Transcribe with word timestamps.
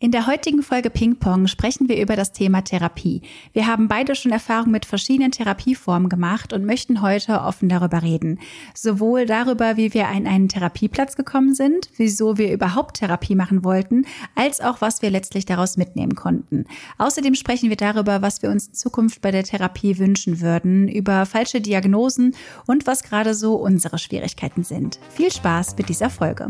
In 0.00 0.12
der 0.12 0.28
heutigen 0.28 0.62
Folge 0.62 0.90
Ping 0.90 1.16
Pong 1.16 1.48
sprechen 1.48 1.88
wir 1.88 2.00
über 2.00 2.14
das 2.14 2.30
Thema 2.30 2.62
Therapie. 2.62 3.20
Wir 3.52 3.66
haben 3.66 3.88
beide 3.88 4.14
schon 4.14 4.30
Erfahrung 4.30 4.70
mit 4.70 4.86
verschiedenen 4.86 5.32
Therapieformen 5.32 6.08
gemacht 6.08 6.52
und 6.52 6.64
möchten 6.64 7.02
heute 7.02 7.40
offen 7.40 7.68
darüber 7.68 8.00
reden. 8.00 8.38
Sowohl 8.74 9.26
darüber, 9.26 9.76
wie 9.76 9.92
wir 9.94 10.06
an 10.06 10.28
einen 10.28 10.48
Therapieplatz 10.48 11.16
gekommen 11.16 11.52
sind, 11.52 11.90
wieso 11.96 12.38
wir 12.38 12.52
überhaupt 12.52 12.98
Therapie 12.98 13.34
machen 13.34 13.64
wollten, 13.64 14.06
als 14.36 14.60
auch 14.60 14.80
was 14.80 15.02
wir 15.02 15.10
letztlich 15.10 15.46
daraus 15.46 15.76
mitnehmen 15.76 16.14
konnten. 16.14 16.66
Außerdem 16.98 17.34
sprechen 17.34 17.68
wir 17.68 17.76
darüber, 17.76 18.22
was 18.22 18.40
wir 18.40 18.50
uns 18.50 18.68
in 18.68 18.74
Zukunft 18.74 19.20
bei 19.20 19.32
der 19.32 19.42
Therapie 19.42 19.98
wünschen 19.98 20.40
würden, 20.40 20.86
über 20.86 21.26
falsche 21.26 21.60
Diagnosen 21.60 22.36
und 22.68 22.86
was 22.86 23.02
gerade 23.02 23.34
so 23.34 23.56
unsere 23.56 23.98
Schwierigkeiten 23.98 24.62
sind. 24.62 25.00
Viel 25.10 25.32
Spaß 25.32 25.76
mit 25.76 25.88
dieser 25.88 26.08
Folge. 26.08 26.46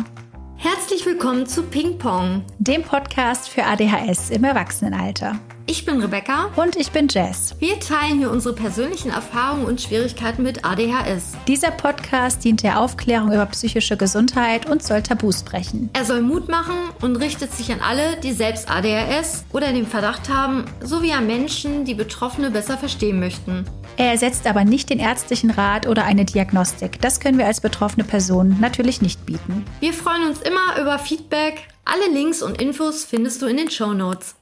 Herzlich 0.61 1.06
willkommen 1.06 1.46
zu 1.46 1.62
Ping 1.62 1.98
Pong, 1.98 2.43
dem 2.59 2.82
Podcast 2.82 3.48
für 3.48 3.62
ADHS 3.62 4.30
im 4.30 4.43
Erwachsenenalter. 4.43 5.38
Ich 5.70 5.84
bin 5.84 6.00
Rebecca. 6.00 6.50
Und 6.56 6.77
ich 6.77 6.92
bin 6.92 7.08
Jess. 7.10 7.54
Wir 7.58 7.78
teilen 7.78 8.20
hier 8.20 8.30
unsere 8.30 8.54
persönlichen 8.54 9.10
Erfahrungen 9.10 9.66
und 9.66 9.82
Schwierigkeiten 9.82 10.42
mit 10.42 10.64
ADHS. 10.64 11.34
Dieser 11.46 11.70
Podcast 11.70 12.42
dient 12.42 12.62
der 12.62 12.80
Aufklärung 12.80 13.30
über 13.34 13.45
psychische 13.45 13.98
Gesundheit 13.98 14.64
und 14.64 14.82
soll 14.82 15.02
Tabus 15.02 15.42
brechen. 15.42 15.90
Er 15.92 16.06
soll 16.06 16.23
Mut 16.23 16.48
machen 16.48 16.73
und 17.02 17.16
richtet 17.16 17.52
sich 17.52 17.70
an 17.70 17.80
alle, 17.86 18.16
die 18.16 18.32
selbst 18.32 18.70
ADHS 18.70 19.45
oder 19.52 19.70
den 19.74 19.86
Verdacht 19.86 20.30
haben, 20.30 20.64
sowie 20.80 21.12
an 21.12 21.26
Menschen, 21.26 21.84
die 21.84 21.95
Betroffene 21.95 22.50
besser 22.50 22.78
verstehen 22.78 23.20
möchten. 23.20 23.66
Er 23.98 24.12
ersetzt 24.12 24.46
aber 24.46 24.64
nicht 24.64 24.88
den 24.88 25.00
ärztlichen 25.00 25.50
Rat 25.50 25.87
oder 25.87 26.06
eine 26.06 26.24
Diagnostik. 26.24 26.98
Das 27.02 27.20
können 27.20 27.37
wir 27.37 27.45
als 27.45 27.60
betroffene 27.60 28.04
Person 28.04 28.56
natürlich 28.59 29.02
nicht 29.02 29.26
bieten. 29.26 29.66
Wir 29.80 29.92
freuen 29.92 30.28
uns 30.28 30.40
immer 30.40 30.80
über 30.80 30.98
Feedback. 30.98 31.68
Alle 31.84 32.10
Links 32.14 32.42
und 32.42 32.59
Infos 32.62 33.04
findest 33.04 33.42
du 33.42 33.46
in 33.46 33.59
den 33.59 33.70
Show 33.70 33.92
Notes. 33.92 34.38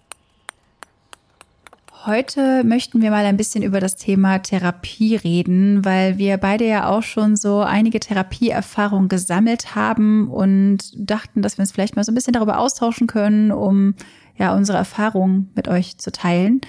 Heute 2.06 2.62
möchten 2.62 3.02
wir 3.02 3.10
mal 3.10 3.24
ein 3.24 3.36
bisschen 3.36 3.64
über 3.64 3.80
das 3.80 3.96
Thema 3.96 4.38
Therapie 4.38 5.16
reden, 5.16 5.84
weil 5.84 6.18
wir 6.18 6.36
beide 6.36 6.64
ja 6.64 6.88
auch 6.88 7.02
schon 7.02 7.34
so 7.34 7.62
einige 7.62 7.98
Therapieerfahrungen 7.98 9.08
gesammelt 9.08 9.74
haben 9.74 10.30
und 10.30 10.92
dachten, 10.94 11.42
dass 11.42 11.58
wir 11.58 11.62
uns 11.62 11.72
vielleicht 11.72 11.96
mal 11.96 12.04
so 12.04 12.12
ein 12.12 12.14
bisschen 12.14 12.34
darüber 12.34 12.60
austauschen 12.60 13.08
können, 13.08 13.50
um 13.50 13.96
ja 14.36 14.54
unsere 14.54 14.78
Erfahrungen 14.78 15.50
mit 15.56 15.66
euch 15.66 15.98
zu 15.98 16.12
teilen. 16.12 16.60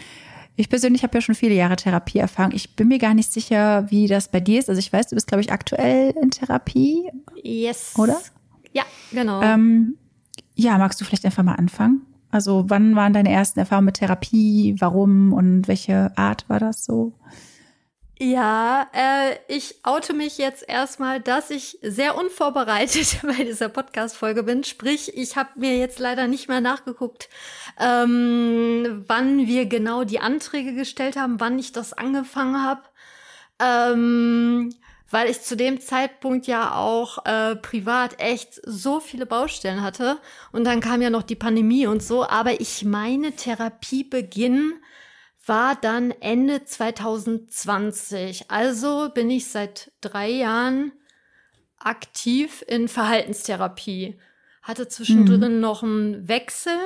Ich 0.56 0.70
persönlich 0.70 1.04
habe 1.04 1.16
ja 1.16 1.22
schon 1.22 1.36
viele 1.36 1.54
Jahre 1.54 1.76
Therapieerfahrung. 1.76 2.54
Ich 2.56 2.76
bin 2.76 2.88
mir 2.88 2.98
gar 2.98 3.14
nicht 3.14 3.32
sicher, 3.32 3.86
wie 3.92 4.08
das 4.08 4.30
bei 4.30 4.40
dir 4.40 4.58
ist. 4.58 4.70
Also 4.70 4.80
ich 4.80 4.92
weiß, 4.92 5.06
du 5.10 5.14
bist, 5.14 5.28
glaube 5.28 5.42
ich, 5.42 5.52
aktuell 5.52 6.16
in 6.20 6.32
Therapie. 6.32 7.12
Yes. 7.44 7.94
Oder? 7.96 8.20
Ja, 8.74 8.86
genau. 9.12 9.44
Ähm, 9.44 9.98
ja, 10.56 10.80
magst 10.80 11.00
du 11.00 11.06
vielleicht 11.06 11.26
einfach 11.26 11.44
mal 11.44 11.54
anfangen? 11.54 12.02
Also 12.32 12.66
wann 12.68 12.96
waren 12.96 13.14
deine 13.14 13.32
ersten 13.32 13.60
Erfahrungen 13.60 13.86
mit 13.86 13.96
Therapie? 13.96 14.76
Warum 14.80 15.34
und 15.34 15.68
welche 15.68 16.12
Art 16.16 16.48
war 16.50 16.60
das 16.60 16.84
so? 16.84 17.14
Ja, 18.20 18.88
äh, 18.94 19.36
ich 19.48 19.76
oute 19.84 20.14
mich 20.14 20.40
jetzt 20.40 20.68
erstmal, 20.68 21.22
dass 21.22 21.52
ich 21.52 21.78
sehr 21.84 22.18
unvorbereitet 22.18 23.20
bei 23.24 23.44
dieser 23.44 23.70
Podcast-Folge 23.70 24.42
bin. 24.42 24.64
Sprich, 24.64 25.16
ich 25.16 25.36
habe 25.36 25.50
mir 25.56 25.78
jetzt 25.78 26.00
leider 26.00 26.28
nicht 26.28 26.48
mehr 26.48 26.62
nachgeguckt, 26.62 27.30
ähm, 27.80 29.04
wann 29.08 29.46
wir 29.46 29.68
genau 29.68 30.04
die 30.04 30.20
Anträge 30.20 30.74
gestellt 30.74 31.16
haben, 31.16 31.40
wann 31.40 31.60
ich 31.60 31.74
das 31.74 31.94
angefangen 31.94 32.64
habe. 32.64 32.82
Ähm, 33.60 34.74
weil 35.10 35.30
ich 35.30 35.42
zu 35.42 35.56
dem 35.56 35.80
Zeitpunkt 35.80 36.48
ja 36.48 36.76
auch 36.76 37.26
äh, 37.26 37.56
privat 37.56 38.20
echt 38.20 38.60
so 38.66 39.00
viele 39.00 39.26
Baustellen 39.26 39.82
hatte. 39.82 40.18
Und 40.52 40.66
dann 40.66 40.82
kam 40.82 41.02
ja 41.02 41.10
noch 41.10 41.24
die 41.24 41.36
Pandemie 41.36 41.88
und 41.88 42.04
so. 42.04 42.28
Aber 42.28 42.60
ich 42.60 42.84
meine, 42.84 43.32
Therapiebeginn 43.32 44.74
war 45.46 45.76
dann 45.76 46.12
Ende 46.12 46.66
2020. 46.66 48.52
Also 48.52 49.10
bin 49.14 49.30
ich 49.30 49.48
seit 49.48 49.92
drei 50.02 50.30
Jahren 50.30 50.92
aktiv 51.80 52.64
in 52.68 52.88
Verhaltenstherapie. 52.88 54.20
Hatte 54.62 54.90
zwischendrin 54.90 55.56
mhm. 55.56 55.60
noch 55.62 55.84
einen 55.84 56.28
Wechsel 56.28 56.78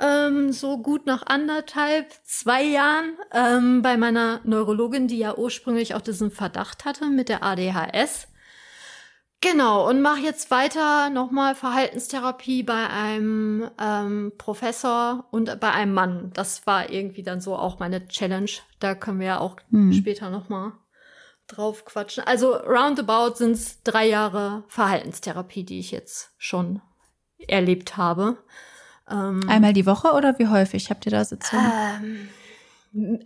ähm, 0.00 0.52
so 0.52 0.78
gut 0.78 1.06
nach 1.06 1.24
anderthalb, 1.26 2.12
zwei 2.24 2.62
Jahren 2.62 3.16
ähm, 3.32 3.82
bei 3.82 3.96
meiner 3.96 4.40
Neurologin, 4.44 5.08
die 5.08 5.18
ja 5.18 5.36
ursprünglich 5.36 5.94
auch 5.94 6.00
diesen 6.00 6.30
Verdacht 6.30 6.84
hatte 6.84 7.06
mit 7.06 7.28
der 7.28 7.42
ADHS. 7.42 8.28
Genau, 9.40 9.86
und 9.86 10.00
mache 10.00 10.20
jetzt 10.20 10.50
weiter 10.50 11.10
nochmal 11.10 11.54
Verhaltenstherapie 11.54 12.62
bei 12.62 12.88
einem 12.88 13.70
ähm, 13.78 14.32
Professor 14.38 15.26
und 15.30 15.60
bei 15.60 15.70
einem 15.70 15.92
Mann. 15.92 16.30
Das 16.32 16.66
war 16.66 16.90
irgendwie 16.90 17.22
dann 17.22 17.42
so 17.42 17.54
auch 17.54 17.78
meine 17.78 18.08
Challenge. 18.08 18.50
Da 18.80 18.94
können 18.94 19.20
wir 19.20 19.26
ja 19.26 19.40
auch 19.40 19.56
hm. 19.70 19.92
später 19.92 20.30
nochmal 20.30 20.72
drauf 21.46 21.84
quatschen. 21.84 22.24
Also 22.24 22.54
roundabout 22.54 23.34
sind 23.36 23.52
es 23.52 23.82
drei 23.82 24.08
Jahre 24.08 24.64
Verhaltenstherapie, 24.68 25.64
die 25.64 25.78
ich 25.78 25.90
jetzt 25.90 26.32
schon 26.38 26.80
erlebt 27.46 27.98
habe. 27.98 28.38
Ähm, 29.10 29.42
Einmal 29.48 29.72
die 29.72 29.86
Woche 29.86 30.12
oder 30.12 30.38
wie 30.38 30.48
häufig 30.48 30.90
habt 30.90 31.06
ihr 31.06 31.12
da 31.12 31.24
Sitzungen? 31.24 31.70
Ähm, 32.02 32.28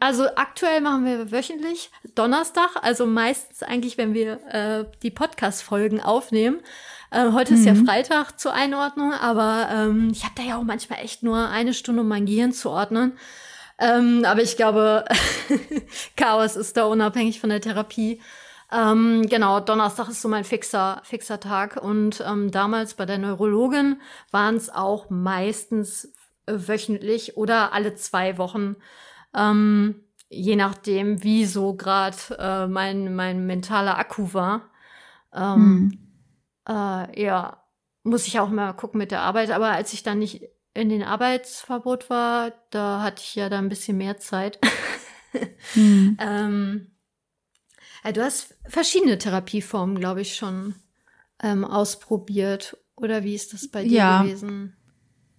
also 0.00 0.26
aktuell 0.34 0.80
machen 0.80 1.04
wir 1.04 1.30
wöchentlich 1.30 1.90
Donnerstag, 2.14 2.70
also 2.82 3.06
meistens 3.06 3.62
eigentlich, 3.62 3.98
wenn 3.98 4.14
wir 4.14 4.40
äh, 4.52 4.84
die 5.02 5.10
Podcast-Folgen 5.10 6.00
aufnehmen. 6.00 6.60
Äh, 7.10 7.32
heute 7.32 7.52
mhm. 7.52 7.58
ist 7.58 7.66
ja 7.66 7.74
mhm. 7.74 7.86
Freitag 7.86 8.38
zur 8.38 8.54
Einordnung, 8.54 9.12
aber 9.12 9.68
ähm, 9.70 10.10
ich 10.12 10.24
habe 10.24 10.34
da 10.36 10.42
ja 10.42 10.58
auch 10.58 10.62
manchmal 10.62 11.00
echt 11.00 11.22
nur 11.22 11.48
eine 11.48 11.74
Stunde, 11.74 12.00
um 12.00 12.08
mein 12.08 12.26
Gehirn 12.26 12.52
zu 12.52 12.70
ordnen. 12.70 13.12
Ähm, 13.78 14.24
aber 14.24 14.42
ich 14.42 14.56
glaube, 14.56 15.04
Chaos 16.16 16.56
ist 16.56 16.76
da 16.76 16.84
unabhängig 16.84 17.38
von 17.38 17.50
der 17.50 17.60
Therapie. 17.60 18.20
Ähm, 18.70 19.26
genau, 19.28 19.60
Donnerstag 19.60 20.08
ist 20.08 20.20
so 20.20 20.28
mein 20.28 20.44
fixer, 20.44 21.00
fixer 21.04 21.40
Tag. 21.40 21.82
Und 21.82 22.22
ähm, 22.26 22.50
damals 22.50 22.94
bei 22.94 23.06
der 23.06 23.18
Neurologin 23.18 24.00
waren 24.30 24.56
es 24.56 24.70
auch 24.70 25.08
meistens 25.10 26.12
äh, 26.46 26.54
wöchentlich 26.54 27.36
oder 27.36 27.72
alle 27.72 27.94
zwei 27.94 28.36
Wochen. 28.36 28.76
Ähm, 29.34 30.04
je 30.28 30.56
nachdem, 30.56 31.22
wie 31.22 31.46
so 31.46 31.74
gerade 31.74 32.16
äh, 32.38 32.66
mein, 32.66 33.14
mein 33.14 33.46
mentaler 33.46 33.98
Akku 33.98 34.34
war. 34.34 34.70
Ähm, 35.32 35.92
hm. 36.66 36.74
äh, 36.76 37.22
ja, 37.22 37.62
muss 38.02 38.26
ich 38.26 38.38
auch 38.38 38.50
mal 38.50 38.74
gucken 38.74 38.98
mit 38.98 39.10
der 39.10 39.22
Arbeit. 39.22 39.50
Aber 39.50 39.70
als 39.70 39.94
ich 39.94 40.02
dann 40.02 40.18
nicht 40.18 40.42
in 40.74 40.90
den 40.90 41.02
Arbeitsverbot 41.02 42.10
war, 42.10 42.52
da 42.70 43.02
hatte 43.02 43.22
ich 43.22 43.34
ja 43.34 43.48
da 43.48 43.58
ein 43.58 43.70
bisschen 43.70 43.96
mehr 43.96 44.18
Zeit. 44.18 44.58
hm. 45.72 46.18
ähm, 46.20 46.90
du 48.12 48.22
hast 48.22 48.56
verschiedene 48.66 49.18
Therapieformen, 49.18 49.98
glaube 49.98 50.20
ich, 50.20 50.36
schon 50.36 50.74
ähm, 51.42 51.64
ausprobiert. 51.64 52.76
Oder 52.96 53.24
wie 53.24 53.34
ist 53.34 53.52
das 53.52 53.68
bei 53.68 53.84
dir 53.84 53.92
ja. 53.92 54.22
gewesen? 54.22 54.74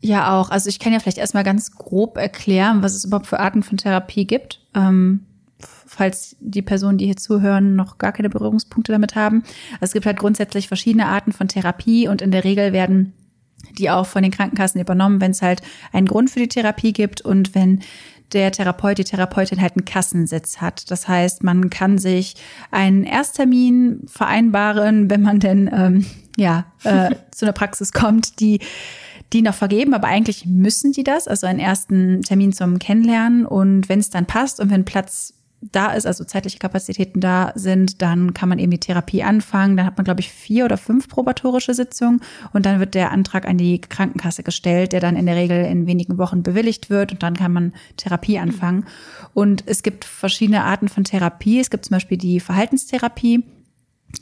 Ja, 0.01 0.39
auch. 0.39 0.49
Also 0.49 0.69
ich 0.69 0.79
kann 0.79 0.93
ja 0.93 0.99
vielleicht 0.99 1.17
erstmal 1.17 1.43
ganz 1.43 1.71
grob 1.71 2.17
erklären, 2.17 2.81
was 2.83 2.95
es 2.95 3.03
überhaupt 3.03 3.27
für 3.27 3.39
Arten 3.39 3.63
von 3.63 3.77
Therapie 3.77 4.25
gibt. 4.25 4.65
Ähm, 4.73 5.25
falls 5.59 6.37
die 6.39 6.61
Personen, 6.61 6.97
die 6.97 7.05
hier 7.05 7.17
zuhören, 7.17 7.75
noch 7.75 7.97
gar 7.97 8.13
keine 8.13 8.29
Berührungspunkte 8.29 8.91
damit 8.91 9.15
haben. 9.15 9.43
Also 9.73 9.85
es 9.85 9.93
gibt 9.93 10.05
halt 10.05 10.17
grundsätzlich 10.17 10.67
verschiedene 10.67 11.07
Arten 11.07 11.33
von 11.33 11.49
Therapie 11.49 12.07
und 12.07 12.21
in 12.21 12.31
der 12.31 12.45
Regel 12.45 12.71
werden 12.71 13.13
die 13.77 13.89
auch 13.89 14.05
von 14.05 14.23
den 14.23 14.31
Krankenkassen 14.31 14.79
übernommen, 14.79 15.19
wenn 15.19 15.31
es 15.31 15.41
halt 15.41 15.61
einen 15.91 16.07
Grund 16.07 16.29
für 16.29 16.39
die 16.39 16.47
Therapie 16.47 16.93
gibt 16.93 17.21
und 17.21 17.55
wenn 17.55 17.81
der 18.33 18.51
Therapeut, 18.51 18.97
die 18.97 19.03
Therapeutin 19.03 19.61
halt 19.61 19.75
einen 19.75 19.85
Kassensitz 19.85 20.57
hat. 20.57 20.89
Das 20.91 21.07
heißt, 21.07 21.43
man 21.43 21.69
kann 21.69 21.97
sich 21.97 22.35
einen 22.71 23.03
Ersttermin 23.03 24.01
vereinbaren, 24.07 25.09
wenn 25.09 25.21
man 25.21 25.39
denn 25.39 25.69
ähm, 25.73 26.05
ja 26.37 26.65
äh, 26.83 27.15
zu 27.31 27.45
einer 27.45 27.53
Praxis 27.53 27.93
kommt, 27.93 28.39
die 28.39 28.59
die 29.33 29.43
noch 29.43 29.53
vergeben, 29.53 29.93
aber 29.93 30.07
eigentlich 30.07 30.47
müssen 30.47 30.91
die 30.91 31.03
das, 31.03 31.27
also 31.27 31.45
einen 31.45 31.59
ersten 31.59 32.23
Termin 32.23 32.51
zum 32.51 32.79
Kennenlernen 32.79 33.45
und 33.45 33.87
wenn 33.87 33.99
es 33.99 34.09
dann 34.09 34.25
passt 34.25 34.59
und 34.59 34.71
wenn 34.71 34.85
Platz 34.85 35.35
da 35.61 35.91
ist, 35.91 36.07
also 36.07 36.23
zeitliche 36.23 36.57
Kapazitäten 36.57 37.19
da 37.19 37.51
sind, 37.53 38.01
dann 38.01 38.33
kann 38.33 38.47
man 38.47 38.59
eben 38.59 38.71
die 38.71 38.79
Therapie 38.79 39.23
anfangen. 39.23 39.75
Dann 39.75 39.85
hat 39.85 39.97
man, 39.97 40.05
glaube 40.05 40.21
ich, 40.21 40.31
vier 40.31 40.65
oder 40.65 40.77
fünf 40.77 41.09
probatorische 41.09 41.73
Sitzungen 41.73 42.21
und 42.53 42.65
dann 42.65 42.79
wird 42.79 42.95
der 42.95 43.11
Antrag 43.11 43.45
an 43.45 43.57
die 43.57 43.81
Krankenkasse 43.81 44.43
gestellt, 44.43 44.93
der 44.93 45.01
dann 45.01 45.17
in 45.17 45.25
der 45.25 45.35
Regel 45.35 45.65
in 45.65 45.85
wenigen 45.85 46.17
Wochen 46.17 46.43
bewilligt 46.43 46.89
wird 46.89 47.11
und 47.11 47.23
dann 47.23 47.35
kann 47.35 47.51
man 47.51 47.73
Therapie 47.97 48.39
anfangen. 48.39 48.85
Und 49.33 49.63
es 49.65 49.83
gibt 49.83 50.05
verschiedene 50.05 50.63
Arten 50.63 50.87
von 50.87 51.03
Therapie. 51.03 51.59
Es 51.59 51.69
gibt 51.69 51.85
zum 51.85 51.95
Beispiel 51.95 52.17
die 52.17 52.39
Verhaltenstherapie. 52.39 53.43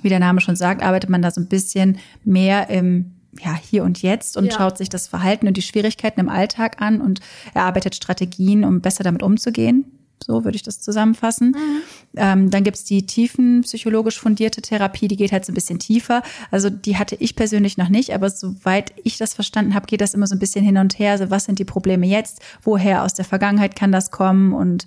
Wie 0.02 0.10
der 0.10 0.20
Name 0.20 0.42
schon 0.42 0.56
sagt, 0.56 0.82
arbeitet 0.82 1.10
man 1.10 1.22
da 1.22 1.32
so 1.32 1.40
ein 1.40 1.48
bisschen 1.48 2.00
mehr 2.24 2.70
im 2.70 3.14
ja, 3.40 3.56
hier 3.56 3.84
und 3.84 4.02
jetzt 4.02 4.36
und 4.36 4.46
ja. 4.46 4.52
schaut 4.52 4.80
sich 4.80 4.90
das 4.90 5.08
Verhalten 5.08 5.48
und 5.48 5.58
die 5.58 5.62
Schwierigkeiten 5.62 6.20
im 6.20 6.30
Alltag 6.30 6.82
an 6.82 7.02
und 7.02 7.20
erarbeitet 7.54 7.94
Strategien, 7.94 8.64
um 8.64 8.82
besser 8.82 9.04
damit 9.04 9.22
umzugehen. 9.22 9.97
So 10.26 10.44
würde 10.44 10.56
ich 10.56 10.64
das 10.64 10.82
zusammenfassen. 10.82 11.50
Mhm. 11.50 11.82
Ähm, 12.16 12.50
dann 12.50 12.64
gibt's 12.64 12.84
die 12.84 13.06
tiefen 13.06 13.62
psychologisch 13.62 14.20
fundierte 14.20 14.62
Therapie, 14.62 15.08
die 15.08 15.16
geht 15.16 15.32
halt 15.32 15.46
so 15.46 15.52
ein 15.52 15.56
bisschen 15.56 15.80
tiefer. 15.80 16.24
Also 16.52 16.70
die 16.70 16.98
hatte 16.98 17.16
ich 17.20 17.36
persönlich 17.36 17.78
noch 17.78 17.90
nicht, 17.90 18.14
aber 18.14 18.30
soweit 18.30 18.94
ich 19.04 19.18
das 19.18 19.34
verstanden 19.34 19.74
habe, 19.74 19.86
geht 19.86 20.02
das 20.02 20.14
immer 20.14 20.28
so 20.28 20.36
ein 20.36 20.40
bisschen 20.40 20.66
hin 20.66 20.78
und 20.78 21.00
her. 21.00 21.12
Also 21.12 21.30
was 21.30 21.46
sind 21.46 21.60
die 21.60 21.66
Probleme 21.66 22.08
jetzt? 22.08 22.42
Woher 22.64 23.04
aus 23.04 23.14
der 23.14 23.26
Vergangenheit 23.26 23.76
kann 23.76 23.92
das 23.92 24.12
kommen? 24.12 24.54
Und 24.54 24.86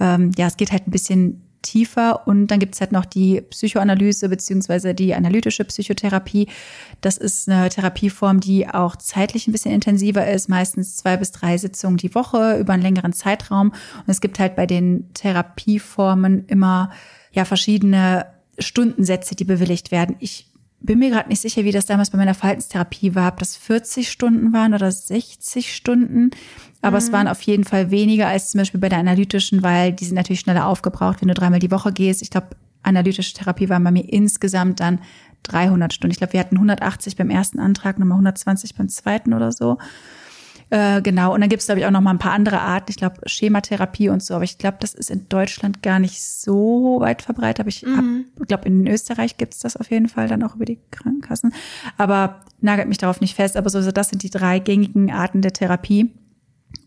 ähm, 0.00 0.30
ja, 0.36 0.46
es 0.46 0.56
geht 0.56 0.72
halt 0.72 0.86
ein 0.86 0.92
bisschen 0.92 1.42
tiefer. 1.62 2.26
Und 2.26 2.48
dann 2.48 2.58
gibt's 2.58 2.80
halt 2.80 2.92
noch 2.92 3.04
die 3.04 3.40
Psychoanalyse 3.40 4.28
beziehungsweise 4.28 4.94
die 4.94 5.14
analytische 5.14 5.64
Psychotherapie. 5.64 6.48
Das 7.00 7.16
ist 7.16 7.48
eine 7.48 7.68
Therapieform, 7.68 8.40
die 8.40 8.68
auch 8.68 8.96
zeitlich 8.96 9.46
ein 9.46 9.52
bisschen 9.52 9.72
intensiver 9.72 10.26
ist, 10.28 10.48
meistens 10.48 10.96
zwei 10.96 11.16
bis 11.16 11.32
drei 11.32 11.56
Sitzungen 11.58 11.96
die 11.96 12.14
Woche 12.14 12.58
über 12.58 12.72
einen 12.72 12.82
längeren 12.82 13.12
Zeitraum. 13.12 13.68
Und 13.70 14.08
es 14.08 14.20
gibt 14.20 14.38
halt 14.38 14.56
bei 14.56 14.66
den 14.66 15.12
Therapieformen 15.14 16.46
immer 16.46 16.90
ja 17.32 17.44
verschiedene 17.44 18.26
Stundensätze, 18.58 19.34
die 19.36 19.44
bewilligt 19.44 19.90
werden. 19.90 20.16
Ich 20.18 20.46
bin 20.80 20.98
mir 20.98 21.10
gerade 21.10 21.28
nicht 21.28 21.40
sicher, 21.40 21.64
wie 21.64 21.72
das 21.72 21.86
damals 21.86 22.10
bei 22.10 22.18
meiner 22.18 22.34
Verhaltenstherapie 22.34 23.14
war, 23.14 23.32
ob 23.32 23.38
das 23.38 23.56
40 23.56 24.10
Stunden 24.10 24.52
waren 24.52 24.74
oder 24.74 24.90
60 24.90 25.74
Stunden. 25.74 26.30
Aber 26.82 26.98
mhm. 26.98 27.04
es 27.04 27.12
waren 27.12 27.28
auf 27.28 27.42
jeden 27.42 27.64
Fall 27.64 27.90
weniger 27.90 28.28
als 28.28 28.50
zum 28.50 28.58
Beispiel 28.58 28.80
bei 28.80 28.88
der 28.88 28.98
analytischen, 28.98 29.62
weil 29.62 29.92
die 29.92 30.04
sind 30.04 30.14
natürlich 30.14 30.40
schneller 30.40 30.66
aufgebraucht, 30.66 31.20
wenn 31.20 31.28
du 31.28 31.34
dreimal 31.34 31.58
die 31.58 31.70
Woche 31.70 31.92
gehst. 31.92 32.22
Ich 32.22 32.30
glaube, 32.30 32.48
analytische 32.82 33.34
Therapie 33.34 33.68
waren 33.68 33.82
bei 33.82 33.90
mir 33.90 34.08
insgesamt 34.08 34.80
dann 34.80 35.00
300 35.44 35.92
Stunden. 35.92 36.12
Ich 36.12 36.18
glaube, 36.18 36.32
wir 36.32 36.40
hatten 36.40 36.56
180 36.56 37.16
beim 37.16 37.30
ersten 37.30 37.58
Antrag, 37.58 37.98
nochmal 37.98 38.16
120 38.16 38.76
beim 38.76 38.88
zweiten 38.88 39.34
oder 39.34 39.50
so. 39.50 39.78
Äh, 40.70 41.00
genau, 41.00 41.34
und 41.34 41.40
dann 41.40 41.48
gibt 41.48 41.60
es, 41.60 41.66
glaube 41.66 41.80
ich, 41.80 41.86
auch 41.86 41.90
noch 41.90 42.02
mal 42.02 42.10
ein 42.10 42.18
paar 42.18 42.32
andere 42.32 42.60
Arten. 42.60 42.90
Ich 42.90 42.96
glaube, 42.96 43.16
Schematherapie 43.24 44.10
und 44.10 44.22
so, 44.22 44.34
aber 44.34 44.44
ich 44.44 44.58
glaube, 44.58 44.76
das 44.80 44.94
ist 44.94 45.10
in 45.10 45.28
Deutschland 45.28 45.82
gar 45.82 45.98
nicht 45.98 46.22
so 46.22 46.98
weit 47.00 47.22
verbreitet. 47.22 47.60
Aber 47.60 47.68
ich 47.68 47.84
mhm. 47.84 48.26
glaube, 48.46 48.66
in 48.66 48.86
Österreich 48.86 49.38
gibt 49.38 49.54
es 49.54 49.60
das 49.60 49.76
auf 49.76 49.90
jeden 49.90 50.08
Fall 50.08 50.28
dann 50.28 50.42
auch 50.42 50.56
über 50.56 50.66
die 50.66 50.78
Krankenkassen. 50.90 51.54
Aber 51.96 52.40
nagelt 52.60 52.88
mich 52.88 52.98
darauf 52.98 53.20
nicht 53.20 53.34
fest. 53.34 53.56
Aber 53.56 53.70
so, 53.70 53.80
so 53.80 53.92
das 53.92 54.10
sind 54.10 54.22
die 54.22 54.30
drei 54.30 54.58
gängigen 54.58 55.10
Arten 55.10 55.40
der 55.40 55.54
Therapie. 55.54 56.12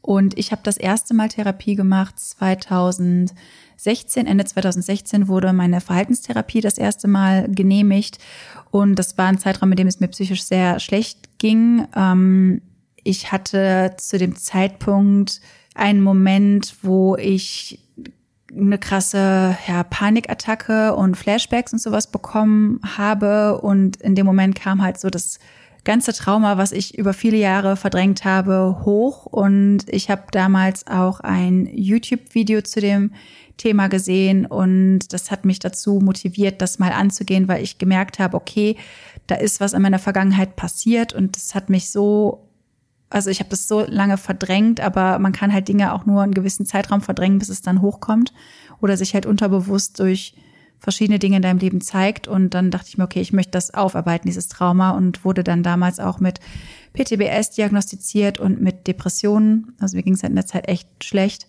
Und 0.02 0.38
ich 0.38 0.52
habe 0.52 0.62
das 0.64 0.78
erste 0.78 1.16
Mal 1.16 1.30
Therapie 1.30 1.76
gemacht 1.76 2.20
2016. 2.20 4.28
Ende 4.28 4.46
2016 4.46 5.28
wurde 5.28 5.54
meine 5.54 5.82
Verhaltenstherapie 5.82 6.62
das 6.62 6.78
erste 6.78 7.08
Mal 7.08 7.50
genehmigt. 7.50 8.20
Und 8.70 8.96
das 8.96 9.18
war 9.18 9.28
ein 9.28 9.40
Zeitraum, 9.40 9.72
in 9.72 9.78
dem 9.78 9.88
es 9.88 10.00
mir 10.00 10.08
psychisch 10.08 10.44
sehr 10.44 10.80
schlecht 10.80 11.40
ging. 11.40 11.88
Ähm, 11.96 12.62
ich 13.04 13.32
hatte 13.32 13.96
zu 13.98 14.18
dem 14.18 14.36
Zeitpunkt 14.36 15.42
einen 15.76 16.02
Moment, 16.02 16.76
wo 16.82 17.16
ich 17.16 17.80
eine 18.56 18.78
krasse 18.78 19.58
ja, 19.68 19.84
Panikattacke 19.84 20.96
und 20.96 21.16
Flashbacks 21.16 21.74
und 21.74 21.80
sowas 21.80 22.12
bekommen 22.12 22.80
habe. 22.98 23.62
Und 23.62 23.98
in 23.98 24.16
dem 24.16 24.26
Moment 24.26 24.56
kam 24.56 24.82
halt 24.82 25.00
so 25.00 25.10
das 25.10 25.40
ganze 25.84 26.14
Trauma, 26.14 26.58
was 26.58 26.72
ich 26.72 26.98
über 26.98 27.14
viele 27.14 27.38
Jahre 27.38 27.76
verdrängt 27.76 28.26
habe, 28.26 28.82
hoch. 28.86 29.26
Und 29.26 29.86
ich 29.88 30.10
habe 30.10 30.24
damals 30.32 30.86
auch 30.88 31.22
ein 31.22 31.68
YouTube-Video 31.72 32.62
zu 32.62 32.82
dem 32.82 33.12
Thema 33.58 33.88
gesehen 33.88 34.48
und 34.48 35.14
das 35.14 35.30
hat 35.30 35.46
mich 35.46 35.60
dazu 35.60 36.00
motiviert, 36.00 36.62
das 36.62 36.80
mal 36.80 36.92
anzugehen, 36.92 37.48
weil 37.48 37.64
ich 37.64 37.78
gemerkt 37.78 38.18
habe, 38.18 38.36
okay, 38.36 38.76
da 39.28 39.36
ist 39.36 39.60
was 39.60 39.74
in 39.74 39.84
meiner 39.84 40.00
Vergangenheit 40.00 40.56
passiert 40.56 41.14
und 41.14 41.36
das 41.36 41.54
hat 41.54 41.70
mich 41.70 41.92
so 41.92 42.51
also 43.12 43.30
ich 43.30 43.40
habe 43.40 43.50
das 43.50 43.68
so 43.68 43.82
lange 43.82 44.18
verdrängt, 44.18 44.80
aber 44.80 45.20
man 45.20 45.34
kann 45.34 45.54
halt 45.54 45.68
Dinge 45.68 45.94
auch 45.94 46.06
nur 46.06 46.22
einen 46.22 46.34
gewissen 46.34 46.66
Zeitraum 46.66 47.02
verdrängen, 47.02 47.40
bis 47.40 47.50
es 47.50 47.62
dann 47.62 47.82
hochkommt 47.82 48.34
oder 48.80 48.96
sich 48.98 49.14
halt 49.14 49.26
unterbewusst 49.26 50.00
durch 50.00 50.34
verschiedene 50.80 51.20
Dinge 51.20 51.36
in 51.36 51.42
deinem 51.42 51.60
Leben 51.60 51.82
zeigt. 51.82 52.28
Und 52.28 52.54
dann 52.54 52.72
dachte 52.72 52.88
ich 52.88 52.98
mir, 52.98 53.04
okay, 53.04 53.22
ich 53.22 53.34
möchte 53.34 53.52
das 53.52 53.74
aufarbeiten, 53.74 54.28
dieses 54.28 54.48
Trauma 54.48 54.92
und 54.92 55.24
wurde 55.26 55.44
dann 55.44 55.62
damals 55.62 56.00
auch 56.00 56.20
mit 56.20 56.40
PTBS 56.94 57.52
diagnostiziert 57.52 58.40
und 58.40 58.62
mit 58.62 58.88
Depressionen. 58.88 59.76
Also 59.80 59.98
mir 59.98 60.04
ging 60.04 60.14
es 60.14 60.24
halt 60.24 60.32
in 60.32 60.38
der 60.38 60.48
Zeit 60.48 60.68
echt 60.68 61.04
schlecht. 61.04 61.48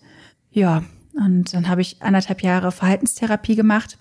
Ja, 0.50 0.82
und 1.14 1.54
dann 1.54 1.68
habe 1.68 1.80
ich 1.80 2.02
anderthalb 2.02 2.42
Jahre 2.42 2.72
Verhaltenstherapie 2.72 3.54
gemacht 3.54 3.98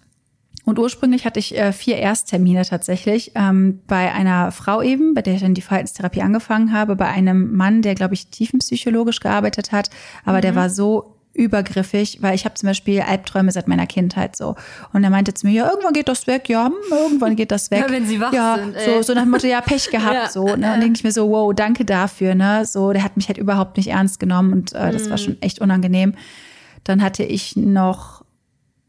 und 0.66 0.78
ursprünglich 0.78 1.26
hatte 1.26 1.40
ich 1.40 1.58
äh, 1.58 1.74
vier 1.74 1.98
Ersttermine 1.98 2.64
tatsächlich. 2.66 3.32
Ähm, 3.36 3.82
bei 3.88 4.12
einer 4.12 4.52
Frau 4.52 4.82
eben, 4.82 5.14
bei 5.14 5.22
der 5.22 5.36
ich 5.36 5.42
dann 5.42 5.54
die 5.54 5.62
Verhaltenstherapie 5.62 6.22
angefangen 6.22 6.72
habe, 6.72 6.96
bei 6.96 7.08
einem 7.08 7.56
Mann, 7.56 7.82
der, 7.82 7.96
glaube 7.96 8.14
ich, 8.14 8.28
tiefenpsychologisch 8.28 9.20
gearbeitet 9.20 9.72
hat, 9.72 9.90
aber 10.24 10.38
mhm. 10.38 10.42
der 10.42 10.56
war 10.56 10.70
so 10.70 11.16
übergriffig, 11.34 12.18
weil 12.22 12.36
ich 12.36 12.44
habe 12.44 12.56
zum 12.56 12.68
Beispiel 12.68 13.02
Albträume 13.02 13.52
seit 13.52 13.68
meiner 13.68 13.88
Kindheit 13.88 14.36
so. 14.36 14.56
Und 14.92 15.04
er 15.04 15.10
meinte 15.10 15.34
zu 15.34 15.48
mir, 15.48 15.54
ja, 15.54 15.70
irgendwann 15.70 15.94
geht 15.94 16.10
das 16.10 16.28
weg, 16.28 16.50
ja, 16.50 16.70
irgendwann 16.92 17.36
geht 17.36 17.52
das 17.52 17.72
weg. 17.72 17.86
ja, 17.88 17.90
wenn 17.90 18.06
sie 18.06 18.20
wach 18.20 18.34
ja, 18.34 18.58
sind. 18.58 18.76
Ey. 18.76 18.86
So, 18.86 19.02
so 19.02 19.14
nach 19.14 19.24
dem 19.24 19.32
Motto, 19.32 19.48
ja, 19.48 19.62
Pech 19.62 19.90
gehabt, 19.92 20.14
ja. 20.14 20.30
so. 20.30 20.46
Ne? 20.46 20.54
Und 20.54 20.62
dann 20.62 20.82
denke 20.82 20.98
ich 20.98 21.04
mir 21.04 21.12
so, 21.12 21.30
wow, 21.30 21.54
danke 21.56 21.86
dafür, 21.86 22.36
ne? 22.36 22.66
So, 22.66 22.92
der 22.92 23.04
hat 23.04 23.16
mich 23.16 23.28
halt 23.28 23.38
überhaupt 23.38 23.78
nicht 23.78 23.88
ernst 23.88 24.20
genommen 24.20 24.52
und 24.52 24.74
äh, 24.74 24.92
das 24.92 25.06
mhm. 25.06 25.10
war 25.10 25.18
schon 25.18 25.42
echt 25.42 25.60
unangenehm. 25.60 26.16
Dann 26.84 27.02
hatte 27.02 27.24
ich 27.24 27.56
noch 27.56 28.21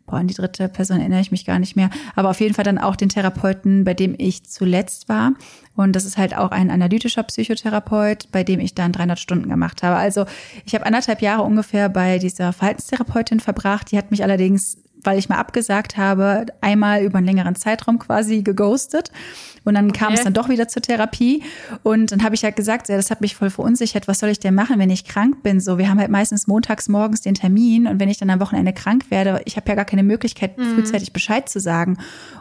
boah, 0.06 0.16
an 0.16 0.28
die 0.28 0.34
dritte 0.34 0.68
Person 0.68 1.00
erinnere 1.00 1.20
ich 1.20 1.30
mich 1.30 1.44
gar 1.44 1.58
nicht 1.58 1.76
mehr, 1.76 1.90
aber 2.14 2.30
auf 2.30 2.40
jeden 2.40 2.54
Fall 2.54 2.64
dann 2.64 2.78
auch 2.78 2.96
den 2.96 3.08
Therapeuten, 3.08 3.84
bei 3.84 3.94
dem 3.94 4.14
ich 4.18 4.44
zuletzt 4.44 5.08
war. 5.08 5.32
Und 5.74 5.96
das 5.96 6.04
ist 6.04 6.18
halt 6.18 6.36
auch 6.36 6.50
ein 6.50 6.70
analytischer 6.70 7.22
Psychotherapeut, 7.22 8.30
bei 8.30 8.44
dem 8.44 8.60
ich 8.60 8.74
dann 8.74 8.92
300 8.92 9.18
Stunden 9.18 9.48
gemacht 9.48 9.82
habe. 9.82 9.96
Also 9.96 10.26
ich 10.64 10.74
habe 10.74 10.84
anderthalb 10.86 11.22
Jahre 11.22 11.42
ungefähr 11.42 11.88
bei 11.88 12.18
dieser 12.18 12.52
Verhaltenstherapeutin 12.52 13.40
verbracht. 13.40 13.90
Die 13.90 13.98
hat 13.98 14.10
mich 14.10 14.22
allerdings 14.22 14.76
weil 15.04 15.18
ich 15.18 15.28
mal 15.28 15.38
abgesagt 15.38 15.96
habe, 15.96 16.46
einmal 16.60 17.02
über 17.02 17.18
einen 17.18 17.26
längeren 17.26 17.54
Zeitraum 17.54 17.98
quasi 17.98 18.42
geghostet. 18.42 19.10
Und 19.64 19.74
dann 19.74 19.90
okay. 19.90 19.98
kam 20.00 20.12
es 20.14 20.24
dann 20.24 20.32
doch 20.32 20.48
wieder 20.48 20.66
zur 20.68 20.82
Therapie. 20.82 21.42
Und 21.82 22.10
dann 22.10 22.24
habe 22.24 22.34
ich 22.34 22.42
halt 22.42 22.56
gesagt, 22.56 22.88
ja, 22.88 22.96
das 22.96 23.10
hat 23.10 23.20
mich 23.20 23.36
voll 23.36 23.50
verunsichert. 23.50 24.08
Was 24.08 24.18
soll 24.18 24.30
ich 24.30 24.40
denn 24.40 24.54
machen, 24.54 24.78
wenn 24.78 24.90
ich 24.90 25.04
krank 25.04 25.42
bin? 25.42 25.60
So, 25.60 25.78
wir 25.78 25.88
haben 25.88 26.00
halt 26.00 26.10
meistens 26.10 26.46
montags 26.46 26.88
morgens 26.88 27.20
den 27.20 27.34
Termin. 27.34 27.86
Und 27.86 28.00
wenn 28.00 28.08
ich 28.08 28.18
dann 28.18 28.30
am 28.30 28.40
Wochenende 28.40 28.72
krank 28.72 29.10
werde, 29.10 29.40
ich 29.44 29.56
habe 29.56 29.68
ja 29.68 29.76
gar 29.76 29.84
keine 29.84 30.02
Möglichkeit, 30.02 30.58
mhm. 30.58 30.74
frühzeitig 30.74 31.12
Bescheid 31.12 31.48
zu 31.48 31.60
sagen. 31.60 31.98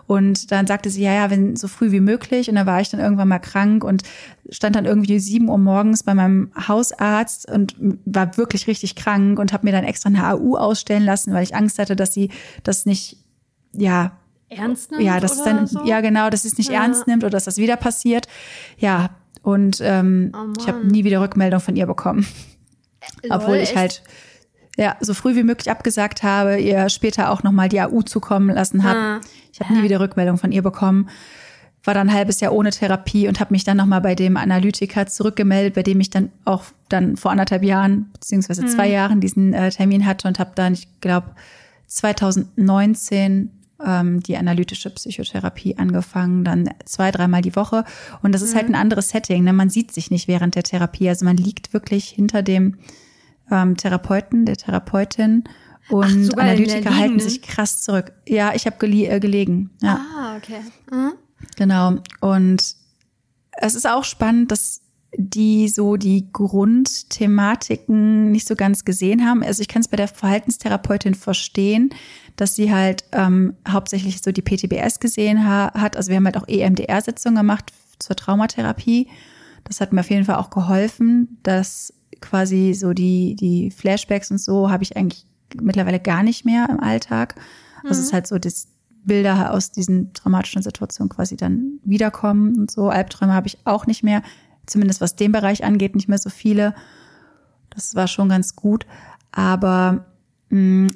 Und 0.08 0.52
dann 0.52 0.68
sagte 0.68 0.90
sie, 0.90 1.04
ja, 1.04 1.14
ja, 1.14 1.30
wenn 1.30 1.56
so 1.56 1.68
früh 1.68 1.92
wie 1.92 2.00
möglich. 2.00 2.50
Und 2.50 2.56
dann 2.56 2.66
war 2.66 2.82
ich 2.82 2.90
dann 2.90 3.00
irgendwann 3.00 3.28
mal 3.28 3.40
krank 3.40 3.84
und 3.84 4.04
stand 4.50 4.76
dann 4.76 4.86
irgendwie 4.86 5.20
sieben 5.20 5.50
Uhr 5.50 5.58
morgens 5.58 6.04
bei 6.04 6.14
meinem 6.14 6.52
Hausarzt 6.68 7.50
und 7.50 7.76
war 8.06 8.36
wirklich 8.38 8.68
richtig 8.68 8.96
krank 8.96 9.40
und 9.40 9.54
habe 9.54 9.66
mir 9.66 9.72
dann 9.72 9.86
extra 9.86 10.10
eine 10.10 10.28
AU 10.28 10.58
ausstellen 10.58 11.06
lassen, 11.06 11.34
weil 11.34 11.44
ich 11.44 11.56
Angst 11.56 11.80
hatte, 11.80 11.96
dass 11.96 12.14
sie 12.14 12.30
das 12.64 12.86
nicht, 12.86 13.18
ja, 13.74 14.14
ernst 14.50 14.92
nimmt. 14.92 15.04
Ja, 15.04 15.20
dass 15.20 15.38
es 15.38 15.44
dann, 15.44 15.68
so? 15.68 15.84
ja 15.86 16.02
genau, 16.02 16.30
dass 16.30 16.46
es 16.46 16.58
nicht 16.58 16.72
ja. 16.72 16.84
ernst 16.84 17.08
nimmt 17.08 17.24
oder 17.24 17.32
dass 17.32 17.46
das 17.46 17.58
wieder 17.58 17.78
passiert. 17.78 18.28
Ja, 18.78 19.12
und 19.44 19.80
ähm, 19.82 20.32
oh 20.36 20.54
ich 20.60 20.68
habe 20.68 20.86
nie 20.86 21.04
wieder 21.04 21.22
Rückmeldung 21.22 21.60
von 21.60 21.76
ihr 21.76 21.88
bekommen. 21.88 22.28
Lol, 23.24 23.38
Obwohl 23.38 23.56
ich 23.56 23.70
echt? 23.70 23.76
halt 23.76 24.04
ja 24.78 24.96
so 25.00 25.14
früh 25.14 25.36
wie 25.36 25.44
möglich 25.44 25.72
abgesagt 25.72 26.24
habe, 26.24 26.60
ihr 26.60 26.90
später 26.90 27.32
auch 27.32 27.44
nochmal 27.44 27.70
die 27.70 27.82
AU 27.82 28.04
zukommen 28.04 28.54
lassen 28.54 28.84
habe. 28.84 29.00
Ah. 29.00 29.22
Ich 29.52 29.60
habe 29.60 29.74
nie 29.74 29.84
wieder 29.84 30.00
Rückmeldung 30.00 30.38
von 30.38 30.52
ihr 30.52 30.62
bekommen. 30.62 31.10
War 31.84 31.96
dann 31.96 32.10
ein 32.10 32.16
halbes 32.16 32.40
Jahr 32.40 32.54
ohne 32.54 32.70
Therapie 32.70 33.28
und 33.28 33.40
habe 33.40 33.52
mich 33.54 33.64
dann 33.64 33.78
nochmal 33.78 34.02
bei 34.02 34.14
dem 34.14 34.38
Analytiker 34.38 35.08
zurückgemeldet, 35.08 35.74
bei 35.74 35.82
dem 35.82 36.00
ich 36.00 36.12
dann 36.12 36.30
auch 36.46 36.64
dann 36.90 37.18
vor 37.18 37.32
anderthalb 37.32 37.64
Jahren 37.64 38.12
beziehungsweise 38.14 38.66
zwei 38.68 38.86
hm. 38.86 38.94
Jahren 38.94 39.20
diesen 39.20 39.54
äh, 39.54 39.72
Termin 39.72 40.06
hatte 40.06 40.28
und 40.28 40.38
habe 40.38 40.52
dann, 40.54 40.74
ich 40.74 40.88
glaube, 41.02 41.32
2019 41.92 43.52
ähm, 43.86 44.22
die 44.22 44.38
analytische 44.38 44.90
Psychotherapie 44.92 45.78
angefangen, 45.78 46.46
dann 46.46 46.70
zwei, 46.86 47.12
dreimal 47.12 47.42
die 47.42 47.56
Woche. 47.56 47.84
Und 48.22 48.32
das 48.34 48.42
ist 48.42 48.56
halt 48.56 48.70
mhm. 48.70 48.74
halt 48.74 48.76
ein 48.76 48.82
anderes 48.82 49.10
Setting. 49.10 49.44
Ne? 49.44 49.52
Man 49.52 49.70
sieht 49.70 49.92
sich 49.92 50.10
nicht 50.10 50.28
während 50.30 50.56
der 50.56 50.64
Therapie. 50.64 51.10
Also 51.10 51.26
man 51.26 51.36
liegt 51.36 51.74
wirklich 51.74 52.08
hinter 52.08 52.44
dem 52.44 52.78
ähm, 53.52 53.76
Therapeuten, 53.76 54.46
der 54.46 54.56
Therapeutin. 54.56 55.44
Und 55.90 56.34
Ach, 56.36 56.42
Analytiker 56.42 56.96
halten 56.96 57.20
sich 57.20 57.42
krass 57.42 57.82
zurück. 57.82 58.14
Ja, 58.26 58.54
ich 58.56 58.66
habe 58.66 58.78
gele 58.80 59.08
äh, 59.08 59.20
gelegen. 59.20 59.72
Ja. 59.82 60.00
Ah, 60.16 60.38
okay. 60.38 60.62
Mhm. 60.90 61.14
Genau. 61.58 61.96
Und 62.22 62.76
es 63.52 63.76
ist 63.76 63.88
auch 63.88 64.06
spannend, 64.06 64.52
dass 64.52 64.82
die 65.18 65.68
so 65.68 65.98
die 65.98 66.32
Grundthematiken 66.32 68.32
nicht 68.32 68.48
so 68.48 68.56
ganz 68.56 68.86
gesehen 68.86 69.26
haben. 69.26 69.44
Also 69.44 69.62
ich 69.62 69.68
kann 69.68 69.82
es 69.82 69.90
bei 69.90 69.98
der 69.98 70.08
Verhaltenstherapeutin 70.08 71.16
verstehen, 71.16 71.90
dass 72.38 72.56
sie 72.56 72.72
halt 72.72 73.04
ähm, 73.12 73.56
hauptsächlich 73.68 74.22
so 74.22 74.32
die 74.32 74.42
PTBS 74.42 75.00
gesehen 75.00 75.46
ha 75.46 75.74
hat. 75.74 75.98
Also 75.98 76.10
wir 76.10 76.18
haben 76.18 76.26
halt 76.26 76.38
auch 76.38 76.48
EMDR-Sitzungen 76.48 77.36
gemacht 77.36 77.74
zur 78.00 78.16
Traumatherapie. 78.16 79.10
Das 79.66 79.82
hat 79.82 79.92
mir 79.92 80.00
auf 80.00 80.10
jeden 80.10 80.26
Fall 80.26 80.36
auch 80.36 80.50
geholfen, 80.50 81.38
dass 81.44 81.94
quasi 82.22 82.74
so 82.74 82.94
die, 82.94 83.36
die 83.36 83.72
Flashbacks 83.72 84.32
und 84.32 84.40
so 84.40 84.70
habe 84.70 84.84
ich 84.84 84.96
eigentlich 84.96 85.26
mittlerweile 85.60 86.00
gar 86.00 86.24
nicht 86.24 86.46
mehr 86.46 86.68
im 86.70 86.80
Alltag. 86.80 87.36
Also 87.84 87.88
mhm. 87.88 87.92
es 87.92 88.00
ist 88.00 88.14
halt 88.14 88.28
so, 88.28 88.38
dass 88.38 88.68
Bilder 89.04 89.52
aus 89.52 89.72
diesen 89.72 90.14
traumatischen 90.14 90.62
Situationen 90.62 91.10
quasi 91.10 91.36
dann 91.36 91.80
wiederkommen 91.84 92.56
und 92.56 92.72
so. 92.72 92.90
Albträume 92.90 93.34
habe 93.34 93.48
ich 93.48 93.58
auch 93.66 93.88
nicht 93.88 94.04
mehr 94.04 94.22
zumindest 94.72 95.02
was 95.02 95.16
den 95.16 95.32
Bereich 95.32 95.64
angeht, 95.64 95.96
nicht 95.96 96.08
mehr 96.08 96.18
so 96.18 96.30
viele. 96.30 96.74
Das 97.70 97.96
war 97.96 98.08
schon 98.08 98.30
ganz 98.30 98.56
gut. 98.56 98.86
Aber 99.32 100.06
mh, 100.50 100.90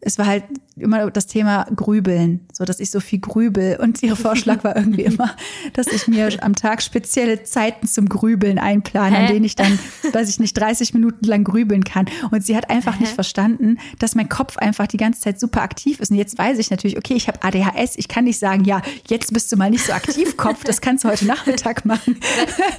es 0.00 0.18
war 0.18 0.26
halt 0.26 0.44
immer 0.76 1.10
das 1.10 1.26
Thema 1.26 1.66
Grübeln, 1.76 2.40
so 2.52 2.64
dass 2.64 2.80
ich 2.80 2.90
so 2.90 3.00
viel 3.00 3.20
grübel. 3.20 3.78
Und 3.80 4.02
ihr 4.02 4.16
Vorschlag 4.16 4.64
war 4.64 4.76
irgendwie 4.76 5.02
immer, 5.04 5.36
dass 5.74 5.88
ich 5.88 6.08
mir 6.08 6.30
am 6.42 6.54
Tag 6.54 6.82
spezielle 6.82 7.42
Zeiten 7.42 7.86
zum 7.86 8.08
Grübeln 8.08 8.58
einplane, 8.58 9.14
Hä? 9.14 9.22
an 9.22 9.32
denen 9.32 9.44
ich 9.44 9.56
dann, 9.56 9.78
weiß 10.12 10.28
ich 10.30 10.40
nicht, 10.40 10.56
30 10.56 10.94
Minuten 10.94 11.26
lang 11.26 11.44
grübeln 11.44 11.84
kann. 11.84 12.06
Und 12.30 12.44
sie 12.44 12.56
hat 12.56 12.70
einfach 12.70 12.94
Hä? 12.94 13.00
nicht 13.00 13.12
verstanden, 13.12 13.78
dass 13.98 14.14
mein 14.14 14.28
Kopf 14.28 14.56
einfach 14.56 14.86
die 14.86 14.96
ganze 14.96 15.20
Zeit 15.20 15.38
super 15.38 15.60
aktiv 15.60 16.00
ist. 16.00 16.10
Und 16.10 16.16
jetzt 16.16 16.38
weiß 16.38 16.58
ich 16.58 16.70
natürlich, 16.70 16.96
okay, 16.96 17.14
ich 17.14 17.28
habe 17.28 17.42
ADHS. 17.42 17.96
Ich 17.96 18.08
kann 18.08 18.24
nicht 18.24 18.38
sagen, 18.38 18.64
ja, 18.64 18.80
jetzt 19.08 19.32
bist 19.34 19.52
du 19.52 19.56
mal 19.56 19.70
nicht 19.70 19.84
so 19.84 19.92
aktiv, 19.92 20.36
Kopf. 20.36 20.64
Das 20.64 20.80
kannst 20.80 21.04
du 21.04 21.08
heute 21.08 21.26
Nachmittag 21.26 21.84
machen. 21.84 22.18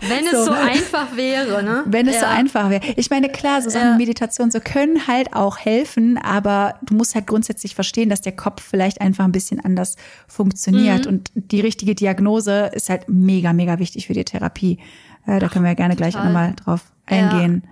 Wenn, 0.02 0.10
wenn 0.10 0.26
es 0.26 0.32
so, 0.32 0.46
so 0.46 0.52
einfach 0.54 1.16
wäre, 1.16 1.62
ne? 1.62 1.84
Wenn 1.86 2.08
es 2.08 2.16
ja. 2.16 2.22
so 2.22 2.26
einfach 2.26 2.70
wäre. 2.72 2.82
Ich 2.96 3.12
meine, 3.12 3.30
klar, 3.30 3.62
so 3.62 3.70
Sachen 3.70 3.90
ja. 3.90 3.98
Meditation 3.98 4.50
so 4.50 4.60
können 4.60 5.08
halt 5.08 5.34
auch 5.34 5.58
helfen, 5.60 6.18
aber 6.18 6.76
du 6.82 6.96
musst 6.96 7.11
halt 7.16 7.28
grundsätzlich 7.28 7.76
verstehen, 7.76 8.10
dass 8.10 8.22
der 8.22 8.36
Kopf 8.36 8.62
vielleicht 8.62 9.02
einfach 9.02 9.26
ein 9.26 9.32
bisschen 9.32 9.64
anders 9.64 9.96
funktioniert. 10.28 11.06
Mhm. 11.06 11.12
Und 11.12 11.32
die 11.34 11.62
richtige 11.62 11.96
Diagnose 11.96 12.72
ist 12.74 12.90
halt 12.90 13.08
mega, 13.08 13.54
mega 13.54 13.80
wichtig 13.80 14.08
für 14.08 14.14
die 14.14 14.26
Therapie. 14.26 14.80
Äh, 15.26 15.40
da 15.40 15.48
Ach, 15.48 15.52
können 15.52 15.66
wir 15.66 15.72
ja 15.72 15.76
gerne 15.76 15.96
total. 15.96 16.12
gleich 16.12 16.24
nochmal 16.24 16.56
drauf 16.56 16.92
eingehen. 17.06 17.64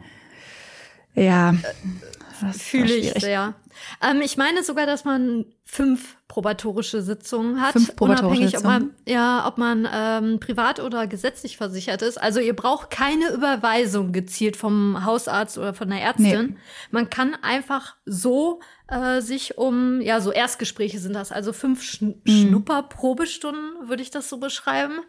Ja. 1.16 1.54
ja. 1.54 2.52
Fühle 2.52 2.96
ich 2.96 3.12
sehr. 3.14 3.54
Ähm, 4.02 4.22
ich 4.22 4.38
meine 4.38 4.64
sogar, 4.64 4.86
dass 4.86 5.06
man 5.06 5.46
fünf 5.64 6.18
probatorische 6.28 7.02
Sitzungen 7.02 7.62
hat, 7.62 7.74
fünf 7.74 7.96
probatorische 7.96 8.28
unabhängig, 8.28 8.58
ob 8.58 8.64
man 8.64 8.92
ja, 9.06 9.48
ob 9.48 9.58
man 9.58 9.88
ähm, 9.92 10.40
privat 10.40 10.80
oder 10.80 11.08
gesetzlich 11.08 11.58
versichert 11.58 12.02
ist. 12.02 12.22
Also 12.22 12.40
ihr 12.40 12.56
braucht 12.56 12.90
keine 12.90 13.30
Überweisung 13.30 14.12
gezielt 14.12 14.58
vom 14.58 15.06
Hausarzt 15.06 15.58
oder 15.58 15.74
von 15.74 15.90
der 15.90 16.02
Ärztin. 16.02 16.46
Nee. 16.52 16.56
Man 16.92 17.10
kann 17.10 17.36
einfach 17.42 17.96
so 18.06 18.60
äh, 18.90 19.22
sich 19.22 19.58
um 19.58 20.02
ja 20.02 20.22
so 20.22 20.32
Erstgespräche 20.32 21.00
sind 21.00 21.14
das, 21.14 21.32
also 21.32 21.54
fünf 21.54 21.84
Schn 21.84 22.22
mhm. 22.26 22.32
Schnupperprobestunden 22.32 23.90
würde 23.90 24.04
ich 24.04 24.12
das 24.12 24.30
so 24.30 24.38
beschreiben. 24.38 25.00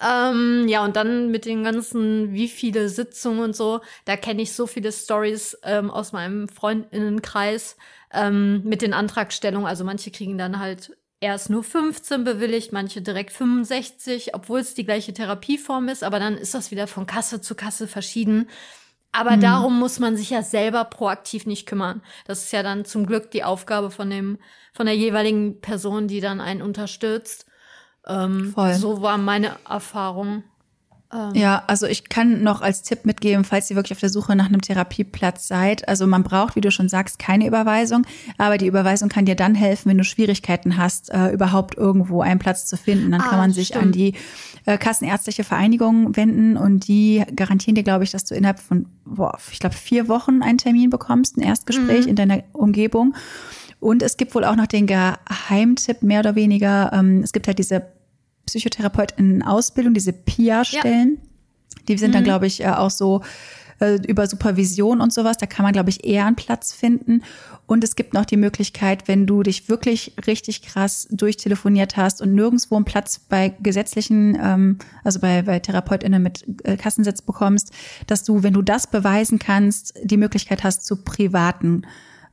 Ähm, 0.00 0.66
ja, 0.68 0.84
und 0.84 0.96
dann 0.96 1.30
mit 1.30 1.44
den 1.44 1.62
ganzen, 1.62 2.32
wie 2.32 2.48
viele 2.48 2.88
Sitzungen 2.88 3.40
und 3.40 3.56
so, 3.56 3.80
da 4.04 4.16
kenne 4.16 4.42
ich 4.42 4.52
so 4.52 4.66
viele 4.66 4.90
Stories 4.90 5.56
ähm, 5.62 5.90
aus 5.90 6.12
meinem 6.12 6.48
Freundinnenkreis 6.48 7.76
ähm, 8.12 8.62
mit 8.64 8.82
den 8.82 8.92
Antragstellungen. 8.92 9.68
Also 9.68 9.84
manche 9.84 10.10
kriegen 10.10 10.36
dann 10.36 10.58
halt 10.58 10.96
erst 11.20 11.48
nur 11.48 11.62
15 11.62 12.24
bewilligt, 12.24 12.72
manche 12.72 13.02
direkt 13.02 13.32
65, 13.32 14.34
obwohl 14.34 14.60
es 14.60 14.74
die 14.74 14.84
gleiche 14.84 15.14
Therapieform 15.14 15.88
ist, 15.88 16.04
aber 16.04 16.18
dann 16.18 16.36
ist 16.36 16.54
das 16.54 16.70
wieder 16.70 16.86
von 16.86 17.06
Kasse 17.06 17.40
zu 17.40 17.54
Kasse 17.54 17.86
verschieden. 17.86 18.48
Aber 19.14 19.36
mhm. 19.36 19.40
darum 19.40 19.78
muss 19.78 20.00
man 20.00 20.16
sich 20.16 20.30
ja 20.30 20.42
selber 20.42 20.84
proaktiv 20.84 21.46
nicht 21.46 21.66
kümmern. 21.66 22.02
Das 22.26 22.44
ist 22.44 22.52
ja 22.52 22.62
dann 22.64 22.84
zum 22.84 23.06
Glück 23.06 23.30
die 23.30 23.44
Aufgabe 23.44 23.90
von 23.90 24.10
dem, 24.10 24.38
von 24.72 24.86
der 24.86 24.96
jeweiligen 24.96 25.60
Person, 25.60 26.08
die 26.08 26.20
dann 26.20 26.40
einen 26.40 26.62
unterstützt. 26.62 27.46
Ähm, 28.06 28.52
Voll. 28.52 28.74
So 28.74 29.02
war 29.02 29.16
meine 29.16 29.52
Erfahrung. 29.68 30.42
Ähm. 31.12 31.34
Ja, 31.34 31.62
also 31.66 31.86
ich 31.86 32.08
kann 32.08 32.42
noch 32.42 32.60
als 32.60 32.82
Tipp 32.82 33.04
mitgeben, 33.04 33.44
falls 33.44 33.70
ihr 33.70 33.76
wirklich 33.76 33.92
auf 33.92 34.00
der 34.00 34.08
Suche 34.08 34.34
nach 34.34 34.46
einem 34.46 34.60
Therapieplatz 34.60 35.48
seid. 35.48 35.88
Also 35.88 36.06
man 36.06 36.22
braucht, 36.22 36.56
wie 36.56 36.60
du 36.60 36.70
schon 36.70 36.88
sagst, 36.88 37.18
keine 37.18 37.46
Überweisung, 37.46 38.06
aber 38.38 38.58
die 38.58 38.66
Überweisung 38.66 39.08
kann 39.08 39.24
dir 39.24 39.36
dann 39.36 39.54
helfen, 39.54 39.90
wenn 39.90 39.98
du 39.98 40.04
Schwierigkeiten 40.04 40.76
hast, 40.76 41.10
äh, 41.10 41.30
überhaupt 41.30 41.76
irgendwo 41.76 42.20
einen 42.20 42.40
Platz 42.40 42.66
zu 42.66 42.76
finden. 42.76 43.12
Dann 43.12 43.20
ah, 43.20 43.28
kann 43.28 43.38
man 43.38 43.52
sich 43.52 43.68
stimmt. 43.68 43.84
an 43.84 43.92
die 43.92 44.14
äh, 44.66 44.78
Kassenärztliche 44.78 45.44
Vereinigung 45.44 46.16
wenden 46.16 46.56
und 46.56 46.88
die 46.88 47.22
garantieren 47.34 47.74
dir, 47.74 47.84
glaube 47.84 48.04
ich, 48.04 48.10
dass 48.10 48.24
du 48.24 48.34
innerhalb 48.34 48.58
von, 48.58 48.86
boah, 49.04 49.38
ich 49.52 49.60
glaube, 49.60 49.76
vier 49.76 50.08
Wochen 50.08 50.42
einen 50.42 50.58
Termin 50.58 50.90
bekommst, 50.90 51.36
ein 51.36 51.42
Erstgespräch 51.42 52.04
mhm. 52.04 52.10
in 52.10 52.16
deiner 52.16 52.42
Umgebung. 52.52 53.14
Und 53.84 54.02
es 54.02 54.16
gibt 54.16 54.34
wohl 54.34 54.44
auch 54.44 54.56
noch 54.56 54.66
den 54.66 54.86
Geheimtipp, 54.86 56.02
mehr 56.02 56.20
oder 56.20 56.34
weniger. 56.34 56.90
Ähm, 56.94 57.20
es 57.22 57.32
gibt 57.32 57.46
halt 57.46 57.58
diese 57.58 57.82
Psychotherapeutinnen-Ausbildung, 58.46 59.94
diese 59.94 60.12
PIA-Stellen. 60.12 61.18
Ja. 61.20 61.80
Die 61.88 61.98
sind 61.98 62.10
mhm. 62.10 62.14
dann, 62.14 62.24
glaube 62.24 62.46
ich, 62.46 62.62
äh, 62.62 62.68
auch 62.68 62.90
so 62.90 63.22
äh, 63.80 63.96
über 64.06 64.26
Supervision 64.26 65.00
und 65.00 65.12
sowas. 65.12 65.36
Da 65.36 65.46
kann 65.46 65.64
man, 65.64 65.72
glaube 65.72 65.90
ich, 65.90 66.04
eher 66.04 66.26
einen 66.26 66.36
Platz 66.36 66.72
finden. 66.72 67.22
Und 67.66 67.82
es 67.82 67.96
gibt 67.96 68.12
noch 68.12 68.24
die 68.24 68.36
Möglichkeit, 68.36 69.08
wenn 69.08 69.26
du 69.26 69.42
dich 69.42 69.68
wirklich 69.68 70.14
richtig 70.26 70.62
krass 70.62 71.08
durchtelefoniert 71.10 71.96
hast 71.96 72.20
und 72.20 72.34
nirgendwo 72.34 72.76
einen 72.76 72.84
Platz 72.84 73.18
bei 73.18 73.54
gesetzlichen, 73.62 74.38
ähm, 74.40 74.78
also 75.02 75.20
bei, 75.20 75.42
bei 75.42 75.58
TherapeutInnen 75.58 76.22
mit 76.22 76.44
äh, 76.64 76.76
Kassensitz 76.76 77.22
bekommst, 77.22 77.72
dass 78.06 78.24
du, 78.24 78.42
wenn 78.42 78.52
du 78.52 78.62
das 78.62 78.86
beweisen 78.86 79.38
kannst, 79.38 79.94
die 80.02 80.18
Möglichkeit 80.18 80.62
hast 80.62 80.84
zu 80.84 81.02
privaten 81.02 81.82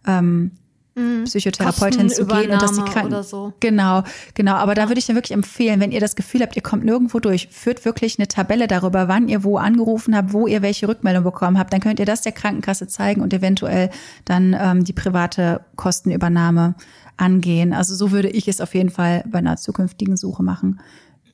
ähm, 0.06 0.26
mhm. 0.26 0.52
Psychotherapeutin 0.94 2.10
zu 2.10 2.26
gehen 2.26 2.52
und 2.52 2.62
dass 2.62 2.74
die 2.74 2.82
Kranken 2.82 3.24
so. 3.24 3.54
genau 3.62 4.04
genau 4.34 4.56
aber 4.56 4.76
da 4.76 4.90
würde 4.90 5.00
ich 5.00 5.06
dann 5.06 5.16
wirklich 5.16 5.32
empfehlen 5.32 5.80
wenn 5.80 5.92
ihr 5.94 6.02
das 6.02 6.18
Gefühl 6.18 6.42
habt 6.42 6.56
ihr 6.58 6.62
kommt 6.62 6.84
nirgendwo 6.84 7.20
durch 7.20 7.48
führt 7.48 7.86
wirklich 7.86 8.20
eine 8.20 8.28
Tabelle 8.28 8.68
darüber 8.68 9.08
wann 9.08 9.30
ihr 9.30 9.46
wo 9.46 9.58
angerufen 9.58 10.14
habt 10.16 10.34
wo 10.34 10.48
ihr 10.48 10.62
welche 10.62 10.90
Rückmeldung 10.90 11.24
bekommen 11.24 11.58
habt 11.58 11.72
dann 11.72 11.80
könnt 11.80 12.00
ihr 12.00 12.06
das 12.06 12.22
der 12.22 12.34
Krankenkasse 12.34 12.88
zeigen 12.88 13.22
und 13.22 13.34
eventuell 13.34 13.90
dann 14.26 14.54
ähm, 14.60 14.84
die 14.84 14.92
private 14.92 15.62
Kostenübernahme 15.78 16.76
angehen 17.16 17.72
also 17.72 17.96
so 17.96 18.12
würde 18.12 18.30
ich 18.30 18.50
es 18.50 18.60
auf 18.60 18.76
jeden 18.76 18.90
Fall 18.90 19.24
bei 19.32 19.38
einer 19.38 19.56
zukünftigen 19.56 20.18
Suche 20.18 20.44
machen 20.44 20.82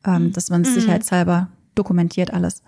ähm, 0.06 0.26
mhm. 0.26 0.34
dass 0.34 0.52
man 0.52 0.62
es 0.62 0.70
mhm. 0.70 0.74
sicherheitshalber 0.76 1.50
dokumentiert 1.74 2.32
alles 2.32 2.62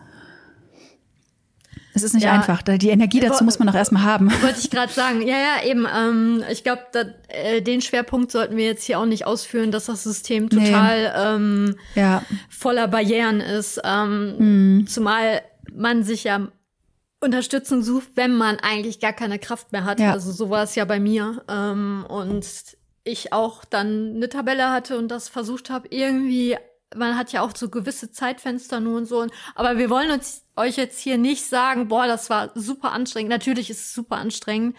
es 1.93 2.03
ist 2.03 2.13
nicht 2.13 2.23
ja, 2.23 2.33
einfach. 2.33 2.61
Die 2.61 2.89
Energie 2.89 3.19
dazu 3.19 3.43
muss 3.43 3.59
man 3.59 3.67
doch 3.67 3.75
erstmal 3.75 4.03
haben. 4.03 4.31
Wollte 4.41 4.59
ich 4.59 4.69
gerade 4.69 4.91
sagen. 4.91 5.21
Ja, 5.21 5.37
ja, 5.37 5.63
eben. 5.65 5.87
Ähm, 5.93 6.43
ich 6.49 6.63
glaube, 6.63 6.83
äh, 7.29 7.61
den 7.61 7.81
Schwerpunkt 7.81 8.31
sollten 8.31 8.57
wir 8.57 8.65
jetzt 8.65 8.83
hier 8.83 8.99
auch 8.99 9.05
nicht 9.05 9.25
ausführen, 9.25 9.71
dass 9.71 9.85
das 9.85 10.03
System 10.03 10.49
total 10.49 11.01
nee. 11.01 11.35
ähm, 11.35 11.75
ja. 11.95 12.23
voller 12.49 12.87
Barrieren 12.87 13.41
ist. 13.41 13.81
Ähm, 13.83 14.77
mhm. 14.79 14.87
Zumal 14.87 15.41
man 15.73 16.03
sich 16.03 16.25
ja 16.25 16.47
Unterstützung 17.21 17.81
sucht, 17.81 18.09
wenn 18.15 18.35
man 18.35 18.57
eigentlich 18.59 18.99
gar 18.99 19.13
keine 19.13 19.39
Kraft 19.39 19.71
mehr 19.71 19.83
hat. 19.83 19.99
Ja. 19.99 20.13
Also 20.13 20.31
so 20.31 20.49
war 20.49 20.63
es 20.63 20.75
ja 20.75 20.85
bei 20.85 20.99
mir. 20.99 21.43
Ähm, 21.49 22.05
und 22.07 22.45
ich 23.03 23.33
auch 23.33 23.65
dann 23.65 24.15
eine 24.15 24.29
Tabelle 24.29 24.71
hatte 24.71 24.97
und 24.97 25.09
das 25.09 25.27
versucht 25.27 25.69
habe, 25.69 25.87
irgendwie 25.89 26.55
man 26.95 27.17
hat 27.17 27.31
ja 27.31 27.41
auch 27.41 27.55
so 27.55 27.69
gewisse 27.69 28.11
Zeitfenster 28.11 28.79
nur 28.79 28.97
und 28.97 29.05
so. 29.05 29.27
Aber 29.55 29.77
wir 29.77 29.89
wollen 29.89 30.11
uns 30.11 30.43
euch 30.59 30.77
jetzt 30.77 30.99
hier 30.99 31.17
nicht 31.17 31.45
sagen, 31.45 31.87
boah, 31.87 32.07
das 32.07 32.29
war 32.29 32.51
super 32.55 32.91
anstrengend. 32.91 33.29
Natürlich 33.29 33.69
ist 33.69 33.79
es 33.79 33.93
super 33.93 34.17
anstrengend. 34.17 34.77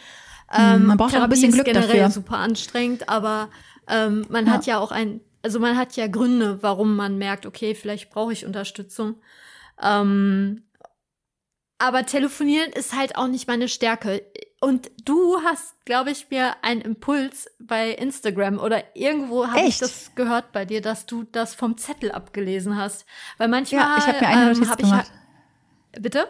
Ähm, 0.53 0.87
man 0.87 0.97
braucht 0.97 1.11
Therapie 1.11 1.23
auch 1.23 1.25
ein 1.25 1.31
bisschen 1.31 1.53
Glück 1.53 1.67
generell 1.67 1.99
dafür. 1.99 2.11
super 2.11 2.39
anstrengend, 2.39 3.09
aber 3.09 3.51
ähm, 3.89 4.27
man 4.29 4.47
ja. 4.47 4.53
hat 4.53 4.67
ja 4.67 4.79
auch 4.79 4.91
ein, 4.91 5.21
also 5.43 5.61
man 5.61 5.77
hat 5.77 5.97
ja 5.97 6.07
Gründe, 6.07 6.63
warum 6.63 6.97
man 6.97 7.19
merkt, 7.19 7.47
okay, 7.47 7.75
vielleicht 7.75 8.11
brauche 8.11 8.33
ich 8.33 8.45
Unterstützung. 8.45 9.17
Ähm, 9.81 10.65
aber 11.79 12.05
telefonieren 12.05 12.71
ist 12.73 12.95
halt 12.95 13.17
auch 13.17 13.29
nicht 13.29 13.49
meine 13.49 13.69
Stärke. 13.69 14.23
Und 14.61 14.91
du 15.05 15.39
hast, 15.43 15.83
glaube 15.87 16.11
ich, 16.11 16.29
mir 16.31 16.63
einen 16.63 16.83
Impuls 16.83 17.49
bei 17.59 17.93
Instagram 17.93 18.59
oder 18.59 18.95
irgendwo 18.95 19.47
habe 19.47 19.63
ich 19.63 19.79
das 19.79 20.15
gehört 20.15 20.53
bei 20.53 20.67
dir, 20.67 20.83
dass 20.83 21.07
du 21.07 21.25
das 21.25 21.55
vom 21.55 21.79
Zettel 21.79 22.13
abgelesen 22.13 22.77
hast. 22.77 23.07
Weil 23.39 23.49
manchmal 23.49 23.81
ja, 23.81 23.97
ich 23.99 24.07
habe 24.07 24.21
mir 24.21 24.29
eine 24.29 24.53
Notiz 24.53 24.69
ähm, 24.69 24.77
gemacht. 24.77 25.07
Ich, 25.11 25.20
bitte? 25.99 26.27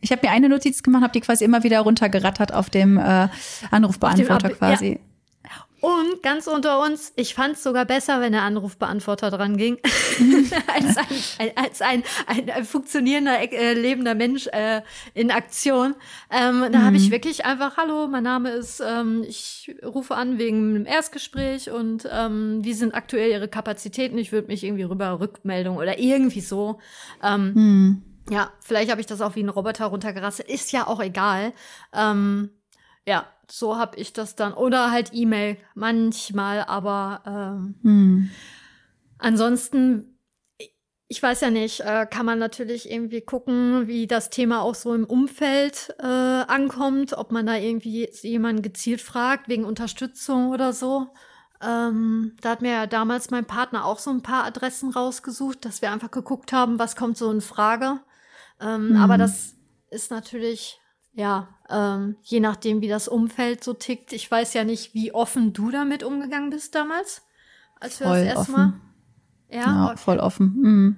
Ich 0.00 0.12
habe 0.12 0.26
mir 0.26 0.32
eine 0.32 0.48
Notiz 0.48 0.82
gemacht, 0.82 1.02
habe 1.02 1.12
die 1.12 1.20
quasi 1.20 1.44
immer 1.44 1.64
wieder 1.64 1.80
runtergerattert 1.80 2.54
auf 2.54 2.70
dem 2.70 2.98
äh, 2.98 3.28
Anrufbeantworter 3.70 4.48
dem 4.48 4.58
quasi. 4.58 5.00
Ja. 5.44 5.50
Und 5.80 6.24
ganz 6.24 6.48
unter 6.48 6.82
uns, 6.82 7.12
ich 7.14 7.34
fand 7.34 7.54
es 7.54 7.62
sogar 7.62 7.84
besser, 7.84 8.20
wenn 8.20 8.32
der 8.32 8.42
Anrufbeantworter 8.42 9.30
dran 9.30 9.56
ging, 9.56 9.78
als, 10.66 10.96
ein, 10.96 11.50
als 11.54 11.82
ein, 11.82 12.02
ein, 12.26 12.50
ein 12.50 12.64
funktionierender, 12.64 13.52
äh, 13.52 13.74
lebender 13.74 14.16
Mensch 14.16 14.48
äh, 14.48 14.82
in 15.14 15.30
Aktion. 15.30 15.94
Ähm, 16.30 16.64
da 16.72 16.80
mhm. 16.80 16.84
habe 16.84 16.96
ich 16.96 17.12
wirklich 17.12 17.44
einfach, 17.44 17.76
hallo, 17.76 18.08
mein 18.08 18.24
Name 18.24 18.50
ist, 18.50 18.82
ähm, 18.84 19.24
ich 19.28 19.72
rufe 19.84 20.16
an 20.16 20.38
wegen 20.38 20.74
einem 20.74 20.86
Erstgespräch 20.86 21.70
und 21.70 22.08
ähm, 22.12 22.58
wie 22.62 22.72
sind 22.72 22.94
aktuell 22.94 23.30
Ihre 23.30 23.46
Kapazitäten? 23.46 24.18
Ich 24.18 24.32
würde 24.32 24.48
mich 24.48 24.64
irgendwie 24.64 24.82
rüber 24.82 25.20
Rückmeldung 25.20 25.76
oder 25.76 26.00
irgendwie 26.00 26.40
so. 26.40 26.80
Ähm, 27.22 27.52
mhm. 27.54 28.02
Ja, 28.30 28.52
vielleicht 28.60 28.90
habe 28.90 29.00
ich 29.00 29.06
das 29.06 29.20
auch 29.20 29.36
wie 29.36 29.42
ein 29.42 29.48
Roboter 29.48 29.86
runtergerasselt. 29.86 30.48
Ist 30.48 30.72
ja 30.72 30.86
auch 30.86 31.00
egal. 31.00 31.52
Ähm, 31.92 32.50
ja, 33.06 33.26
so 33.50 33.78
habe 33.78 33.96
ich 33.96 34.12
das 34.12 34.36
dann. 34.36 34.52
Oder 34.52 34.90
halt 34.90 35.10
E-Mail 35.12 35.56
manchmal, 35.74 36.64
aber 36.64 37.22
ähm, 37.26 37.74
hm. 37.82 38.30
ansonsten, 39.18 40.18
ich 41.08 41.22
weiß 41.22 41.40
ja 41.40 41.50
nicht, 41.50 41.80
äh, 41.80 42.06
kann 42.06 42.26
man 42.26 42.38
natürlich 42.38 42.90
irgendwie 42.90 43.22
gucken, 43.22 43.86
wie 43.86 44.06
das 44.06 44.28
Thema 44.28 44.60
auch 44.60 44.74
so 44.74 44.94
im 44.94 45.04
Umfeld 45.04 45.94
äh, 45.98 46.04
ankommt, 46.04 47.14
ob 47.14 47.32
man 47.32 47.46
da 47.46 47.56
irgendwie 47.56 48.10
jemanden 48.20 48.60
gezielt 48.60 49.00
fragt 49.00 49.48
wegen 49.48 49.64
Unterstützung 49.64 50.50
oder 50.50 50.74
so. 50.74 51.08
Ähm, 51.62 52.36
da 52.42 52.50
hat 52.50 52.62
mir 52.62 52.72
ja 52.72 52.86
damals 52.86 53.30
mein 53.30 53.46
Partner 53.46 53.84
auch 53.86 53.98
so 53.98 54.10
ein 54.10 54.22
paar 54.22 54.44
Adressen 54.44 54.90
rausgesucht, 54.90 55.64
dass 55.64 55.82
wir 55.82 55.90
einfach 55.90 56.10
geguckt 56.10 56.52
haben, 56.52 56.78
was 56.78 56.94
kommt 56.94 57.16
so 57.16 57.30
in 57.30 57.40
Frage. 57.40 58.00
Ähm, 58.60 58.90
hm. 58.90 58.96
Aber 58.96 59.18
das 59.18 59.54
ist 59.90 60.10
natürlich 60.10 60.80
ja, 61.18 61.48
ähm, 61.68 62.14
je 62.22 62.38
nachdem, 62.38 62.80
wie 62.80 62.86
das 62.86 63.08
Umfeld 63.08 63.64
so 63.64 63.74
tickt. 63.74 64.12
Ich 64.12 64.30
weiß 64.30 64.54
ja 64.54 64.62
nicht, 64.62 64.94
wie 64.94 65.12
offen 65.12 65.52
du 65.52 65.72
damit 65.72 66.04
umgegangen 66.04 66.50
bist 66.50 66.76
damals, 66.76 67.22
als 67.80 67.98
wir 67.98 68.06
voll 68.06 68.24
das 68.24 68.26
erste 68.26 68.40
offen. 68.40 68.54
Mal. 68.54 68.72
Ja, 69.50 69.60
Ja, 69.60 69.86
okay. 69.86 69.96
voll 69.96 70.18
offen. 70.20 70.54
Mhm. 70.60 70.96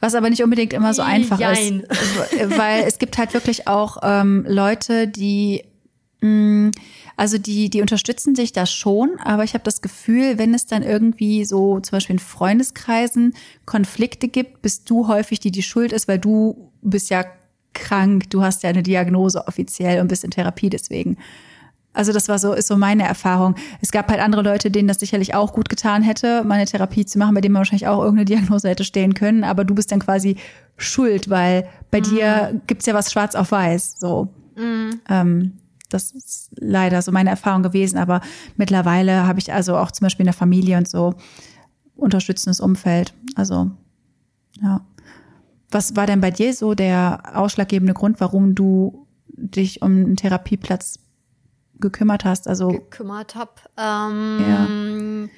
Was 0.00 0.14
aber 0.14 0.30
nicht 0.30 0.42
unbedingt 0.42 0.72
immer 0.72 0.94
so 0.94 1.02
einfach 1.02 1.38
Jein. 1.38 1.80
ist. 1.80 2.58
Weil 2.58 2.84
es 2.84 2.98
gibt 2.98 3.18
halt 3.18 3.34
wirklich 3.34 3.68
auch 3.68 3.98
ähm, 4.02 4.46
Leute, 4.48 5.06
die 5.06 5.62
also 7.16 7.38
die, 7.38 7.68
die 7.68 7.80
unterstützen 7.80 8.34
sich 8.34 8.52
da 8.52 8.64
schon, 8.64 9.18
aber 9.18 9.44
ich 9.44 9.54
habe 9.54 9.64
das 9.64 9.82
Gefühl, 9.82 10.38
wenn 10.38 10.54
es 10.54 10.66
dann 10.66 10.82
irgendwie 10.82 11.44
so 11.44 11.80
zum 11.80 11.96
Beispiel 11.96 12.14
in 12.14 12.20
Freundeskreisen 12.20 13.34
Konflikte 13.66 14.28
gibt, 14.28 14.62
bist 14.62 14.88
du 14.88 15.08
häufig 15.08 15.40
die, 15.40 15.50
die 15.50 15.62
schuld 15.62 15.92
ist, 15.92 16.08
weil 16.08 16.18
du 16.18 16.70
bist 16.80 17.10
ja 17.10 17.24
krank, 17.74 18.30
du 18.30 18.42
hast 18.42 18.62
ja 18.62 18.70
eine 18.70 18.82
Diagnose 18.82 19.46
offiziell 19.46 20.00
und 20.00 20.08
bist 20.08 20.24
in 20.24 20.30
Therapie 20.30 20.70
deswegen. 20.70 21.16
Also 21.94 22.12
das 22.12 22.28
war 22.28 22.38
so, 22.38 22.54
ist 22.54 22.68
so 22.68 22.76
meine 22.76 23.06
Erfahrung. 23.06 23.54
Es 23.82 23.90
gab 23.90 24.10
halt 24.10 24.20
andere 24.20 24.42
Leute, 24.42 24.70
denen 24.70 24.88
das 24.88 25.00
sicherlich 25.00 25.34
auch 25.34 25.52
gut 25.52 25.68
getan 25.68 26.02
hätte, 26.02 26.42
meine 26.44 26.64
Therapie 26.64 27.04
zu 27.04 27.18
machen, 27.18 27.34
bei 27.34 27.40
denen 27.40 27.52
man 27.52 27.60
wahrscheinlich 27.60 27.86
auch 27.86 27.98
irgendeine 27.98 28.24
Diagnose 28.24 28.68
hätte 28.68 28.84
stehen 28.84 29.14
können, 29.14 29.44
aber 29.44 29.64
du 29.64 29.74
bist 29.74 29.92
dann 29.92 30.00
quasi 30.00 30.36
schuld, 30.76 31.28
weil 31.28 31.68
bei 31.90 32.00
dir 32.00 32.60
gibt's 32.66 32.86
ja 32.86 32.94
was 32.94 33.12
schwarz 33.12 33.34
auf 33.34 33.50
weiß. 33.50 33.96
So. 33.98 34.28
Ähm, 35.08 35.52
das 35.92 36.12
ist 36.12 36.50
leider 36.58 37.02
so 37.02 37.12
meine 37.12 37.30
Erfahrung 37.30 37.62
gewesen, 37.62 37.98
aber 37.98 38.20
mittlerweile 38.56 39.26
habe 39.26 39.38
ich 39.38 39.52
also 39.52 39.76
auch 39.76 39.90
zum 39.90 40.06
Beispiel 40.06 40.24
in 40.24 40.28
der 40.28 40.34
Familie 40.34 40.78
und 40.78 40.88
so 40.88 41.14
unterstützendes 41.96 42.60
Umfeld. 42.60 43.14
Also, 43.34 43.70
ja. 44.60 44.80
Was 45.70 45.96
war 45.96 46.06
denn 46.06 46.20
bei 46.20 46.30
dir 46.30 46.52
so 46.52 46.74
der 46.74 47.32
ausschlaggebende 47.34 47.94
Grund, 47.94 48.20
warum 48.20 48.54
du 48.54 49.06
dich 49.26 49.80
um 49.82 49.92
einen 49.92 50.16
Therapieplatz 50.16 50.98
gekümmert 51.80 52.24
hast? 52.24 52.46
Also, 52.48 52.68
gekümmert 52.68 53.34
habe. 53.34 53.52
Ähm, 53.78 55.30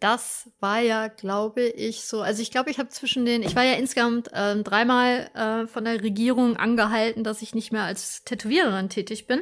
Das 0.00 0.50
war 0.60 0.80
ja, 0.80 1.08
glaube 1.08 1.62
ich, 1.62 2.02
so. 2.02 2.20
Also 2.20 2.42
ich 2.42 2.50
glaube, 2.50 2.70
ich 2.70 2.78
habe 2.78 2.90
zwischen 2.90 3.24
den, 3.24 3.42
ich 3.42 3.56
war 3.56 3.64
ja 3.64 3.74
insgesamt 3.74 4.28
ähm, 4.34 4.62
dreimal 4.62 5.30
äh, 5.34 5.66
von 5.66 5.84
der 5.84 6.02
Regierung 6.02 6.56
angehalten, 6.56 7.24
dass 7.24 7.40
ich 7.40 7.54
nicht 7.54 7.72
mehr 7.72 7.84
als 7.84 8.22
Tätowiererin 8.24 8.90
tätig 8.90 9.26
bin. 9.26 9.40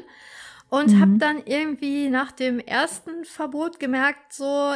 Und 0.75 0.93
Mhm. 0.93 1.00
habe 1.00 1.19
dann 1.19 1.43
irgendwie 1.47 2.09
nach 2.09 2.33
dem 2.33 2.59
ersten 2.59 3.25
Verbot 3.25 3.78
gemerkt, 3.78 4.33
so, 4.33 4.75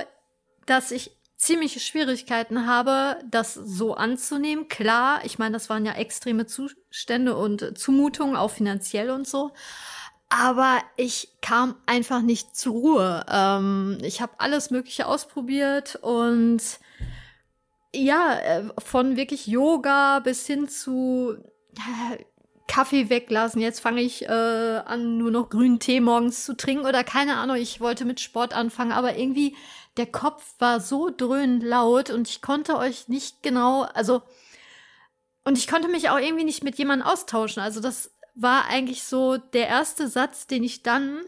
dass 0.64 0.92
ich 0.92 1.10
ziemliche 1.36 1.80
Schwierigkeiten 1.80 2.66
habe, 2.68 3.16
das 3.28 3.54
so 3.54 3.94
anzunehmen. 3.94 4.68
Klar, 4.68 5.24
ich 5.24 5.40
meine, 5.40 5.54
das 5.54 5.68
waren 5.68 5.84
ja 5.84 5.94
extreme 5.94 6.46
Zustände 6.46 7.36
und 7.36 7.76
Zumutungen, 7.76 8.36
auch 8.36 8.52
finanziell 8.52 9.10
und 9.10 9.26
so. 9.26 9.50
Aber 10.28 10.78
ich 10.96 11.32
kam 11.40 11.74
einfach 11.86 12.22
nicht 12.22 12.54
zur 12.54 12.74
Ruhe. 12.74 13.26
Ähm, 13.28 13.98
ich 14.02 14.20
habe 14.20 14.34
alles 14.38 14.70
Mögliche 14.70 15.04
ausprobiert 15.04 15.96
und 15.96 16.60
ja, 17.92 18.38
äh, 18.38 18.64
von 18.78 19.16
wirklich 19.16 19.48
Yoga 19.48 20.20
bis 20.20 20.46
hin 20.46 20.68
zu 20.68 21.38
äh, 21.76 22.24
Kaffee 22.68 23.10
weglassen. 23.10 23.60
Jetzt 23.60 23.80
fange 23.80 24.02
ich 24.02 24.26
äh, 24.26 24.28
an, 24.28 25.18
nur 25.18 25.32
noch 25.32 25.50
grünen 25.50 25.80
Tee 25.80 26.00
morgens 26.00 26.44
zu 26.44 26.56
trinken 26.56 26.86
oder 26.86 27.02
keine 27.02 27.36
Ahnung. 27.38 27.56
Ich 27.56 27.80
wollte 27.80 28.04
mit 28.04 28.20
Sport 28.20 28.52
anfangen, 28.54 28.92
aber 28.92 29.16
irgendwie 29.16 29.56
der 29.96 30.06
Kopf 30.06 30.54
war 30.60 30.78
so 30.80 31.10
dröhnend 31.10 31.64
laut 31.64 32.10
und 32.10 32.28
ich 32.28 32.40
konnte 32.40 32.76
euch 32.76 33.08
nicht 33.08 33.42
genau, 33.42 33.82
also 33.82 34.22
und 35.44 35.58
ich 35.58 35.66
konnte 35.66 35.88
mich 35.88 36.10
auch 36.10 36.18
irgendwie 36.18 36.44
nicht 36.44 36.62
mit 36.62 36.76
jemandem 36.76 37.08
austauschen. 37.08 37.62
Also 37.62 37.80
das 37.80 38.14
war 38.34 38.66
eigentlich 38.66 39.02
so 39.02 39.38
der 39.38 39.66
erste 39.66 40.06
Satz, 40.06 40.46
den 40.46 40.62
ich 40.62 40.82
dann, 40.82 41.20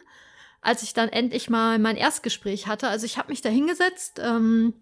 als 0.60 0.82
ich 0.82 0.94
dann 0.94 1.08
endlich 1.08 1.50
mal 1.50 1.78
mein 1.78 1.96
Erstgespräch 1.96 2.66
hatte, 2.66 2.88
also 2.88 3.06
ich 3.06 3.18
habe 3.18 3.30
mich 3.30 3.40
da 3.40 3.48
hingesetzt, 3.48 4.20
ähm, 4.22 4.74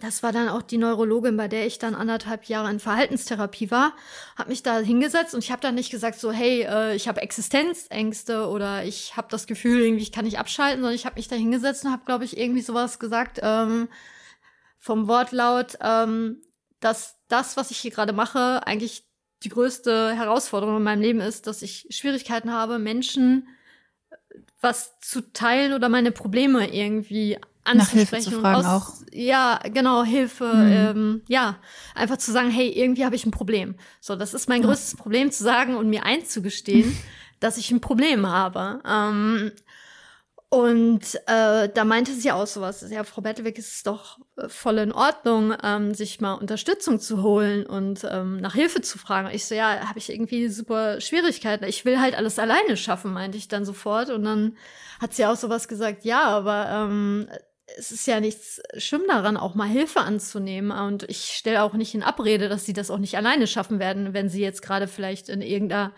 das 0.00 0.22
war 0.22 0.32
dann 0.32 0.48
auch 0.48 0.62
die 0.62 0.78
Neurologin, 0.78 1.36
bei 1.36 1.48
der 1.48 1.66
ich 1.66 1.78
dann 1.78 1.94
anderthalb 1.94 2.44
Jahre 2.44 2.70
in 2.70 2.80
Verhaltenstherapie 2.80 3.70
war, 3.70 3.94
habe 4.36 4.50
mich 4.50 4.62
da 4.62 4.78
hingesetzt 4.78 5.34
und 5.34 5.44
ich 5.44 5.50
habe 5.50 5.62
dann 5.62 5.74
nicht 5.74 5.90
gesagt 5.90 6.18
so, 6.18 6.32
hey, 6.32 6.62
äh, 6.62 6.94
ich 6.94 7.08
habe 7.08 7.22
Existenzängste 7.22 8.48
oder 8.48 8.84
ich 8.84 9.16
habe 9.16 9.28
das 9.30 9.46
Gefühl, 9.46 9.80
irgendwie 9.80 10.02
ich 10.02 10.12
kann 10.12 10.24
nicht 10.24 10.38
abschalten, 10.38 10.80
sondern 10.80 10.94
ich 10.94 11.06
habe 11.06 11.16
mich 11.16 11.28
da 11.28 11.36
hingesetzt 11.36 11.84
und 11.84 11.92
habe, 11.92 12.04
glaube 12.04 12.24
ich, 12.24 12.36
irgendwie 12.36 12.62
sowas 12.62 12.98
gesagt 12.98 13.40
ähm, 13.42 13.88
vom 14.78 15.08
Wortlaut, 15.08 15.78
ähm, 15.80 16.42
dass 16.80 17.16
das, 17.28 17.56
was 17.56 17.70
ich 17.70 17.78
hier 17.78 17.90
gerade 17.90 18.12
mache, 18.12 18.66
eigentlich 18.66 19.04
die 19.42 19.48
größte 19.48 20.14
Herausforderung 20.14 20.78
in 20.78 20.82
meinem 20.82 21.02
Leben 21.02 21.20
ist, 21.20 21.46
dass 21.46 21.62
ich 21.62 21.86
Schwierigkeiten 21.90 22.52
habe, 22.52 22.78
Menschen 22.78 23.48
was 24.60 24.98
zu 25.00 25.20
teilen 25.32 25.74
oder 25.74 25.88
meine 25.88 26.10
Probleme 26.10 26.74
irgendwie 26.74 27.38
Nach 27.66 27.88
Hilfe 27.88 28.16
anzusprechen. 28.16 28.32
zu 28.32 28.40
fragen 28.40 28.66
aus, 28.66 29.04
Ja, 29.12 29.58
genau, 29.64 30.04
Hilfe. 30.04 30.44
Mhm. 30.44 30.72
Ähm, 30.72 31.22
ja, 31.28 31.56
einfach 31.94 32.18
zu 32.18 32.30
sagen, 32.32 32.50
hey, 32.50 32.68
irgendwie 32.68 33.04
habe 33.04 33.16
ich 33.16 33.24
ein 33.26 33.30
Problem. 33.30 33.76
So, 34.00 34.16
das 34.16 34.34
ist 34.34 34.48
mein 34.48 34.62
Ja. 34.62 34.68
größtes 34.68 34.96
Problem, 34.96 35.30
zu 35.30 35.42
sagen 35.42 35.76
und 35.76 35.88
mir 35.88 36.04
einzugestehen, 36.04 36.94
dass 37.40 37.56
ich 37.56 37.70
ein 37.70 37.80
Problem 37.80 38.26
habe. 38.26 38.80
Ähm, 38.86 39.52
und 40.50 41.16
äh, 41.26 41.68
da 41.68 41.84
meinte 41.84 42.12
sie 42.12 42.30
auch 42.30 42.46
sowas, 42.46 42.86
ja, 42.88 43.02
Frau 43.02 43.22
Bettelweg, 43.22 43.58
es 43.58 43.74
ist 43.76 43.86
doch 43.88 44.18
äh, 44.36 44.48
voll 44.48 44.78
in 44.78 44.92
Ordnung, 44.92 45.52
ähm, 45.64 45.94
sich 45.94 46.20
mal 46.20 46.34
Unterstützung 46.34 47.00
zu 47.00 47.22
holen 47.24 47.66
und 47.66 48.06
ähm, 48.08 48.36
nach 48.36 48.54
Hilfe 48.54 48.80
zu 48.80 48.96
fragen. 48.98 49.30
Ich 49.32 49.46
so, 49.46 49.56
ja, 49.56 49.88
habe 49.88 49.98
ich 49.98 50.10
irgendwie 50.12 50.46
super 50.48 51.00
Schwierigkeiten. 51.00 51.64
Ich 51.64 51.84
will 51.84 51.98
halt 52.00 52.14
alles 52.14 52.38
alleine 52.38 52.76
schaffen, 52.76 53.12
meinte 53.12 53.36
ich 53.36 53.48
dann 53.48 53.64
sofort. 53.64 54.10
Und 54.10 54.22
dann 54.22 54.56
hat 55.00 55.12
sie 55.14 55.26
auch 55.26 55.34
sowas 55.34 55.66
gesagt, 55.66 56.04
ja, 56.04 56.22
aber 56.22 56.68
ähm, 56.70 57.26
es 57.78 57.90
ist 57.90 58.06
ja 58.06 58.20
nichts 58.20 58.60
schlimm 58.76 59.02
daran, 59.08 59.36
auch 59.36 59.54
mal 59.54 59.68
Hilfe 59.68 60.00
anzunehmen. 60.00 60.70
Und 60.70 61.04
ich 61.04 61.32
stelle 61.34 61.62
auch 61.62 61.74
nicht 61.74 61.94
in 61.94 62.02
Abrede, 62.02 62.48
dass 62.48 62.66
sie 62.66 62.72
das 62.72 62.90
auch 62.90 62.98
nicht 62.98 63.16
alleine 63.16 63.46
schaffen 63.46 63.78
werden, 63.78 64.12
wenn 64.14 64.28
sie 64.28 64.42
jetzt 64.42 64.62
gerade 64.62 64.86
vielleicht 64.88 65.28
in 65.28 65.40
irgendeiner 65.40 65.92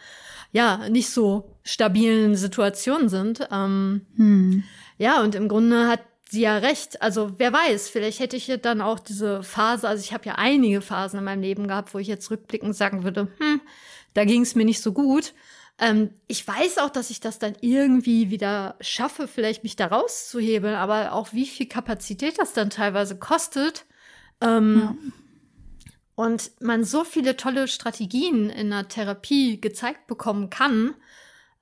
ja, 0.53 0.89
nicht 0.89 1.11
so 1.11 1.57
stabilen 1.65 2.37
Situation 2.37 3.09
sind. 3.09 3.49
Ähm, 3.51 4.07
hm. 4.17 4.65
ja, 4.97 5.23
und 5.23 5.35
im 5.35 5.49
Grunde 5.49 5.89
hat 5.89 6.01
sie 6.29 6.43
ja 6.43 6.59
recht. 6.59 7.03
Also 7.03 7.33
wer 7.39 7.53
weiß, 7.53 7.89
vielleicht 7.89 8.21
hätte 8.21 8.37
ich 8.37 8.51
dann 8.63 8.81
auch 8.81 8.99
diese 8.99 9.43
Phase, 9.43 9.89
also 9.89 10.03
ich 10.03 10.13
habe 10.13 10.27
ja 10.27 10.37
einige 10.37 10.81
Phasen 10.81 11.19
in 11.19 11.25
meinem 11.25 11.43
Leben 11.43 11.69
gehabt, 11.69 11.95
wo 11.95 11.99
ich 11.99 12.09
jetzt 12.09 12.31
rückblickend 12.31 12.75
sagen 12.75 13.05
würde, 13.05 13.29
hm, 13.39 13.61
da 14.15 14.25
ging 14.25 14.43
es 14.43 14.55
mir 14.55 14.65
nicht 14.65 14.81
so 14.81 14.93
gut. 14.93 15.35
Ähm, 15.79 16.11
ich 16.27 16.47
weiß 16.47 16.79
auch, 16.79 16.91
dass 16.91 17.11
ich 17.11 17.21
das 17.21 17.39
dann 17.39 17.55
irgendwie 17.61 18.31
wieder 18.31 18.77
schaffe, 18.81 19.29
vielleicht 19.29 19.63
mich 19.63 19.77
da 19.77 19.87
rauszuhebeln, 19.89 20.75
aber 20.75 21.13
auch 21.13 21.33
wie 21.33 21.47
viel 21.47 21.67
Kapazität 21.67 22.39
das 22.39 22.53
dann 22.55 22.71
teilweise 22.71 23.19
kostet. 23.19 23.85
Ähm, 24.41 24.81
Ja. 24.81 24.97
und 26.15 26.51
man 26.61 26.85
so 26.85 27.05
viele 27.05 27.37
tolle 27.37 27.69
Strategien 27.69 28.49
in 28.51 28.71
der 28.71 28.89
Therapie 28.89 29.61
gezeigt 29.61 30.07
bekommen 30.07 30.49
kann, 30.51 30.95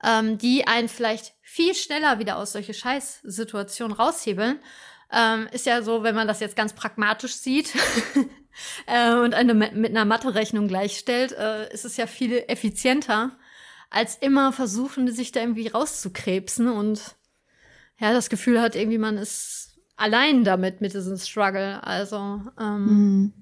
ähm, 0.03 0.37
die 0.37 0.67
einen 0.67 0.87
vielleicht 0.89 1.33
viel 1.41 1.73
schneller 1.75 2.19
wieder 2.19 2.37
aus 2.37 2.53
solche 2.53 2.73
Scheißsituationen 2.73 3.95
raushebeln. 3.95 4.59
Ähm, 5.11 5.47
ist 5.51 5.65
ja 5.65 5.81
so, 5.81 6.03
wenn 6.03 6.15
man 6.15 6.27
das 6.27 6.39
jetzt 6.39 6.55
ganz 6.55 6.73
pragmatisch 6.73 7.35
sieht 7.35 7.73
äh, 8.87 9.13
und 9.13 9.33
eine 9.33 9.53
mit 9.53 9.91
einer 9.91 10.05
Mathe-Rechnung 10.05 10.67
gleichstellt, 10.67 11.31
äh, 11.33 11.71
ist 11.73 11.85
es 11.85 11.97
ja 11.97 12.07
viel 12.07 12.43
effizienter, 12.47 13.37
als 13.89 14.15
immer 14.17 14.51
versuchen, 14.51 15.11
sich 15.11 15.31
da 15.31 15.41
irgendwie 15.41 15.67
rauszukrebsen 15.67 16.67
und 16.67 17.15
ja, 17.99 18.11
das 18.13 18.29
Gefühl 18.29 18.61
hat, 18.61 18.75
irgendwie 18.75 18.97
man 18.97 19.17
ist 19.17 19.79
allein 19.95 20.43
damit, 20.43 20.81
mit 20.81 20.93
diesem 20.93 21.17
Struggle. 21.17 21.81
Also, 21.83 22.41
ähm, 22.59 22.87
Hm. 22.87 23.33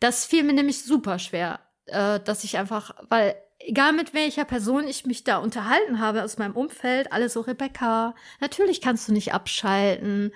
das 0.00 0.24
fiel 0.24 0.42
mir 0.42 0.52
nämlich 0.52 0.82
super 0.82 1.18
schwer, 1.18 1.60
äh, 1.86 2.20
dass 2.20 2.44
ich 2.44 2.58
einfach, 2.58 2.94
weil 3.08 3.36
egal 3.66 3.92
mit 3.92 4.14
welcher 4.14 4.44
Person 4.44 4.86
ich 4.86 5.06
mich 5.06 5.24
da 5.24 5.38
unterhalten 5.38 6.00
habe 6.00 6.22
aus 6.22 6.38
meinem 6.38 6.56
Umfeld, 6.56 7.12
alle 7.12 7.28
so, 7.28 7.40
Rebecca, 7.40 8.14
natürlich 8.40 8.80
kannst 8.80 9.08
du 9.08 9.12
nicht 9.12 9.32
abschalten. 9.32 10.32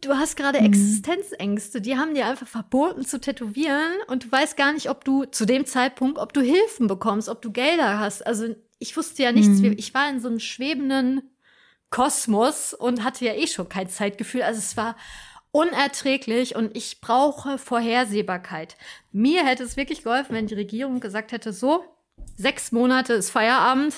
Du 0.00 0.14
hast 0.14 0.36
gerade 0.36 0.60
Mhm. 0.60 0.66
Existenzängste, 0.66 1.80
die 1.80 1.96
haben 1.96 2.14
dir 2.14 2.26
einfach 2.26 2.46
verboten 2.46 3.04
zu 3.04 3.20
tätowieren 3.20 3.92
und 4.08 4.24
du 4.24 4.32
weißt 4.32 4.56
gar 4.56 4.72
nicht, 4.72 4.88
ob 4.88 5.04
du 5.04 5.24
zu 5.24 5.44
dem 5.44 5.66
Zeitpunkt, 5.66 6.18
ob 6.18 6.32
du 6.32 6.40
Hilfen 6.40 6.86
bekommst, 6.86 7.28
ob 7.28 7.42
du 7.42 7.50
Gelder 7.52 7.98
hast. 7.98 8.26
Also 8.26 8.54
ich 8.78 8.96
wusste 8.96 9.22
ja 9.22 9.32
nichts. 9.32 9.60
Mhm. 9.60 9.74
Ich 9.76 9.92
war 9.92 10.08
in 10.08 10.20
so 10.20 10.28
einem 10.28 10.40
schwebenden 10.40 11.22
Kosmos 11.90 12.72
und 12.72 13.04
hatte 13.04 13.24
ja 13.26 13.34
eh 13.34 13.46
schon 13.46 13.68
kein 13.68 13.88
Zeitgefühl. 13.88 14.42
Also 14.42 14.58
es 14.58 14.76
war 14.76 14.96
unerträglich 15.52 16.54
und 16.54 16.76
ich 16.76 17.00
brauche 17.00 17.58
Vorhersehbarkeit. 17.58 18.76
Mir 19.12 19.44
hätte 19.44 19.64
es 19.64 19.76
wirklich 19.76 20.04
geholfen, 20.04 20.34
wenn 20.34 20.46
die 20.46 20.54
Regierung 20.54 21.00
gesagt 21.00 21.32
hätte, 21.32 21.52
so, 21.52 21.84
sechs 22.36 22.72
Monate 22.72 23.14
ist 23.14 23.30
Feierabend. 23.30 23.94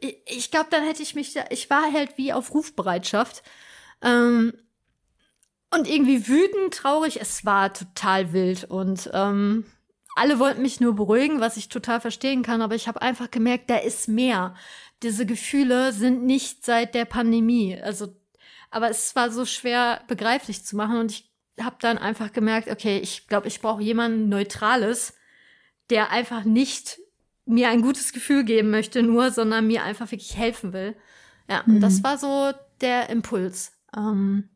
Ich, 0.00 0.16
ich 0.26 0.50
glaube, 0.50 0.68
dann 0.70 0.84
hätte 0.84 1.02
ich 1.02 1.14
mich, 1.14 1.34
ich 1.50 1.70
war 1.70 1.92
halt 1.92 2.16
wie 2.16 2.32
auf 2.32 2.54
Rufbereitschaft. 2.54 3.42
Ähm, 4.02 4.54
und 5.76 5.88
irgendwie 5.88 6.26
wütend, 6.26 6.74
traurig, 6.74 7.20
es 7.20 7.44
war 7.44 7.72
total 7.72 8.32
wild 8.32 8.64
und 8.64 9.10
ähm, 9.12 9.64
alle 10.16 10.38
wollten 10.38 10.62
mich 10.62 10.80
nur 10.80 10.94
beruhigen, 10.94 11.40
was 11.40 11.58
ich 11.58 11.68
total 11.68 12.00
verstehen 12.00 12.42
kann, 12.42 12.62
aber 12.62 12.74
ich 12.74 12.88
habe 12.88 13.02
einfach 13.02 13.30
gemerkt, 13.30 13.68
da 13.68 13.76
ist 13.76 14.08
mehr. 14.08 14.54
Diese 15.02 15.26
Gefühle 15.26 15.92
sind 15.92 16.24
nicht 16.24 16.64
seit 16.64 16.94
der 16.94 17.04
Pandemie. 17.04 17.78
Also, 17.80 18.16
aber 18.70 18.88
es 18.88 19.14
war 19.14 19.30
so 19.30 19.44
schwer 19.44 20.00
begreiflich 20.08 20.64
zu 20.64 20.74
machen 20.74 20.98
und 20.98 21.12
ich 21.12 21.30
habe 21.60 21.76
dann 21.80 21.98
einfach 21.98 22.32
gemerkt, 22.32 22.70
okay, 22.70 22.98
ich 22.98 23.28
glaube, 23.28 23.48
ich 23.48 23.60
brauche 23.60 23.82
jemanden 23.82 24.30
Neutrales, 24.30 25.14
der 25.90 26.10
einfach 26.10 26.44
nicht 26.44 26.98
mir 27.44 27.68
ein 27.68 27.82
gutes 27.82 28.14
Gefühl 28.14 28.44
geben 28.44 28.70
möchte, 28.70 29.02
nur, 29.02 29.30
sondern 29.30 29.66
mir 29.66 29.84
einfach 29.84 30.10
wirklich 30.10 30.36
helfen 30.36 30.72
will. 30.72 30.96
Ja, 31.48 31.62
mhm. 31.66 31.76
und 31.76 31.80
das 31.82 32.02
war 32.02 32.16
so 32.16 32.52
der 32.80 33.10
Impuls. 33.10 33.72
Ähm, 33.94 34.48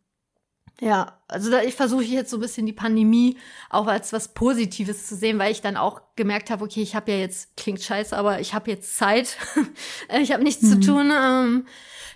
ja, 0.81 1.19
also 1.29 1.51
da, 1.51 1.63
ich 1.63 1.75
versuche 1.75 2.05
jetzt 2.05 2.31
so 2.31 2.39
ein 2.39 2.41
bisschen 2.41 2.65
die 2.65 2.73
Pandemie 2.73 3.37
auch 3.69 3.87
als 3.87 4.15
was 4.15 4.33
Positives 4.33 5.07
zu 5.07 5.15
sehen, 5.15 5.39
weil 5.39 5.53
ich 5.53 5.61
dann 5.61 5.77
auch 5.77 6.01
gemerkt 6.17 6.51
habe, 6.51 6.65
okay, 6.65 6.81
ich 6.81 6.95
habe 6.95 7.13
ja 7.13 7.19
jetzt, 7.19 7.55
klingt 7.57 7.83
scheiße, 7.83 8.17
aber 8.17 8.41
ich 8.41 8.55
habe 8.55 8.71
jetzt 8.71 8.97
Zeit, 8.97 9.37
ich 10.21 10.33
habe 10.33 10.43
nichts 10.43 10.63
mhm. 10.63 10.69
zu 10.69 10.81
tun, 10.81 11.13
ähm, 11.15 11.67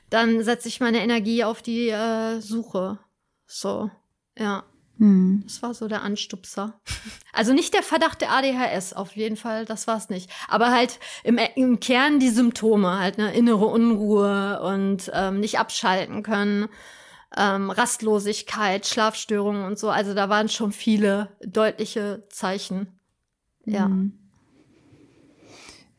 dann 0.08 0.42
setze 0.42 0.68
ich 0.68 0.80
meine 0.80 1.02
Energie 1.02 1.44
auf 1.44 1.60
die 1.60 1.90
äh, 1.90 2.40
Suche. 2.40 2.98
So, 3.46 3.90
ja. 4.38 4.64
Mhm. 4.96 5.42
Das 5.44 5.60
war 5.62 5.74
so 5.74 5.86
der 5.86 6.02
Anstupser. 6.02 6.80
Also 7.36 7.52
nicht 7.52 7.74
der 7.74 7.82
Verdacht 7.82 8.20
der 8.20 8.30
ADHS, 8.30 8.92
auf 8.92 9.16
jeden 9.16 9.36
Fall, 9.36 9.64
das 9.64 9.88
war 9.88 9.96
es 9.96 10.08
nicht. 10.08 10.30
Aber 10.46 10.70
halt 10.70 11.00
im, 11.24 11.36
im 11.56 11.80
Kern 11.80 12.20
die 12.20 12.30
Symptome, 12.30 13.00
halt 13.00 13.18
eine 13.18 13.34
innere 13.34 13.66
Unruhe 13.66 14.60
und 14.62 15.10
ähm, 15.12 15.40
nicht 15.40 15.58
abschalten 15.58 16.22
können 16.22 16.68
ähm, 17.36 17.70
Rastlosigkeit, 17.70 18.86
Schlafstörungen 18.86 19.64
und 19.64 19.78
so. 19.78 19.90
Also 19.90 20.14
da 20.14 20.28
waren 20.28 20.48
schon 20.48 20.72
viele 20.72 21.28
deutliche 21.44 22.24
Zeichen. 22.28 22.98
Ja. 23.64 23.88
Mhm. 23.88 24.12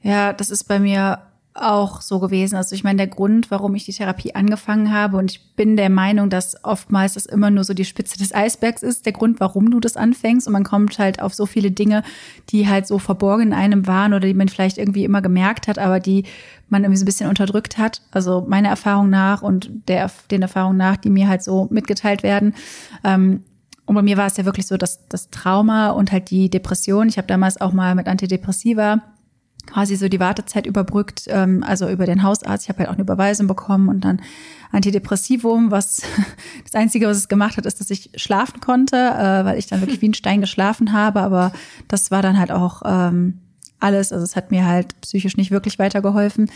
Ja, 0.01 0.33
das 0.33 0.49
ist 0.49 0.65
bei 0.65 0.79
mir 0.79 1.31
auch 1.55 2.01
so 2.01 2.19
gewesen. 2.19 2.57
Also 2.57 2.75
ich 2.75 2.83
meine, 2.83 2.97
der 2.97 3.07
Grund, 3.07 3.49
warum 3.49 3.75
ich 3.75 3.85
die 3.85 3.93
Therapie 3.93 4.35
angefangen 4.35 4.91
habe, 4.91 5.17
und 5.17 5.31
ich 5.31 5.55
bin 5.55 5.77
der 5.77 5.89
Meinung, 5.89 6.29
dass 6.29 6.61
oftmals 6.63 7.13
das 7.13 7.25
immer 7.25 7.49
nur 7.49 7.63
so 7.63 7.73
die 7.73 7.85
Spitze 7.85 8.17
des 8.17 8.35
Eisbergs 8.35 8.83
ist, 8.83 9.05
der 9.05 9.13
Grund, 9.13 9.39
warum 9.39 9.71
du 9.71 9.79
das 9.79 9.95
anfängst. 9.95 10.47
Und 10.47 10.53
man 10.53 10.65
kommt 10.65 10.99
halt 10.99 11.21
auf 11.21 11.33
so 11.33 11.45
viele 11.45 11.71
Dinge, 11.71 12.03
die 12.49 12.67
halt 12.67 12.87
so 12.87 12.99
verborgen 12.99 13.47
in 13.47 13.53
einem 13.53 13.87
waren 13.87 14.13
oder 14.13 14.27
die 14.27 14.33
man 14.33 14.49
vielleicht 14.49 14.77
irgendwie 14.77 15.05
immer 15.05 15.21
gemerkt 15.21 15.67
hat, 15.67 15.79
aber 15.79 16.01
die 16.01 16.25
man 16.67 16.83
irgendwie 16.83 16.97
so 16.97 17.03
ein 17.03 17.07
bisschen 17.07 17.29
unterdrückt 17.29 17.77
hat. 17.77 18.01
Also 18.11 18.45
meiner 18.47 18.69
Erfahrung 18.69 19.09
nach 19.09 19.41
und 19.41 19.69
der, 19.87 20.11
den 20.29 20.41
Erfahrungen 20.41 20.77
nach, 20.77 20.97
die 20.97 21.09
mir 21.09 21.29
halt 21.29 21.41
so 21.41 21.67
mitgeteilt 21.71 22.21
werden. 22.21 22.53
Ähm, 23.03 23.43
und 23.85 23.95
bei 23.95 24.01
mir 24.01 24.17
war 24.17 24.25
es 24.25 24.35
ja 24.35 24.45
wirklich 24.45 24.67
so, 24.67 24.77
dass 24.77 25.07
das 25.07 25.29
Trauma 25.29 25.91
und 25.91 26.11
halt 26.11 26.31
die 26.31 26.49
Depression. 26.49 27.07
Ich 27.07 27.17
habe 27.17 27.27
damals 27.27 27.61
auch 27.61 27.71
mal 27.71 27.95
mit 27.95 28.07
Antidepressiva 28.07 29.01
quasi 29.65 29.95
so 29.95 30.07
die 30.07 30.19
Wartezeit 30.19 30.65
überbrückt, 30.65 31.25
ähm, 31.27 31.63
also 31.63 31.89
über 31.89 32.05
den 32.05 32.23
Hausarzt. 32.23 32.65
Ich 32.65 32.69
habe 32.69 32.79
halt 32.79 32.89
auch 32.89 32.93
eine 32.93 33.03
Überweisung 33.03 33.47
bekommen 33.47 33.89
und 33.89 34.01
dann 34.01 34.21
Antidepressivum, 34.71 35.71
was 35.71 36.03
das 36.63 36.75
Einzige, 36.75 37.07
was 37.07 37.17
es 37.17 37.27
gemacht 37.27 37.57
hat, 37.57 37.65
ist, 37.65 37.79
dass 37.79 37.89
ich 37.89 38.11
schlafen 38.15 38.59
konnte, 38.59 38.95
äh, 38.95 39.45
weil 39.45 39.57
ich 39.57 39.67
dann 39.67 39.81
wirklich 39.81 40.01
wie 40.01 40.09
ein 40.09 40.13
Stein 40.13 40.41
geschlafen 40.41 40.93
habe. 40.93 41.21
Aber 41.21 41.51
das 41.87 42.11
war 42.11 42.21
dann 42.21 42.37
halt 42.37 42.51
auch 42.51 42.81
ähm, 42.85 43.39
alles. 43.79 44.11
Also 44.11 44.23
es 44.23 44.35
hat 44.35 44.51
mir 44.51 44.65
halt 44.65 44.99
psychisch 45.01 45.37
nicht 45.37 45.51
wirklich 45.51 45.79
weitergeholfen. 45.79 46.49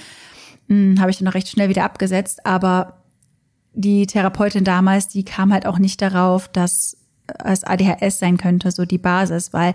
Hm, 0.68 1.00
habe 1.00 1.12
ich 1.12 1.18
dann 1.18 1.26
noch 1.26 1.34
recht 1.34 1.50
schnell 1.50 1.70
wieder 1.70 1.84
abgesetzt. 1.84 2.46
Aber 2.46 3.00
die 3.74 4.08
Therapeutin 4.08 4.64
damals, 4.64 5.08
die 5.08 5.24
kam 5.24 5.54
halt 5.54 5.66
auch 5.66 5.80
nicht 5.80 6.02
darauf, 6.02 6.48
dass 6.48 6.98
es 7.44 7.64
ADHS 7.64 8.20
sein 8.20 8.38
könnte, 8.38 8.72
so 8.72 8.86
die 8.86 8.98
Basis, 8.98 9.54
weil 9.54 9.74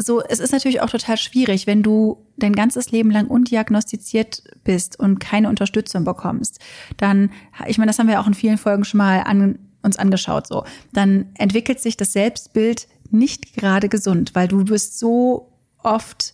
so, 0.00 0.22
es 0.22 0.38
ist 0.38 0.52
natürlich 0.52 0.80
auch 0.80 0.90
total 0.90 1.16
schwierig, 1.16 1.66
wenn 1.66 1.82
du 1.82 2.24
dein 2.36 2.54
ganzes 2.54 2.92
Leben 2.92 3.10
lang 3.10 3.26
undiagnostiziert 3.26 4.44
bist 4.62 4.98
und 4.98 5.18
keine 5.18 5.48
Unterstützung 5.48 6.04
bekommst. 6.04 6.60
Dann, 6.96 7.30
ich 7.66 7.78
meine, 7.78 7.90
das 7.90 7.98
haben 7.98 8.06
wir 8.06 8.20
auch 8.20 8.26
in 8.28 8.34
vielen 8.34 8.58
Folgen 8.58 8.84
schon 8.84 8.98
mal 8.98 9.22
an, 9.24 9.58
uns 9.82 9.98
angeschaut, 9.98 10.46
so. 10.46 10.64
Dann 10.92 11.26
entwickelt 11.34 11.80
sich 11.80 11.96
das 11.96 12.12
Selbstbild 12.12 12.86
nicht 13.10 13.54
gerade 13.54 13.88
gesund, 13.88 14.34
weil 14.34 14.46
du 14.46 14.64
bist 14.64 14.98
so 15.00 15.52
oft 15.82 16.32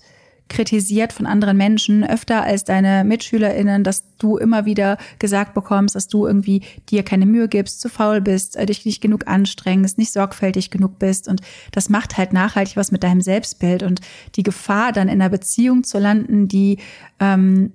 kritisiert 0.49 1.13
von 1.13 1.27
anderen 1.27 1.57
Menschen, 1.57 2.05
öfter 2.05 2.43
als 2.43 2.65
deine 2.65 3.05
MitschülerInnen, 3.05 3.83
dass 3.83 4.17
du 4.19 4.37
immer 4.37 4.67
wieder 4.67 4.99
gesagt 5.19 5.55
bekommst, 5.55 5.95
dass 5.95 6.09
du 6.09 6.27
irgendwie 6.27 6.63
dir 6.91 7.03
keine 7.03 7.27
Mühe 7.27 7.49
gibst, 7.49 7.81
zu 7.81 7.89
faul 7.89 8.21
bist, 8.21 8.57
äh, 8.57 8.67
dich 8.67 8.85
nicht 8.85 9.01
genug 9.01 9.27
anstrengst, 9.27 9.99
nicht 9.99 10.13
sorgfältig 10.13 10.71
genug 10.71 10.99
bist. 10.99 11.29
Und 11.29 11.41
das 11.73 11.89
macht 11.89 12.17
halt 12.19 12.33
nachhaltig 12.33 12.77
was 12.77 12.93
mit 12.93 13.03
deinem 13.03 13.21
Selbstbild. 13.21 13.83
Und 13.83 14.01
die 14.37 14.43
Gefahr, 14.43 14.93
dann 14.93 15.09
in 15.09 15.21
einer 15.21 15.31
Beziehung 15.31 15.83
zu 15.83 15.99
landen, 15.99 16.47
die 16.47 16.79
ähm, 17.21 17.73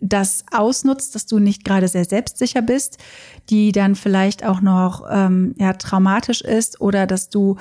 das 0.00 0.44
ausnutzt, 0.52 1.14
dass 1.14 1.26
du 1.26 1.38
nicht 1.38 1.64
gerade 1.64 1.88
sehr 1.88 2.04
selbstsicher 2.04 2.62
bist, 2.62 2.98
die 3.50 3.72
dann 3.72 3.94
vielleicht 3.94 4.44
auch 4.44 4.60
noch 4.60 5.04
ähm, 5.10 5.54
ja, 5.58 5.72
traumatisch 5.72 6.40
ist 6.40 6.80
oder 6.80 7.06
dass 7.06 7.30
du 7.30 7.56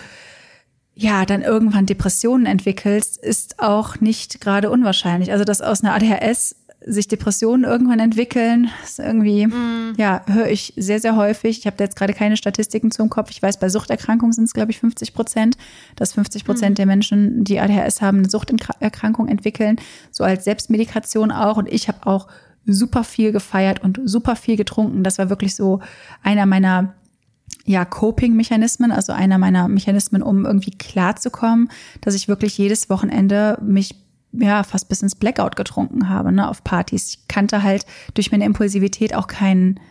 ja, 0.99 1.25
dann 1.25 1.43
irgendwann 1.43 1.85
Depressionen 1.85 2.47
entwickelst, 2.47 3.17
ist 3.17 3.59
auch 3.59 3.99
nicht 4.01 4.41
gerade 4.41 4.71
unwahrscheinlich. 4.71 5.31
Also, 5.31 5.43
dass 5.43 5.61
aus 5.61 5.83
einer 5.83 5.93
ADHS 5.93 6.55
sich 6.85 7.07
Depressionen 7.07 7.65
irgendwann 7.65 7.99
entwickeln, 7.99 8.69
ist 8.83 8.97
irgendwie, 8.99 9.45
mm. 9.45 9.93
ja, 9.97 10.23
höre 10.25 10.47
ich 10.47 10.73
sehr, 10.75 10.99
sehr 10.99 11.15
häufig. 11.15 11.59
Ich 11.59 11.67
habe 11.67 11.77
da 11.77 11.83
jetzt 11.83 11.97
gerade 11.97 12.13
keine 12.13 12.37
Statistiken 12.37 12.89
zum 12.91 13.09
Kopf. 13.09 13.29
Ich 13.29 13.41
weiß, 13.41 13.59
bei 13.59 13.69
Suchterkrankungen 13.69 14.33
sind 14.33 14.45
es, 14.45 14.53
glaube 14.53 14.71
ich, 14.71 14.79
50 14.79 15.13
Prozent, 15.13 15.57
dass 15.95 16.13
50 16.13 16.45
Prozent 16.45 16.75
mm. 16.75 16.77
der 16.77 16.85
Menschen, 16.87 17.43
die 17.43 17.59
ADHS 17.59 18.01
haben, 18.01 18.19
eine 18.19 18.29
Suchterkrankung 18.29 19.27
entwickeln, 19.27 19.75
so 20.11 20.23
als 20.23 20.45
Selbstmedikation 20.45 21.31
auch. 21.31 21.57
Und 21.57 21.71
ich 21.71 21.89
habe 21.89 22.07
auch 22.07 22.27
super 22.65 23.03
viel 23.03 23.31
gefeiert 23.31 23.83
und 23.83 23.99
super 24.05 24.35
viel 24.35 24.55
getrunken. 24.55 25.03
Das 25.03 25.19
war 25.19 25.29
wirklich 25.29 25.55
so 25.55 25.81
einer 26.23 26.45
meiner 26.45 26.95
ja, 27.67 27.83
Coping-Mechanismen, 27.83 28.91
also 28.91 29.11
einer 29.11 29.37
meiner 29.37 29.67
Mechanismen, 29.67 30.23
um 30.23 30.45
irgendwie 30.45 30.71
klarzukommen, 30.71 31.69
dass 31.99 32.15
ich 32.15 32.29
wirklich 32.29 32.57
jedes 32.57 32.89
Wochenende 32.89 33.57
mich 33.61 33.93
ja 34.31 34.63
fast 34.63 34.87
bis 34.87 35.01
ins 35.01 35.15
Blackout 35.15 35.57
getrunken 35.57 36.09
habe, 36.09 36.31
ne, 36.31 36.49
auf 36.49 36.63
Partys. 36.63 37.09
Ich 37.09 37.27
kannte 37.27 37.63
halt 37.63 37.85
durch 38.13 38.31
meine 38.31 38.45
Impulsivität 38.45 39.13
auch 39.13 39.27
keinen 39.27 39.81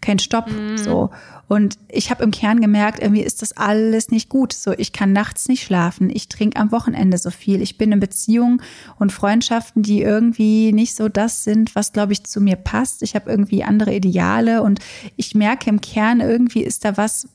kein 0.00 0.18
Stopp 0.18 0.50
mhm. 0.50 0.78
so. 0.78 1.10
Und 1.48 1.78
ich 1.88 2.10
habe 2.10 2.22
im 2.22 2.30
Kern 2.30 2.60
gemerkt 2.60 3.00
irgendwie 3.00 3.22
ist 3.22 3.40
das 3.40 3.56
alles 3.56 4.10
nicht 4.10 4.28
gut. 4.28 4.52
So 4.52 4.72
ich 4.72 4.92
kann 4.92 5.12
nachts 5.12 5.48
nicht 5.48 5.64
schlafen 5.64 6.10
ich 6.10 6.28
trinke 6.28 6.60
am 6.60 6.72
Wochenende 6.72 7.18
so 7.18 7.30
viel. 7.30 7.62
Ich 7.62 7.78
bin 7.78 7.90
in 7.90 8.00
Beziehungen 8.00 8.62
und 8.98 9.12
Freundschaften 9.12 9.82
die 9.82 10.02
irgendwie 10.02 10.72
nicht 10.72 10.94
so 10.94 11.08
das 11.08 11.44
sind 11.44 11.74
was 11.74 11.92
glaube 11.92 12.12
ich 12.12 12.24
zu 12.24 12.40
mir 12.40 12.56
passt. 12.56 13.02
Ich 13.02 13.14
habe 13.14 13.30
irgendwie 13.30 13.64
andere 13.64 13.94
Ideale 13.94 14.62
und 14.62 14.80
ich 15.16 15.34
merke 15.34 15.70
im 15.70 15.80
Kern 15.80 16.20
irgendwie 16.20 16.62
ist 16.62 16.84
da 16.84 16.96
was 16.96 17.28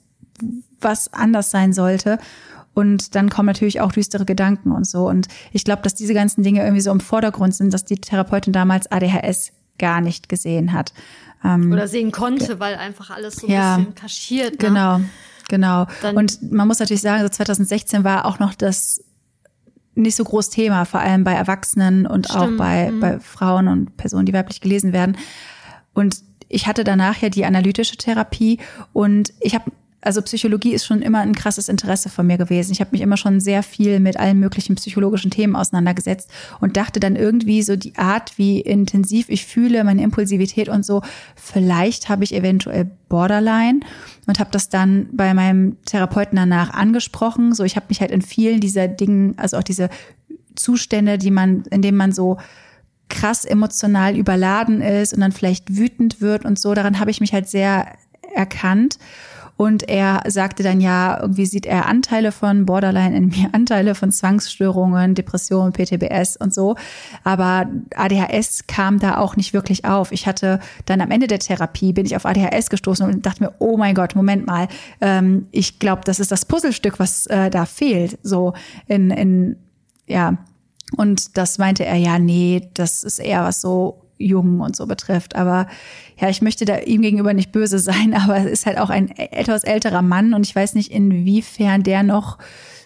was 0.80 1.12
anders 1.14 1.52
sein 1.52 1.74
sollte. 1.74 2.20
Und 2.76 3.14
dann 3.14 3.30
kommen 3.30 3.46
natürlich 3.46 3.82
auch 3.82 3.92
düstere 3.92 4.26
Gedanken 4.26 4.72
und 4.72 4.88
so. 4.88 5.08
Und 5.08 5.28
ich 5.52 5.64
glaube 5.64 5.82
dass 5.82 5.96
diese 5.96 6.14
ganzen 6.14 6.44
Dinge 6.44 6.62
irgendwie 6.62 6.82
so 6.82 6.92
im 6.92 7.02
Vordergrund 7.02 7.56
sind 7.56 7.74
dass 7.74 7.84
die 7.84 7.98
Therapeutin 7.98 8.54
damals 8.54 8.92
ADHS 8.92 9.52
gar 9.80 10.02
nicht 10.02 10.30
gesehen 10.30 10.72
hat 10.72 10.94
ähm, 11.44 11.72
Oder 11.72 11.88
sehen 11.88 12.12
konnte, 12.12 12.60
weil 12.60 12.76
einfach 12.76 13.10
alles 13.10 13.36
so 13.36 13.48
ein 13.48 13.54
ja, 13.54 13.78
bisschen 13.78 13.96
kaschiert. 13.96 14.52
Ne? 14.54 14.58
Genau, 14.58 15.02
genau. 15.50 15.88
Dann, 16.02 16.16
und 16.18 16.52
man 16.52 16.68
muss 16.68 16.80
natürlich 16.80 17.02
sagen, 17.02 17.22
so 17.24 17.30
2016 17.30 18.04
war 18.04 18.26
auch 18.26 18.40
noch 18.40 18.54
das 18.54 19.04
nicht 19.96 20.16
so 20.16 20.24
groß 20.24 20.50
Thema, 20.50 20.86
vor 20.86 21.02
allem 21.02 21.24
bei 21.24 21.34
Erwachsenen 21.34 22.08
und 22.08 22.28
stimmt, 22.28 22.42
auch 22.42 22.58
bei, 22.58 22.92
mhm. 22.92 23.00
bei 23.00 23.20
Frauen 23.20 23.68
und 23.68 23.96
Personen, 23.98 24.26
die 24.26 24.34
weiblich 24.34 24.62
gelesen 24.62 24.94
werden. 24.94 25.18
Und 25.94 26.24
ich 26.50 26.68
hatte 26.68 26.84
danach 26.84 27.18
ja 27.18 27.30
die 27.30 27.46
analytische 27.46 27.98
Therapie 27.98 28.60
und 28.92 29.34
ich 29.40 29.54
habe 29.56 29.72
also 30.04 30.22
Psychologie 30.22 30.74
ist 30.74 30.86
schon 30.86 31.02
immer 31.02 31.20
ein 31.20 31.34
krasses 31.34 31.70
Interesse 31.70 32.10
von 32.10 32.28
mir 32.28 32.38
gewesen. 32.38 32.72
Ich 32.72 32.82
habe 32.82 32.92
mich 32.92 33.02
immer 33.02 33.18
schon 33.18 33.40
sehr 33.40 33.64
viel 33.64 34.00
mit 34.00 34.18
allen 34.18 34.40
möglichen 34.40 34.76
psychologischen 34.76 35.32
Themen 35.32 35.56
auseinandergesetzt 35.56 36.30
und 36.60 36.78
dachte 36.78 37.00
dann 37.00 37.16
irgendwie 37.16 37.62
so 37.62 37.76
die 37.76 37.96
Art, 37.96 38.38
wie 38.38 38.60
intensiv 38.60 39.30
ich 39.30 39.46
fühle, 39.46 39.84
meine 39.84 40.04
Impulsivität 40.04 40.68
und 40.68 40.86
so, 40.86 41.02
vielleicht 41.36 42.10
habe 42.10 42.24
ich 42.24 42.36
eventuell 42.36 42.92
Borderline 43.08 43.80
und 44.28 44.40
habe 44.40 44.52
das 44.52 44.70
dann 44.70 45.08
bei 45.14 45.34
meinem 45.34 45.78
Therapeuten 45.86 46.36
danach 46.36 46.74
angesprochen. 46.74 47.54
So, 47.54 47.64
ich 47.64 47.76
habe 47.76 47.86
mich 47.90 48.02
halt 48.02 48.12
in 48.12 48.22
vielen 48.22 48.60
dieser 48.60 48.88
Dingen, 48.88 49.38
also 49.38 49.58
auch 49.58 49.64
diese 49.64 49.90
Zustände, 50.56 51.18
die 51.18 51.32
man, 51.32 51.64
in 51.72 51.82
denen 51.82 51.98
man 51.98 52.12
so 52.12 52.38
krass 53.10 53.46
emotional 53.46 54.18
überladen 54.18 54.82
ist 54.82 55.14
und 55.14 55.22
dann 55.22 55.32
vielleicht 55.32 55.78
wütend 55.78 56.20
wird 56.20 56.46
und 56.46 56.60
so, 56.60 56.74
daran 56.74 57.00
habe 57.00 57.12
ich 57.12 57.22
mich 57.22 57.34
halt 57.34 57.48
sehr 57.48 57.94
erkannt 58.34 58.98
Und 59.56 59.88
er 59.88 60.24
sagte 60.28 60.64
dann 60.64 60.82
ja, 60.82 61.20
irgendwie 61.22 61.46
sieht 61.46 61.66
er 61.66 61.86
Anteile 61.86 62.32
von 62.32 62.66
Borderline 62.66 63.16
in 63.16 63.28
mir, 63.28 63.50
Anteile 63.54 63.96
von 63.96 64.12
Zwangsstörungen, 64.12 65.16
Depressionen, 65.16 65.74
PTBS 65.74 66.38
und 66.38 66.54
so. 66.54 66.76
Aber 67.24 67.70
ADHS 67.96 68.68
kam 68.68 69.00
da 69.00 69.18
auch 69.18 69.36
nicht 69.36 69.54
wirklich 69.54 69.86
auf. 69.86 70.12
Ich 70.12 70.28
hatte 70.28 70.60
dann 70.86 71.02
am 71.02 71.12
Ende 71.12 71.28
der 71.28 71.40
Therapie 71.40 71.94
bin 71.94 72.06
ich 72.06 72.16
auf 72.16 72.26
ADHS 72.26 72.70
gestoßen 72.70 73.08
und 73.08 73.26
dachte 73.26 73.44
mir, 73.44 73.54
oh 73.60 73.78
mein 73.78 73.96
Gott, 73.96 74.16
Moment 74.16 74.48
mal, 74.48 74.68
ähm, 75.02 75.48
ich 75.52 75.80
glaube, 75.80 76.02
das 76.06 76.20
ist 76.20 76.32
das 76.32 76.46
Puzzlestück, 76.46 77.00
was 77.00 77.28
äh, 77.28 77.50
da 77.50 77.66
fehlt. 77.66 78.18
So 78.24 78.54
in, 78.88 79.12
in 79.12 79.56
ja. 80.08 80.38
Und 80.96 81.38
das 81.38 81.58
meinte 81.58 81.86
er, 81.86 81.96
ja, 81.96 82.20
nee, 82.20 82.70
das 82.76 83.04
ist 83.04 83.20
eher 83.20 83.44
was 83.44 83.62
so 83.62 84.03
Jungen 84.26 84.62
und 84.62 84.76
so 84.76 84.86
betrifft. 84.86 85.36
Aber 85.36 85.68
ja, 86.20 86.30
ich 86.30 86.42
möchte 86.42 86.66
da 86.66 86.78
ihm 86.78 87.02
gegenüber 87.02 87.34
nicht 87.34 87.52
böse 87.52 87.80
sein, 87.80 88.14
aber 88.20 88.38
es 88.38 88.46
ist 88.46 88.66
halt 88.66 88.78
auch 88.78 88.90
ein 88.90 89.10
etwas 89.18 89.64
älterer 89.64 90.02
Mann 90.02 90.34
und 90.34 90.46
ich 90.46 90.56
weiß 90.56 90.76
nicht, 90.76 90.92
inwiefern 90.92 91.84
der 91.84 92.04
noch 92.04 92.38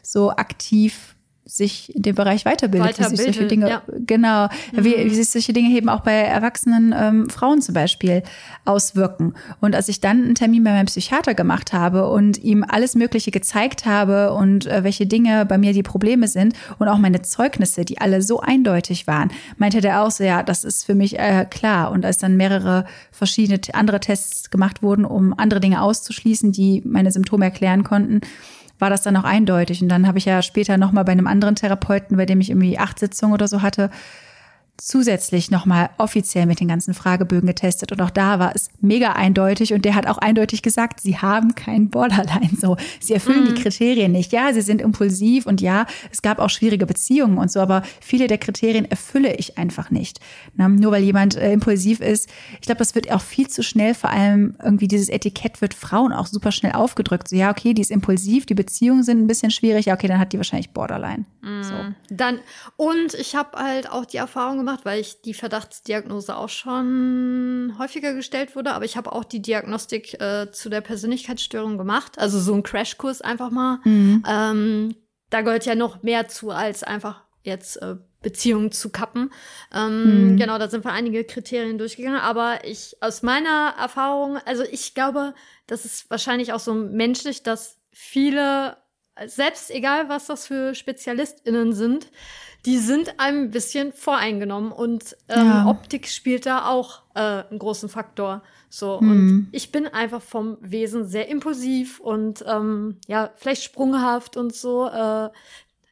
so 0.01 0.31
aktiv 0.31 1.06
sich 1.47 1.95
in 1.95 2.01
dem 2.01 2.15
Bereich 2.15 2.45
weiterbildet, 2.45 2.99
Weiterbildet, 2.99 3.11
wie 3.11 3.23
sich 3.23 3.35
solche 3.35 3.47
Dinge, 3.47 3.69
ja. 3.69 3.81
genau, 4.05 4.45
mhm. 4.45 4.83
wie, 4.83 4.95
wie 5.05 5.15
sich 5.15 5.29
solche 5.29 5.53
Dinge 5.53 5.75
eben 5.75 5.89
auch 5.89 6.01
bei 6.01 6.13
erwachsenen 6.13 6.93
ähm, 6.97 7.29
Frauen 7.29 7.61
zum 7.61 7.73
Beispiel 7.73 8.23
auswirken. 8.65 9.33
Und 9.61 9.75
als 9.75 9.87
ich 9.87 10.01
dann 10.01 10.23
einen 10.23 10.35
Termin 10.35 10.63
bei 10.63 10.71
meinem 10.71 10.87
Psychiater 10.87 11.33
gemacht 11.33 11.73
habe 11.73 12.09
und 12.09 12.37
ihm 12.37 12.65
alles 12.67 12.95
Mögliche 12.95 13.31
gezeigt 13.31 13.85
habe 13.85 14.33
und 14.33 14.67
äh, 14.67 14.83
welche 14.83 15.07
Dinge 15.07 15.45
bei 15.45 15.57
mir 15.57 15.73
die 15.73 15.83
Probleme 15.83 16.27
sind 16.27 16.53
und 16.79 16.87
auch 16.87 16.97
meine 16.97 17.21
Zeugnisse, 17.21 17.85
die 17.85 17.99
alle 17.99 18.21
so 18.21 18.41
eindeutig 18.41 19.07
waren, 19.07 19.31
meinte 19.57 19.81
der 19.81 20.03
auch 20.03 20.11
so, 20.11 20.23
ja, 20.23 20.43
das 20.43 20.63
ist 20.63 20.85
für 20.85 20.95
mich 20.95 21.17
äh, 21.17 21.45
klar. 21.49 21.91
Und 21.91 22.05
als 22.05 22.17
dann 22.17 22.35
mehrere 22.35 22.85
verschiedene 23.11 23.59
andere 23.73 23.99
Tests 23.99 24.49
gemacht 24.49 24.83
wurden, 24.83 25.05
um 25.05 25.33
andere 25.37 25.59
Dinge 25.59 25.81
auszuschließen, 25.81 26.51
die 26.51 26.81
meine 26.85 27.11
Symptome 27.11 27.45
erklären 27.45 27.83
konnten, 27.83 28.21
war 28.79 28.89
das 28.89 29.01
dann 29.01 29.17
auch 29.17 29.23
eindeutig. 29.23 29.81
Und 29.81 29.89
dann 29.89 30.07
habe 30.07 30.17
ich 30.17 30.25
ja 30.25 30.41
später 30.41 30.77
nochmal 30.77 31.05
bei 31.05 31.11
einem 31.11 31.27
anderen 31.27 31.55
Therapeuten, 31.55 32.17
bei 32.17 32.25
dem 32.25 32.41
ich 32.41 32.49
irgendwie 32.49 32.77
acht 32.77 32.99
Sitzungen 32.99 33.33
oder 33.33 33.47
so 33.47 33.61
hatte, 33.61 33.89
zusätzlich 34.77 35.51
nochmal 35.51 35.89
offiziell 35.97 36.45
mit 36.45 36.59
den 36.59 36.67
ganzen 36.67 36.93
Fragebögen 36.93 37.47
getestet 37.47 37.91
und 37.91 38.01
auch 38.01 38.09
da 38.09 38.39
war 38.39 38.55
es 38.55 38.69
mega 38.79 39.13
eindeutig 39.13 39.73
und 39.73 39.85
der 39.85 39.95
hat 39.95 40.07
auch 40.07 40.17
eindeutig 40.17 40.61
gesagt, 40.61 40.99
sie 40.99 41.17
haben 41.17 41.55
kein 41.55 41.89
Borderline 41.89 42.51
so. 42.59 42.77
Sie 42.99 43.13
erfüllen 43.13 43.43
mhm. 43.43 43.55
die 43.55 43.61
Kriterien 43.61 44.11
nicht. 44.11 44.31
Ja, 44.31 44.53
sie 44.53 44.61
sind 44.61 44.81
impulsiv 44.81 45.45
und 45.45 45.61
ja, 45.61 45.85
es 46.11 46.21
gab 46.21 46.39
auch 46.39 46.49
schwierige 46.49 46.85
Beziehungen 46.85 47.37
und 47.37 47.51
so, 47.51 47.59
aber 47.59 47.81
viele 48.01 48.27
der 48.27 48.37
Kriterien 48.37 48.85
erfülle 48.85 49.35
ich 49.35 49.57
einfach 49.57 49.89
nicht. 49.89 50.19
Na, 50.55 50.67
nur 50.67 50.91
weil 50.91 51.03
jemand 51.03 51.35
äh, 51.35 51.51
impulsiv 51.53 51.99
ist. 51.99 52.29
Ich 52.55 52.61
glaube, 52.61 52.79
das 52.79 52.95
wird 52.95 53.11
auch 53.11 53.21
viel 53.21 53.47
zu 53.47 53.63
schnell, 53.63 53.93
vor 53.93 54.09
allem 54.09 54.55
irgendwie 54.63 54.87
dieses 54.87 55.09
Etikett 55.09 55.61
wird 55.61 55.73
Frauen 55.73 56.13
auch 56.13 56.27
super 56.27 56.51
schnell 56.51 56.73
aufgedrückt. 56.73 57.27
So, 57.27 57.35
ja, 57.35 57.51
okay, 57.51 57.73
die 57.73 57.81
ist 57.81 57.91
impulsiv, 57.91 58.45
die 58.45 58.53
Beziehungen 58.53 59.03
sind 59.03 59.21
ein 59.21 59.27
bisschen 59.27 59.51
schwierig, 59.51 59.85
ja, 59.85 59.93
okay, 59.93 60.07
dann 60.07 60.19
hat 60.19 60.33
die 60.33 60.37
wahrscheinlich 60.37 60.71
Borderline. 60.71 61.25
Mhm. 61.41 61.63
So. 61.63 61.73
Dann, 62.09 62.39
und 62.75 63.13
ich 63.13 63.35
habe 63.35 63.57
halt 63.57 63.89
auch 63.89 64.05
die 64.05 64.17
Erfahrung 64.17 64.57
gemacht, 64.57 64.66
gemacht, 64.67 64.85
weil 64.85 64.99
ich 64.99 65.21
die 65.21 65.33
Verdachtsdiagnose 65.33 66.35
auch 66.35 66.49
schon 66.49 67.75
häufiger 67.79 68.13
gestellt 68.13 68.55
wurde. 68.55 68.73
Aber 68.73 68.85
ich 68.85 68.97
habe 68.97 69.11
auch 69.13 69.23
die 69.23 69.41
Diagnostik 69.41 70.19
äh, 70.19 70.51
zu 70.51 70.69
der 70.69 70.81
Persönlichkeitsstörung 70.81 71.77
gemacht. 71.77 72.19
Also 72.19 72.39
so 72.39 72.53
ein 72.53 72.63
Crashkurs 72.63 73.21
einfach 73.21 73.49
mal. 73.49 73.79
Mhm. 73.85 74.23
Ähm, 74.27 74.95
da 75.29 75.41
gehört 75.41 75.65
ja 75.65 75.75
noch 75.75 76.03
mehr 76.03 76.27
zu, 76.27 76.51
als 76.51 76.83
einfach 76.83 77.23
jetzt 77.43 77.81
äh, 77.81 77.95
Beziehungen 78.21 78.71
zu 78.71 78.89
kappen. 78.89 79.31
Ähm, 79.73 80.33
mhm. 80.33 80.37
Genau, 80.37 80.57
da 80.57 80.69
sind 80.69 80.83
wir 80.83 80.91
einige 80.91 81.23
Kriterien 81.23 81.77
durchgegangen. 81.77 82.19
Aber 82.19 82.65
ich, 82.65 82.97
aus 82.99 83.23
meiner 83.23 83.73
Erfahrung, 83.79 84.37
also 84.45 84.63
ich 84.63 84.93
glaube, 84.95 85.33
das 85.65 85.85
ist 85.85 86.09
wahrscheinlich 86.09 86.51
auch 86.51 86.59
so 86.59 86.73
menschlich, 86.73 87.43
dass 87.43 87.77
viele, 87.93 88.77
selbst 89.27 89.71
egal 89.71 90.09
was 90.09 90.27
das 90.27 90.45
für 90.47 90.75
SpezialistInnen 90.75 91.71
sind, 91.71 92.07
die 92.67 92.77
sind 92.79 93.17
ein 93.17 93.49
bisschen 93.49 93.93
voreingenommen 93.93 94.73
und 94.73 95.15
ähm, 95.29 95.45
ja. 95.45 95.67
Optik 95.67 96.05
spielt 96.09 96.45
da 96.45 96.67
auch 96.67 97.01
äh, 97.15 97.19
einen 97.49 97.59
großen 97.59 97.87
Faktor. 97.87 98.43
So 98.69 98.99
mhm. 98.99 99.09
und 99.09 99.47
ich 99.53 99.71
bin 99.71 99.87
einfach 99.87 100.21
vom 100.21 100.57
Wesen 100.59 101.05
sehr 101.05 101.29
impulsiv 101.29 102.01
und 102.01 102.43
ähm, 102.45 102.97
ja 103.07 103.31
vielleicht 103.37 103.63
sprunghaft 103.63 104.35
und 104.35 104.53
so. 104.53 104.89
Äh, 104.89 105.29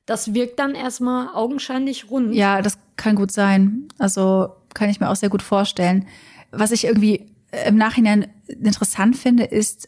das 0.06 0.34
wirkt 0.34 0.60
dann 0.60 0.76
erstmal 0.76 1.30
augenscheinlich 1.34 2.12
rund. 2.12 2.36
Ja, 2.36 2.62
das 2.62 2.78
kann 2.98 3.16
gut 3.16 3.32
sein. 3.32 3.88
Also 3.98 4.50
kann 4.74 4.90
ich 4.90 5.00
mir 5.00 5.10
auch 5.10 5.16
sehr 5.16 5.30
gut 5.30 5.42
vorstellen. 5.42 6.06
Was 6.52 6.72
ich 6.72 6.84
irgendwie 6.84 7.32
im 7.66 7.78
Nachhinein 7.78 8.28
interessant 8.48 9.16
finde, 9.16 9.46
ist, 9.46 9.88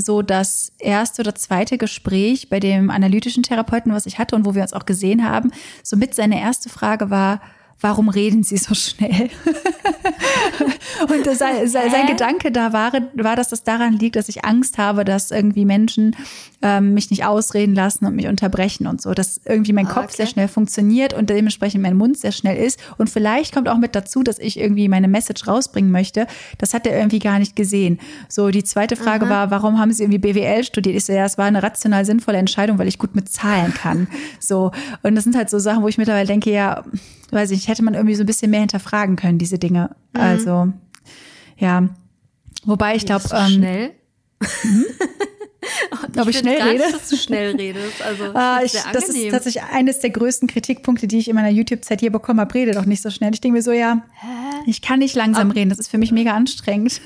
so 0.00 0.22
das 0.22 0.72
erste 0.78 1.22
oder 1.22 1.34
zweite 1.34 1.78
Gespräch 1.78 2.48
bei 2.48 2.60
dem 2.60 2.90
analytischen 2.90 3.42
Therapeuten, 3.42 3.92
was 3.92 4.06
ich 4.06 4.18
hatte 4.18 4.36
und 4.36 4.44
wo 4.44 4.54
wir 4.54 4.62
uns 4.62 4.72
auch 4.72 4.86
gesehen 4.86 5.28
haben, 5.28 5.50
somit 5.82 6.14
seine 6.14 6.40
erste 6.40 6.68
Frage 6.68 7.10
war, 7.10 7.40
warum 7.80 8.08
reden 8.08 8.42
Sie 8.42 8.56
so 8.56 8.74
schnell? 8.74 9.30
und 11.08 11.26
das, 11.26 11.38
sein, 11.38 11.68
sein 11.68 12.06
Gedanke 12.06 12.50
da 12.50 12.72
war, 12.72 12.92
war, 13.14 13.36
dass 13.36 13.48
das 13.48 13.62
daran 13.62 13.94
liegt, 13.94 14.16
dass 14.16 14.28
ich 14.28 14.44
Angst 14.44 14.78
habe, 14.78 15.04
dass 15.04 15.30
irgendwie 15.30 15.64
Menschen 15.64 16.16
ähm, 16.60 16.94
mich 16.94 17.10
nicht 17.10 17.24
ausreden 17.24 17.74
lassen 17.74 18.04
und 18.04 18.16
mich 18.16 18.26
unterbrechen 18.26 18.86
und 18.86 19.00
so, 19.00 19.14
dass 19.14 19.40
irgendwie 19.44 19.72
mein 19.72 19.86
ah, 19.86 19.92
Kopf 19.92 20.04
okay. 20.06 20.16
sehr 20.16 20.26
schnell 20.26 20.48
funktioniert 20.48 21.14
und 21.14 21.30
dementsprechend 21.30 21.82
mein 21.82 21.96
Mund 21.96 22.18
sehr 22.18 22.32
schnell 22.32 22.56
ist. 22.56 22.80
Und 22.98 23.10
vielleicht 23.10 23.54
kommt 23.54 23.68
auch 23.68 23.78
mit 23.78 23.94
dazu, 23.94 24.22
dass 24.22 24.38
ich 24.38 24.58
irgendwie 24.58 24.88
meine 24.88 25.08
Message 25.08 25.46
rausbringen 25.46 25.92
möchte. 25.92 26.26
Das 26.58 26.74
hat 26.74 26.86
er 26.86 26.96
irgendwie 26.96 27.20
gar 27.20 27.38
nicht 27.38 27.54
gesehen. 27.54 28.00
So, 28.28 28.50
die 28.50 28.64
zweite 28.64 28.96
Frage 28.96 29.26
Aha. 29.26 29.30
war, 29.30 29.50
warum 29.50 29.78
haben 29.78 29.92
Sie 29.92 30.02
irgendwie 30.02 30.18
BWL 30.18 30.64
studiert? 30.64 30.96
Ich 30.96 31.04
so, 31.04 31.12
ja, 31.12 31.24
es 31.24 31.38
war 31.38 31.46
eine 31.46 31.62
rational 31.62 32.04
sinnvolle 32.04 32.38
Entscheidung, 32.38 32.78
weil 32.78 32.88
ich 32.88 32.98
gut 32.98 33.14
mit 33.14 33.28
Zahlen 33.28 33.72
kann. 33.72 34.08
So. 34.40 34.72
Und 35.02 35.14
das 35.14 35.24
sind 35.24 35.36
halt 35.36 35.50
so 35.50 35.58
Sachen, 35.58 35.82
wo 35.82 35.88
ich 35.88 35.98
mittlerweile 35.98 36.26
denke, 36.26 36.50
ja, 36.50 36.84
weiß 37.32 37.50
ich, 37.50 37.68
hätte 37.68 37.82
man 37.82 37.94
irgendwie 37.94 38.14
so 38.14 38.22
ein 38.22 38.26
bisschen 38.26 38.50
mehr 38.50 38.60
hinterfragen 38.60 39.16
können, 39.16 39.38
diese 39.38 39.58
Dinge. 39.58 39.90
Mhm. 40.14 40.20
Also, 40.20 40.72
ja. 41.56 41.88
Wobei 42.64 42.96
ich 42.96 43.06
glaube. 43.06 43.24
Ähm, 43.32 43.48
schnell? 43.48 43.90
Mhm. 44.40 44.84
Ob 46.18 46.28
ich, 46.28 46.38
schnell 46.38 46.60
rede? 46.62 46.84
Nicht, 46.84 46.94
dass 46.94 47.08
du 47.08 47.16
schnell 47.16 47.54
redest. 47.56 48.02
Also, 48.02 48.24
ah, 48.34 48.60
ich, 48.64 48.72
das 48.92 49.08
ist 49.08 49.30
tatsächlich 49.30 49.62
eines 49.64 50.00
der 50.00 50.10
größten 50.10 50.48
Kritikpunkte, 50.48 51.06
die 51.06 51.18
ich 51.18 51.28
in 51.28 51.34
meiner 51.34 51.50
YouTube-Zeit 51.50 52.00
hier 52.00 52.10
bekommen 52.10 52.40
habe. 52.40 52.54
Rede 52.54 52.72
doch 52.72 52.86
nicht 52.86 53.02
so 53.02 53.10
schnell. 53.10 53.32
Ich 53.34 53.40
denke 53.40 53.56
mir 53.56 53.62
so, 53.62 53.72
ja, 53.72 54.02
Hä? 54.14 54.62
ich 54.66 54.82
kann 54.82 55.00
nicht 55.00 55.14
langsam 55.14 55.50
Aber, 55.50 55.56
reden. 55.56 55.70
Das 55.70 55.78
ist 55.78 55.88
für 55.88 55.98
mich 55.98 56.12
mega 56.12 56.34
anstrengend. 56.34 57.00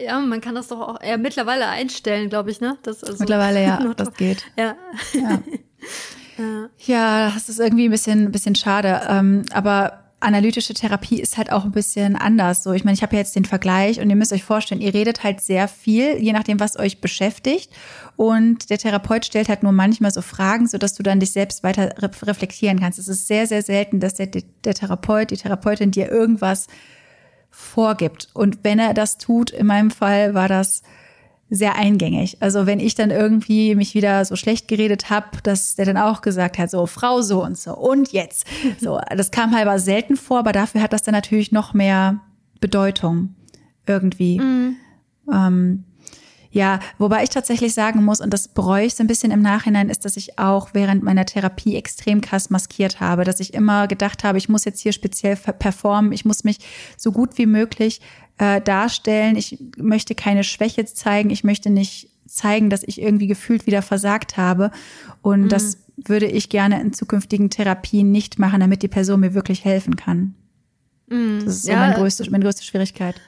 Ja, 0.00 0.20
man 0.20 0.40
kann 0.40 0.54
das 0.54 0.68
doch 0.68 0.80
auch 0.80 1.00
eher 1.00 1.18
mittlerweile 1.18 1.66
einstellen, 1.66 2.28
glaube 2.28 2.50
ich, 2.50 2.60
ne? 2.60 2.78
Das 2.82 3.02
also 3.02 3.18
mittlerweile, 3.18 3.62
ja, 3.62 3.78
das 3.96 4.14
geht. 4.14 4.44
Ja. 4.56 4.76
ja. 5.12 5.42
Ja, 6.78 7.30
das 7.30 7.48
ist 7.48 7.60
irgendwie 7.60 7.86
ein 7.86 7.90
bisschen, 7.90 8.24
ein 8.24 8.32
bisschen 8.32 8.54
schade. 8.54 9.02
Ähm, 9.08 9.42
aber 9.52 10.04
analytische 10.20 10.74
Therapie 10.74 11.20
ist 11.20 11.36
halt 11.36 11.52
auch 11.52 11.64
ein 11.64 11.72
bisschen 11.72 12.16
anders. 12.16 12.62
So, 12.62 12.72
ich 12.72 12.84
meine, 12.84 12.94
ich 12.94 13.02
habe 13.02 13.14
ja 13.14 13.20
jetzt 13.20 13.36
den 13.36 13.44
Vergleich 13.44 14.00
und 14.00 14.10
ihr 14.10 14.16
müsst 14.16 14.32
euch 14.32 14.42
vorstellen, 14.42 14.80
ihr 14.80 14.92
redet 14.92 15.22
halt 15.22 15.40
sehr 15.40 15.68
viel, 15.68 16.16
je 16.18 16.32
nachdem, 16.32 16.58
was 16.58 16.78
euch 16.78 17.00
beschäftigt. 17.00 17.70
Und 18.16 18.70
der 18.70 18.78
Therapeut 18.78 19.24
stellt 19.24 19.48
halt 19.48 19.62
nur 19.62 19.72
manchmal 19.72 20.10
so 20.10 20.22
Fragen, 20.22 20.66
so 20.66 20.76
dass 20.76 20.94
du 20.94 21.04
dann 21.04 21.20
dich 21.20 21.30
selbst 21.30 21.62
weiter 21.62 21.94
reflektieren 22.00 22.80
kannst. 22.80 22.98
Es 22.98 23.06
ist 23.06 23.28
sehr, 23.28 23.46
sehr 23.46 23.62
selten, 23.62 24.00
dass 24.00 24.14
der, 24.14 24.26
der 24.26 24.74
Therapeut, 24.74 25.30
die 25.30 25.36
Therapeutin 25.36 25.92
dir 25.92 26.10
irgendwas 26.10 26.66
vorgibt. 27.50 28.28
Und 28.34 28.64
wenn 28.64 28.80
er 28.80 28.94
das 28.94 29.18
tut, 29.18 29.50
in 29.50 29.66
meinem 29.66 29.90
Fall 29.90 30.34
war 30.34 30.48
das 30.48 30.82
sehr 31.50 31.76
eingängig. 31.76 32.36
Also 32.40 32.66
wenn 32.66 32.80
ich 32.80 32.94
dann 32.94 33.10
irgendwie 33.10 33.74
mich 33.74 33.94
wieder 33.94 34.24
so 34.24 34.36
schlecht 34.36 34.68
geredet 34.68 35.10
habe, 35.10 35.38
dass 35.42 35.76
der 35.76 35.86
dann 35.86 35.96
auch 35.96 36.20
gesagt 36.20 36.58
hat, 36.58 36.70
so 36.70 36.86
Frau 36.86 37.22
so 37.22 37.42
und 37.42 37.56
so 37.56 37.74
und 37.74 38.12
jetzt. 38.12 38.46
So, 38.80 39.00
das 39.16 39.30
kam 39.30 39.54
halt 39.54 39.66
aber 39.66 39.78
selten 39.78 40.16
vor, 40.16 40.40
aber 40.40 40.52
dafür 40.52 40.82
hat 40.82 40.92
das 40.92 41.02
dann 41.02 41.14
natürlich 41.14 41.52
noch 41.52 41.74
mehr 41.74 42.20
Bedeutung 42.60 43.34
irgendwie. 43.86 44.38
Mhm. 44.38 44.76
Ähm, 45.32 45.84
ja, 46.50 46.80
wobei 46.96 47.22
ich 47.24 47.30
tatsächlich 47.30 47.74
sagen 47.74 48.04
muss, 48.04 48.20
und 48.20 48.32
das 48.32 48.48
bereue 48.48 48.86
ich 48.86 48.94
so 48.94 49.04
ein 49.04 49.06
bisschen 49.06 49.30
im 49.30 49.42
Nachhinein, 49.42 49.90
ist, 49.90 50.04
dass 50.04 50.16
ich 50.16 50.38
auch 50.38 50.70
während 50.72 51.02
meiner 51.02 51.26
Therapie 51.26 51.76
extrem 51.76 52.20
krass 52.20 52.48
maskiert 52.50 53.00
habe, 53.00 53.24
dass 53.24 53.40
ich 53.40 53.52
immer 53.52 53.86
gedacht 53.86 54.24
habe, 54.24 54.38
ich 54.38 54.48
muss 54.48 54.64
jetzt 54.64 54.80
hier 54.80 54.92
speziell 54.92 55.36
performen, 55.36 56.12
ich 56.12 56.24
muss 56.24 56.44
mich 56.44 56.58
so 56.96 57.12
gut 57.12 57.36
wie 57.36 57.46
möglich 57.46 58.00
äh, 58.38 58.60
darstellen. 58.60 59.36
Ich 59.36 59.58
möchte 59.76 60.14
keine 60.14 60.44
Schwäche 60.44 60.84
zeigen. 60.84 61.30
Ich 61.30 61.44
möchte 61.44 61.70
nicht 61.70 62.10
zeigen, 62.26 62.70
dass 62.70 62.82
ich 62.82 63.00
irgendwie 63.00 63.26
gefühlt 63.26 63.66
wieder 63.66 63.82
versagt 63.82 64.36
habe. 64.36 64.70
Und 65.22 65.42
mhm. 65.42 65.48
das 65.48 65.78
würde 65.96 66.26
ich 66.26 66.48
gerne 66.48 66.80
in 66.80 66.92
zukünftigen 66.92 67.50
Therapien 67.50 68.10
nicht 68.12 68.38
machen, 68.38 68.60
damit 68.60 68.82
die 68.82 68.88
Person 68.88 69.20
mir 69.20 69.34
wirklich 69.34 69.64
helfen 69.64 69.96
kann. 69.96 70.34
Mhm. 71.08 71.44
Das 71.44 71.56
ist 71.56 71.62
so 71.64 71.72
ja, 71.72 71.80
meine, 71.80 71.94
größte, 71.94 72.30
meine 72.30 72.44
größte 72.44 72.64
Schwierigkeit. 72.64 73.20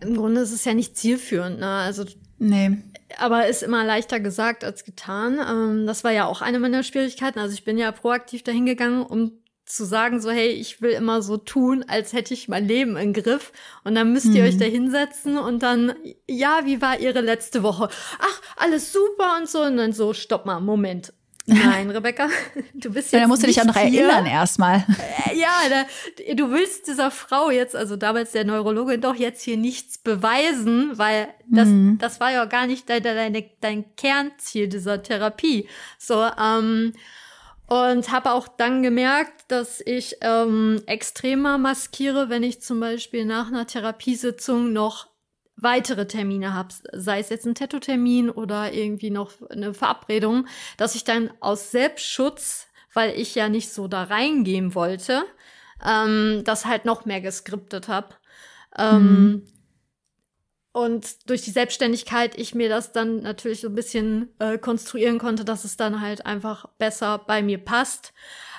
Im 0.00 0.16
Grunde 0.16 0.40
ist 0.40 0.52
es 0.52 0.64
ja 0.64 0.74
nicht 0.74 0.96
zielführend, 0.96 1.58
ne? 1.60 1.66
Also 1.66 2.04
Nee. 2.38 2.78
Aber 3.18 3.46
ist 3.46 3.62
immer 3.62 3.84
leichter 3.84 4.20
gesagt 4.20 4.64
als 4.64 4.84
getan. 4.84 5.38
Ähm, 5.40 5.86
das 5.86 6.04
war 6.04 6.12
ja 6.12 6.26
auch 6.26 6.42
eine 6.42 6.58
meiner 6.58 6.82
Schwierigkeiten. 6.82 7.38
Also 7.38 7.54
ich 7.54 7.64
bin 7.64 7.78
ja 7.78 7.90
proaktiv 7.90 8.42
dahingegangen, 8.42 9.02
um 9.02 9.32
zu 9.68 9.84
sagen, 9.84 10.20
so, 10.20 10.30
hey, 10.30 10.48
ich 10.48 10.80
will 10.80 10.90
immer 10.90 11.22
so 11.22 11.36
tun, 11.36 11.84
als 11.86 12.12
hätte 12.12 12.34
ich 12.34 12.48
mein 12.48 12.66
Leben 12.66 12.96
im 12.96 13.12
Griff. 13.12 13.52
Und 13.84 13.94
dann 13.94 14.12
müsst 14.12 14.26
ihr 14.26 14.42
mhm. 14.42 14.48
euch 14.48 14.56
da 14.56 14.64
hinsetzen 14.64 15.38
und 15.38 15.62
dann, 15.62 15.94
ja, 16.26 16.62
wie 16.64 16.80
war 16.80 16.98
ihre 16.98 17.20
letzte 17.20 17.62
Woche? 17.62 17.88
Ach, 18.18 18.40
alles 18.56 18.92
super 18.92 19.36
und 19.38 19.48
so. 19.48 19.62
Und 19.62 19.76
dann 19.76 19.92
so, 19.92 20.14
stopp 20.14 20.46
mal, 20.46 20.60
Moment. 20.60 21.12
Nein, 21.48 21.90
Rebecca, 21.96 22.28
du 22.74 22.92
bist. 22.92 23.12
Ja, 23.12 23.20
da 23.20 23.26
musst 23.26 23.42
du 23.42 23.46
dich 23.46 23.62
noch 23.62 23.76
hier. 23.76 24.02
erinnern 24.02 24.26
erstmal. 24.26 24.84
Äh, 25.26 25.38
ja, 25.38 25.52
da, 25.68 26.34
du 26.34 26.50
willst 26.50 26.86
dieser 26.86 27.10
Frau 27.10 27.50
jetzt, 27.50 27.74
also 27.74 27.96
damals 27.96 28.32
der 28.32 28.44
Neurologin, 28.44 29.00
doch 29.00 29.14
jetzt 29.14 29.42
hier 29.42 29.56
nichts 29.56 29.98
beweisen, 29.98 30.96
weil 30.96 31.28
das, 31.50 31.68
mhm. 31.68 31.98
das 31.98 32.20
war 32.20 32.32
ja 32.32 32.44
gar 32.44 32.66
nicht 32.66 32.88
dein, 32.90 33.02
dein, 33.02 33.44
dein 33.60 33.96
Kernziel 33.96 34.68
dieser 34.68 35.02
Therapie. 35.02 35.68
So, 35.98 36.26
ähm, 36.38 36.92
und 37.68 38.10
habe 38.10 38.32
auch 38.32 38.48
dann 38.48 38.82
gemerkt, 38.82 39.44
dass 39.48 39.82
ich 39.84 40.16
ähm, 40.22 40.82
extremer 40.86 41.58
maskiere, 41.58 42.30
wenn 42.30 42.42
ich 42.42 42.62
zum 42.62 42.80
Beispiel 42.80 43.26
nach 43.26 43.48
einer 43.48 43.66
Therapiesitzung 43.66 44.72
noch 44.72 45.08
weitere 45.54 46.06
Termine 46.06 46.54
habe, 46.54 46.72
sei 46.92 47.20
es 47.20 47.28
jetzt 47.28 47.46
ein 47.46 47.54
Tattoo-Termin 47.54 48.30
oder 48.30 48.72
irgendwie 48.72 49.10
noch 49.10 49.32
eine 49.50 49.74
Verabredung, 49.74 50.46
dass 50.78 50.94
ich 50.94 51.04
dann 51.04 51.30
aus 51.40 51.70
Selbstschutz, 51.70 52.68
weil 52.94 53.10
ich 53.10 53.34
ja 53.34 53.50
nicht 53.50 53.70
so 53.70 53.86
da 53.86 54.04
reingehen 54.04 54.74
wollte, 54.74 55.24
ähm, 55.84 56.42
das 56.44 56.64
halt 56.64 56.86
noch 56.86 57.04
mehr 57.04 57.20
geskriptet 57.20 57.88
habe. 57.88 58.14
Ähm, 58.78 59.02
mhm. 59.02 59.46
Und 60.72 61.28
durch 61.28 61.42
die 61.42 61.50
Selbstständigkeit 61.50 62.38
ich 62.38 62.54
mir 62.54 62.68
das 62.68 62.92
dann 62.92 63.22
natürlich 63.22 63.60
so 63.60 63.68
ein 63.68 63.74
bisschen 63.74 64.28
äh, 64.38 64.58
konstruieren 64.58 65.18
konnte, 65.18 65.44
dass 65.44 65.64
es 65.64 65.76
dann 65.76 66.00
halt 66.00 66.26
einfach 66.26 66.66
besser 66.78 67.18
bei 67.18 67.42
mir 67.42 67.58
passt. 67.58 68.12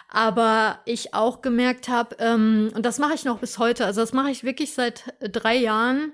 Aber 0.10 0.80
ich 0.86 1.13
auch 1.13 1.41
gemerkt 1.41 1.88
habe, 1.88 2.15
ähm, 2.19 2.72
und 2.76 2.86
das 2.86 2.98
mache 2.98 3.13
ich 3.13 3.26
noch 3.26 3.39
bis 3.39 3.60
heute, 3.60 3.86
also 3.86 4.02
das 4.02 4.12
mache 4.12 4.32
ich 4.32 4.43
wirklich 4.43 4.74
seit 4.74 5.13
drei 5.19 5.56
Jahren, 5.56 6.13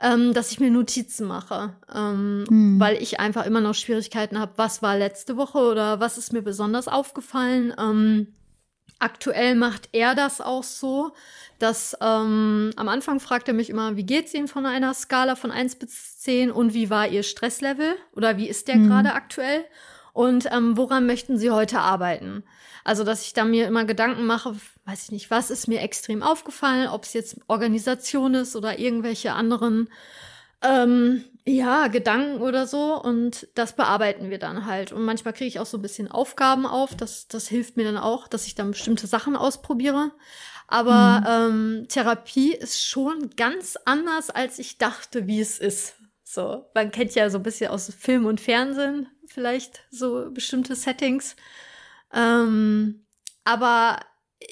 ähm, 0.00 0.32
dass 0.34 0.52
ich 0.52 0.60
mir 0.60 0.70
Notizen 0.70 1.26
mache, 1.26 1.74
ähm, 1.92 2.44
hm. 2.48 2.78
weil 2.78 3.02
ich 3.02 3.18
einfach 3.18 3.44
immer 3.44 3.60
noch 3.60 3.74
Schwierigkeiten 3.74 4.38
habe, 4.38 4.52
was 4.56 4.82
war 4.82 4.96
letzte 4.96 5.36
Woche 5.36 5.58
oder 5.58 5.98
was 5.98 6.16
ist 6.16 6.32
mir 6.32 6.42
besonders 6.42 6.86
aufgefallen. 6.86 7.74
Ähm, 7.76 8.37
aktuell 8.98 9.54
macht 9.54 9.88
er 9.92 10.14
das 10.14 10.40
auch 10.40 10.64
so, 10.64 11.12
dass 11.58 11.96
ähm, 12.00 12.70
am 12.76 12.88
Anfang 12.88 13.20
fragt 13.20 13.48
er 13.48 13.54
mich 13.54 13.70
immer, 13.70 13.96
wie 13.96 14.04
geht's 14.04 14.34
Ihnen 14.34 14.48
von 14.48 14.66
einer 14.66 14.94
Skala 14.94 15.36
von 15.36 15.50
1 15.50 15.76
bis 15.76 16.18
10 16.20 16.50
und 16.50 16.74
wie 16.74 16.90
war 16.90 17.08
Ihr 17.08 17.22
Stresslevel 17.22 17.94
oder 18.14 18.36
wie 18.36 18.48
ist 18.48 18.68
der 18.68 18.76
hm. 18.76 18.88
gerade 18.88 19.12
aktuell 19.14 19.64
und 20.12 20.50
ähm, 20.52 20.76
woran 20.76 21.06
möchten 21.06 21.38
Sie 21.38 21.50
heute 21.50 21.80
arbeiten? 21.80 22.42
Also, 22.84 23.04
dass 23.04 23.22
ich 23.22 23.34
da 23.34 23.44
mir 23.44 23.66
immer 23.66 23.84
Gedanken 23.84 24.24
mache, 24.24 24.56
weiß 24.86 25.04
ich 25.04 25.12
nicht, 25.12 25.30
was 25.30 25.50
ist 25.50 25.68
mir 25.68 25.80
extrem 25.82 26.22
aufgefallen, 26.22 26.88
ob 26.88 27.04
es 27.04 27.12
jetzt 27.12 27.36
Organisation 27.46 28.34
ist 28.34 28.56
oder 28.56 28.78
irgendwelche 28.78 29.32
anderen, 29.32 29.90
ähm, 30.62 31.24
ja, 31.48 31.88
Gedanken 31.88 32.42
oder 32.42 32.66
so. 32.66 33.00
Und 33.00 33.48
das 33.54 33.74
bearbeiten 33.74 34.30
wir 34.30 34.38
dann 34.38 34.66
halt. 34.66 34.92
Und 34.92 35.04
manchmal 35.04 35.32
kriege 35.32 35.48
ich 35.48 35.58
auch 35.58 35.66
so 35.66 35.78
ein 35.78 35.82
bisschen 35.82 36.10
Aufgaben 36.10 36.66
auf. 36.66 36.94
Das, 36.94 37.28
das 37.28 37.48
hilft 37.48 37.76
mir 37.76 37.84
dann 37.84 37.96
auch, 37.96 38.28
dass 38.28 38.46
ich 38.46 38.54
dann 38.54 38.72
bestimmte 38.72 39.06
Sachen 39.06 39.36
ausprobiere. 39.36 40.12
Aber 40.66 41.20
mhm. 41.20 41.80
ähm, 41.80 41.88
Therapie 41.88 42.52
ist 42.52 42.82
schon 42.84 43.30
ganz 43.36 43.76
anders, 43.86 44.28
als 44.28 44.58
ich 44.58 44.76
dachte, 44.76 45.26
wie 45.26 45.40
es 45.40 45.58
ist. 45.58 45.94
So, 46.22 46.66
man 46.74 46.90
kennt 46.90 47.14
ja 47.14 47.30
so 47.30 47.38
ein 47.38 47.42
bisschen 47.42 47.70
aus 47.70 47.92
Film 47.94 48.26
und 48.26 48.40
Fernsehen 48.40 49.08
vielleicht 49.26 49.84
so 49.90 50.30
bestimmte 50.30 50.74
Settings. 50.74 51.36
Ähm, 52.12 53.06
aber 53.44 54.00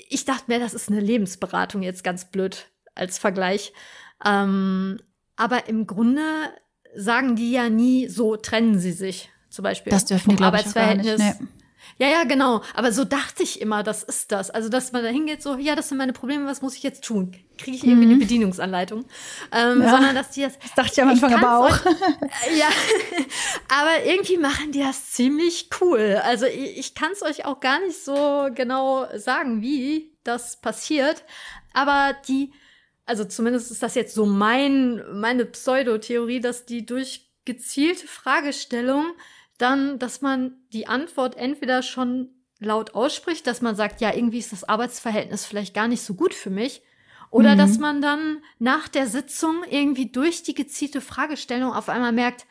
ich 0.08 0.24
dachte 0.24 0.44
mir, 0.48 0.58
das 0.58 0.72
ist 0.72 0.88
eine 0.88 1.00
Lebensberatung 1.00 1.82
jetzt 1.82 2.02
ganz 2.02 2.30
blöd 2.30 2.68
als 2.94 3.18
Vergleich. 3.18 3.74
Ähm, 4.24 4.98
aber 5.36 5.68
im 5.68 5.86
Grunde 5.86 6.22
sagen 6.96 7.36
die 7.36 7.52
ja 7.52 7.68
nie, 7.68 8.08
so 8.08 8.36
trennen 8.36 8.78
sie 8.78 8.92
sich. 8.92 9.30
Zum 9.48 9.62
Beispiel 9.62 9.90
das 9.90 10.04
dürfen 10.04 10.30
vom 10.30 10.36
die, 10.36 10.44
Arbeitsverhältnis. 10.44 11.18
Nicht, 11.18 11.40
nee. 11.40 11.46
Ja, 11.98 12.08
ja, 12.08 12.24
genau. 12.24 12.62
Aber 12.74 12.92
so 12.92 13.04
dachte 13.04 13.42
ich 13.42 13.60
immer, 13.60 13.82
das 13.82 14.02
ist 14.02 14.30
das. 14.30 14.50
Also, 14.50 14.68
dass 14.68 14.92
man 14.92 15.02
da 15.02 15.08
hingeht, 15.08 15.42
so, 15.42 15.56
ja, 15.56 15.74
das 15.74 15.88
sind 15.88 15.96
meine 15.96 16.12
Probleme, 16.12 16.44
was 16.44 16.60
muss 16.60 16.76
ich 16.76 16.82
jetzt 16.82 17.04
tun? 17.04 17.32
Kriege 17.56 17.76
ich 17.76 17.84
irgendwie 17.84 18.04
mhm. 18.04 18.12
eine 18.12 18.20
Bedienungsanleitung? 18.20 19.06
Ähm, 19.50 19.80
ja, 19.80 19.90
sondern, 19.90 20.14
dass 20.14 20.30
die 20.30 20.42
das. 20.42 20.58
Das 20.58 20.74
dachte 20.74 20.92
ich 20.92 21.02
am 21.02 21.08
Anfang 21.08 21.34
aber 21.34 21.58
auch. 21.58 21.84
ja, 22.58 22.68
aber 23.68 24.04
irgendwie 24.04 24.36
machen 24.36 24.72
die 24.72 24.80
das 24.80 25.12
ziemlich 25.12 25.70
cool. 25.80 26.20
Also, 26.22 26.44
ich, 26.44 26.76
ich 26.76 26.94
kann 26.94 27.12
es 27.12 27.22
euch 27.22 27.46
auch 27.46 27.60
gar 27.60 27.80
nicht 27.80 28.04
so 28.04 28.48
genau 28.54 29.06
sagen, 29.16 29.62
wie 29.62 30.12
das 30.22 30.60
passiert. 30.60 31.24
Aber 31.72 32.14
die, 32.28 32.52
also 33.06 33.24
zumindest 33.24 33.70
ist 33.70 33.82
das 33.82 33.94
jetzt 33.94 34.14
so 34.14 34.26
mein, 34.26 35.02
meine 35.18 35.46
Pseudotheorie, 35.46 36.40
dass 36.40 36.66
die 36.66 36.84
durch 36.84 37.30
gezielte 37.44 38.06
Fragestellung 38.06 39.06
dann, 39.58 39.98
dass 39.98 40.20
man 40.20 40.56
die 40.72 40.88
Antwort 40.88 41.36
entweder 41.36 41.82
schon 41.82 42.30
laut 42.58 42.94
ausspricht, 42.94 43.46
dass 43.46 43.62
man 43.62 43.76
sagt, 43.76 44.00
ja, 44.00 44.12
irgendwie 44.12 44.38
ist 44.38 44.52
das 44.52 44.64
Arbeitsverhältnis 44.64 45.44
vielleicht 45.44 45.72
gar 45.72 45.88
nicht 45.88 46.02
so 46.02 46.14
gut 46.14 46.34
für 46.34 46.50
mich. 46.50 46.82
Oder 47.30 47.54
mhm. 47.54 47.58
dass 47.58 47.78
man 47.78 48.02
dann 48.02 48.42
nach 48.58 48.88
der 48.88 49.06
Sitzung 49.06 49.62
irgendwie 49.70 50.10
durch 50.10 50.42
die 50.42 50.54
gezielte 50.54 51.00
Fragestellung 51.00 51.72
auf 51.72 51.88
einmal 51.88 52.12
merkt, 52.12 52.46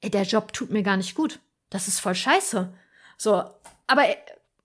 ey, 0.00 0.10
der 0.10 0.22
Job 0.22 0.52
tut 0.52 0.70
mir 0.70 0.82
gar 0.82 0.96
nicht 0.96 1.14
gut. 1.14 1.40
Das 1.70 1.88
ist 1.88 2.00
voll 2.00 2.14
scheiße. 2.14 2.72
So, 3.16 3.44
aber 3.86 4.04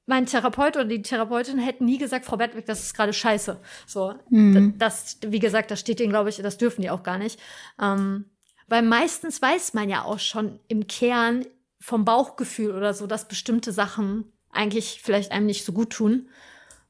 mein 0.10 0.26
Therapeut 0.26 0.76
oder 0.76 0.86
die 0.86 1.02
Therapeutin 1.02 1.60
hätten 1.60 1.86
nie 1.86 2.00
gesagt, 2.00 2.26
Frau 2.26 2.36
Bettwig, 2.36 2.66
das 2.66 2.82
ist 2.82 2.96
gerade 2.96 3.14
scheiße. 3.14 3.60
So, 3.86 4.16
mhm. 4.30 4.74
das, 4.78 5.20
wie 5.26 5.40
gesagt, 5.40 5.72
das 5.72 5.80
steht 5.80 6.00
denen, 6.00 6.10
glaube 6.10 6.30
ich, 6.30 6.38
das 6.38 6.58
dürfen 6.58 6.82
die 6.82 6.90
auch 6.90 7.04
gar 7.04 7.18
nicht. 7.18 7.40
Ähm, 7.80 8.26
weil 8.68 8.82
meistens 8.82 9.42
weiß 9.42 9.74
man 9.74 9.90
ja 9.90 10.04
auch 10.04 10.20
schon 10.20 10.60
im 10.68 10.88
Kern, 10.88 11.46
vom 11.80 12.04
Bauchgefühl 12.04 12.76
oder 12.76 12.94
so, 12.94 13.08
dass 13.08 13.30
bestimmte 13.30 13.72
Sachen 13.72 14.34
eigentlich 14.52 15.00
vielleicht 15.02 15.32
einem 15.32 15.46
nicht 15.46 15.64
so 15.64 15.72
gut 15.72 15.92
tun. 15.92 16.28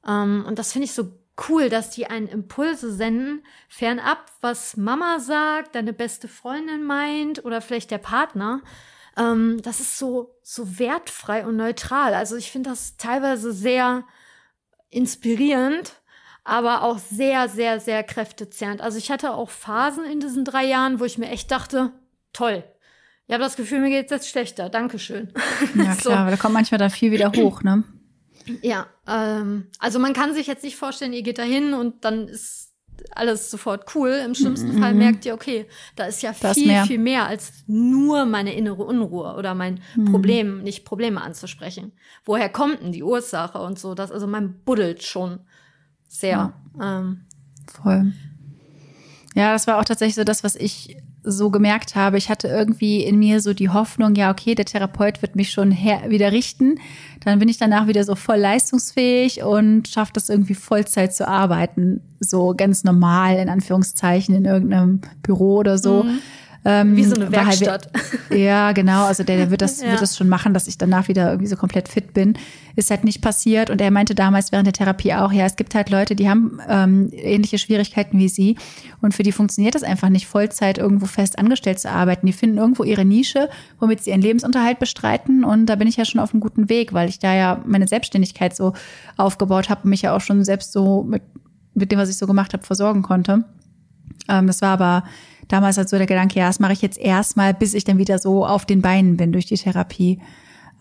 Ähm, 0.08 0.46
und 0.48 0.58
das 0.58 0.72
finde 0.72 0.86
ich 0.86 0.94
so 0.94 1.12
cool, 1.48 1.70
dass 1.70 1.92
die 1.92 2.08
einen 2.08 2.28
Impulse 2.28 2.92
senden, 2.92 3.44
fernab, 3.68 4.32
was 4.42 4.78
Mama 4.78 5.20
sagt, 5.20 5.76
deine 5.76 5.94
beste 5.94 6.28
Freundin 6.28 6.84
meint 6.84 7.46
oder 7.46 7.62
vielleicht 7.62 7.92
der 7.92 8.00
Partner. 8.00 8.62
Ähm, 9.20 9.62
das 9.64 9.80
ist 9.80 9.98
so, 9.98 10.36
so 10.42 10.80
wertfrei 10.80 11.46
und 11.46 11.58
neutral. 11.58 12.14
Also 12.14 12.36
ich 12.36 12.52
finde 12.52 12.70
das 12.70 12.98
teilweise 12.98 13.52
sehr 13.52 14.06
inspirierend, 14.90 15.94
aber 16.44 16.84
auch 16.84 16.98
sehr, 16.98 17.50
sehr, 17.50 17.80
sehr 17.80 18.04
kräftezehrend. 18.04 18.82
Also 18.82 18.98
ich 18.98 19.12
hatte 19.12 19.34
auch 19.34 19.50
Phasen 19.50 20.06
in 20.06 20.20
diesen 20.20 20.46
drei 20.46 20.66
Jahren, 20.66 21.00
wo 21.00 21.06
ich 21.06 21.18
mir 21.18 21.30
echt 21.30 21.52
dachte, 21.52 21.92
toll, 22.34 22.64
ich 23.28 23.34
habe 23.34 23.44
das 23.44 23.58
Gefühl, 23.58 23.82
mir 23.82 23.90
geht 23.90 24.06
es 24.06 24.12
jetzt 24.12 24.30
schlechter. 24.30 24.70
Dankeschön. 24.70 25.32
Ja, 25.76 25.96
klar, 25.96 26.26
so. 26.26 26.32
da 26.32 26.38
kommt 26.38 26.56
manchmal 26.56 26.80
da 26.80 26.90
viel 26.90 27.12
wieder 27.12 27.32
hoch, 27.32 27.62
ne? 27.62 27.84
Ja, 28.64 28.88
ähm, 29.08 29.68
also 29.78 30.00
man 30.00 30.14
kann 30.14 30.34
sich 30.34 30.48
jetzt 30.48 30.64
nicht 30.64 30.78
vorstellen, 30.78 31.14
ihr 31.14 31.22
geht 31.22 31.38
da 31.38 31.44
hin 31.44 31.76
und 31.76 32.06
dann 32.06 32.28
ist 32.28 32.69
alles 33.12 33.52
sofort 33.52 33.94
cool. 33.96 34.10
Im 34.26 34.36
schlimmsten 34.36 34.76
mhm. 34.76 34.82
Fall 34.82 34.94
merkt 34.94 35.26
ihr, 35.26 35.34
okay, 35.34 35.66
da 35.96 36.06
ist 36.06 36.22
ja 36.22 36.34
viel, 36.34 36.68
mehr. 36.68 36.86
viel 36.86 37.00
mehr 37.00 37.28
als 37.28 37.64
nur 37.68 38.26
meine 38.26 38.54
innere 38.54 38.84
Unruhe 38.84 39.36
oder 39.36 39.56
mein 39.56 39.82
mhm. 39.96 40.06
Problem, 40.06 40.64
nicht 40.64 40.86
Probleme 40.86 41.22
anzusprechen. 41.22 41.92
Woher 42.26 42.50
kommt 42.50 42.82
denn 42.82 42.92
die 42.92 43.04
Ursache 43.04 43.60
und 43.60 43.80
so? 43.80 43.96
Das, 43.96 44.12
also 44.12 44.28
man 44.28 44.60
buddelt 44.66 45.04
schon 45.04 45.40
sehr. 46.08 46.54
Ja. 46.80 47.00
Ähm, 47.00 47.22
Voll. 47.68 48.14
Ja, 49.36 49.54
das 49.54 49.68
war 49.68 49.78
auch 49.78 49.86
tatsächlich 49.86 50.16
so 50.16 50.24
das, 50.24 50.44
was 50.44 50.56
ich 50.56 50.98
so 51.32 51.50
gemerkt 51.50 51.96
habe, 51.96 52.18
ich 52.18 52.30
hatte 52.30 52.48
irgendwie 52.48 53.04
in 53.04 53.20
mir 53.20 53.42
so 53.42 53.54
die 53.54 53.70
Hoffnung, 53.70 54.16
ja, 54.16 54.32
okay, 54.32 54.56
der 54.56 54.66
Therapeut 54.66 55.22
wird 55.22 55.36
mich 55.36 55.52
schon 55.52 55.72
her 55.72 56.04
wieder 56.10 56.32
richten. 56.32 56.80
Dann 57.24 57.40
bin 57.40 57.50
ich 57.50 57.58
danach 57.58 57.88
wieder 57.88 58.04
so 58.04 58.16
voll 58.16 58.38
leistungsfähig 58.38 59.44
und 59.44 59.88
schaffe 59.88 60.14
das 60.14 60.30
irgendwie 60.30 60.56
Vollzeit 60.56 61.14
zu 61.14 61.28
arbeiten. 61.28 62.02
So 62.20 62.54
ganz 62.56 62.84
normal, 62.84 63.38
in 63.38 63.50
Anführungszeichen, 63.50 64.36
in 64.36 64.46
irgendeinem 64.46 65.02
Büro 65.22 65.58
oder 65.58 65.78
so. 65.78 66.04
Mhm. 66.04 66.20
Ähm, 66.66 66.96
Wie 66.96 67.06
so 67.06 67.16
eine 67.16 67.32
Werkstatt. 67.32 67.90
Halt, 67.94 68.40
ja, 68.40 68.74
genau. 68.74 69.06
Also 69.06 69.24
der, 69.24 69.38
der 69.38 69.52
wird 69.52 69.62
das, 69.62 69.82
ja. 69.82 69.92
wird 69.92 70.02
das 70.02 70.18
schon 70.18 70.28
machen, 70.28 70.54
dass 70.54 70.68
ich 70.68 70.78
danach 70.78 71.08
wieder 71.08 71.30
irgendwie 71.30 71.48
so 71.48 71.56
komplett 71.56 71.88
fit 71.88 72.14
bin. 72.14 72.34
Ist 72.76 72.92
halt 72.92 73.06
nicht 73.06 73.22
passiert. 73.22 73.70
Und 73.70 73.80
er 73.80 73.92
meinte 73.92 74.14
damals 74.14 74.52
während 74.52 74.68
der 74.68 74.74
Therapie 74.74 75.14
auch, 75.14 75.32
ja, 75.32 75.46
es 75.46 75.56
gibt 75.56 75.74
halt 75.74 75.90
Leute, 75.90 76.16
die 76.16 76.30
haben 76.30 76.60
ähm, 76.68 77.10
ähnliche 77.14 77.58
Schwierigkeiten 77.58 78.20
wie 78.20 78.28
sie. 78.28 78.58
Und 79.02 79.14
für 79.14 79.24
die 79.24 79.32
funktioniert 79.32 79.76
das 79.76 79.84
einfach 79.84 80.10
nicht, 80.10 80.28
Vollzeit 80.28 80.78
irgendwo 80.78 81.06
fest 81.06 81.40
angestellt 81.40 81.80
zu 81.80 81.90
arbeiten. 81.90 82.26
Die 82.26 82.34
finden 82.34 82.58
irgendwo 82.58 82.84
ihre 82.84 83.06
Nische, 83.06 83.50
womit 83.80 84.04
sie 84.04 84.10
ihren 84.10 84.22
Lebensunterhalt 84.22 84.80
bestreiten. 84.80 85.46
Und 85.46 85.68
da 85.68 85.76
bin 85.76 85.88
ich 85.88 85.96
ja 85.96 86.04
schon 86.04 86.20
auf 86.20 86.34
einem 86.34 86.42
guten 86.42 86.70
Weg, 86.70 86.94
weil 86.94 87.08
ich 87.08 87.20
da 87.20 87.34
ja 87.34 87.62
meine 87.66 87.88
Selbstständigkeit 87.88 88.56
so 88.56 88.74
aufgebaut 89.16 89.70
habe 89.70 89.84
und 89.84 89.92
mich 89.92 90.02
ja 90.02 90.14
auch 90.14 90.22
schon 90.22 90.44
selbst 90.44 90.74
so 90.74 91.04
mit, 91.04 91.24
mit 91.74 91.92
dem, 91.92 92.00
was 92.00 92.10
ich 92.10 92.18
so 92.18 92.28
gemacht 92.28 92.52
habe, 92.52 92.66
versorgen 92.66 93.02
konnte. 93.02 93.46
Ähm, 94.28 94.48
das 94.48 94.62
war 94.62 94.74
aber 94.74 95.04
damals 95.50 95.78
halt 95.78 95.90
so 95.90 95.98
der 95.98 96.08
Gedanke, 96.08 96.40
ja, 96.40 96.48
das 96.48 96.60
mache 96.60 96.74
ich 96.74 96.82
jetzt 96.82 96.98
erstmal, 96.98 97.54
bis 97.54 97.74
ich 97.74 97.84
dann 97.84 97.98
wieder 97.98 98.18
so 98.20 98.46
auf 98.46 98.66
den 98.66 98.82
Beinen 98.82 99.18
bin 99.18 99.34
durch 99.34 99.46
die 99.46 99.58
Therapie. 99.58 100.20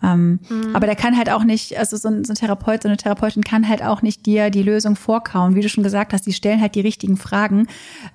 Ähm, 0.01 0.39
mhm. 0.49 0.75
Aber 0.75 0.85
der 0.85 0.95
kann 0.95 1.17
halt 1.17 1.29
auch 1.29 1.43
nicht, 1.43 1.77
also 1.77 1.97
so 1.97 2.07
ein, 2.07 2.23
so 2.23 2.33
ein 2.33 2.35
Therapeut, 2.35 2.83
so 2.83 2.87
eine 2.87 2.97
Therapeutin 2.97 3.43
kann 3.43 3.67
halt 3.67 3.83
auch 3.83 4.01
nicht 4.01 4.25
dir 4.25 4.49
die 4.49 4.63
Lösung 4.63 4.95
vorkauen. 4.95 5.55
Wie 5.55 5.61
du 5.61 5.69
schon 5.69 5.83
gesagt 5.83 6.13
hast, 6.13 6.25
die 6.25 6.33
stellen 6.33 6.61
halt 6.61 6.75
die 6.75 6.81
richtigen 6.81 7.17
Fragen. 7.17 7.67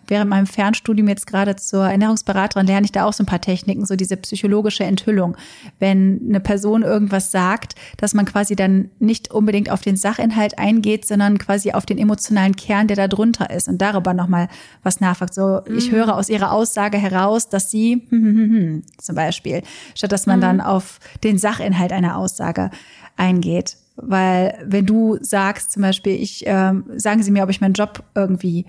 Während 0.06 0.30
meinem 0.30 0.46
Fernstudium 0.46 1.08
jetzt 1.08 1.26
gerade 1.26 1.56
zur 1.56 1.86
Ernährungsberaterin 1.86 2.66
lerne 2.66 2.86
ich 2.86 2.92
da 2.92 3.04
auch 3.04 3.12
so 3.12 3.22
ein 3.22 3.26
paar 3.26 3.40
Techniken, 3.40 3.84
so 3.84 3.96
diese 3.96 4.16
psychologische 4.16 4.84
Enthüllung. 4.84 5.36
Wenn 5.78 6.20
eine 6.26 6.40
Person 6.40 6.82
irgendwas 6.82 7.30
sagt, 7.30 7.74
dass 7.98 8.14
man 8.14 8.24
quasi 8.24 8.56
dann 8.56 8.90
nicht 8.98 9.30
unbedingt 9.30 9.70
auf 9.70 9.82
den 9.82 9.96
Sachinhalt 9.96 10.58
eingeht, 10.58 11.06
sondern 11.06 11.38
quasi 11.38 11.72
auf 11.72 11.84
den 11.84 11.98
emotionalen 11.98 12.56
Kern, 12.56 12.88
der 12.88 12.96
da 12.96 13.08
drunter 13.08 13.50
ist 13.50 13.68
und 13.68 13.78
darüber 13.78 14.14
nochmal 14.14 14.48
was 14.82 15.00
nachfragt. 15.00 15.34
So, 15.34 15.60
mhm. 15.66 15.76
ich 15.76 15.90
höre 15.90 16.16
aus 16.16 16.30
ihrer 16.30 16.52
Aussage 16.52 16.96
heraus, 16.96 17.48
dass 17.48 17.70
sie 17.70 18.06
hm, 18.08 18.24
hm, 18.24 18.36
hm, 18.36 18.50
hm, 18.50 18.82
zum 18.98 19.16
Beispiel, 19.16 19.62
statt 19.94 20.12
dass 20.12 20.26
man 20.26 20.38
mhm. 20.38 20.42
dann 20.42 20.60
auf 20.60 20.98
den 21.22 21.38
Sachinhalt 21.38 21.73
Inhalt 21.74 21.92
einer 21.92 22.16
Aussage 22.16 22.70
eingeht. 23.16 23.76
Weil 23.96 24.64
wenn 24.64 24.86
du 24.86 25.18
sagst, 25.20 25.72
zum 25.72 25.82
Beispiel, 25.82 26.14
ich 26.14 26.44
ähm, 26.46 26.84
sagen 26.96 27.22
Sie 27.22 27.30
mir, 27.30 27.44
ob 27.44 27.50
ich 27.50 27.60
meinen 27.60 27.74
Job 27.74 28.02
irgendwie 28.14 28.66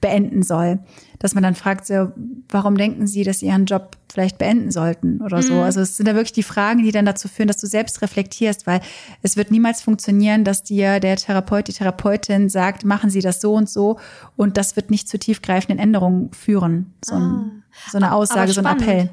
beenden 0.00 0.42
soll, 0.42 0.80
dass 1.18 1.34
man 1.34 1.42
dann 1.42 1.54
fragt, 1.54 1.86
so, 1.86 2.12
warum 2.48 2.76
denken 2.76 3.06
Sie, 3.06 3.24
dass 3.24 3.38
Sie 3.38 3.46
Ihren 3.46 3.64
Job 3.64 3.96
vielleicht 4.12 4.38
beenden 4.38 4.70
sollten 4.70 5.22
oder 5.22 5.42
so. 5.42 5.54
Mhm. 5.54 5.60
Also 5.60 5.80
es 5.80 5.96
sind 5.96 6.06
da 6.06 6.14
wirklich 6.14 6.32
die 6.32 6.42
Fragen, 6.42 6.82
die 6.82 6.92
dann 6.92 7.06
dazu 7.06 7.28
führen, 7.28 7.48
dass 7.48 7.56
du 7.56 7.66
selbst 7.66 8.02
reflektierst, 8.02 8.66
weil 8.66 8.80
es 9.22 9.36
wird 9.36 9.50
niemals 9.50 9.80
funktionieren, 9.82 10.44
dass 10.44 10.62
dir 10.62 11.00
der 11.00 11.16
Therapeut, 11.16 11.68
die 11.68 11.72
Therapeutin 11.72 12.48
sagt, 12.48 12.84
machen 12.84 13.08
Sie 13.08 13.20
das 13.20 13.40
so 13.40 13.54
und 13.54 13.70
so 13.70 13.98
und 14.36 14.56
das 14.56 14.76
wird 14.76 14.90
nicht 14.90 15.08
zu 15.08 15.18
tiefgreifenden 15.18 15.78
Änderungen 15.78 16.32
führen. 16.32 16.94
So, 17.04 17.14
ein, 17.14 17.22
ah. 17.22 17.90
so 17.90 17.96
eine 17.98 18.12
Aussage, 18.12 18.52
so 18.52 18.60
ein 18.60 18.66
Appell. 18.66 19.10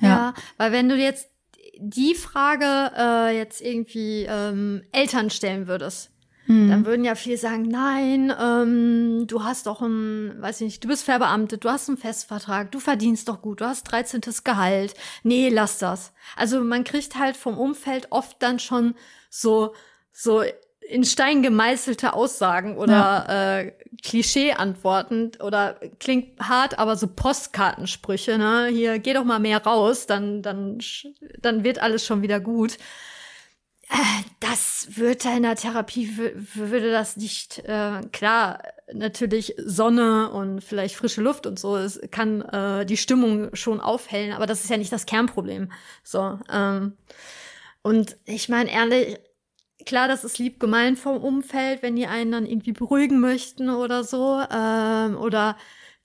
Ja. 0.00 0.08
ja, 0.08 0.34
weil 0.56 0.72
wenn 0.72 0.88
du 0.88 0.96
jetzt 0.96 1.28
die 1.78 2.14
Frage 2.14 2.92
äh, 2.96 3.36
jetzt 3.36 3.60
irgendwie 3.60 4.26
ähm, 4.28 4.82
Eltern 4.92 5.30
stellen 5.30 5.66
würdest, 5.66 6.10
hm. 6.46 6.68
dann 6.68 6.86
würden 6.86 7.04
ja 7.04 7.14
viele 7.14 7.36
sagen, 7.36 7.62
nein, 7.62 8.32
ähm, 8.40 9.26
du 9.26 9.44
hast 9.44 9.66
doch 9.66 9.80
ein, 9.80 10.34
weiß 10.40 10.60
ich 10.60 10.64
nicht, 10.64 10.84
du 10.84 10.88
bist 10.88 11.04
verbeamtet, 11.04 11.64
du 11.64 11.70
hast 11.70 11.88
einen 11.88 11.98
Festvertrag, 11.98 12.72
du 12.72 12.80
verdienst 12.80 13.28
doch 13.28 13.42
gut, 13.42 13.60
du 13.60 13.66
hast 13.66 13.84
13. 13.84 14.20
Gehalt. 14.42 14.94
Nee, 15.22 15.48
lass 15.50 15.78
das. 15.78 16.12
Also 16.36 16.60
man 16.62 16.84
kriegt 16.84 17.18
halt 17.18 17.36
vom 17.36 17.56
Umfeld 17.58 18.08
oft 18.10 18.42
dann 18.42 18.58
schon 18.58 18.94
so, 19.30 19.74
so 20.12 20.42
in 20.92 21.04
Stein 21.04 21.42
gemeißelte 21.42 22.12
Aussagen 22.12 22.76
oder 22.76 22.92
ja. 22.92 23.60
äh, 23.60 23.72
Klischee-Antworten 24.02 25.32
oder 25.40 25.80
klingt 25.98 26.38
hart, 26.38 26.78
aber 26.78 26.96
so 26.96 27.06
Postkartensprüche, 27.06 28.36
ne? 28.36 28.68
Hier, 28.70 28.98
geh 28.98 29.14
doch 29.14 29.24
mal 29.24 29.38
mehr 29.38 29.62
raus, 29.64 30.06
dann, 30.06 30.42
dann, 30.42 30.78
dann 31.40 31.64
wird 31.64 31.80
alles 31.80 32.04
schon 32.04 32.20
wieder 32.20 32.40
gut. 32.40 32.76
Äh, 33.88 34.22
das 34.40 34.88
wird 34.90 35.24
in 35.24 35.44
der 35.44 35.56
Therapie, 35.56 36.10
würde 36.54 36.90
das 36.90 37.16
nicht, 37.16 37.60
äh, 37.60 38.02
klar, 38.12 38.62
natürlich 38.92 39.54
Sonne 39.64 40.30
und 40.30 40.62
vielleicht 40.62 40.96
frische 40.96 41.22
Luft 41.22 41.46
und 41.46 41.58
so, 41.58 41.78
es 41.78 42.00
kann 42.10 42.42
äh, 42.42 42.84
die 42.84 42.98
Stimmung 42.98 43.54
schon 43.54 43.80
aufhellen, 43.80 44.34
aber 44.34 44.44
das 44.44 44.62
ist 44.62 44.68
ja 44.68 44.76
nicht 44.76 44.92
das 44.92 45.06
Kernproblem. 45.06 45.72
So, 46.04 46.38
ähm, 46.52 46.98
und 47.80 48.16
ich 48.26 48.50
meine, 48.50 48.70
ehrlich, 48.70 49.18
klar, 49.86 50.08
das 50.08 50.24
ist 50.24 50.38
lieb 50.38 50.60
gemeint 50.60 50.98
vom 50.98 51.16
Umfeld, 51.18 51.82
wenn 51.82 51.96
die 51.96 52.06
einen 52.06 52.32
dann 52.32 52.46
irgendwie 52.46 52.72
beruhigen 52.72 53.20
möchten 53.20 53.70
oder 53.70 54.04
so. 54.04 54.42
Ähm, 54.50 55.16
oder 55.16 55.56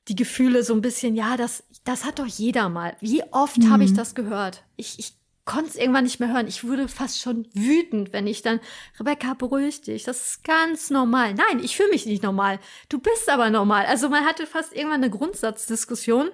die 0.08 0.16
Gefühle 0.16 0.64
so 0.64 0.74
ein 0.74 0.82
bisschen, 0.82 1.16
ja, 1.16 1.38
das, 1.38 1.64
das 1.84 2.06
hat 2.06 2.20
doch 2.20 2.26
jeder 2.26 2.70
mal. 2.70 2.96
Wie 3.00 3.24
oft 3.32 3.58
mhm. 3.58 3.70
habe 3.70 3.84
ich 3.84 3.94
das 3.94 4.16
gehört? 4.16 4.64
Ich, 4.78 5.00
ich 5.00 5.14
konnte 5.48 5.70
es 5.70 5.76
irgendwann 5.76 6.04
nicht 6.04 6.20
mehr 6.20 6.32
hören. 6.32 6.48
Ich 6.48 6.64
wurde 6.64 6.88
fast 6.88 7.20
schon 7.20 7.48
wütend, 7.54 8.14
wenn 8.14 8.28
ich 8.28 8.42
dann, 8.42 8.60
Rebecca, 9.00 9.34
beruhig 9.34 9.82
dich, 9.82 10.04
das 10.04 10.28
ist 10.28 10.44
ganz 10.44 10.90
normal. 10.90 11.34
Nein, 11.34 11.64
ich 11.64 11.76
fühle 11.76 11.90
mich 11.90 12.06
nicht 12.06 12.22
normal. 12.22 12.60
Du 12.90 13.00
bist 13.00 13.30
aber 13.30 13.50
normal. 13.50 13.86
Also 13.86 14.10
man 14.10 14.26
hatte 14.26 14.46
fast 14.46 14.74
irgendwann 14.74 15.04
eine 15.04 15.10
Grundsatzdiskussion 15.10 16.30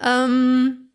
ähm, 0.00 0.90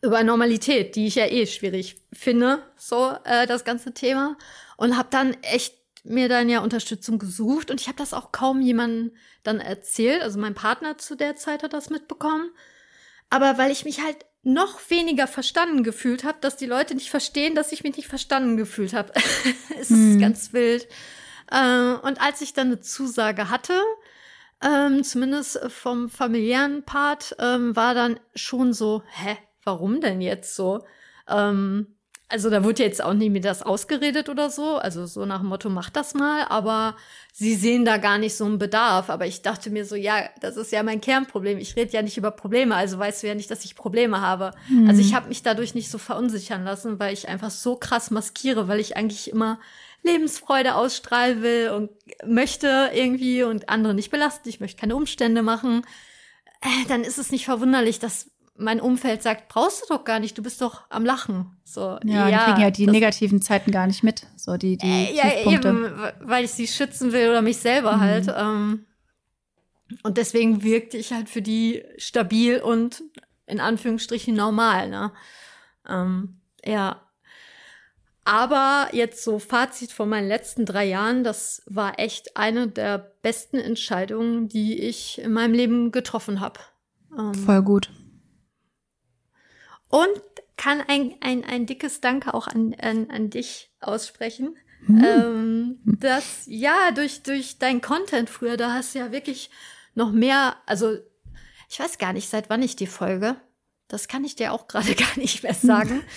über 0.00 0.22
Normalität, 0.24 0.96
die 0.96 1.06
ich 1.06 1.16
ja 1.16 1.26
eh 1.26 1.46
schwierig 1.46 2.00
finde, 2.12 2.62
so 2.76 3.14
äh, 3.24 3.46
das 3.46 3.64
ganze 3.64 3.92
Thema 3.92 4.36
und 4.82 4.98
habe 4.98 5.06
dann 5.12 5.34
echt 5.42 5.76
mir 6.02 6.28
dann 6.28 6.48
ja 6.48 6.58
Unterstützung 6.58 7.20
gesucht 7.20 7.70
und 7.70 7.80
ich 7.80 7.86
habe 7.86 7.98
das 7.98 8.12
auch 8.12 8.32
kaum 8.32 8.60
jemandem 8.60 9.12
dann 9.44 9.60
erzählt. 9.60 10.22
Also 10.22 10.40
mein 10.40 10.54
Partner 10.54 10.98
zu 10.98 11.14
der 11.14 11.36
Zeit 11.36 11.62
hat 11.62 11.72
das 11.72 11.88
mitbekommen. 11.88 12.50
Aber 13.30 13.58
weil 13.58 13.70
ich 13.70 13.84
mich 13.84 14.02
halt 14.02 14.26
noch 14.42 14.80
weniger 14.90 15.28
verstanden 15.28 15.84
gefühlt 15.84 16.24
habe, 16.24 16.38
dass 16.40 16.56
die 16.56 16.66
Leute 16.66 16.96
nicht 16.96 17.10
verstehen, 17.10 17.54
dass 17.54 17.70
ich 17.70 17.84
mich 17.84 17.96
nicht 17.96 18.08
verstanden 18.08 18.56
gefühlt 18.56 18.92
habe. 18.92 19.12
es 19.78 19.90
mhm. 19.90 20.14
ist 20.14 20.20
ganz 20.20 20.52
wild. 20.52 20.88
Äh, 21.52 21.92
und 22.02 22.20
als 22.20 22.40
ich 22.40 22.52
dann 22.52 22.66
eine 22.66 22.80
Zusage 22.80 23.50
hatte, 23.50 23.80
ähm, 24.60 25.04
zumindest 25.04 25.60
vom 25.68 26.08
familiären 26.08 26.82
Part, 26.82 27.36
ähm, 27.38 27.76
war 27.76 27.94
dann 27.94 28.18
schon 28.34 28.72
so, 28.72 29.04
hä, 29.12 29.36
warum 29.62 30.00
denn 30.00 30.20
jetzt 30.20 30.56
so? 30.56 30.84
Ähm, 31.28 31.94
also 32.32 32.48
da 32.48 32.64
wurde 32.64 32.82
jetzt 32.82 33.04
auch 33.04 33.12
nicht 33.12 33.30
mir 33.30 33.42
das 33.42 33.62
ausgeredet 33.62 34.30
oder 34.30 34.48
so, 34.48 34.76
also 34.76 35.04
so 35.04 35.26
nach 35.26 35.40
dem 35.40 35.48
Motto, 35.48 35.68
mach 35.68 35.90
das 35.90 36.14
mal, 36.14 36.46
aber 36.48 36.96
sie 37.30 37.54
sehen 37.54 37.84
da 37.84 37.98
gar 37.98 38.16
nicht 38.16 38.34
so 38.34 38.46
einen 38.46 38.58
Bedarf. 38.58 39.10
Aber 39.10 39.26
ich 39.26 39.42
dachte 39.42 39.68
mir 39.68 39.84
so, 39.84 39.96
ja, 39.96 40.30
das 40.40 40.56
ist 40.56 40.72
ja 40.72 40.82
mein 40.82 41.02
Kernproblem. 41.02 41.58
Ich 41.58 41.76
rede 41.76 41.92
ja 41.92 42.00
nicht 42.00 42.16
über 42.16 42.30
Probleme, 42.30 42.74
also 42.74 42.98
weißt 42.98 43.22
du 43.22 43.26
ja 43.26 43.34
nicht, 43.34 43.50
dass 43.50 43.66
ich 43.66 43.76
Probleme 43.76 44.22
habe. 44.22 44.52
Mhm. 44.70 44.88
Also 44.88 45.02
ich 45.02 45.14
habe 45.14 45.28
mich 45.28 45.42
dadurch 45.42 45.74
nicht 45.74 45.90
so 45.90 45.98
verunsichern 45.98 46.64
lassen, 46.64 46.98
weil 46.98 47.12
ich 47.12 47.28
einfach 47.28 47.50
so 47.50 47.76
krass 47.76 48.10
maskiere, 48.10 48.66
weil 48.66 48.80
ich 48.80 48.96
eigentlich 48.96 49.30
immer 49.30 49.60
Lebensfreude 50.02 50.74
ausstrahlen 50.74 51.42
will 51.42 51.68
und 51.68 51.90
möchte 52.26 52.90
irgendwie 52.94 53.42
und 53.42 53.68
andere 53.68 53.92
nicht 53.92 54.10
belasten. 54.10 54.48
Ich 54.48 54.58
möchte 54.58 54.80
keine 54.80 54.96
Umstände 54.96 55.42
machen. 55.42 55.82
Äh, 56.62 56.88
dann 56.88 57.04
ist 57.04 57.18
es 57.18 57.30
nicht 57.30 57.44
verwunderlich, 57.44 57.98
dass 57.98 58.30
mein 58.56 58.80
Umfeld 58.80 59.22
sagt, 59.22 59.48
brauchst 59.48 59.82
du 59.82 59.94
doch 59.94 60.04
gar 60.04 60.20
nicht, 60.20 60.36
du 60.36 60.42
bist 60.42 60.60
doch 60.60 60.82
am 60.90 61.04
Lachen. 61.04 61.56
So, 61.64 61.98
ja, 62.04 62.28
ja 62.28 62.38
die 62.38 62.44
kriegen 62.44 62.60
ja 62.60 62.70
die 62.70 62.86
negativen 62.86 63.40
Zeiten 63.40 63.70
gar 63.70 63.86
nicht 63.86 64.02
mit. 64.02 64.26
So 64.36 64.56
die, 64.56 64.76
die 64.76 64.86
äh, 64.86 65.14
ja, 65.14 65.52
eben, 65.52 65.90
weil 66.20 66.44
ich 66.44 66.52
sie 66.52 66.66
schützen 66.66 67.12
will 67.12 67.30
oder 67.30 67.42
mich 67.42 67.58
selber 67.58 67.96
mhm. 67.96 68.00
halt. 68.00 68.34
Ähm, 68.36 68.86
und 70.02 70.18
deswegen 70.18 70.62
wirkte 70.62 70.96
ich 70.96 71.12
halt 71.12 71.28
für 71.28 71.42
die 71.42 71.84
stabil 71.96 72.60
und 72.60 73.02
in 73.46 73.60
Anführungsstrichen 73.60 74.34
normal, 74.34 74.88
ne? 74.88 75.12
Ähm, 75.88 76.40
ja. 76.64 77.02
Aber 78.24 78.88
jetzt 78.92 79.24
so 79.24 79.40
Fazit 79.40 79.90
von 79.90 80.08
meinen 80.08 80.28
letzten 80.28 80.64
drei 80.64 80.84
Jahren, 80.84 81.24
das 81.24 81.62
war 81.66 81.98
echt 81.98 82.36
eine 82.36 82.68
der 82.68 82.98
besten 82.98 83.56
Entscheidungen, 83.56 84.48
die 84.48 84.78
ich 84.78 85.20
in 85.20 85.32
meinem 85.32 85.54
Leben 85.54 85.90
getroffen 85.90 86.40
habe. 86.40 86.60
Ähm, 87.18 87.34
Voll 87.34 87.62
gut. 87.62 87.90
Und 89.92 90.22
kann 90.56 90.82
ein, 90.88 91.14
ein, 91.20 91.44
ein 91.44 91.66
dickes 91.66 92.00
Danke 92.00 92.32
auch 92.32 92.48
an, 92.48 92.74
an, 92.80 93.10
an 93.10 93.28
dich 93.28 93.70
aussprechen. 93.80 94.56
Hm. 94.86 95.04
Ähm, 95.04 95.78
dass, 95.84 96.44
ja, 96.46 96.92
durch, 96.92 97.22
durch 97.22 97.58
dein 97.58 97.82
Content 97.82 98.30
früher, 98.30 98.56
da 98.56 98.72
hast 98.72 98.94
du 98.94 99.00
ja 99.00 99.12
wirklich 99.12 99.50
noch 99.94 100.10
mehr, 100.10 100.56
also 100.64 100.96
ich 101.68 101.78
weiß 101.78 101.98
gar 101.98 102.14
nicht, 102.14 102.28
seit 102.30 102.48
wann 102.48 102.62
ich 102.62 102.74
die 102.74 102.86
folge. 102.86 103.36
Das 103.86 104.08
kann 104.08 104.24
ich 104.24 104.34
dir 104.34 104.54
auch 104.54 104.66
gerade 104.68 104.94
gar 104.94 105.16
nicht 105.16 105.42
mehr 105.42 105.54
sagen. 105.54 106.02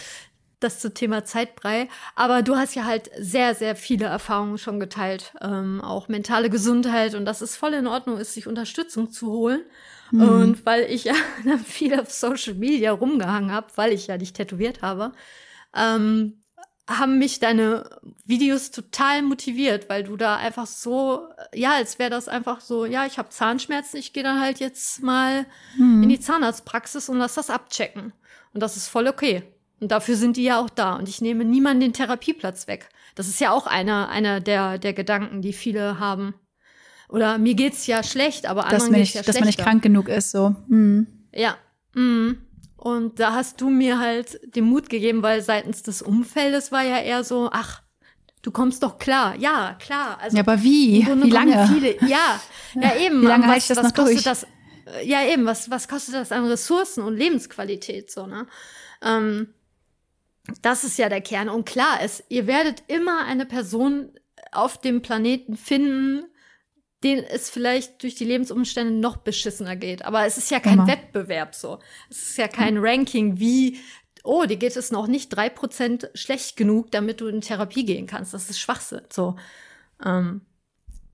Das 0.62 0.80
zum 0.80 0.94
Thema 0.94 1.26
Zeitbrei. 1.26 1.90
Aber 2.16 2.42
du 2.42 2.56
hast 2.56 2.76
ja 2.76 2.86
halt 2.86 3.12
sehr, 3.20 3.54
sehr 3.56 3.76
viele 3.76 4.06
Erfahrungen 4.06 4.58
schon 4.58 4.80
geteilt. 4.80 5.34
Ähm, 5.42 5.82
auch 5.82 6.08
mentale 6.08 6.50
Gesundheit. 6.50 7.14
Und 7.14 7.26
dass 7.26 7.42
es 7.42 7.58
voll 7.58 7.74
in 7.74 7.88
Ordnung 7.88 8.18
ist, 8.18 8.34
sich 8.34 8.48
Unterstützung 8.48 9.12
zu 9.12 9.28
holen. 9.28 9.64
Mhm. 10.12 10.22
Und 10.22 10.66
weil 10.66 10.84
ich 10.92 11.04
ja 11.06 11.16
dann 11.44 11.60
viel 11.60 12.00
auf 12.00 12.12
Social 12.12 12.56
Media 12.56 12.92
rumgehangen 12.92 13.52
habe, 13.52 13.68
weil 13.76 13.94
ich 13.94 14.08
ja 14.08 14.18
dich 14.18 14.34
tätowiert 14.34 14.82
habe, 14.82 15.12
ähm, 15.76 16.42
haben 16.88 17.18
mich 17.18 17.40
deine 17.40 17.90
Videos 18.26 18.70
total 18.70 19.24
motiviert, 19.24 19.90
weil 19.90 20.04
du 20.04 20.18
da 20.18 20.36
einfach 20.36 20.68
so, 20.68 21.28
ja, 21.54 21.74
als 21.74 21.98
wäre 21.98 22.12
das 22.12 22.28
einfach 22.28 22.62
so, 22.62 22.86
ja, 22.86 23.08
ich 23.08 23.18
habe 23.18 23.30
Zahnschmerzen, 23.30 23.98
ich 23.98 24.14
gehe 24.14 24.22
dann 24.22 24.40
halt 24.40 24.60
jetzt 24.60 25.02
mal 25.02 25.48
mhm. 25.78 26.04
in 26.04 26.10
die 26.10 26.20
Zahnarztpraxis 26.20 27.10
und 27.10 27.18
lass 27.18 27.36
das 27.36 27.50
abchecken. 27.50 28.14
Und 28.54 28.62
das 28.62 28.78
ist 28.78 28.88
voll 28.88 29.08
okay. 29.08 29.44
Und 29.82 29.92
dafür 29.92 30.16
sind 30.16 30.38
die 30.38 30.44
ja 30.44 30.60
auch 30.60 30.70
da. 30.70 30.96
Und 30.96 31.10
ich 31.10 31.22
nehme 31.22 31.44
niemanden 31.44 31.82
den 31.82 31.94
Therapieplatz 31.94 32.68
weg. 32.68 32.90
Das 33.16 33.28
ist 33.28 33.40
ja 33.40 33.52
auch 33.52 33.68
einer, 33.68 34.10
einer 34.10 34.40
der, 34.40 34.78
der 34.78 34.94
Gedanken, 34.94 35.42
die 35.42 35.54
viele 35.54 36.00
haben. 36.00 36.36
Oder 37.10 37.38
mir 37.38 37.54
geht's 37.54 37.88
ja 37.88 38.04
schlecht, 38.04 38.46
aber 38.46 38.66
anderen 38.66 38.94
geht's 38.94 39.14
ja 39.14 39.24
schlechter. 39.24 39.32
Dass 39.32 39.40
man 39.40 39.48
nicht 39.48 39.60
krank 39.60 39.84
genug 39.84 40.10
ist, 40.10 40.32
so. 40.32 40.56
Mhm. 40.68 41.08
Ja. 41.34 41.58
Mhm. 41.94 42.40
Und 42.76 43.20
da 43.20 43.34
hast 43.34 43.62
du 43.62 43.70
mir 43.70 44.00
halt 44.00 44.40
den 44.56 44.66
Mut 44.66 44.90
gegeben, 44.90 45.24
weil 45.24 45.42
seitens 45.42 45.82
des 45.82 46.02
Umfeldes 46.02 46.72
war 46.72 46.84
ja 46.84 47.00
eher 47.00 47.24
so, 47.24 47.50
ach, 47.52 47.82
du 48.44 48.52
kommst 48.52 48.84
doch 48.84 49.00
klar. 49.00 49.36
Ja, 49.38 49.76
klar. 49.80 50.20
Also, 50.22 50.38
ja, 50.38 50.44
aber 50.44 50.62
wie? 50.62 51.06
Wie 51.06 51.30
lange? 51.30 51.68
Viele, 51.68 51.98
ja, 52.08 52.40
ja, 52.76 52.96
eben. 52.98 53.22
Wie 53.22 53.26
lange 53.26 53.48
halte 53.48 53.60
ich 53.60 53.68
das 53.68 53.82
noch 53.82 53.92
durch? 53.92 54.24
Das, 54.24 54.46
ja, 55.04 55.24
eben. 55.24 55.46
Was, 55.46 55.70
was 55.72 55.88
kostet 55.88 56.16
das 56.16 56.32
an 56.32 56.46
Ressourcen 56.46 57.04
und 57.04 57.18
Lebensqualität, 57.18 58.12
so, 58.12 58.28
ne? 58.28 58.46
Ähm, 59.02 59.48
das 60.62 60.84
ist 60.84 60.98
ja 60.98 61.10
der 61.10 61.22
Kern. 61.22 61.50
Und 61.50 61.66
klar, 61.66 62.00
es, 62.04 62.24
ihr 62.30 62.46
werdet 62.46 62.84
immer 62.88 63.26
eine 63.26 63.46
Person 63.46 64.12
auf 64.52 64.80
dem 64.80 65.02
Planeten 65.02 65.58
finden, 65.58 66.26
denen 67.06 67.24
es 67.24 67.50
vielleicht 67.50 68.02
durch 68.02 68.16
die 68.16 68.26
Lebensumstände 68.26 68.92
noch 68.92 69.18
beschissener 69.18 69.76
geht. 69.76 70.04
Aber 70.04 70.26
es 70.26 70.38
ist 70.38 70.50
ja 70.50 70.60
kein 70.60 70.74
immer. 70.74 70.88
Wettbewerb 70.88 71.54
so. 71.54 71.80
Es 72.10 72.30
ist 72.30 72.38
ja 72.38 72.48
kein 72.48 72.78
Ranking, 72.80 73.40
wie, 73.40 73.80
oh, 74.24 74.44
dir 74.46 74.58
geht 74.58 74.76
es 74.76 74.92
noch 74.92 75.06
nicht 75.06 75.30
drei 75.30 75.50
Prozent 75.50 76.10
schlecht 76.16 76.58
genug, 76.58 76.92
damit 76.92 77.22
du 77.22 77.28
in 77.28 77.42
Therapie 77.42 77.86
gehen 77.86 78.08
kannst. 78.08 78.34
Das 78.34 78.50
ist 78.50 78.60
Schwachsinn. 78.60 79.04
So. 79.14 79.36
Ähm, 80.04 80.42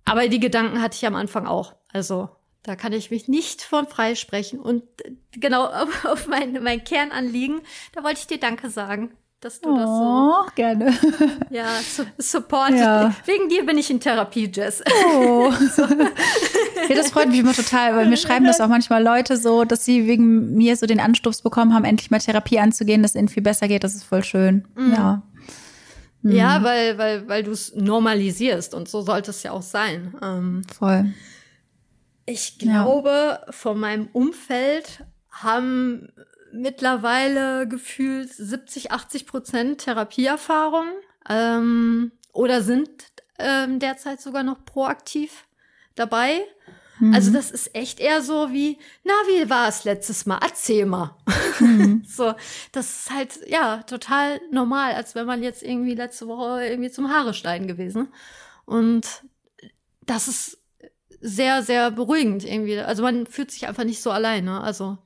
aber 0.06 0.30
die 0.30 0.40
Gedanken 0.40 0.82
hatte 0.82 0.96
ich 0.96 1.06
am 1.06 1.16
Anfang 1.16 1.46
auch. 1.46 1.76
Also 1.90 2.30
da 2.64 2.78
kann 2.78 2.94
ich 2.94 3.12
mich 3.12 3.28
nicht 3.28 3.62
von 3.62 3.86
freisprechen. 3.86 4.60
Und 4.60 4.84
äh, 5.04 5.12
genau 5.34 5.66
auf 6.06 6.28
mein, 6.28 6.64
mein 6.64 6.86
Kernanliegen, 6.86 7.62
da 7.94 8.04
wollte 8.04 8.22
ich 8.22 8.28
dir 8.28 8.40
Danke 8.40 8.70
sagen 8.70 9.12
dass 9.42 9.60
du 9.60 9.70
oh, 9.72 9.76
das 9.76 9.86
so. 9.86 10.46
Oh, 10.48 10.52
gerne. 10.56 10.94
Ja, 11.50 11.66
su 11.82 12.04
supportet. 12.18 12.80
Ja. 12.80 13.14
Wegen 13.26 13.50
dir 13.50 13.66
bin 13.66 13.78
ich 13.78 13.90
in 13.90 14.00
Therapie, 14.00 14.50
Jess. 14.54 14.82
Oh. 15.16 15.52
so. 15.76 15.82
ja, 15.82 16.96
das 16.96 17.12
freut 17.12 17.28
mich 17.28 17.40
immer 17.40 17.54
total, 17.54 17.96
weil 17.96 18.06
mir 18.08 18.18
schreiben 18.18 18.46
das 18.46 18.62
auch 18.62 18.68
manchmal 18.68 19.04
Leute 19.04 19.36
so, 19.36 19.66
dass 19.66 19.84
sie 19.84 20.08
wegen 20.08 20.54
mir 20.54 20.78
so 20.78 20.86
den 20.86 21.00
Anstoß 21.00 21.42
bekommen 21.42 21.74
haben, 21.74 21.84
endlich 21.84 22.12
mal 22.12 22.20
Therapie 22.20 22.60
anzugehen, 22.60 23.02
dass 23.02 23.12
es 23.12 23.16
ihnen 23.16 23.28
viel 23.28 23.44
besser 23.44 23.68
geht. 23.68 23.84
Das 23.84 23.96
ist 23.96 24.04
voll 24.04 24.24
schön. 24.24 24.66
Mhm. 24.76 24.94
Ja. 24.94 25.24
Mhm. 26.22 26.32
Ja, 26.32 26.64
weil, 26.64 26.98
weil, 26.98 27.28
weil 27.28 27.44
du 27.44 27.52
es 27.52 27.76
normalisierst 27.76 28.74
und 28.76 28.88
so 28.88 29.02
sollte 29.02 29.32
es 29.32 29.42
ja 29.44 29.52
auch 29.52 29.64
sein. 29.64 30.14
Ähm, 30.22 30.62
voll. 30.72 31.12
Ich 32.28 32.60
glaube, 32.60 33.10
ja. 33.10 33.52
von 33.52 33.80
meinem 33.80 34.08
Umfeld 34.14 35.04
haben 35.32 36.10
mittlerweile 36.54 37.68
gefühlt 37.68 38.32
70, 38.32 38.92
80 38.92 39.26
Prozent 39.26 39.82
Therapieerfahrung 39.82 40.88
ähm, 41.30 42.12
oder 42.34 42.62
sind 42.62 42.90
ähm, 43.40 43.80
derzeit 43.80 44.22
sogar 44.22 44.44
noch 44.44 44.64
proaktiv 44.66 45.46
dabei. 45.96 46.42
Mhm. 47.00 47.14
Also 47.14 47.32
das 47.32 47.52
ist 47.52 47.76
echt 47.76 48.00
eher 48.00 48.22
so 48.22 48.52
wie, 48.52 48.78
na, 49.04 49.14
wie 49.28 49.50
war 49.50 49.68
es 49.68 49.84
letztes 49.84 50.26
Mal? 50.26 50.40
Erzähl 50.42 50.86
mal. 50.86 51.16
Mhm. 51.60 52.04
so, 52.08 52.34
das 52.72 53.02
ist 53.02 53.12
halt, 53.12 53.40
ja, 53.48 53.84
total 53.84 54.40
normal, 54.52 54.94
als 54.94 55.16
wenn 55.16 55.26
man 55.26 55.44
jetzt 55.44 55.64
irgendwie 55.64 55.96
letzte 55.96 56.28
Woche 56.28 56.66
irgendwie 56.66 56.92
zum 56.92 57.10
Haare 57.10 57.34
schneiden 57.34 57.68
gewesen. 57.68 58.10
Und 58.66 59.24
das 60.06 60.28
ist 60.28 60.60
sehr, 61.22 61.64
sehr 61.64 61.92
beruhigend 61.92 62.44
irgendwie. 62.44 62.80
Also 62.80 63.04
man 63.04 63.26
fühlt 63.26 63.52
sich 63.52 63.68
einfach 63.68 63.84
nicht 63.84 64.02
so 64.02 64.12
alleine. 64.12 64.62
Also 64.62 64.98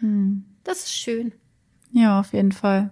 mhm. 0.00 0.49
Das 0.64 0.80
ist 0.80 0.94
schön. 0.94 1.32
Ja, 1.92 2.20
auf 2.20 2.32
jeden 2.32 2.52
Fall. 2.52 2.90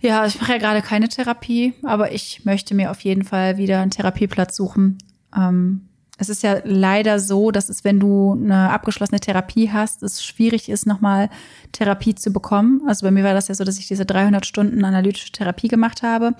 Ja, 0.00 0.26
ich 0.26 0.40
mache 0.40 0.52
ja 0.52 0.58
gerade 0.58 0.82
keine 0.82 1.08
Therapie, 1.08 1.72
aber 1.82 2.12
ich 2.12 2.44
möchte 2.44 2.74
mir 2.74 2.90
auf 2.90 3.00
jeden 3.00 3.24
Fall 3.24 3.56
wieder 3.56 3.80
einen 3.80 3.90
Therapieplatz 3.90 4.54
suchen. 4.54 4.98
Ähm, 5.34 5.88
es 6.18 6.28
ist 6.28 6.42
ja 6.42 6.58
leider 6.62 7.18
so, 7.18 7.50
dass 7.50 7.68
es, 7.68 7.84
wenn 7.84 7.98
du 7.98 8.34
eine 8.34 8.70
abgeschlossene 8.70 9.18
Therapie 9.18 9.70
hast, 9.72 10.02
es 10.02 10.24
schwierig 10.24 10.68
ist, 10.68 10.86
nochmal 10.86 11.28
Therapie 11.72 12.14
zu 12.14 12.32
bekommen. 12.32 12.82
Also 12.86 13.04
bei 13.06 13.10
mir 13.10 13.24
war 13.24 13.34
das 13.34 13.48
ja 13.48 13.54
so, 13.54 13.64
dass 13.64 13.78
ich 13.78 13.88
diese 13.88 14.06
300 14.06 14.46
Stunden 14.46 14.84
analytische 14.84 15.32
Therapie 15.32 15.68
gemacht 15.68 16.02
habe. 16.02 16.34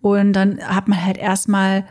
Und 0.00 0.32
dann 0.34 0.60
hat 0.60 0.86
man 0.86 1.04
halt 1.04 1.16
erstmal 1.16 1.86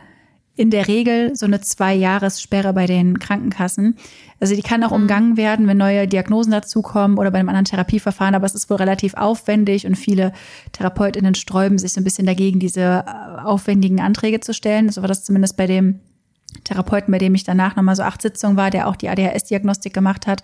in 0.56 0.70
der 0.70 0.88
Regel 0.88 1.36
so 1.36 1.46
eine 1.46 1.60
Zwei-Jahres-Sperre 1.60 2.72
bei 2.72 2.86
den 2.86 3.18
Krankenkassen. 3.18 3.96
Also 4.40 4.54
die 4.54 4.62
kann 4.62 4.82
auch 4.82 4.90
mhm. 4.90 5.02
umgangen 5.02 5.36
werden, 5.36 5.66
wenn 5.68 5.76
neue 5.76 6.08
Diagnosen 6.08 6.50
dazukommen 6.50 7.18
oder 7.18 7.30
bei 7.30 7.38
einem 7.38 7.48
anderen 7.48 7.66
Therapieverfahren, 7.66 8.34
aber 8.34 8.46
es 8.46 8.54
ist 8.54 8.68
wohl 8.70 8.78
relativ 8.78 9.14
aufwendig 9.14 9.86
und 9.86 9.96
viele 9.96 10.32
TherapeutInnen 10.72 11.34
sträuben 11.34 11.78
sich 11.78 11.92
so 11.92 12.00
ein 12.00 12.04
bisschen 12.04 12.26
dagegen, 12.26 12.58
diese 12.58 13.04
äh, 13.06 13.40
aufwendigen 13.42 14.00
Anträge 14.00 14.40
zu 14.40 14.54
stellen. 14.54 14.88
So 14.88 15.02
war 15.02 15.08
das 15.08 15.24
zumindest 15.24 15.56
bei 15.56 15.66
dem 15.66 16.00
Therapeuten, 16.66 17.12
bei 17.12 17.18
dem 17.18 17.34
ich 17.34 17.44
danach 17.44 17.76
nochmal 17.76 17.96
so 17.96 18.02
acht 18.02 18.22
Sitzungen 18.22 18.56
war, 18.56 18.70
der 18.70 18.88
auch 18.88 18.96
die 18.96 19.08
ADHS-Diagnostik 19.08 19.94
gemacht 19.94 20.26
hat. 20.26 20.42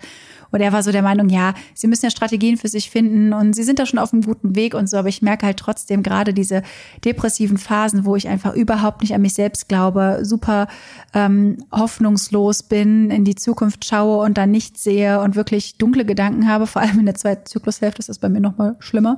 Und 0.51 0.61
er 0.61 0.71
war 0.71 0.83
so 0.83 0.91
der 0.91 1.01
Meinung, 1.01 1.29
ja, 1.29 1.55
sie 1.73 1.87
müssen 1.87 2.05
ja 2.05 2.11
Strategien 2.11 2.57
für 2.57 2.67
sich 2.67 2.91
finden 2.91 3.33
und 3.33 3.53
sie 3.53 3.63
sind 3.63 3.79
da 3.79 3.87
schon 3.87 3.97
auf 3.97 4.13
einem 4.13 4.21
guten 4.21 4.55
Weg 4.55 4.75
und 4.75 4.87
so. 4.87 4.97
Aber 4.97 5.09
ich 5.09 5.23
merke 5.23 5.47
halt 5.47 5.57
trotzdem 5.57 6.03
gerade 6.03 6.31
diese 6.31 6.61
depressiven 7.03 7.57
Phasen, 7.57 8.05
wo 8.05 8.15
ich 8.15 8.27
einfach 8.27 8.53
überhaupt 8.53 9.01
nicht 9.01 9.15
an 9.15 9.21
mich 9.23 9.33
selbst 9.33 9.67
glaube, 9.67 10.19
super 10.21 10.67
ähm, 11.15 11.57
hoffnungslos 11.71 12.63
bin, 12.63 13.09
in 13.09 13.25
die 13.25 13.35
Zukunft 13.35 13.83
schaue 13.83 14.23
und 14.23 14.37
dann 14.37 14.51
nichts 14.51 14.83
sehe 14.83 15.21
und 15.21 15.35
wirklich 15.35 15.77
dunkle 15.79 16.05
Gedanken 16.05 16.47
habe. 16.47 16.67
Vor 16.67 16.83
allem 16.83 16.99
in 16.99 17.07
der 17.07 17.15
zweiten 17.15 17.47
Zyklushälfte 17.47 17.99
ist 17.99 18.09
das 18.09 18.19
bei 18.19 18.29
mir 18.29 18.39
nochmal 18.39 18.75
schlimmer. 18.79 19.17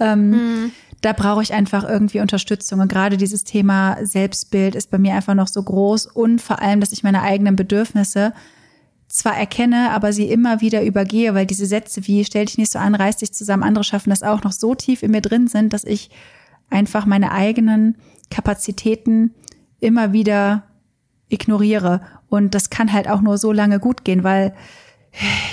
Ähm, 0.00 0.30
mhm 0.30 0.72
da 1.00 1.12
brauche 1.12 1.42
ich 1.42 1.52
einfach 1.54 1.88
irgendwie 1.88 2.20
Unterstützung. 2.20 2.80
Und 2.80 2.88
gerade 2.88 3.16
dieses 3.16 3.44
Thema 3.44 3.96
Selbstbild 4.02 4.74
ist 4.74 4.90
bei 4.90 4.98
mir 4.98 5.14
einfach 5.14 5.34
noch 5.34 5.48
so 5.48 5.62
groß 5.62 6.06
und 6.06 6.42
vor 6.42 6.60
allem, 6.60 6.80
dass 6.80 6.92
ich 6.92 7.02
meine 7.02 7.22
eigenen 7.22 7.56
Bedürfnisse 7.56 8.32
zwar 9.08 9.36
erkenne, 9.36 9.90
aber 9.90 10.12
sie 10.12 10.30
immer 10.30 10.60
wieder 10.60 10.84
übergehe, 10.84 11.34
weil 11.34 11.46
diese 11.46 11.66
Sätze 11.66 12.06
wie 12.06 12.24
stell 12.24 12.44
dich 12.44 12.58
nicht 12.58 12.70
so 12.70 12.78
an, 12.78 12.94
reiß 12.94 13.16
dich 13.16 13.32
zusammen, 13.32 13.64
andere 13.64 13.82
schaffen 13.82 14.10
das 14.10 14.22
auch 14.22 14.44
noch 14.44 14.52
so 14.52 14.74
tief 14.74 15.02
in 15.02 15.10
mir 15.10 15.20
drin 15.20 15.48
sind, 15.48 15.72
dass 15.72 15.84
ich 15.84 16.10
einfach 16.68 17.06
meine 17.06 17.32
eigenen 17.32 17.96
Kapazitäten 18.30 19.34
immer 19.80 20.12
wieder 20.12 20.62
ignoriere. 21.28 22.02
Und 22.28 22.54
das 22.54 22.70
kann 22.70 22.92
halt 22.92 23.08
auch 23.08 23.20
nur 23.20 23.38
so 23.38 23.50
lange 23.50 23.80
gut 23.80 24.04
gehen, 24.04 24.22
weil 24.22 24.54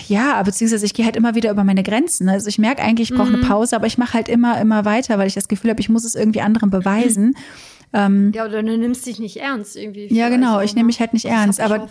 ja, 0.08 0.41
beziehungsweise 0.43 0.86
ich 0.86 0.93
gehe 0.93 1.05
halt 1.05 1.16
immer 1.16 1.36
wieder 1.36 1.51
über 1.51 1.64
meine 1.64 1.84
Grenzen. 1.84 2.30
Also 2.30 2.47
ich 2.47 2.60
merke 2.60 2.82
eigentlich, 2.82 3.12
ich 3.12 3.18
brauche 3.18 3.30
eine 3.30 3.38
mhm. 3.38 3.47
Pause, 3.47 3.76
aber 3.76 3.88
ich 3.88 3.97
mache 3.97 4.14
halt 4.14 4.30
immer, 4.30 4.60
immer 4.62 4.86
weiter, 4.86 5.18
weil 5.18 5.28
ich 5.28 5.34
das 5.34 5.47
Gefühl 5.47 5.72
habe, 5.72 5.82
ich 5.82 5.89
muss 5.89 6.05
es 6.05 6.16
irgendwie 6.16 6.41
anderen 6.41 6.70
beweisen. 6.70 7.36
Ähm, 7.93 8.34
ja, 8.36 8.45
oder 8.45 8.62
du 8.62 8.78
nimmst 8.78 9.05
dich 9.05 9.18
nicht 9.18 9.38
ernst 9.38 9.78
irgendwie. 9.78 10.14
Ja, 10.14 10.28
genau, 10.28 10.60
ich 10.60 10.76
nehme 10.76 10.88
mich 10.88 10.99
halt 10.99 11.14
nicht 11.14 11.24
ernst. 11.24 11.62
Aber 11.62 11.88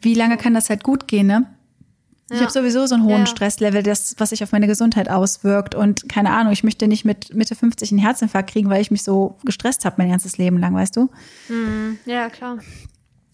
wie 0.00 0.14
lange 0.14 0.36
kann 0.36 0.54
das 0.54 0.70
halt 0.70 0.84
gut 0.84 1.08
gehen, 1.08 1.26
ne? 1.26 1.44
Ich 2.30 2.36
ja. 2.36 2.42
habe 2.42 2.52
sowieso 2.52 2.86
so 2.86 2.94
einen 2.94 3.04
hohen 3.04 3.20
ja. 3.20 3.26
Stresslevel, 3.26 3.82
das, 3.82 4.14
was 4.18 4.30
sich 4.30 4.42
auf 4.42 4.52
meine 4.52 4.66
Gesundheit 4.66 5.10
auswirkt. 5.10 5.74
Und 5.74 6.08
keine 6.10 6.30
Ahnung, 6.30 6.52
ich 6.52 6.62
möchte 6.62 6.86
nicht 6.86 7.04
mit 7.06 7.34
Mitte 7.34 7.56
50 7.56 7.90
einen 7.90 8.00
Herzinfarkt 8.00 8.50
kriegen, 8.50 8.68
weil 8.68 8.82
ich 8.82 8.90
mich 8.90 9.02
so 9.02 9.36
gestresst 9.44 9.86
habe 9.86 9.96
mein 9.98 10.10
ganzes 10.10 10.36
Leben 10.36 10.58
lang, 10.58 10.74
weißt 10.74 10.96
du? 10.96 11.08
Mhm. 11.48 11.98
Ja, 12.04 12.28
klar. 12.28 12.58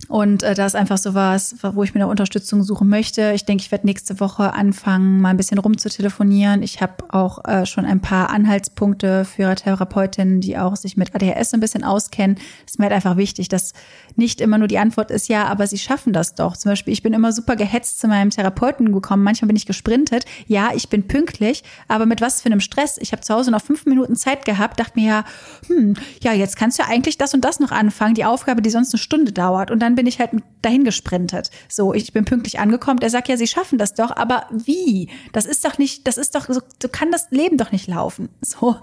Und 0.08 0.42
äh, 0.42 0.54
da 0.54 0.66
ist 0.66 0.76
einfach 0.76 0.98
so 0.98 1.14
was, 1.14 1.56
wo 1.62 1.82
ich 1.82 1.94
mir 1.94 2.00
eine 2.00 2.10
Unterstützung 2.10 2.62
suchen 2.62 2.88
möchte. 2.88 3.32
Ich 3.34 3.44
denke, 3.44 3.62
ich 3.62 3.70
werde 3.70 3.86
nächste 3.86 4.20
Woche 4.20 4.52
anfangen, 4.52 5.20
mal 5.20 5.30
ein 5.30 5.36
bisschen 5.36 5.58
rumzutelefonieren. 5.58 6.62
Ich 6.62 6.80
habe 6.80 7.04
auch 7.08 7.44
äh, 7.44 7.64
schon 7.66 7.84
ein 7.84 8.00
paar 8.00 8.30
Anhaltspunkte 8.30 9.24
für 9.24 9.54
Therapeutinnen, 9.54 10.40
die 10.40 10.58
auch 10.58 10.76
sich 10.76 10.96
mit 10.96 11.14
ADHS 11.14 11.54
ein 11.54 11.60
bisschen 11.60 11.84
auskennen. 11.84 12.36
Das 12.36 12.72
ist 12.72 12.78
mir 12.78 12.84
halt 12.84 12.94
einfach 12.94 13.16
wichtig, 13.16 13.48
dass 13.48 13.72
nicht 14.16 14.40
immer 14.40 14.58
nur 14.58 14.68
die 14.68 14.78
Antwort 14.78 15.10
ist, 15.10 15.28
ja, 15.28 15.46
aber 15.46 15.66
sie 15.66 15.78
schaffen 15.78 16.12
das 16.12 16.34
doch. 16.34 16.56
Zum 16.56 16.70
Beispiel, 16.70 16.92
ich 16.92 17.02
bin 17.02 17.14
immer 17.14 17.32
super 17.32 17.56
gehetzt 17.56 18.00
zu 18.00 18.06
meinem 18.06 18.30
Therapeuten 18.30 18.92
gekommen. 18.92 19.22
Manchmal 19.22 19.48
bin 19.48 19.56
ich 19.56 19.66
gesprintet. 19.66 20.24
Ja, 20.46 20.70
ich 20.74 20.88
bin 20.88 21.08
pünktlich, 21.08 21.64
aber 21.88 22.06
mit 22.06 22.20
was 22.20 22.42
für 22.42 22.46
einem 22.46 22.60
Stress? 22.60 22.98
Ich 22.98 23.12
habe 23.12 23.22
zu 23.22 23.34
Hause 23.34 23.50
noch 23.50 23.62
fünf 23.62 23.86
Minuten 23.86 24.16
Zeit 24.16 24.44
gehabt, 24.44 24.78
dachte 24.78 24.98
mir 24.98 25.08
ja, 25.08 25.24
hm, 25.66 25.94
ja, 26.20 26.32
jetzt 26.32 26.56
kannst 26.56 26.78
du 26.78 26.82
ja 26.82 26.88
eigentlich 26.88 27.18
das 27.18 27.34
und 27.34 27.44
das 27.44 27.60
noch 27.60 27.72
anfangen, 27.72 28.14
die 28.14 28.24
Aufgabe, 28.24 28.62
die 28.62 28.70
sonst 28.70 28.92
eine 28.94 28.98
Stunde 29.00 29.32
dauert. 29.32 29.70
Und 29.70 29.80
dann 29.80 29.93
bin 29.94 30.06
ich 30.06 30.18
halt 30.18 30.30
dahin 30.62 30.84
gesprintet. 30.84 31.50
So, 31.68 31.94
ich 31.94 32.12
bin 32.12 32.24
pünktlich 32.24 32.58
angekommen. 32.58 33.00
Der 33.00 33.10
sagt 33.10 33.28
ja, 33.28 33.36
sie 33.36 33.46
schaffen 33.46 33.78
das 33.78 33.94
doch, 33.94 34.14
aber 34.16 34.46
wie? 34.50 35.08
Das 35.32 35.46
ist 35.46 35.64
doch 35.64 35.78
nicht, 35.78 36.06
das 36.06 36.16
ist 36.16 36.34
doch, 36.34 36.46
so, 36.46 36.60
so 36.82 36.88
kann 36.88 37.10
das 37.10 37.30
Leben 37.30 37.58
doch 37.58 37.72
nicht 37.72 37.88
laufen. 37.88 38.28
So. 38.44 38.76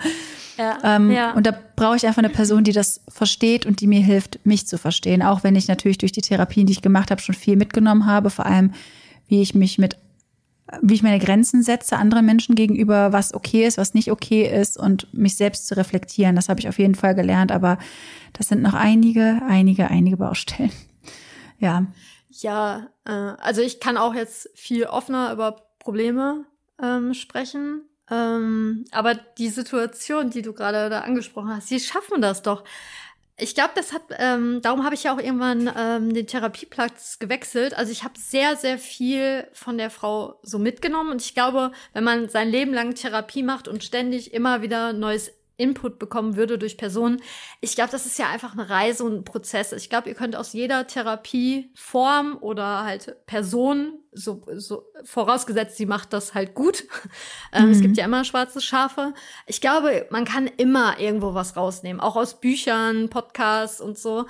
Ja, 0.57 0.78
ähm, 0.84 1.12
ja. 1.12 1.34
Und 1.34 1.45
da 1.47 1.53
brauche 1.76 1.95
ich 1.95 2.05
einfach 2.05 2.20
eine 2.20 2.30
Person, 2.30 2.64
die 2.64 2.72
das 2.74 3.01
versteht 3.07 3.66
und 3.66 3.82
die 3.82 3.88
mir 3.88 4.01
hilft, 4.01 4.45
mich 4.45 4.68
zu 4.68 4.78
verstehen. 4.78 5.22
Auch 5.22 5.43
wenn 5.43 5.55
ich 5.55 5.68
natürlich 5.68 5.97
durch 5.97 6.12
die 6.12 6.22
Therapien, 6.22 6.68
die 6.68 6.74
ich 6.74 6.82
gemacht 6.82 7.09
habe, 7.09 7.22
schon 7.22 7.36
viel 7.36 7.55
mitgenommen 7.55 8.05
habe. 8.05 8.30
Vor 8.30 8.45
allem, 8.45 8.74
wie 9.28 9.41
ich 9.41 9.55
mich 9.55 9.78
mit, 9.78 9.97
wie 10.82 10.93
ich 10.93 11.03
meine 11.03 11.20
Grenzen 11.20 11.64
setze 11.64 11.97
anderen 11.97 12.26
Menschen 12.26 12.55
gegenüber, 12.55 13.14
was 13.14 13.34
okay 13.34 13.66
ist, 13.66 13.78
was 13.78 13.93
nicht 13.93 14.12
okay 14.12 14.45
ist 14.45 14.78
und 14.78 15.12
mich 15.14 15.36
selbst 15.36 15.68
zu 15.68 15.78
reflektieren. 15.78 16.36
Das 16.36 16.49
habe 16.49 16.59
ich 16.59 16.68
auf 16.68 16.80
jeden 16.80 16.95
Fall 16.95 17.16
gelernt. 17.16 17.51
Aber 17.51 17.78
das 18.34 18.47
sind 18.47 18.62
noch 18.62 18.74
einige, 18.74 19.41
einige, 19.47 19.89
einige 19.89 20.18
Baustellen. 20.18 20.72
Ja. 21.62 21.86
Ja, 22.30 22.89
äh, 23.05 23.12
also 23.12 23.62
ich 23.62 23.80
kann 23.80 23.97
auch 23.97 24.14
jetzt 24.14 24.49
viel 24.55 24.86
offener 24.86 25.32
über 25.32 25.64
Probleme 25.80 26.45
ähm, 26.82 27.14
sprechen. 27.14 27.84
Ähm, 28.09 28.86
aber 28.91 29.16
die 29.16 29.49
Situation, 29.49 30.30
die 30.32 30.41
du 30.41 30.53
gerade 30.53 30.89
da 30.89 31.01
angesprochen 31.01 31.55
hast, 31.55 31.70
die 31.70 31.80
schaffen 31.80 32.22
das 32.22 32.41
doch. 32.41 32.64
Ich 33.38 33.55
glaube, 33.55 33.72
das 33.76 33.93
hat, 33.93 34.03
ähm, 34.18 34.62
darum 34.62 34.84
habe 34.84 34.93
ich 34.95 35.03
ja 35.03 35.14
auch 35.14 35.20
irgendwann 35.20 35.72
ähm, 35.76 36.14
den 36.14 36.28
Therapieplatz 36.28 37.20
gewechselt. 37.20 37.74
Also 37.76 37.91
ich 37.91 38.03
habe 38.03 38.14
sehr, 38.18 38.55
sehr 38.55 38.78
viel 38.78 39.47
von 39.53 39.78
der 39.78 39.89
Frau 39.89 40.39
so 40.43 40.59
mitgenommen. 40.59 41.12
Und 41.12 41.22
ich 41.22 41.34
glaube, 41.34 41.72
wenn 41.93 42.03
man 42.03 42.30
sein 42.30 42.49
Leben 42.49 42.74
lang 42.74 42.93
Therapie 42.93 43.43
macht 43.43 43.68
und 43.68 43.84
ständig 43.84 44.34
immer 44.34 44.62
wieder 44.62 44.93
neues 44.93 45.32
Input 45.57 45.99
bekommen 45.99 46.35
würde 46.35 46.57
durch 46.57 46.77
Personen. 46.77 47.21
Ich 47.59 47.75
glaube, 47.75 47.91
das 47.91 48.05
ist 48.05 48.17
ja 48.17 48.29
einfach 48.29 48.53
eine 48.53 48.69
Reise 48.69 49.03
und 49.03 49.13
ein 49.13 49.23
Prozess. 49.23 49.71
Ich 49.73 49.89
glaube, 49.89 50.09
ihr 50.09 50.15
könnt 50.15 50.35
aus 50.35 50.53
jeder 50.53 50.87
Therapieform 50.87 52.37
oder 52.41 52.83
halt 52.83 53.25
Person 53.25 53.99
so, 54.11 54.43
so 54.55 54.85
vorausgesetzt, 55.03 55.77
sie 55.77 55.85
macht 55.85 56.13
das 56.13 56.33
halt 56.33 56.53
gut. 56.53 56.85
Ähm, 57.53 57.65
mhm. 57.65 57.71
Es 57.71 57.81
gibt 57.81 57.97
ja 57.97 58.05
immer 58.05 58.23
schwarze 58.23 58.61
Schafe. 58.61 59.13
Ich 59.45 59.59
glaube, 59.59 60.07
man 60.09 60.23
kann 60.23 60.47
immer 60.47 60.99
irgendwo 60.99 61.33
was 61.33 61.57
rausnehmen, 61.57 61.99
auch 61.99 62.15
aus 62.15 62.39
Büchern, 62.39 63.09
Podcasts 63.09 63.81
und 63.81 63.97
so. 63.97 64.25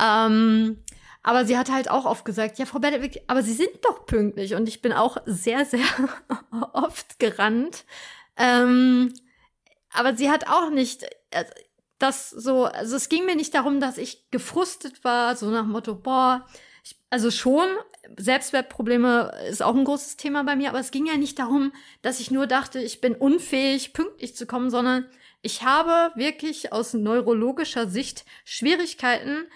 Ähm, 0.00 0.78
aber 1.22 1.46
sie 1.46 1.56
hat 1.56 1.70
halt 1.70 1.90
auch 1.90 2.04
oft 2.04 2.24
gesagt, 2.24 2.58
ja, 2.58 2.66
Frau 2.66 2.78
Benedikt, 2.78 3.20
aber 3.28 3.42
Sie 3.42 3.54
sind 3.54 3.70
doch 3.82 4.04
pünktlich. 4.04 4.54
Und 4.54 4.68
ich 4.68 4.82
bin 4.82 4.92
auch 4.92 5.16
sehr, 5.24 5.64
sehr 5.64 5.80
oft 6.72 7.18
gerannt. 7.18 7.84
Ähm, 8.36 9.14
aber 9.94 10.16
sie 10.16 10.30
hat 10.30 10.48
auch 10.48 10.70
nicht 10.70 11.04
äh, 11.30 11.44
das 11.98 12.30
so, 12.30 12.64
also 12.64 12.96
es 12.96 13.08
ging 13.08 13.24
mir 13.24 13.36
nicht 13.36 13.54
darum, 13.54 13.80
dass 13.80 13.98
ich 13.98 14.30
gefrustet 14.30 15.04
war, 15.04 15.36
so 15.36 15.48
nach 15.50 15.64
Motto, 15.64 15.94
boah, 15.94 16.46
ich, 16.84 16.96
also 17.08 17.30
schon, 17.30 17.68
Selbstwertprobleme 18.18 19.32
ist 19.48 19.62
auch 19.62 19.74
ein 19.74 19.84
großes 19.84 20.16
Thema 20.16 20.44
bei 20.44 20.56
mir, 20.56 20.68
aber 20.68 20.80
es 20.80 20.90
ging 20.90 21.06
ja 21.06 21.16
nicht 21.16 21.38
darum, 21.38 21.72
dass 22.02 22.20
ich 22.20 22.30
nur 22.30 22.46
dachte, 22.46 22.80
ich 22.80 23.00
bin 23.00 23.14
unfähig, 23.14 23.94
pünktlich 23.94 24.36
zu 24.36 24.46
kommen, 24.46 24.70
sondern 24.70 25.06
ich 25.40 25.62
habe 25.62 26.14
wirklich 26.14 26.72
aus 26.72 26.92
neurologischer 26.92 27.88
Sicht 27.88 28.24
Schwierigkeiten, 28.44 29.46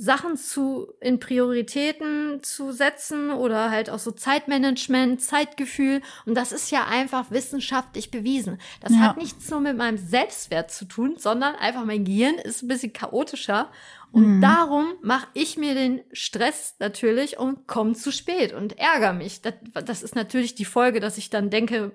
Sachen 0.00 0.36
zu 0.36 0.92
in 1.00 1.18
Prioritäten 1.18 2.40
zu 2.42 2.70
setzen 2.70 3.30
oder 3.30 3.70
halt 3.70 3.90
auch 3.90 3.98
so 3.98 4.12
Zeitmanagement, 4.12 5.20
Zeitgefühl 5.20 6.02
und 6.24 6.36
das 6.36 6.52
ist 6.52 6.70
ja 6.70 6.86
einfach 6.86 7.32
wissenschaftlich 7.32 8.12
bewiesen. 8.12 8.60
Das 8.80 8.92
ja. 8.92 9.00
hat 9.00 9.16
nichts 9.16 9.50
nur 9.50 9.60
mit 9.60 9.76
meinem 9.76 9.98
Selbstwert 9.98 10.70
zu 10.70 10.84
tun, 10.84 11.16
sondern 11.18 11.56
einfach 11.56 11.84
mein 11.84 12.04
Gehirn 12.04 12.36
ist 12.36 12.62
ein 12.62 12.68
bisschen 12.68 12.92
chaotischer 12.92 13.72
und 14.12 14.36
mhm. 14.36 14.40
darum 14.40 14.86
mache 15.02 15.26
ich 15.34 15.56
mir 15.56 15.74
den 15.74 16.00
Stress 16.12 16.76
natürlich 16.78 17.38
und 17.38 17.66
komme 17.66 17.94
zu 17.94 18.12
spät 18.12 18.52
und 18.52 18.78
ärgere 18.78 19.12
mich. 19.12 19.42
Das, 19.42 19.54
das 19.84 20.02
ist 20.04 20.14
natürlich 20.14 20.54
die 20.54 20.64
Folge, 20.64 21.00
dass 21.00 21.18
ich 21.18 21.28
dann 21.28 21.50
denke, 21.50 21.92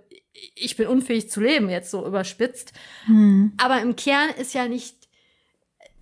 ich 0.55 0.75
bin 0.75 0.87
unfähig 0.87 1.29
zu 1.29 1.39
leben, 1.39 1.69
jetzt 1.69 1.89
so 1.89 2.05
überspitzt. 2.05 2.73
Mhm. 3.07 3.53
Aber 3.57 3.81
im 3.81 3.95
Kern 3.95 4.29
ist 4.31 4.53
ja 4.53 4.67
nicht 4.67 5.02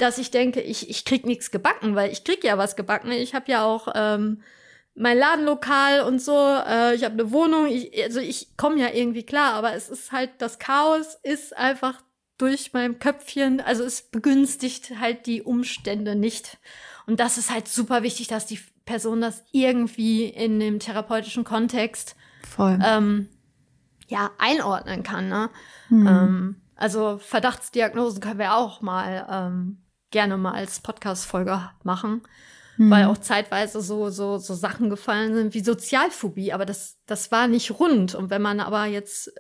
dass 0.02 0.18
ich 0.18 0.32
denke, 0.32 0.62
ich, 0.62 0.90
ich 0.90 1.06
krieg 1.06 1.26
nichts 1.26 1.52
gebacken, 1.52 1.96
weil 1.96 2.12
ich 2.12 2.24
krieg 2.24 2.44
ja 2.44 2.58
was 2.58 2.76
gebacken. 2.76 3.12
Ich 3.12 3.36
habe 3.36 3.52
ja 3.52 3.64
auch 3.64 3.90
ähm, 3.94 4.42
mein 4.96 5.18
Ladenlokal 5.18 6.02
und 6.02 6.22
so, 6.22 6.36
äh, 6.36 6.96
ich 6.96 7.04
habe 7.04 7.14
eine 7.14 7.32
Wohnung, 7.32 7.68
ich, 7.68 8.04
also 8.04 8.20
ich 8.20 8.58
komme 8.58 8.80
ja 8.80 8.90
irgendwie 8.92 9.24
klar, 9.24 9.54
aber 9.54 9.74
es 9.74 9.90
ist 9.90 10.12
halt, 10.12 10.32
das 10.40 10.60
Chaos 10.60 11.18
ist 11.24 11.56
einfach 11.56 12.02
durch 12.38 12.74
mein 12.74 13.00
Köpfchen, 13.00 13.62
also 13.62 13.84
es 13.84 14.02
begünstigt 14.02 15.00
halt 15.00 15.28
die 15.28 15.44
Umstände 15.44 16.16
nicht. 16.16 16.58
Und 17.06 17.20
das 17.20 17.38
ist 17.38 17.52
halt 17.52 17.68
super 17.68 18.04
wichtig, 18.04 18.28
dass 18.28 18.48
die 18.48 18.60
Person 18.86 19.22
das 19.22 19.44
irgendwie 19.52 20.26
in 20.26 20.60
dem 20.60 20.80
therapeutischen 20.80 21.44
Kontext 21.44 22.16
Voll. 22.50 22.80
Ähm, 22.84 23.30
ja, 24.08 24.32
einordnen 24.40 25.04
kann. 25.04 25.30
Ne? 25.30 25.50
Mhm. 25.90 26.08
Ähm, 26.08 26.56
also 26.76 27.20
Verdachtsdiagnosen 27.20 28.22
können 28.22 28.40
wir 28.40 28.56
auch 28.56 28.82
mal 28.82 29.28
ähm, 29.30 29.81
gerne 30.12 30.38
mal 30.38 30.54
als 30.54 30.80
Podcast-Folge 30.82 31.70
machen, 31.84 32.22
mhm. 32.78 32.92
weil 32.92 33.06
auch 33.06 33.18
zeitweise 33.18 33.82
so, 33.82 34.10
so, 34.10 34.38
so 34.38 34.54
Sachen 34.54 34.90
gefallen 34.90 35.34
sind 35.34 35.54
wie 35.54 35.64
Sozialphobie, 35.64 36.54
aber 36.54 36.66
das, 36.66 36.98
das 37.06 37.32
war 37.32 37.48
nicht 37.48 37.80
rund. 37.80 38.14
Und 38.16 38.30
wenn 38.30 38.42
man 38.42 38.60
aber 38.60 38.86
jetzt 38.86 39.30
äh, 39.30 39.32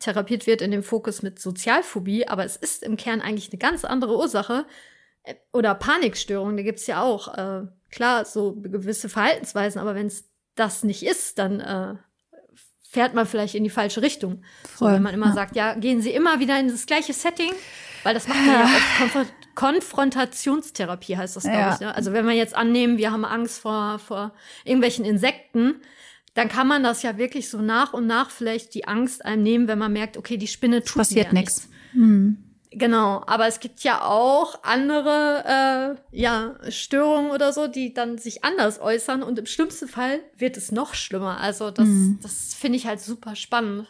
therapiert 0.00 0.46
wird 0.46 0.62
in 0.62 0.70
dem 0.70 0.82
Fokus 0.82 1.22
mit 1.22 1.38
Sozialphobie, 1.38 2.26
aber 2.26 2.44
es 2.44 2.56
ist 2.56 2.82
im 2.82 2.96
Kern 2.96 3.20
eigentlich 3.20 3.50
eine 3.52 3.58
ganz 3.58 3.84
andere 3.84 4.16
Ursache, 4.16 4.66
äh, 5.22 5.34
oder 5.52 5.74
Panikstörung, 5.74 6.56
da 6.56 6.62
gibt's 6.62 6.86
ja 6.86 7.02
auch, 7.02 7.36
äh, 7.36 7.66
klar, 7.90 8.24
so 8.24 8.54
gewisse 8.56 9.08
Verhaltensweisen, 9.08 9.80
aber 9.80 9.94
wenn 9.94 10.06
es 10.06 10.24
das 10.54 10.82
nicht 10.82 11.04
ist, 11.04 11.38
dann 11.38 11.60
äh, 11.60 11.94
fährt 12.88 13.14
man 13.14 13.26
vielleicht 13.26 13.54
in 13.54 13.64
die 13.64 13.70
falsche 13.70 14.02
Richtung. 14.02 14.42
So, 14.76 14.86
wenn 14.86 15.02
man 15.02 15.14
immer 15.14 15.26
ja. 15.26 15.32
sagt, 15.32 15.54
ja, 15.54 15.74
gehen 15.74 16.00
Sie 16.00 16.10
immer 16.10 16.40
wieder 16.40 16.58
in 16.58 16.68
das 16.68 16.86
gleiche 16.86 17.12
Setting, 17.12 17.52
weil 18.04 18.14
das 18.14 18.26
macht 18.26 18.38
man 18.38 18.54
ja, 18.54 18.62
ja 18.62 19.04
oft 19.04 19.45
Konfrontationstherapie 19.56 21.16
heißt 21.16 21.34
das, 21.34 21.42
glaube 21.42 21.58
ja. 21.58 21.74
ich. 21.74 21.80
Ne? 21.80 21.94
Also 21.94 22.12
wenn 22.12 22.26
wir 22.26 22.34
jetzt 22.34 22.54
annehmen, 22.54 22.98
wir 22.98 23.10
haben 23.10 23.24
Angst 23.24 23.58
vor, 23.58 23.98
vor 23.98 24.32
irgendwelchen 24.64 25.04
Insekten, 25.04 25.80
dann 26.34 26.48
kann 26.48 26.68
man 26.68 26.84
das 26.84 27.02
ja 27.02 27.18
wirklich 27.18 27.48
so 27.48 27.60
nach 27.60 27.92
und 27.92 28.06
nach 28.06 28.30
vielleicht 28.30 28.74
die 28.74 28.86
Angst 28.86 29.24
einem 29.24 29.42
nehmen, 29.42 29.68
wenn 29.68 29.78
man 29.78 29.92
merkt, 29.92 30.16
okay, 30.16 30.36
die 30.36 30.46
Spinne 30.46 30.84
tut 30.84 30.98
passiert 30.98 31.28
ja 31.28 31.32
nichts. 31.32 31.68
Mhm. 31.92 32.36
Genau, 32.70 33.22
aber 33.26 33.46
es 33.46 33.60
gibt 33.60 33.80
ja 33.80 34.02
auch 34.02 34.62
andere 34.62 35.96
äh, 36.12 36.16
ja, 36.16 36.56
Störungen 36.68 37.30
oder 37.30 37.54
so, 37.54 37.68
die 37.68 37.94
dann 37.94 38.18
sich 38.18 38.44
anders 38.44 38.78
äußern 38.78 39.22
und 39.22 39.38
im 39.38 39.46
schlimmsten 39.46 39.88
Fall 39.88 40.20
wird 40.36 40.58
es 40.58 40.72
noch 40.72 40.92
schlimmer. 40.92 41.40
Also 41.40 41.70
das, 41.70 41.88
mhm. 41.88 42.18
das 42.20 42.52
finde 42.52 42.76
ich 42.76 42.86
halt 42.86 43.00
super 43.00 43.34
spannend. 43.34 43.88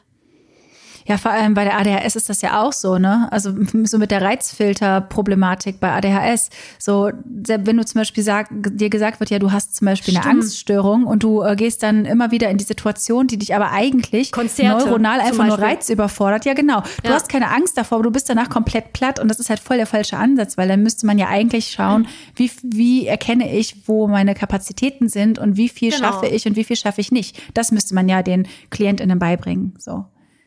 Ja, 1.07 1.19
vor 1.19 1.31
allem 1.31 1.55
bei 1.55 1.65
der 1.65 1.79
ADHS 1.79 2.17
ist 2.17 2.29
das 2.29 2.43
ja 2.43 2.61
auch 2.61 2.73
so, 2.73 2.99
ne? 2.99 3.29
Also 3.31 3.53
so 3.85 3.99
mit 3.99 4.11
der 4.11 4.23
Reizfilter-Problematik 4.23 5.79
bei 5.79 5.93
ADHS. 5.93 6.51
So, 6.79 7.11
wenn 7.25 7.77
du 7.77 7.85
zum 7.85 8.01
Beispiel 8.01 8.25
sag, 8.25 8.49
dir 8.51 8.91
gesagt 8.91 9.21
wird, 9.21 9.31
ja, 9.31 9.39
du 9.39 9.53
hast 9.53 9.77
zum 9.77 9.87
Beispiel 9.87 10.15
Stimmt. 10.15 10.27
eine 10.27 10.35
Angststörung 10.35 11.05
und 11.05 11.23
du 11.23 11.43
äh, 11.43 11.55
gehst 11.55 11.83
dann 11.83 12.05
immer 12.05 12.33
wieder 12.33 12.51
in 12.51 12.59
die 12.59 12.65
Situation, 12.65 13.29
die 13.29 13.39
dich 13.39 13.55
aber 13.55 13.71
eigentlich 13.71 14.33
Konzerte, 14.33 14.87
neuronal 14.87 15.21
einfach 15.21 15.47
nur 15.47 15.59
Reiz 15.59 15.89
überfordert. 15.89 16.45
Ja, 16.45 16.55
genau. 16.55 16.81
Du 17.03 17.09
ja. 17.09 17.15
hast 17.15 17.29
keine 17.29 17.51
Angst 17.51 17.79
davor, 17.79 17.97
aber 17.97 18.05
du 18.05 18.11
bist 18.11 18.29
danach 18.29 18.51
komplett 18.51 18.93
platt 18.93 19.21
und 19.21 19.29
das 19.29 19.39
ist 19.39 19.49
halt 19.49 19.61
voll 19.61 19.77
der 19.77 19.87
falsche 19.87 20.17
Ansatz, 20.17 20.59
weil 20.59 20.67
dann 20.67 20.83
müsste 20.83 21.07
man 21.07 21.19
ja 21.19 21.29
eigentlich 21.29 21.71
schauen, 21.71 22.09
wie, 22.35 22.51
wie 22.63 23.07
erkenne 23.07 23.57
ich, 23.57 23.87
wo 23.87 24.09
meine 24.09 24.35
Kapazitäten 24.35 25.09
sind 25.09 25.39
und 25.39 25.57
wie 25.57 25.69
viel 25.69 25.93
genau. 25.93 26.05
schaffe 26.05 26.27
ich 26.27 26.47
und 26.47 26.57
wie 26.57 26.65
viel 26.65 26.77
schaffe 26.77 27.01
ich 27.01 27.13
nicht. 27.13 27.41
Das 27.55 27.71
müsste 27.71 27.95
man 27.95 28.09
ja 28.09 28.23
den 28.23 28.49
KlientInnen 28.71 29.19
beibringen, 29.19 29.75
so. 29.79 30.05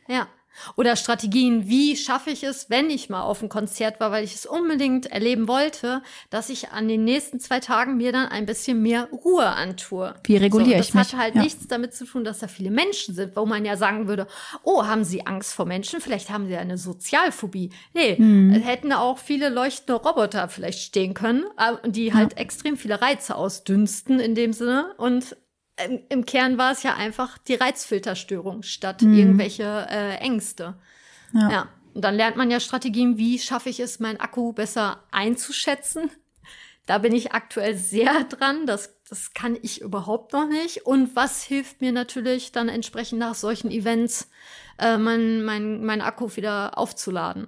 Ja. 0.07 0.27
Oder 0.75 0.95
Strategien, 0.95 1.67
wie 1.67 1.95
schaffe 1.95 2.29
ich 2.29 2.43
es, 2.43 2.69
wenn 2.69 2.89
ich 2.89 3.09
mal 3.09 3.21
auf 3.21 3.41
ein 3.41 3.49
Konzert 3.49 3.99
war, 3.99 4.11
weil 4.11 4.23
ich 4.23 4.35
es 4.35 4.45
unbedingt 4.45 5.07
erleben 5.07 5.47
wollte, 5.47 6.01
dass 6.29 6.49
ich 6.49 6.69
an 6.69 6.87
den 6.87 7.03
nächsten 7.03 7.39
zwei 7.39 7.59
Tagen 7.59 7.97
mir 7.97 8.11
dann 8.11 8.27
ein 8.27 8.45
bisschen 8.45 8.81
mehr 8.81 9.09
Ruhe 9.11 9.45
antue. 9.45 10.15
Wie 10.23 10.37
reguliere 10.37 10.83
so, 10.83 10.89
ich 10.89 10.93
mich? 10.93 11.03
Das 11.03 11.13
hat 11.13 11.19
halt 11.19 11.35
ja. 11.35 11.43
nichts 11.43 11.67
damit 11.67 11.93
zu 11.93 12.05
tun, 12.05 12.23
dass 12.23 12.39
da 12.39 12.47
viele 12.47 12.71
Menschen 12.71 13.15
sind, 13.15 13.35
wo 13.35 13.45
man 13.45 13.65
ja 13.65 13.77
sagen 13.77 14.07
würde, 14.07 14.27
oh, 14.63 14.85
haben 14.85 15.03
Sie 15.03 15.25
Angst 15.25 15.53
vor 15.53 15.65
Menschen? 15.65 16.01
Vielleicht 16.01 16.29
haben 16.29 16.47
Sie 16.47 16.55
eine 16.55 16.77
Sozialphobie. 16.77 17.71
Nee, 17.93 18.15
mhm. 18.17 18.53
hätten 18.53 18.93
auch 18.93 19.17
viele 19.17 19.49
leuchtende 19.49 20.01
Roboter 20.01 20.49
vielleicht 20.49 20.79
stehen 20.79 21.13
können, 21.13 21.45
äh, 21.57 21.89
die 21.89 22.13
halt 22.13 22.33
ja. 22.33 22.39
extrem 22.39 22.77
viele 22.77 23.01
Reize 23.01 23.35
ausdünsten 23.35 24.19
in 24.19 24.35
dem 24.35 24.53
Sinne 24.53 24.93
und 24.97 25.35
im, 25.85 26.01
im 26.09 26.25
Kern 26.25 26.57
war 26.57 26.71
es 26.71 26.83
ja 26.83 26.95
einfach 26.95 27.37
die 27.37 27.55
Reizfilterstörung 27.55 28.63
statt 28.63 29.01
mhm. 29.01 29.13
irgendwelche 29.13 29.87
äh, 29.89 30.15
Ängste. 30.15 30.75
Ja. 31.33 31.49
ja. 31.49 31.69
Und 31.93 32.03
dann 32.03 32.15
lernt 32.15 32.37
man 32.37 32.51
ja 32.51 32.59
Strategien, 32.59 33.17
wie 33.17 33.39
schaffe 33.39 33.69
ich 33.69 33.79
es, 33.79 33.99
meinen 33.99 34.19
Akku 34.19 34.53
besser 34.53 35.03
einzuschätzen. 35.11 36.11
Da 36.85 36.97
bin 36.97 37.13
ich 37.13 37.33
aktuell 37.33 37.75
sehr 37.77 38.23
dran. 38.23 38.65
Das, 38.65 38.95
das 39.07 39.35
kann 39.35 39.55
ich 39.61 39.79
überhaupt 39.81 40.33
noch 40.33 40.47
nicht. 40.49 40.87
Und 40.87 41.15
was 41.15 41.43
hilft 41.43 41.81
mir 41.81 41.91
natürlich 41.91 42.51
dann 42.51 42.67
entsprechend 42.67 43.19
nach 43.19 43.35
solchen 43.35 43.69
Events, 43.69 44.31
äh, 44.79 44.97
mein, 44.97 45.43
mein, 45.43 45.85
mein 45.85 46.01
Akku 46.01 46.35
wieder 46.35 46.79
aufzuladen. 46.79 47.47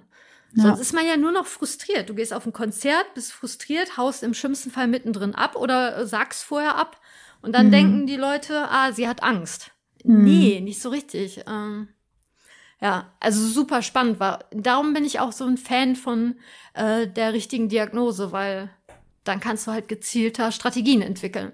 Ja. 0.54 0.62
Sonst 0.62 0.78
ist 0.78 0.92
man 0.92 1.04
ja 1.04 1.16
nur 1.16 1.32
noch 1.32 1.46
frustriert. 1.46 2.08
Du 2.08 2.14
gehst 2.14 2.32
auf 2.32 2.46
ein 2.46 2.52
Konzert, 2.52 3.14
bist 3.14 3.32
frustriert, 3.32 3.96
haust 3.96 4.22
im 4.22 4.34
schlimmsten 4.34 4.70
Fall 4.70 4.86
mittendrin 4.86 5.34
ab 5.34 5.56
oder 5.56 6.06
sagst 6.06 6.44
vorher 6.44 6.76
ab 6.76 7.00
und 7.42 7.52
dann 7.52 7.66
mhm. 7.66 7.72
denken 7.72 8.06
die 8.06 8.16
Leute, 8.16 8.68
ah, 8.70 8.92
sie 8.92 9.08
hat 9.08 9.22
Angst. 9.22 9.72
Mhm. 10.04 10.24
Nee, 10.24 10.60
nicht 10.60 10.80
so 10.80 10.88
richtig. 10.88 11.44
Ähm, 11.46 11.88
ja, 12.80 13.12
also 13.20 13.46
super 13.46 13.82
spannend 13.82 14.18
war. 14.18 14.44
Darum 14.50 14.94
bin 14.94 15.04
ich 15.04 15.20
auch 15.20 15.32
so 15.32 15.44
ein 15.44 15.56
Fan 15.56 15.94
von 15.94 16.36
äh, 16.74 17.06
der 17.06 17.32
richtigen 17.32 17.68
Diagnose, 17.68 18.32
weil 18.32 18.70
dann 19.24 19.40
kannst 19.40 19.66
du 19.66 19.72
halt 19.72 19.88
gezielter 19.88 20.50
Strategien 20.50 21.02
entwickeln. 21.02 21.52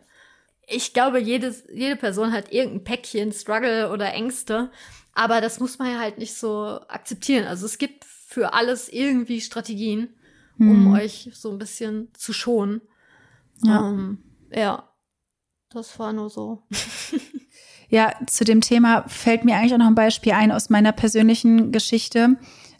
Ich 0.66 0.92
glaube, 0.92 1.18
jedes, 1.18 1.64
jede 1.72 1.96
Person 1.96 2.32
hat 2.32 2.52
irgendein 2.52 2.84
Päckchen, 2.84 3.32
Struggle 3.32 3.90
oder 3.90 4.12
Ängste, 4.12 4.70
aber 5.14 5.40
das 5.40 5.60
muss 5.60 5.78
man 5.78 5.92
ja 5.92 5.98
halt 5.98 6.18
nicht 6.18 6.34
so 6.34 6.80
akzeptieren. 6.88 7.46
Also 7.46 7.66
es 7.66 7.78
gibt 7.78 8.04
für 8.04 8.52
alles 8.52 8.88
irgendwie 8.90 9.40
Strategien, 9.40 10.08
um 10.58 10.86
mhm. 10.86 10.92
euch 10.94 11.30
so 11.32 11.50
ein 11.50 11.58
bisschen 11.58 12.08
zu 12.14 12.32
schonen. 12.32 12.82
Ja. 13.62 13.88
Ähm, 13.88 14.18
ja. 14.50 14.87
Das 15.70 15.98
war 15.98 16.12
nur 16.12 16.30
so. 16.30 16.62
ja, 17.88 18.12
zu 18.26 18.44
dem 18.44 18.60
Thema 18.60 19.04
fällt 19.06 19.44
mir 19.44 19.56
eigentlich 19.56 19.74
auch 19.74 19.78
noch 19.78 19.86
ein 19.86 19.94
Beispiel 19.94 20.32
ein 20.32 20.52
aus 20.52 20.70
meiner 20.70 20.92
persönlichen 20.92 21.72
Geschichte. 21.72 22.36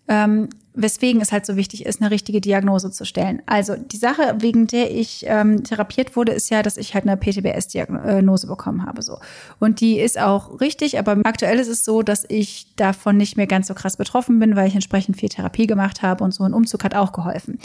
Ähm, 0.08 0.48
weswegen 0.80 1.20
es 1.20 1.32
halt 1.32 1.44
so 1.44 1.56
wichtig 1.56 1.84
ist, 1.84 2.00
eine 2.00 2.10
richtige 2.12 2.40
Diagnose 2.40 2.92
zu 2.92 3.04
stellen. 3.04 3.42
Also 3.46 3.74
die 3.76 3.96
Sache, 3.96 4.36
wegen 4.38 4.68
der 4.68 4.94
ich 4.94 5.24
ähm, 5.26 5.64
therapiert 5.64 6.14
wurde, 6.14 6.32
ist 6.32 6.50
ja, 6.50 6.62
dass 6.62 6.76
ich 6.76 6.94
halt 6.94 7.04
eine 7.04 7.16
PTBS-Diagnose 7.16 8.46
bekommen 8.46 8.86
habe. 8.86 9.02
So. 9.02 9.18
Und 9.58 9.80
die 9.80 9.98
ist 9.98 10.20
auch 10.20 10.60
richtig, 10.60 10.98
aber 10.98 11.18
aktuell 11.24 11.58
ist 11.58 11.66
es 11.66 11.84
so, 11.84 12.02
dass 12.02 12.24
ich 12.28 12.76
davon 12.76 13.16
nicht 13.16 13.36
mehr 13.36 13.48
ganz 13.48 13.66
so 13.66 13.74
krass 13.74 13.96
betroffen 13.96 14.38
bin, 14.38 14.54
weil 14.54 14.68
ich 14.68 14.74
entsprechend 14.74 15.16
viel 15.16 15.28
Therapie 15.28 15.66
gemacht 15.66 16.02
habe 16.02 16.22
und 16.22 16.32
so 16.32 16.44
ein 16.44 16.54
Umzug 16.54 16.84
hat 16.84 16.94
auch 16.94 17.12
geholfen. 17.12 17.58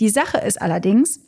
Die 0.00 0.08
Sache 0.08 0.38
ist 0.38 0.60
allerdings, 0.60 1.20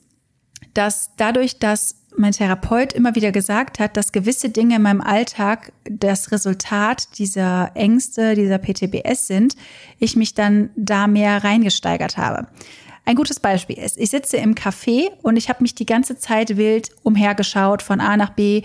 dass 0.73 1.11
dadurch, 1.19 1.59
dass 1.59 1.97
mein 2.17 2.33
Therapeut 2.33 2.93
immer 2.93 3.15
wieder 3.15 3.33
gesagt 3.33 3.79
hat, 3.79 3.97
dass 3.97 4.13
gewisse 4.13 4.49
Dinge 4.49 4.77
in 4.77 4.83
meinem 4.83 5.01
Alltag 5.01 5.73
das 5.85 6.33
Resultat 6.33 7.19
dieser 7.19 7.73
Ängste, 7.75 8.35
dieser 8.35 8.59
PTBS 8.59 9.27
sind, 9.27 9.57
ich 9.99 10.17
mich 10.17 10.35
dann 10.35 10.71
da 10.77 11.07
mehr 11.07 11.43
reingesteigert 11.43 12.17
habe. 12.17 12.47
Ein 13.07 13.17
gutes 13.17 13.39
Beispiel 13.39 13.77
ist, 13.77 13.99
ich 13.99 14.11
sitze 14.11 14.39
im 14.39 14.55
Café 14.55 15.11
und 15.23 15.37
ich 15.37 15.49
habe 15.49 15.63
mich 15.63 15.75
die 15.75 15.85
ganze 15.85 16.17
Zeit 16.17 16.57
wild 16.57 16.91
umhergeschaut, 17.03 17.83
von 17.83 18.01
A 18.01 18.17
nach 18.17 18.31
B, 18.31 18.63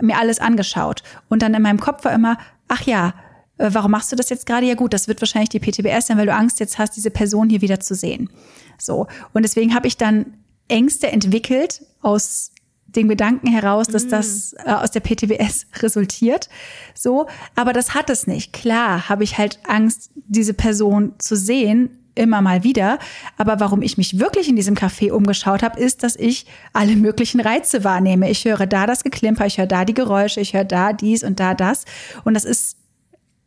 mir 0.00 0.16
alles 0.18 0.38
angeschaut. 0.38 1.02
Und 1.28 1.42
dann 1.42 1.52
in 1.52 1.62
meinem 1.62 1.80
Kopf 1.80 2.04
war 2.04 2.12
immer, 2.12 2.38
ach 2.68 2.82
ja, 2.82 3.14
äh, 3.58 3.70
warum 3.72 3.90
machst 3.90 4.10
du 4.10 4.16
das 4.16 4.30
jetzt 4.30 4.46
gerade? 4.46 4.66
Ja 4.66 4.74
gut, 4.74 4.94
das 4.94 5.06
wird 5.06 5.20
wahrscheinlich 5.20 5.50
die 5.50 5.60
PTBS 5.60 6.06
sein, 6.06 6.16
weil 6.16 6.26
du 6.26 6.34
Angst 6.34 6.60
jetzt 6.60 6.78
hast, 6.78 6.96
diese 6.96 7.10
Person 7.10 7.50
hier 7.50 7.60
wieder 7.60 7.80
zu 7.80 7.94
sehen. 7.94 8.30
So. 8.78 9.06
Und 9.34 9.42
deswegen 9.42 9.74
habe 9.74 9.86
ich 9.86 9.98
dann 9.98 10.38
Ängste 10.68 11.12
entwickelt 11.12 11.82
aus 12.00 12.52
dem 12.96 13.08
Gedanken 13.08 13.48
heraus, 13.48 13.88
dass 13.88 14.08
das 14.08 14.52
mm. 14.52 14.68
äh, 14.68 14.72
aus 14.72 14.90
der 14.90 15.00
PTBS 15.00 15.66
resultiert. 15.82 16.48
So, 16.94 17.26
aber 17.54 17.72
das 17.72 17.94
hat 17.94 18.10
es 18.10 18.26
nicht. 18.26 18.52
Klar, 18.52 19.08
habe 19.08 19.24
ich 19.24 19.38
halt 19.38 19.58
Angst, 19.66 20.10
diese 20.14 20.54
Person 20.54 21.12
zu 21.18 21.36
sehen, 21.36 21.98
immer 22.14 22.40
mal 22.42 22.64
wieder. 22.64 22.98
Aber 23.36 23.60
warum 23.60 23.82
ich 23.82 23.98
mich 23.98 24.18
wirklich 24.18 24.48
in 24.48 24.56
diesem 24.56 24.74
Café 24.74 25.10
umgeschaut 25.10 25.62
habe, 25.62 25.80
ist, 25.80 26.02
dass 26.02 26.16
ich 26.16 26.46
alle 26.72 26.96
möglichen 26.96 27.40
Reize 27.40 27.84
wahrnehme. 27.84 28.30
Ich 28.30 28.44
höre 28.44 28.66
da 28.66 28.86
das 28.86 29.02
Geklimper, 29.04 29.46
ich 29.46 29.58
höre 29.58 29.66
da 29.66 29.84
die 29.84 29.94
Geräusche, 29.94 30.40
ich 30.40 30.54
höre 30.54 30.64
da 30.64 30.92
dies 30.92 31.24
und 31.24 31.40
da 31.40 31.54
das. 31.54 31.84
Und 32.24 32.34
das 32.34 32.44
ist 32.44 32.76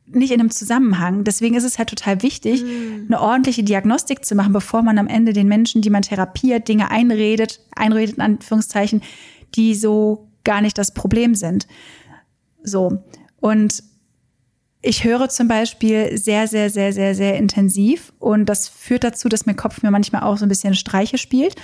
nicht 0.07 0.31
in 0.31 0.39
einem 0.39 0.51
Zusammenhang. 0.51 1.23
Deswegen 1.23 1.55
ist 1.55 1.65
es 1.65 1.77
halt 1.77 1.89
total 1.89 2.23
wichtig, 2.23 2.63
mhm. 2.63 3.05
eine 3.07 3.21
ordentliche 3.21 3.63
Diagnostik 3.63 4.25
zu 4.25 4.35
machen, 4.35 4.53
bevor 4.53 4.81
man 4.81 4.97
am 4.97 5.07
Ende 5.07 5.33
den 5.33 5.47
Menschen, 5.47 5.81
die 5.81 5.89
man 5.89 6.01
therapiert, 6.01 6.67
Dinge 6.67 6.89
einredet, 6.91 7.59
einredet 7.75 8.15
in 8.15 8.21
Anführungszeichen, 8.21 9.01
die 9.55 9.75
so 9.75 10.29
gar 10.43 10.61
nicht 10.61 10.77
das 10.77 10.93
Problem 10.93 11.35
sind. 11.35 11.67
So. 12.63 13.03
Und 13.39 13.83
ich 14.81 15.03
höre 15.03 15.27
zum 15.29 15.47
Beispiel 15.47 16.17
sehr, 16.17 16.47
sehr, 16.47 16.69
sehr, 16.69 16.93
sehr, 16.93 17.15
sehr 17.15 17.35
intensiv 17.35 18.13
und 18.19 18.45
das 18.45 18.69
führt 18.69 19.03
dazu, 19.03 19.27
dass 19.27 19.45
mein 19.45 19.55
Kopf 19.55 19.81
mir 19.81 19.91
manchmal 19.91 20.23
auch 20.23 20.37
so 20.37 20.45
ein 20.45 20.49
bisschen 20.49 20.75
Streiche 20.75 21.17
spielt. 21.17 21.55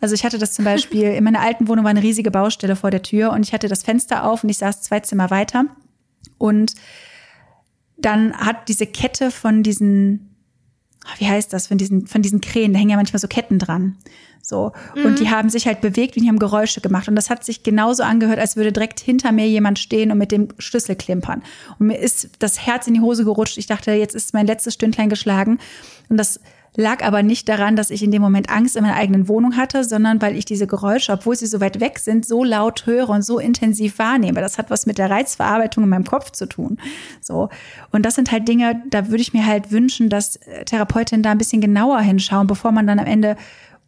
Also 0.00 0.14
ich 0.14 0.24
hatte 0.24 0.38
das 0.38 0.52
zum 0.52 0.64
Beispiel, 0.64 1.04
in 1.14 1.24
meiner 1.24 1.40
alten 1.40 1.68
Wohnung 1.68 1.84
war 1.84 1.90
eine 1.90 2.02
riesige 2.02 2.30
Baustelle 2.30 2.76
vor 2.76 2.90
der 2.90 3.02
Tür 3.02 3.32
und 3.32 3.44
ich 3.46 3.52
hatte 3.52 3.68
das 3.68 3.82
Fenster 3.82 4.24
auf 4.24 4.44
und 4.44 4.50
ich 4.50 4.58
saß 4.58 4.82
zwei 4.82 5.00
Zimmer 5.00 5.30
weiter 5.30 5.66
und 6.38 6.74
dann 7.96 8.36
hat 8.36 8.68
diese 8.68 8.86
Kette 8.86 9.30
von 9.30 9.62
diesen, 9.62 10.35
wie 11.18 11.26
heißt 11.26 11.52
das, 11.52 11.66
von 11.66 11.78
diesen, 11.78 12.06
von 12.06 12.22
diesen 12.22 12.40
Krähen, 12.40 12.72
da 12.72 12.78
hängen 12.78 12.90
ja 12.90 12.96
manchmal 12.96 13.20
so 13.20 13.28
Ketten 13.28 13.58
dran. 13.58 13.96
So. 14.46 14.72
Mhm. 14.94 15.06
Und 15.06 15.18
die 15.18 15.28
haben 15.28 15.50
sich 15.50 15.66
halt 15.66 15.80
bewegt 15.80 16.16
und 16.16 16.22
die 16.22 16.28
haben 16.28 16.38
Geräusche 16.38 16.80
gemacht. 16.80 17.08
Und 17.08 17.16
das 17.16 17.30
hat 17.30 17.44
sich 17.44 17.64
genauso 17.64 18.04
angehört, 18.04 18.38
als 18.38 18.56
würde 18.56 18.70
direkt 18.70 19.00
hinter 19.00 19.32
mir 19.32 19.48
jemand 19.48 19.80
stehen 19.80 20.12
und 20.12 20.18
mit 20.18 20.30
dem 20.30 20.48
Schlüssel 20.58 20.94
klimpern. 20.94 21.42
Und 21.78 21.88
mir 21.88 21.98
ist 21.98 22.30
das 22.38 22.64
Herz 22.64 22.86
in 22.86 22.94
die 22.94 23.00
Hose 23.00 23.24
gerutscht. 23.24 23.58
Ich 23.58 23.66
dachte, 23.66 23.90
jetzt 23.92 24.14
ist 24.14 24.34
mein 24.34 24.46
letztes 24.46 24.74
Stündlein 24.74 25.08
geschlagen. 25.08 25.58
Und 26.08 26.16
das 26.16 26.40
lag 26.76 27.04
aber 27.04 27.22
nicht 27.22 27.48
daran, 27.48 27.76
dass 27.76 27.90
ich 27.90 28.02
in 28.02 28.10
dem 28.10 28.22
Moment 28.22 28.50
Angst 28.50 28.76
in 28.76 28.82
meiner 28.82 28.96
eigenen 28.96 29.28
Wohnung 29.28 29.56
hatte, 29.56 29.84
sondern 29.84 30.20
weil 30.22 30.36
ich 30.36 30.44
diese 30.44 30.66
Geräusche, 30.66 31.12
obwohl 31.12 31.36
sie 31.36 31.46
so 31.46 31.60
weit 31.60 31.80
weg 31.80 31.98
sind, 31.98 32.26
so 32.26 32.44
laut 32.44 32.86
höre 32.86 33.08
und 33.08 33.22
so 33.22 33.38
intensiv 33.38 33.98
wahrnehme. 33.98 34.40
Das 34.40 34.58
hat 34.58 34.70
was 34.70 34.86
mit 34.86 34.98
der 34.98 35.10
Reizverarbeitung 35.10 35.84
in 35.84 35.90
meinem 35.90 36.04
Kopf 36.04 36.30
zu 36.32 36.46
tun. 36.46 36.78
So. 37.20 37.48
Und 37.90 38.04
das 38.04 38.14
sind 38.14 38.30
halt 38.30 38.46
Dinge, 38.46 38.82
da 38.88 39.08
würde 39.08 39.22
ich 39.22 39.32
mir 39.32 39.46
halt 39.46 39.72
wünschen, 39.72 40.08
dass 40.08 40.38
Therapeutinnen 40.66 41.22
da 41.22 41.30
ein 41.30 41.38
bisschen 41.38 41.60
genauer 41.60 42.00
hinschauen, 42.00 42.46
bevor 42.46 42.72
man 42.72 42.86
dann 42.86 42.98
am 42.98 43.06
Ende 43.06 43.36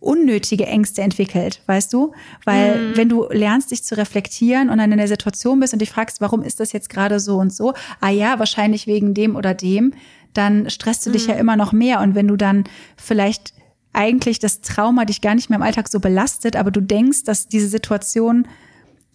unnötige 0.00 0.66
Ängste 0.66 1.02
entwickelt, 1.02 1.60
weißt 1.66 1.92
du? 1.92 2.12
Weil 2.44 2.78
mhm. 2.78 2.96
wenn 2.96 3.08
du 3.08 3.26
lernst, 3.30 3.72
dich 3.72 3.82
zu 3.82 3.96
reflektieren 3.96 4.70
und 4.70 4.78
dann 4.78 4.92
in 4.92 4.98
der 4.98 5.08
Situation 5.08 5.58
bist 5.58 5.72
und 5.72 5.80
dich 5.80 5.90
fragst, 5.90 6.20
warum 6.20 6.42
ist 6.42 6.60
das 6.60 6.72
jetzt 6.72 6.88
gerade 6.88 7.18
so 7.18 7.36
und 7.38 7.52
so? 7.52 7.74
Ah 8.00 8.10
ja, 8.10 8.38
wahrscheinlich 8.38 8.86
wegen 8.86 9.12
dem 9.12 9.34
oder 9.34 9.54
dem. 9.54 9.92
Dann 10.34 10.70
stresst 10.70 11.06
du 11.06 11.10
dich 11.10 11.24
mhm. 11.24 11.30
ja 11.30 11.36
immer 11.36 11.56
noch 11.56 11.72
mehr. 11.72 12.00
Und 12.00 12.14
wenn 12.14 12.28
du 12.28 12.36
dann 12.36 12.64
vielleicht 12.96 13.54
eigentlich 13.92 14.38
das 14.38 14.60
Trauma 14.60 15.04
dich 15.04 15.20
gar 15.20 15.34
nicht 15.34 15.50
mehr 15.50 15.56
im 15.56 15.62
Alltag 15.62 15.88
so 15.88 16.00
belastet, 16.00 16.56
aber 16.56 16.70
du 16.70 16.80
denkst, 16.80 17.24
dass 17.24 17.48
diese 17.48 17.68
Situationen 17.68 18.46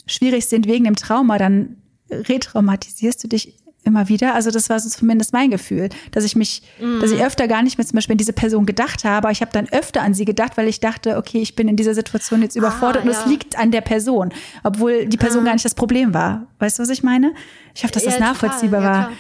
schwierig 0.06 0.48
sind 0.48 0.68
wegen 0.68 0.84
dem 0.84 0.96
Trauma, 0.96 1.38
dann 1.38 1.78
retraumatisierst 2.10 3.24
du 3.24 3.28
dich 3.28 3.58
immer 3.86 4.10
wieder. 4.10 4.34
Also 4.34 4.50
das 4.50 4.70
war 4.70 4.80
so 4.80 4.90
zumindest 4.90 5.34
mein 5.34 5.52
Gefühl, 5.52 5.90
dass 6.12 6.24
ich 6.24 6.36
mich, 6.36 6.64
mm. 6.80 7.02
dass 7.02 7.12
ich 7.12 7.20
mhm. 7.20 7.26
öfter 7.26 7.48
gar 7.48 7.64
nicht 7.64 7.78
mehr 7.78 7.86
zum 7.86 7.96
Beispiel 7.96 8.14
an 8.14 8.18
diese 8.18 8.34
Person 8.34 8.66
gedacht 8.66 9.04
habe, 9.04 9.32
ich 9.32 9.42
habe 9.42 9.52
dann 9.52 9.68
öfter 9.70 10.02
an 10.02 10.14
sie 10.14 10.26
gedacht, 10.26 10.58
weil 10.58 10.68
ich 10.68 10.80
dachte, 10.80 11.18
okay, 11.18 11.42
ich 11.42 11.56
bin 11.56 11.68
in 11.68 11.76
dieser 11.76 11.94
Situation 11.94 12.42
jetzt 12.42 12.56
überfordert 12.56 13.04
ah, 13.04 13.10
ja. 13.10 13.12
und 13.12 13.18
es 13.18 13.26
liegt 13.26 13.58
an 13.58 13.72
der 13.72 13.82
Person, 13.82 14.34
obwohl 14.64 15.06
die 15.06 15.18
Person 15.18 15.44
ah. 15.44 15.46
gar 15.48 15.54
nicht 15.54 15.66
das 15.66 15.76
Problem 15.76 16.14
war. 16.14 16.48
Weißt 16.60 16.80
du, 16.80 16.84
was 16.84 16.90
ich 16.90 17.04
meine? 17.04 17.34
Ich 17.76 17.84
hoffe, 17.84 17.94
dass 17.94 18.04
das 18.04 18.16
ja, 18.16 18.20
nachvollziehbar 18.22 18.82
total, 18.82 18.96
ja, 18.96 19.08
war. 19.08 19.12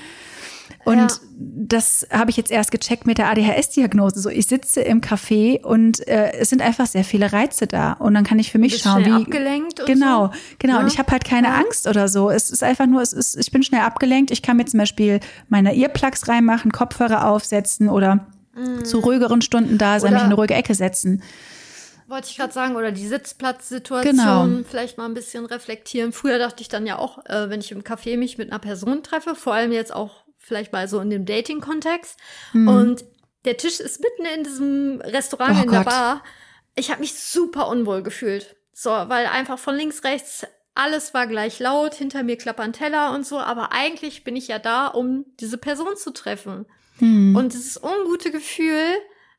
Und 0.86 0.98
ja. 0.98 1.08
das 1.38 2.06
habe 2.12 2.30
ich 2.30 2.38
jetzt 2.38 2.52
erst 2.52 2.72
gecheckt 2.72 3.06
mit 3.06 3.18
der 3.18 3.30
ADHS-Diagnose. 3.30 4.20
So, 4.20 4.30
ich 4.30 4.48
sitze 4.48 4.82
im 4.82 5.02
Café 5.02 5.62
und 5.62 6.06
äh, 6.08 6.34
es 6.34 6.50
sind 6.50 6.62
einfach 6.62 6.88
sehr 6.88 7.04
viele 7.04 7.32
Reize 7.32 7.68
da. 7.68 7.94
Und 7.94 8.14
dann 8.14 8.24
kann 8.24 8.40
ich 8.40 8.52
für 8.52 8.60
mich 8.60 8.80
schauen, 8.80 9.06
wie. 9.06 9.12
Abgelenkt 9.12 9.80
und 9.80 9.86
genau, 9.86 10.28
so. 10.28 10.40
genau. 10.60 10.76
Ja. 10.76 10.80
Und 10.82 10.88
ich 10.88 11.00
habe 11.00 11.12
halt 11.12 11.24
keine 11.24 11.48
ja. 11.48 11.56
Angst 11.56 11.88
oder 11.88 12.08
so. 12.08 12.30
Es 12.30 12.50
ist 12.50 12.64
einfach 12.64 12.86
nur, 12.86 13.02
es 13.02 13.14
ist, 13.14 13.36
ich 13.38 13.52
bin 13.52 13.64
schnell 13.64 13.82
abgelenkt. 13.82 14.32
Ich 14.32 14.42
kann 14.42 14.58
mir 14.58 14.66
zum 14.66 14.80
Beispiel 14.80 15.20
meine 15.48 15.76
Earplugs 15.76 16.28
reinmachen, 16.28 16.72
Kopfhörer 16.72 17.28
aufsetzen 17.28 17.88
oder 17.90 18.28
mhm. 18.56 18.84
zu 18.84 19.00
ruhigeren 19.00 19.42
Stunden 19.42 19.78
da 19.78 20.00
sein, 20.00 20.14
mich 20.14 20.22
in 20.22 20.26
eine 20.28 20.36
ruhige 20.36 20.56
Ecke 20.56 20.76
setzen. 20.76 21.22
Wollte 22.08 22.28
ich 22.30 22.38
gerade 22.38 22.54
sagen, 22.54 22.76
oder 22.76 22.92
die 22.92 23.08
Sitzplatzsituation 23.08 24.16
genau. 24.16 24.64
vielleicht 24.70 24.98
mal 24.98 25.06
ein 25.06 25.14
bisschen 25.14 25.46
reflektieren. 25.46 26.12
Früher 26.12 26.38
dachte 26.38 26.62
ich 26.62 26.68
dann 26.68 26.86
ja 26.86 27.00
auch, 27.00 27.26
äh, 27.26 27.50
wenn 27.50 27.62
ich 27.62 27.72
im 27.72 27.82
Café 27.82 28.18
mich 28.18 28.38
mit 28.38 28.52
einer 28.52 28.60
Person 28.60 29.04
treffe, 29.04 29.36
vor 29.36 29.54
allem 29.54 29.72
jetzt 29.72 29.94
auch 29.94 30.23
vielleicht 30.44 30.74
mal 30.74 30.88
so 30.88 31.00
in 31.00 31.10
dem 31.10 31.26
Dating-Kontext. 31.26 32.20
Mhm. 32.52 32.68
Und 32.68 33.06
der 33.46 33.58
Tisch 33.58 33.80
ist 33.80 34.02
mitten 34.02 34.26
in 34.26 34.44
diesem 34.44 35.02
Restaurant 35.02 35.58
oh 35.60 35.64
in 35.64 35.72
der 35.72 35.84
Bar. 35.84 36.24
Ich 36.76 36.92
habe 36.92 37.02
mich 37.02 37.14
super 37.16 37.68
unwohl 37.68 38.04
gefühlt. 38.04 38.56
So, 38.74 38.90
weil 38.90 39.28
einfach 39.28 39.58
von 39.58 39.76
links, 39.76 40.04
rechts 40.04 40.46
alles 40.76 41.14
war 41.14 41.28
gleich 41.28 41.60
laut, 41.60 41.94
hinter 41.94 42.24
mir 42.24 42.36
klappern 42.36 42.74
Teller 42.74 43.14
und 43.14 43.26
so, 43.28 43.38
aber 43.40 43.72
eigentlich 43.72 44.24
bin 44.24 44.36
ich 44.36 44.48
ja 44.48 44.58
da, 44.58 44.88
um 44.88 45.26
diese 45.40 45.60
Person 45.60 45.96
zu 45.96 46.12
treffen. 46.12 46.66
Mhm. 47.00 47.36
Und 47.36 47.54
dieses 47.54 47.82
ungute 47.82 48.32
Gefühl 48.32 48.84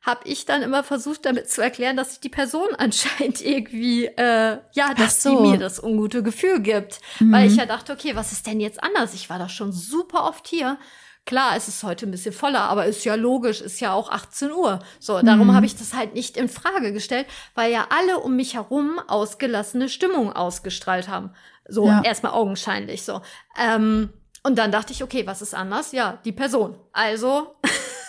habe 0.05 0.21
ich 0.25 0.45
dann 0.45 0.61
immer 0.61 0.83
versucht, 0.83 1.25
damit 1.25 1.49
zu 1.49 1.61
erklären, 1.61 1.97
dass 1.97 2.11
sich 2.11 2.19
die 2.19 2.29
Person 2.29 2.67
anscheinend 2.77 3.41
irgendwie, 3.41 4.05
äh, 4.05 4.59
ja, 4.73 4.93
dass 4.95 5.23
so. 5.23 5.29
sie 5.29 5.51
mir 5.51 5.57
das 5.57 5.81
ungute 5.81 6.23
Gefühl 6.23 6.61
gibt. 6.61 6.99
Mhm. 7.19 7.31
Weil 7.31 7.47
ich 7.47 7.55
ja 7.55 7.65
dachte, 7.65 7.93
okay, 7.93 8.15
was 8.15 8.31
ist 8.31 8.45
denn 8.45 8.59
jetzt 8.59 8.83
anders? 8.83 9.13
Ich 9.13 9.29
war 9.29 9.39
doch 9.39 9.49
schon 9.49 9.71
super 9.71 10.25
oft 10.25 10.47
hier. 10.47 10.77
Klar, 11.25 11.55
es 11.57 11.67
ist 11.67 11.81
heute 11.81 12.05
ein 12.05 12.11
bisschen 12.11 12.33
voller, 12.33 12.61
aber 12.61 12.85
ist 12.85 13.03
ja 13.03 13.15
logisch, 13.15 13.59
ist 13.59 13.79
ja 13.79 13.93
auch 13.93 14.11
18 14.11 14.51
Uhr. 14.51 14.77
So, 14.99 15.19
darum 15.21 15.47
mhm. 15.47 15.55
habe 15.55 15.65
ich 15.65 15.75
das 15.75 15.95
halt 15.95 16.13
nicht 16.13 16.37
in 16.37 16.49
Frage 16.49 16.93
gestellt, 16.93 17.25
weil 17.55 17.71
ja 17.71 17.87
alle 17.89 18.19
um 18.19 18.35
mich 18.35 18.53
herum 18.53 18.99
ausgelassene 19.07 19.89
Stimmung 19.89 20.31
ausgestrahlt 20.31 21.07
haben. 21.07 21.31
So, 21.67 21.87
ja. 21.87 22.03
erstmal 22.03 22.33
augenscheinlich 22.33 23.01
so. 23.01 23.21
Ähm, 23.59 24.13
und 24.43 24.59
dann 24.59 24.71
dachte 24.71 24.93
ich, 24.93 25.01
okay, 25.01 25.25
was 25.25 25.41
ist 25.41 25.55
anders? 25.55 25.91
Ja, 25.93 26.19
die 26.25 26.31
Person. 26.31 26.75
Also 26.93 27.55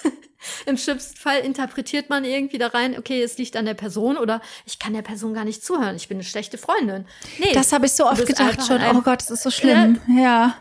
Im 0.67 0.77
schlimmsten 0.77 1.17
Fall 1.17 1.41
interpretiert 1.41 2.11
man 2.11 2.25
irgendwie 2.25 2.59
da 2.59 2.69
rein, 2.69 2.99
okay, 2.99 3.23
es 3.23 3.39
liegt 3.39 3.57
an 3.57 3.67
der 3.67 3.75
Person 3.75 4.17
oder 4.17 4.41
ich 4.67 4.79
kann 4.79 4.93
der 4.93 5.03
Person 5.03 5.35
gar 5.35 5.45
nicht 5.45 5.65
zuhören, 5.65 5.97
ich 5.97 6.09
bin 6.09 6.17
eine 6.17 6.25
schlechte 6.25 6.59
Freundin. 6.59 7.07
Nee, 7.39 7.53
das 7.53 7.73
habe 7.73 7.87
ich 7.87 7.93
so 7.93 8.07
oft 8.07 8.27
gedacht 8.27 8.67
schon. 8.67 8.79
Ein, 8.79 8.97
oh 8.97 9.03
Gott, 9.03 9.21
das 9.21 9.31
ist 9.31 9.43
so 9.43 9.51
schlimm. 9.51 10.01
ja. 10.19 10.57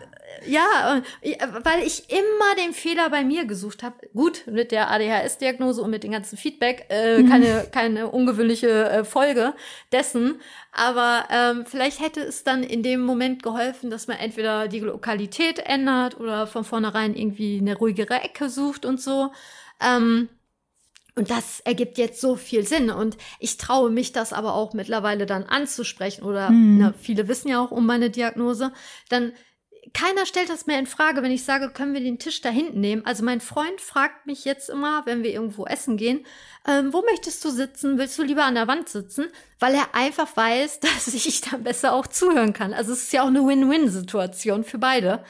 Ja, 0.45 1.01
weil 1.63 1.83
ich 1.83 2.09
immer 2.09 2.55
den 2.57 2.73
Fehler 2.73 3.09
bei 3.09 3.23
mir 3.23 3.45
gesucht 3.45 3.83
habe. 3.83 3.95
Gut, 4.13 4.43
mit 4.47 4.71
der 4.71 4.91
ADHS-Diagnose 4.91 5.81
und 5.81 5.89
mit 5.89 6.03
dem 6.03 6.11
ganzen 6.11 6.37
Feedback, 6.37 6.85
äh, 6.89 7.19
mhm. 7.19 7.29
keine, 7.29 7.67
keine 7.71 8.09
ungewöhnliche 8.09 8.89
äh, 8.89 9.03
Folge 9.03 9.53
dessen. 9.91 10.41
Aber 10.71 11.25
ähm, 11.31 11.65
vielleicht 11.65 12.01
hätte 12.01 12.21
es 12.21 12.43
dann 12.43 12.63
in 12.63 12.83
dem 12.83 13.01
Moment 13.01 13.43
geholfen, 13.43 13.89
dass 13.89 14.07
man 14.07 14.17
entweder 14.17 14.67
die 14.67 14.81
Lokalität 14.81 15.59
ändert 15.59 16.19
oder 16.19 16.47
von 16.47 16.63
vornherein 16.63 17.15
irgendwie 17.15 17.59
eine 17.59 17.75
ruhigere 17.75 18.21
Ecke 18.21 18.49
sucht 18.49 18.85
und 18.85 19.01
so. 19.01 19.31
Ähm, 19.81 20.29
und 21.15 21.31
das 21.31 21.61
ergibt 21.61 21.97
jetzt 21.97 22.19
so 22.19 22.35
viel 22.35 22.67
Sinn. 22.67 22.89
Und 22.89 23.17
ich 23.39 23.57
traue 23.57 23.89
mich 23.89 24.11
das 24.11 24.33
aber 24.33 24.53
auch 24.53 24.73
mittlerweile 24.73 25.25
dann 25.25 25.43
anzusprechen. 25.43 26.23
Oder 26.25 26.49
mhm. 26.49 26.77
na, 26.79 26.93
viele 26.99 27.27
wissen 27.27 27.47
ja 27.47 27.63
auch 27.63 27.71
um 27.71 27.85
meine 27.85 28.09
Diagnose. 28.09 28.73
Dann 29.09 29.31
keiner 29.93 30.25
stellt 30.25 30.49
das 30.49 30.65
mehr 30.65 30.79
in 30.79 30.87
Frage, 30.87 31.21
wenn 31.21 31.31
ich 31.31 31.43
sage, 31.43 31.69
können 31.69 31.93
wir 31.93 32.01
den 32.01 32.19
Tisch 32.19 32.41
da 32.41 32.49
hinten 32.49 32.81
nehmen. 32.81 33.05
Also 33.05 33.23
mein 33.23 33.39
Freund 33.39 33.79
fragt 33.79 34.25
mich 34.25 34.43
jetzt 34.43 34.69
immer, 34.69 35.05
wenn 35.05 35.23
wir 35.23 35.31
irgendwo 35.31 35.65
essen 35.65 35.95
gehen, 35.95 36.25
ähm, 36.67 36.91
wo 36.91 37.01
möchtest 37.03 37.45
du 37.45 37.49
sitzen? 37.49 37.97
Willst 37.97 38.17
du 38.17 38.23
lieber 38.23 38.43
an 38.43 38.55
der 38.55 38.67
Wand 38.67 38.89
sitzen? 38.89 39.27
Weil 39.59 39.75
er 39.75 39.93
einfach 39.93 40.35
weiß, 40.35 40.79
dass 40.81 41.07
ich 41.07 41.41
dann 41.41 41.63
besser 41.63 41.93
auch 41.93 42.07
zuhören 42.07 42.51
kann. 42.53 42.73
Also 42.73 42.91
es 42.91 43.03
ist 43.03 43.13
ja 43.13 43.23
auch 43.23 43.27
eine 43.27 43.45
Win-Win-Situation 43.47 44.63
für 44.63 44.79
beide. 44.79 45.23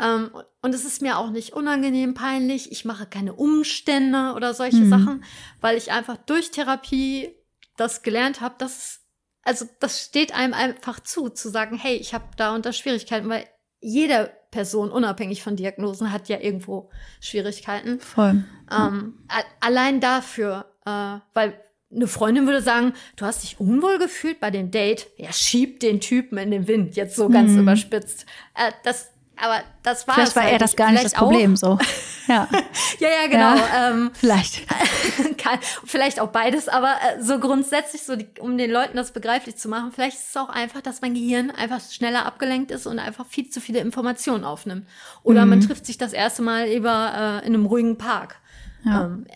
Ähm, 0.00 0.30
und 0.62 0.74
es 0.74 0.84
ist 0.84 1.02
mir 1.02 1.18
auch 1.18 1.30
nicht 1.30 1.52
unangenehm, 1.52 2.14
peinlich. 2.14 2.72
Ich 2.72 2.84
mache 2.84 3.06
keine 3.06 3.34
Umstände 3.34 4.32
oder 4.34 4.54
solche 4.54 4.78
mhm. 4.78 4.90
Sachen, 4.90 5.24
weil 5.60 5.76
ich 5.76 5.92
einfach 5.92 6.16
durch 6.16 6.50
Therapie 6.50 7.34
das 7.76 8.02
gelernt 8.02 8.40
habe, 8.40 8.56
dass 8.58 9.00
also 9.48 9.64
das 9.80 10.04
steht 10.04 10.34
einem 10.34 10.52
einfach 10.52 11.00
zu, 11.00 11.30
zu 11.30 11.48
sagen, 11.48 11.78
hey, 11.78 11.96
ich 11.96 12.12
habe 12.12 12.26
da 12.36 12.54
unter 12.54 12.74
Schwierigkeiten, 12.74 13.30
weil 13.30 13.46
jede 13.80 14.30
Person, 14.50 14.90
unabhängig 14.90 15.42
von 15.42 15.56
Diagnosen, 15.56 16.12
hat 16.12 16.28
ja 16.28 16.38
irgendwo 16.38 16.90
Schwierigkeiten. 17.20 17.98
Voll. 17.98 18.44
Ähm, 18.70 19.26
allein 19.60 20.00
dafür, 20.00 20.66
äh, 20.84 21.20
weil 21.32 21.58
eine 21.90 22.06
Freundin 22.06 22.44
würde 22.44 22.60
sagen, 22.60 22.92
du 23.16 23.24
hast 23.24 23.42
dich 23.42 23.58
unwohl 23.58 23.98
gefühlt 23.98 24.40
bei 24.40 24.50
dem 24.50 24.70
Date, 24.70 25.06
ja, 25.16 25.32
schieb 25.32 25.80
den 25.80 26.00
Typen 26.00 26.36
in 26.36 26.50
den 26.50 26.68
Wind, 26.68 26.96
jetzt 26.96 27.16
so 27.16 27.30
ganz 27.30 27.52
mhm. 27.52 27.60
überspitzt. 27.60 28.26
Äh, 28.54 28.72
das 28.84 29.12
aber 29.40 29.62
das 29.82 30.06
war 30.06 30.14
Vielleicht 30.14 30.36
war 30.36 30.42
halt 30.44 30.52
er 30.52 30.58
das 30.58 30.76
gar 30.76 30.92
nicht 30.92 31.04
das 31.04 31.14
Problem, 31.14 31.56
so. 31.56 31.78
Ja, 32.28 32.46
ja, 32.98 33.08
ja, 33.08 33.26
genau. 33.26 33.56
Ja, 33.56 33.90
ähm, 33.90 34.10
vielleicht. 34.12 34.68
Kann, 35.38 35.58
vielleicht 35.86 36.20
auch 36.20 36.28
beides, 36.28 36.68
aber 36.68 36.90
äh, 36.90 37.22
so 37.22 37.40
grundsätzlich, 37.40 38.02
so 38.02 38.16
die, 38.16 38.28
um 38.40 38.58
den 38.58 38.70
Leuten 38.70 38.98
das 38.98 39.12
begreiflich 39.12 39.56
zu 39.56 39.70
machen, 39.70 39.92
vielleicht 39.92 40.18
ist 40.18 40.28
es 40.28 40.36
auch 40.36 40.50
einfach, 40.50 40.82
dass 40.82 41.00
mein 41.00 41.14
Gehirn 41.14 41.50
einfach 41.50 41.80
schneller 41.80 42.26
abgelenkt 42.26 42.70
ist 42.70 42.86
und 42.86 42.98
einfach 42.98 43.24
viel 43.24 43.48
zu 43.48 43.62
viele 43.62 43.78
Informationen 43.78 44.44
aufnimmt. 44.44 44.86
Oder 45.22 45.44
mhm. 45.44 45.50
man 45.50 45.60
trifft 45.62 45.86
sich 45.86 45.96
das 45.96 46.12
erste 46.12 46.42
Mal 46.42 46.68
über 46.68 47.40
äh, 47.42 47.46
in 47.46 47.54
einem 47.54 47.64
ruhigen 47.64 47.96
Park. 47.96 48.36
Ja. 48.84 49.06
Ähm, 49.06 49.26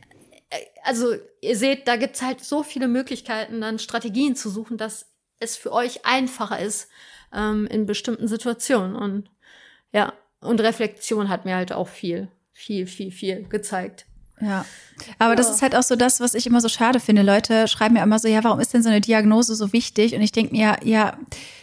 äh, 0.51 0.57
also 0.85 1.15
ihr 1.41 1.57
seht, 1.57 1.89
da 1.89 1.97
gibt's 1.97 2.21
halt 2.21 2.45
so 2.45 2.63
viele 2.63 2.89
Möglichkeiten, 2.89 3.63
dann 3.63 3.79
Strategien 3.79 4.37
zu 4.37 4.51
suchen, 4.51 4.77
dass 4.77 5.07
es 5.39 5.57
für 5.57 5.73
euch 5.73 6.05
einfacher 6.05 6.61
ist 6.61 6.89
ähm, 7.33 7.67
in 7.67 7.87
bestimmten 7.87 8.29
Situationen. 8.29 8.95
Und 8.95 9.31
ja, 9.93 10.13
und 10.41 10.61
Reflexion 10.61 11.29
hat 11.29 11.45
mir 11.45 11.57
halt 11.57 11.73
auch 11.73 11.89
viel, 11.89 12.29
viel, 12.53 12.87
viel, 12.87 13.11
viel 13.11 13.45
gezeigt. 13.49 14.07
Ja. 14.41 14.65
Aber 15.19 15.31
ja. 15.31 15.37
das 15.37 15.51
ist 15.51 15.63
halt 15.63 15.77
auch 15.77 15.83
so 15.83 15.95
das, 15.95 16.21
was 16.21 16.35
ich 16.35 16.47
immer 16.47 16.61
so 16.61 16.69
schade 16.69 16.99
finde. 16.99 17.23
Leute 17.23 17.69
schreiben 17.69 17.95
mir 17.95 18.03
immer 18.03 18.19
so, 18.19 18.27
ja, 18.27 18.43
warum 18.43 18.59
ist 18.59 18.75
denn 18.75 18.83
so 18.83 18.89
eine 18.89 19.01
Diagnose 19.01 19.55
so 19.55 19.73
wichtig? 19.73 20.15
Und 20.15 20.21
ich 20.21 20.33
denke 20.33 20.53
mir, 20.53 20.77
ja, 20.83 21.17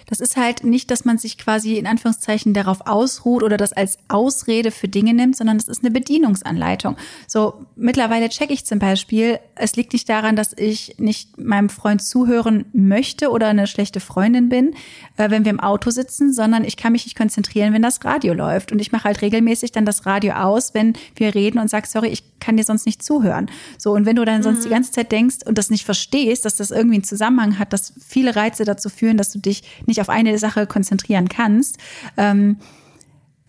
das 0.10 0.20
ist 0.20 0.38
halt 0.38 0.64
nicht, 0.64 0.90
dass 0.90 1.06
man 1.06 1.20
sich 1.20 1.38
quasi 1.38 1.78
in 1.78 1.86
Anführungszeichen 1.86 2.54
darauf 2.56 2.88
ausruht 2.88 3.44
oder 3.44 3.58
das 3.58 3.74
als 3.74 4.00
Ausrede 4.08 4.72
für 4.72 4.88
Dinge 4.88 5.14
nimmt, 5.14 5.36
sondern 5.36 5.58
es 5.58 5.68
ist 5.68 5.84
eine 5.84 5.92
Bedienungsanleitung. 5.92 6.98
So, 7.28 7.66
mittlerweile 7.76 8.30
checke 8.30 8.54
ich 8.54 8.66
zum 8.66 8.80
Beispiel, 8.80 9.40
es 9.54 9.76
liegt 9.76 9.94
nicht 9.94 10.10
daran, 10.10 10.36
dass 10.36 10.54
ich 10.58 10.96
nicht 10.98 11.38
meinem 11.38 11.70
Freund 11.70 12.02
zuhören 12.02 12.66
möchte 12.74 13.30
oder 13.30 13.48
eine 13.48 13.68
schlechte 13.68 14.00
Freundin 14.00 14.50
bin, 14.50 14.74
äh, 15.18 15.30
wenn 15.30 15.46
wir 15.46 15.52
im 15.52 15.60
Auto 15.60 15.92
sitzen, 15.92 16.34
sondern 16.34 16.64
ich 16.64 16.76
kann 16.76 16.92
mich 16.92 17.06
nicht 17.06 17.18
konzentrieren, 17.18 17.74
wenn 17.74 17.84
das 17.84 18.04
Radio 18.04 18.34
läuft. 18.34 18.72
Und 18.72 18.80
ich 18.80 18.92
mache 18.92 19.04
halt 19.04 19.22
regelmäßig 19.22 19.72
dann 19.72 19.86
das 19.86 20.08
Radio 20.08 20.34
aus, 20.34 20.74
wenn 20.74 20.94
wir 21.16 21.36
reden 21.36 21.60
und 21.60 21.70
sag, 21.70 21.86
sorry, 21.86 22.08
ich 22.08 22.24
kann 22.40 22.58
dir 22.58 22.64
sonst 22.64 22.86
nicht 22.86 23.04
zuhören. 23.04 23.52
So, 23.78 23.92
und 23.94 24.06
wenn 24.06 24.16
du 24.16 24.26
dann 24.26 24.42
sonst 24.42 24.60
mhm. 24.60 24.64
die 24.64 24.70
ganze 24.70 24.92
Zeit 24.92 25.12
denkst 25.12 25.38
und 25.46 25.58
das 25.58 25.70
nicht 25.70 25.86
verstehst, 25.86 26.46
dass 26.46 26.56
das 26.56 26.72
irgendwie 26.72 26.96
einen 26.96 27.04
Zusammenhang 27.04 27.60
hat, 27.60 27.74
dass 27.74 27.94
viele 28.06 28.36
Reize 28.36 28.66
dazu 28.66 28.90
führen, 28.90 29.18
dass 29.18 29.32
du 29.32 29.40
dich 29.40 29.64
nicht 29.86 29.99
dich 30.00 30.02
auf 30.02 30.10
eine 30.10 30.38
Sache 30.38 30.68
konzentrieren 30.68 31.30
kannst, 31.30 31.78
ähm, 32.18 32.58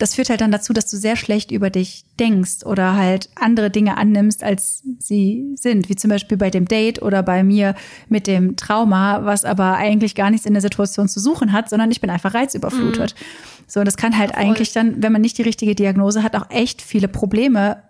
das 0.00 0.14
führt 0.14 0.30
halt 0.30 0.40
dann 0.40 0.50
dazu, 0.50 0.72
dass 0.72 0.90
du 0.90 0.96
sehr 0.96 1.14
schlecht 1.14 1.50
über 1.50 1.68
dich 1.68 2.06
denkst 2.18 2.64
oder 2.64 2.96
halt 2.96 3.28
andere 3.34 3.70
Dinge 3.70 3.98
annimmst, 3.98 4.42
als 4.42 4.82
sie 4.98 5.52
sind, 5.56 5.90
wie 5.90 5.96
zum 5.96 6.08
Beispiel 6.08 6.38
bei 6.38 6.48
dem 6.48 6.66
Date 6.66 7.02
oder 7.02 7.22
bei 7.22 7.44
mir 7.44 7.74
mit 8.08 8.26
dem 8.26 8.56
Trauma, 8.56 9.26
was 9.26 9.44
aber 9.44 9.76
eigentlich 9.76 10.14
gar 10.14 10.30
nichts 10.30 10.46
in 10.46 10.54
der 10.54 10.62
Situation 10.62 11.06
zu 11.06 11.20
suchen 11.20 11.52
hat, 11.52 11.68
sondern 11.68 11.90
ich 11.90 12.00
bin 12.00 12.08
einfach 12.08 12.32
reizüberflutet. 12.32 13.14
Mhm. 13.14 13.24
So, 13.66 13.80
und 13.80 13.86
das 13.86 13.98
kann 13.98 14.16
halt 14.16 14.32
Voll. 14.32 14.42
eigentlich 14.42 14.72
dann, 14.72 15.02
wenn 15.02 15.12
man 15.12 15.20
nicht 15.20 15.36
die 15.36 15.42
richtige 15.42 15.74
Diagnose 15.74 16.22
hat, 16.22 16.34
auch 16.34 16.48
echt 16.48 16.80
viele 16.80 17.06
Probleme 17.06 17.82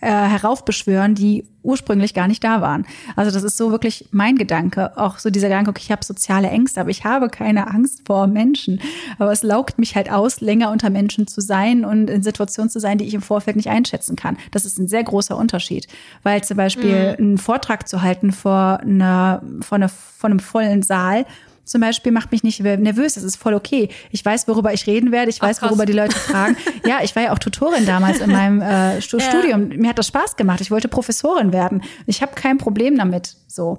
äh, 0.00 0.08
heraufbeschwören, 0.08 1.14
die 1.14 1.44
ursprünglich 1.62 2.12
gar 2.14 2.28
nicht 2.28 2.44
da 2.44 2.60
waren. 2.60 2.86
Also 3.16 3.30
das 3.30 3.42
ist 3.42 3.56
so 3.56 3.70
wirklich 3.70 4.06
mein 4.10 4.36
Gedanke. 4.36 4.96
Auch 4.98 5.18
so 5.18 5.30
dieser 5.30 5.48
Gedanke, 5.48 5.70
okay, 5.70 5.80
ich 5.82 5.90
habe 5.90 6.04
soziale 6.04 6.48
Ängste, 6.48 6.80
aber 6.80 6.90
ich 6.90 7.04
habe 7.04 7.30
keine 7.30 7.68
Angst 7.68 8.02
vor 8.06 8.26
Menschen. 8.26 8.80
Aber 9.18 9.32
es 9.32 9.42
laugt 9.42 9.78
mich 9.78 9.96
halt 9.96 10.12
aus, 10.12 10.40
länger 10.40 10.70
unter 10.70 10.90
Menschen 10.90 11.26
zu 11.26 11.40
sein 11.40 11.84
und 11.84 12.10
in 12.10 12.22
Situationen 12.22 12.68
zu 12.68 12.80
sein, 12.80 12.98
die 12.98 13.06
ich 13.06 13.14
im 13.14 13.22
Vorfeld 13.22 13.56
nicht 13.56 13.70
einschätzen 13.70 14.14
kann. 14.14 14.36
Das 14.50 14.66
ist 14.66 14.78
ein 14.78 14.88
sehr 14.88 15.04
großer 15.04 15.36
Unterschied. 15.36 15.88
Weil 16.22 16.44
zum 16.44 16.58
Beispiel 16.58 17.12
mhm. 17.12 17.24
einen 17.24 17.38
Vortrag 17.38 17.88
zu 17.88 18.02
halten 18.02 18.32
vor 18.32 18.80
einer, 18.80 19.42
vor, 19.62 19.76
einer, 19.76 19.88
vor 19.88 20.28
einem 20.28 20.40
vollen 20.40 20.82
Saal, 20.82 21.24
zum 21.64 21.80
Beispiel 21.80 22.12
macht 22.12 22.30
mich 22.32 22.42
nicht 22.42 22.60
nervös. 22.60 23.14
Das 23.14 23.22
ist 23.22 23.36
voll 23.36 23.54
okay. 23.54 23.88
Ich 24.10 24.24
weiß, 24.24 24.46
worüber 24.48 24.72
ich 24.72 24.86
reden 24.86 25.12
werde. 25.12 25.30
Ich 25.30 25.40
weiß, 25.40 25.58
Ach, 25.60 25.68
worüber 25.68 25.86
die 25.86 25.92
Leute 25.92 26.14
fragen. 26.16 26.56
ja, 26.86 26.98
ich 27.02 27.14
war 27.16 27.22
ja 27.24 27.32
auch 27.32 27.38
Tutorin 27.38 27.86
damals 27.86 28.20
in 28.20 28.30
meinem 28.30 28.60
äh, 28.60 29.00
Studium. 29.00 29.72
Ja. 29.72 29.78
Mir 29.78 29.88
hat 29.90 29.98
das 29.98 30.08
Spaß 30.08 30.36
gemacht. 30.36 30.60
Ich 30.60 30.70
wollte 30.70 30.88
Professorin 30.88 31.52
werden. 31.52 31.82
Ich 32.06 32.22
habe 32.22 32.34
kein 32.34 32.58
Problem 32.58 32.98
damit. 32.98 33.36
So. 33.46 33.78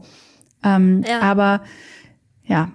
Ähm, 0.63 1.03
ja. 1.07 1.21
Aber 1.21 1.61
ja. 2.43 2.71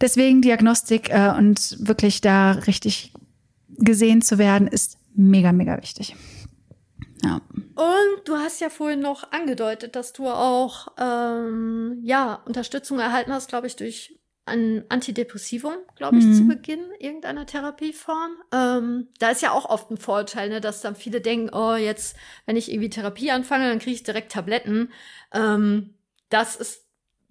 Deswegen 0.00 0.42
Diagnostik 0.42 1.08
äh, 1.10 1.32
und 1.36 1.76
wirklich 1.80 2.20
da 2.20 2.52
richtig 2.52 3.12
gesehen 3.78 4.20
zu 4.22 4.38
werden, 4.38 4.68
ist 4.68 4.98
mega, 5.14 5.52
mega 5.52 5.80
wichtig. 5.80 6.16
Ja. 7.26 7.40
Und 7.74 8.28
du 8.28 8.36
hast 8.36 8.60
ja 8.60 8.70
vorhin 8.70 9.00
noch 9.00 9.32
angedeutet, 9.32 9.96
dass 9.96 10.12
du 10.12 10.28
auch 10.28 10.88
ähm, 10.98 12.00
ja 12.02 12.42
Unterstützung 12.46 12.98
erhalten 12.98 13.32
hast, 13.32 13.48
glaube 13.48 13.66
ich, 13.66 13.76
durch 13.76 14.18
ein 14.46 14.84
Antidepressivum, 14.88 15.74
glaube 15.96 16.18
ich, 16.18 16.24
mhm. 16.24 16.34
zu 16.34 16.46
Beginn 16.46 16.84
irgendeiner 17.00 17.46
Therapieform. 17.46 18.36
Ähm, 18.52 19.08
da 19.18 19.30
ist 19.30 19.42
ja 19.42 19.50
auch 19.50 19.68
oft 19.68 19.90
ein 19.90 19.96
Vorteil, 19.96 20.48
ne, 20.48 20.60
dass 20.60 20.80
dann 20.80 20.94
viele 20.94 21.20
denken, 21.20 21.52
oh, 21.52 21.74
jetzt, 21.74 22.16
wenn 22.46 22.56
ich 22.56 22.70
irgendwie 22.70 22.90
Therapie 22.90 23.32
anfange, 23.32 23.68
dann 23.68 23.80
kriege 23.80 23.96
ich 23.96 24.04
direkt 24.04 24.30
Tabletten. 24.30 24.92
Ähm, 25.32 25.94
das 26.28 26.54
ist 26.54 26.84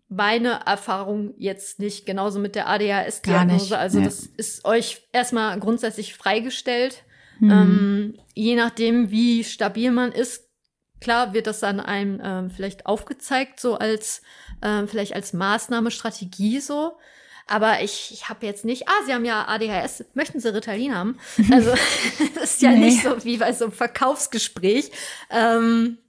meine 0.10 0.60
Erfahrung 0.66 1.34
jetzt 1.38 1.80
nicht, 1.80 2.06
genauso 2.06 2.40
mit 2.40 2.56
der 2.56 2.68
ADHS-Diagnose. 2.68 3.78
Also 3.78 4.00
nee. 4.00 4.06
das 4.06 4.26
ist 4.26 4.66
euch 4.66 5.08
erstmal 5.14 5.58
grundsätzlich 5.60 6.16
freigestellt. 6.16 7.04
Mhm. 7.40 7.52
Ähm, 7.52 8.20
je 8.34 8.56
nachdem, 8.56 9.12
wie 9.12 9.44
stabil 9.44 9.92
man 9.92 10.12
ist, 10.12 10.50
klar 11.02 11.34
wird 11.34 11.48
das 11.48 11.60
dann 11.60 11.80
einem 11.80 12.22
ähm, 12.24 12.50
vielleicht 12.50 12.86
aufgezeigt, 12.86 13.60
so 13.60 13.76
als 13.76 14.22
ähm, 14.62 14.88
vielleicht 14.88 15.14
als 15.14 15.34
Maßnahme, 15.34 15.92
Strategie 15.92 16.60
so. 16.60 16.98
Aber 17.48 17.82
ich, 17.82 18.10
ich 18.12 18.28
habe 18.28 18.46
jetzt 18.46 18.66
nicht, 18.66 18.88
ah, 18.88 19.04
Sie 19.06 19.14
haben 19.14 19.26
ja 19.26 19.48
ADHS, 19.48 20.06
möchten 20.16 20.40
Sie 20.40 20.54
Ritalin 20.54 20.96
haben? 20.96 21.20
Also 21.52 21.72
das 22.36 22.56
ist 22.56 22.62
ja 22.62 22.72
nee. 22.72 22.86
nicht 22.86 23.04
so 23.04 23.24
wie 23.24 23.38
bei 23.38 23.54
so 23.54 23.66
einem 23.66 23.74
Verkaufsgespräch. 23.74 24.92
Ähm, 25.30 26.00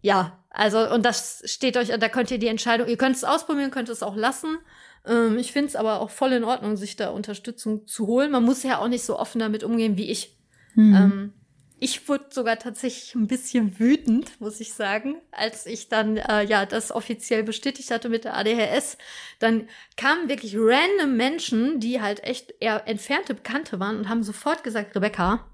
ja, 0.00 0.38
also 0.50 0.88
und 0.92 1.04
das 1.04 1.42
steht 1.46 1.76
euch, 1.76 1.88
da 1.88 2.08
könnt 2.08 2.30
ihr 2.30 2.38
die 2.38 2.46
Entscheidung, 2.46 2.86
ihr 2.86 2.96
könnt 2.96 3.16
es 3.16 3.24
ausprobieren, 3.24 3.72
könnt 3.72 3.88
es 3.88 4.02
auch 4.02 4.14
lassen. 4.14 4.58
Ähm, 5.06 5.38
ich 5.38 5.50
finde 5.50 5.68
es 5.68 5.76
aber 5.76 6.00
auch 6.00 6.10
voll 6.10 6.32
in 6.32 6.44
Ordnung, 6.44 6.76
sich 6.76 6.94
da 6.94 7.10
Unterstützung 7.10 7.86
zu 7.86 8.06
holen. 8.06 8.30
Man 8.30 8.44
muss 8.44 8.62
ja 8.62 8.78
auch 8.78 8.88
nicht 8.88 9.04
so 9.04 9.18
offen 9.18 9.40
damit 9.40 9.64
umgehen 9.64 9.96
wie 9.96 10.10
ich. 10.10 10.33
Mhm. 10.74 10.94
Ähm, 10.94 11.32
ich 11.80 12.08
wurde 12.08 12.26
sogar 12.30 12.58
tatsächlich 12.58 13.14
ein 13.14 13.26
bisschen 13.26 13.78
wütend, 13.78 14.40
muss 14.40 14.60
ich 14.60 14.72
sagen, 14.72 15.16
als 15.32 15.66
ich 15.66 15.88
dann 15.88 16.16
äh, 16.16 16.42
ja 16.42 16.64
das 16.64 16.92
offiziell 16.92 17.42
bestätigt 17.42 17.90
hatte 17.90 18.08
mit 18.08 18.24
der 18.24 18.36
ADHS. 18.36 18.96
Dann 19.38 19.68
kamen 19.96 20.28
wirklich 20.28 20.56
random 20.56 21.16
Menschen, 21.16 21.80
die 21.80 22.00
halt 22.00 22.24
echt 22.24 22.54
eher 22.60 22.88
entfernte 22.88 23.34
Bekannte 23.34 23.80
waren 23.80 23.98
und 23.98 24.08
haben 24.08 24.22
sofort 24.22 24.64
gesagt, 24.64 24.96
Rebecca, 24.96 25.46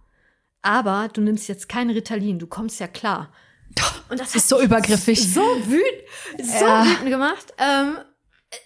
aber 0.63 1.09
du 1.13 1.21
nimmst 1.21 1.49
jetzt 1.49 1.69
kein 1.69 1.91
Ritalin, 1.91 2.39
du 2.39 2.47
kommst 2.47 2.81
ja 2.81 2.87
klar. 2.87 3.33
Und 4.09 4.19
das 4.19 4.35
ist 4.35 4.49
so 4.49 4.61
übergriffig. 4.61 5.33
So 5.33 5.41
wütend, 5.41 6.45
so 6.45 6.67
ja. 6.67 6.85
wütend 6.85 7.09
gemacht. 7.09 7.55
Ähm, 7.59 7.99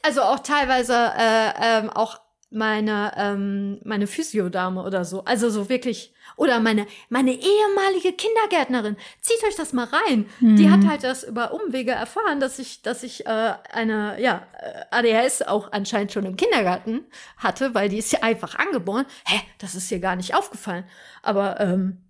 also 0.02 0.22
auch 0.22 0.40
teilweise 0.40 0.94
äh, 0.94 1.52
ähm, 1.60 1.90
auch 1.90 2.20
meine 2.50 3.12
ähm, 3.16 3.80
meine 3.84 4.06
Physiodame 4.06 4.82
oder 4.82 5.04
so. 5.04 5.24
Also 5.24 5.50
so 5.50 5.68
wirklich 5.68 6.13
oder 6.36 6.60
meine, 6.60 6.86
meine 7.08 7.32
ehemalige 7.32 8.12
Kindergärtnerin. 8.12 8.96
Zieht 9.20 9.42
euch 9.46 9.56
das 9.56 9.72
mal 9.72 9.86
rein. 9.86 10.26
Mhm. 10.40 10.56
Die 10.56 10.70
hat 10.70 10.86
halt 10.86 11.04
das 11.04 11.24
über 11.24 11.52
Umwege 11.52 11.92
erfahren, 11.92 12.40
dass 12.40 12.58
ich, 12.58 12.82
dass 12.82 13.02
ich 13.02 13.26
äh, 13.26 13.54
eine, 13.72 14.20
ja, 14.20 14.46
äh, 14.60 14.84
ADHS 14.90 15.42
auch 15.42 15.72
anscheinend 15.72 16.12
schon 16.12 16.26
im 16.26 16.36
Kindergarten 16.36 17.06
hatte, 17.36 17.74
weil 17.74 17.88
die 17.88 17.98
ist 17.98 18.12
ja 18.12 18.22
einfach 18.22 18.56
angeboren. 18.56 19.06
Hä, 19.26 19.40
das 19.58 19.74
ist 19.74 19.90
ihr 19.90 20.00
gar 20.00 20.16
nicht 20.16 20.34
aufgefallen. 20.34 20.84
Aber 21.22 21.60
ähm, 21.60 22.04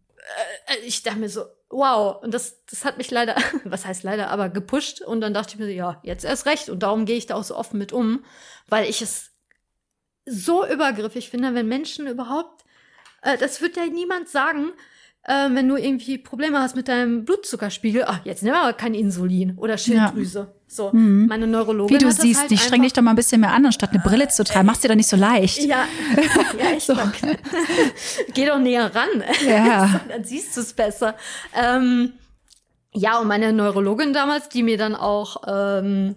äh, 0.66 0.86
ich 0.86 1.02
dachte 1.02 1.18
mir 1.18 1.28
so, 1.28 1.44
wow. 1.68 2.22
Und 2.22 2.32
das, 2.32 2.64
das 2.66 2.84
hat 2.84 2.98
mich 2.98 3.10
leider, 3.10 3.36
was 3.64 3.84
heißt 3.84 4.02
leider, 4.02 4.30
aber 4.30 4.48
gepusht. 4.48 5.00
Und 5.00 5.20
dann 5.20 5.34
dachte 5.34 5.54
ich 5.54 5.58
mir 5.58 5.66
so, 5.66 5.72
ja, 5.72 6.00
jetzt 6.02 6.24
erst 6.24 6.46
recht. 6.46 6.68
Und 6.68 6.82
darum 6.82 7.04
gehe 7.04 7.16
ich 7.16 7.26
da 7.26 7.34
auch 7.34 7.44
so 7.44 7.56
offen 7.56 7.78
mit 7.78 7.92
um, 7.92 8.24
weil 8.68 8.88
ich 8.88 9.02
es 9.02 9.30
so 10.26 10.66
übergriffig 10.66 11.28
finde, 11.28 11.54
wenn 11.54 11.68
Menschen 11.68 12.06
überhaupt 12.06 12.53
äh, 13.24 13.36
das 13.38 13.60
wird 13.60 13.76
ja 13.76 13.86
niemand 13.86 14.28
sagen, 14.28 14.72
äh, 15.24 15.48
wenn 15.50 15.68
du 15.68 15.76
irgendwie 15.76 16.18
Probleme 16.18 16.60
hast 16.60 16.76
mit 16.76 16.88
deinem 16.88 17.24
Blutzuckerspiegel. 17.24 18.04
Ach, 18.06 18.20
jetzt 18.24 18.42
nehmen 18.42 18.54
wir 18.54 18.62
aber 18.62 18.72
kein 18.74 18.94
Insulin 18.94 19.56
oder 19.56 19.78
Schilddrüse. 19.78 20.38
Ja. 20.38 20.54
So, 20.66 20.90
mhm. 20.92 21.26
meine 21.26 21.46
Neurologin. 21.46 21.96
Wie 21.96 22.02
du 22.02 22.10
siehst, 22.10 22.40
halt 22.40 22.50
die 22.50 22.58
streng 22.58 22.82
dich 22.82 22.92
doch 22.92 23.02
mal 23.02 23.10
ein 23.10 23.16
bisschen 23.16 23.40
mehr 23.40 23.52
an, 23.52 23.64
anstatt 23.64 23.90
eine 23.90 24.02
Brille 24.02 24.28
zu 24.28 24.44
tragen. 24.44 24.66
Machst 24.66 24.82
dir 24.84 24.88
doch 24.88 24.96
nicht 24.96 25.08
so 25.08 25.16
leicht. 25.16 25.62
Ja, 25.62 25.86
ja 26.58 26.70
echt. 26.70 26.86
so. 26.86 26.96
Geh 28.34 28.46
doch 28.46 28.58
näher 28.58 28.94
ran. 28.94 29.22
Ja. 29.46 30.00
dann 30.08 30.24
siehst 30.24 30.56
du 30.56 30.60
es 30.60 30.72
besser. 30.72 31.16
Ähm, 31.54 32.14
ja, 32.92 33.18
und 33.18 33.28
meine 33.28 33.52
Neurologin 33.52 34.12
damals, 34.12 34.48
die 34.48 34.62
mir 34.62 34.76
dann 34.76 34.94
auch 34.94 35.42
ähm, 35.46 36.16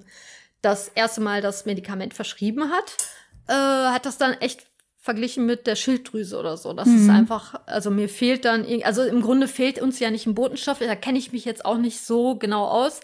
das 0.61 0.89
erste 0.89 1.21
Mal 1.21 1.41
das 1.41 1.65
Medikament 1.65 2.13
verschrieben 2.13 2.71
hat, 2.71 2.97
äh, 3.47 3.53
hat 3.53 4.05
das 4.05 4.17
dann 4.17 4.33
echt 4.33 4.65
verglichen 5.07 5.45
mit 5.45 5.67
der 5.67 5.77
Schilddrüse 5.77 6.37
oder 6.37 6.57
so. 6.57 6.73
Das 6.73 6.89
mhm. 6.89 6.97
ist 6.97 7.09
einfach, 7.09 7.61
also 7.65 7.89
mir 7.89 8.09
fehlt 8.09 8.43
dann, 8.43 8.65
also 8.83 9.03
im 9.03 9.21
Grunde 9.21 9.47
fehlt 9.47 9.81
uns 9.81 9.99
ja 9.99 10.11
nicht 10.11 10.27
ein 10.27 10.35
Botenstoff, 10.35 10.79
da 10.79 10.95
kenne 10.95 11.17
ich 11.17 11.31
mich 11.31 11.45
jetzt 11.45 11.63
auch 11.63 11.77
nicht 11.77 12.01
so 12.01 12.35
genau 12.35 12.65
aus. 12.65 12.99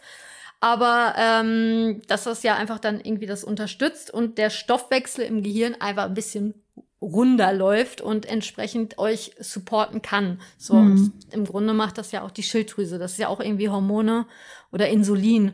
Aber 0.59 1.15
ähm, 1.17 2.01
dass 2.07 2.25
das 2.25 2.43
ja 2.43 2.55
einfach 2.55 2.79
dann 2.79 2.99
irgendwie 2.99 3.25
das 3.25 3.45
unterstützt 3.45 4.13
und 4.13 4.37
der 4.37 4.49
Stoffwechsel 4.49 5.25
im 5.25 5.43
Gehirn 5.43 5.75
einfach 5.79 6.03
ein 6.03 6.13
bisschen 6.13 6.55
runder 7.01 7.53
läuft 7.53 8.01
und 8.01 8.25
entsprechend 8.25 8.97
euch 8.97 9.31
supporten 9.39 10.01
kann. 10.01 10.41
So, 10.57 10.75
mhm. 10.75 10.91
und 10.91 11.33
im 11.33 11.45
Grunde 11.45 11.73
macht 11.73 11.97
das 11.97 12.11
ja 12.11 12.21
auch 12.21 12.31
die 12.31 12.43
Schilddrüse. 12.43 12.99
Das 12.99 13.13
ist 13.13 13.17
ja 13.17 13.29
auch 13.29 13.39
irgendwie 13.39 13.69
Hormone 13.69 14.25
oder 14.73 14.89
Insulin. 14.89 15.53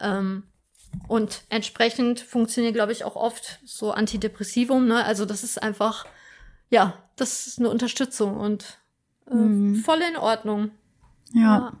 Ähm, 0.00 0.44
und 1.08 1.42
entsprechend 1.48 2.20
funktioniert, 2.20 2.74
glaube 2.74 2.92
ich, 2.92 3.04
auch 3.04 3.16
oft 3.16 3.60
so 3.64 3.92
Antidepressivum. 3.92 4.86
Ne? 4.86 5.04
Also 5.04 5.24
das 5.24 5.44
ist 5.44 5.62
einfach, 5.62 6.06
ja, 6.70 6.94
das 7.16 7.46
ist 7.46 7.58
eine 7.58 7.70
Unterstützung 7.70 8.36
und 8.36 8.78
äh, 9.30 9.34
mhm. 9.34 9.76
voll 9.76 10.00
in 10.08 10.16
Ordnung. 10.16 10.70
ja. 11.32 11.42
ja. 11.42 11.72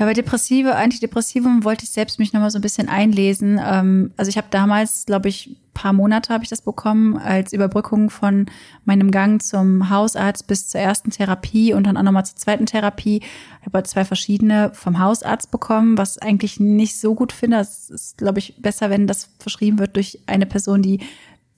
Ja, 0.00 0.06
bei 0.06 0.14
Depressive, 0.14 0.76
Antidepressivum 0.76 1.62
wollte 1.62 1.84
ich 1.84 1.90
selbst 1.90 2.18
mich 2.18 2.32
nochmal 2.32 2.50
so 2.50 2.58
ein 2.58 2.62
bisschen 2.62 2.88
einlesen. 2.88 3.60
Ähm, 3.62 4.12
also 4.16 4.30
ich 4.30 4.38
habe 4.38 4.46
damals, 4.50 5.04
glaube 5.04 5.28
ich, 5.28 5.58
paar 5.74 5.92
Monate 5.92 6.32
habe 6.32 6.42
ich 6.42 6.48
das 6.48 6.62
bekommen 6.62 7.18
als 7.18 7.52
Überbrückung 7.52 8.08
von 8.08 8.46
meinem 8.86 9.10
Gang 9.10 9.42
zum 9.42 9.90
Hausarzt 9.90 10.46
bis 10.46 10.68
zur 10.68 10.80
ersten 10.80 11.10
Therapie 11.10 11.74
und 11.74 11.86
dann 11.86 11.98
auch 11.98 12.02
nochmal 12.02 12.24
zur 12.24 12.36
zweiten 12.36 12.64
Therapie. 12.64 13.18
Ich 13.18 13.66
habe 13.66 13.76
halt 13.76 13.88
zwei 13.88 14.06
verschiedene 14.06 14.70
vom 14.72 15.00
Hausarzt 15.00 15.50
bekommen, 15.50 15.98
was 15.98 16.16
eigentlich 16.16 16.58
nicht 16.58 16.98
so 16.98 17.14
gut 17.14 17.30
finde. 17.30 17.58
Es 17.58 17.90
ist, 17.90 18.16
glaube 18.16 18.38
ich, 18.38 18.54
besser, 18.56 18.88
wenn 18.88 19.06
das 19.06 19.28
verschrieben 19.38 19.78
wird 19.78 19.96
durch 19.96 20.20
eine 20.24 20.46
Person, 20.46 20.80
die 20.80 21.00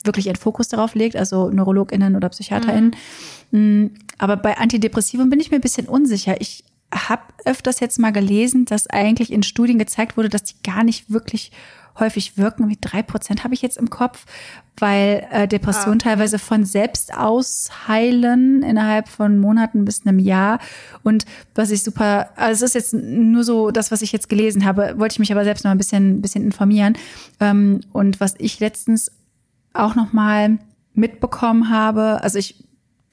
wirklich 0.03 0.27
einen 0.27 0.35
Fokus 0.35 0.67
darauf 0.67 0.97
legt, 0.97 1.15
also 1.15 1.49
NeurologInnen 1.49 2.17
oder 2.17 2.29
PsychiaterInnen. 2.29 2.97
Mhm. 3.53 3.85
Mm, 3.85 3.91
aber 4.19 4.37
bei 4.37 4.59
Antidepressiven 4.59 5.31
bin 5.31 5.39
ich 5.39 5.53
mir 5.53 5.59
ein 5.59 5.63
bisschen 5.63 5.87
unsicher. 5.87 6.41
Ich 6.41 6.65
habe 6.93 7.23
öfters 7.45 7.81
jetzt 7.81 7.99
mal 7.99 8.13
gelesen, 8.13 8.65
dass 8.65 8.87
eigentlich 8.89 9.33
in 9.33 9.43
Studien 9.43 9.79
gezeigt 9.79 10.17
wurde, 10.17 10.29
dass 10.29 10.45
die 10.45 10.63
gar 10.63 10.85
nicht 10.85 11.11
wirklich 11.11 11.53
häufig 11.99 12.39
wirken. 12.39 12.69
Wie 12.69 12.79
drei 12.81 13.03
Prozent 13.03 13.45
habe 13.45 13.55
ich 13.55 13.63
jetzt 13.63 13.77
im 13.77 13.91
Kopf, 13.91 14.25
weil 14.79 15.27
äh, 15.31 15.47
Depressionen 15.47 16.01
ah, 16.01 16.03
okay. 16.03 16.09
teilweise 16.11 16.39
von 16.39 16.65
selbst 16.65 17.15
aus 17.15 17.71
heilen 17.89 18.63
innerhalb 18.63 19.09
von 19.09 19.39
Monaten 19.39 19.85
bis 19.85 20.07
einem 20.07 20.19
Jahr. 20.19 20.59
Und 21.03 21.25
was 21.55 21.71
ich 21.71 21.83
super, 21.83 22.31
also 22.37 22.65
es 22.65 22.71
ist 22.71 22.75
jetzt 22.75 22.95
nur 22.95 23.45
so 23.45 23.71
das, 23.71 23.91
was 23.91 24.03
ich 24.03 24.13
jetzt 24.13 24.29
gelesen 24.29 24.65
habe, 24.65 24.95
wollte 24.99 25.15
ich 25.15 25.19
mich 25.19 25.33
aber 25.33 25.45
selbst 25.45 25.65
noch 25.65 25.71
ein 25.71 25.79
bisschen, 25.79 26.23
bisschen 26.23 26.45
informieren. 26.45 26.97
Ähm, 27.41 27.81
und 27.93 28.21
was 28.21 28.35
ich 28.39 28.61
letztens 28.61 29.13
auch 29.75 29.95
noch 29.95 30.13
mal 30.13 30.59
mitbekommen 30.95 31.71
habe, 31.71 32.23
also 32.23 32.39
ich 32.39 32.65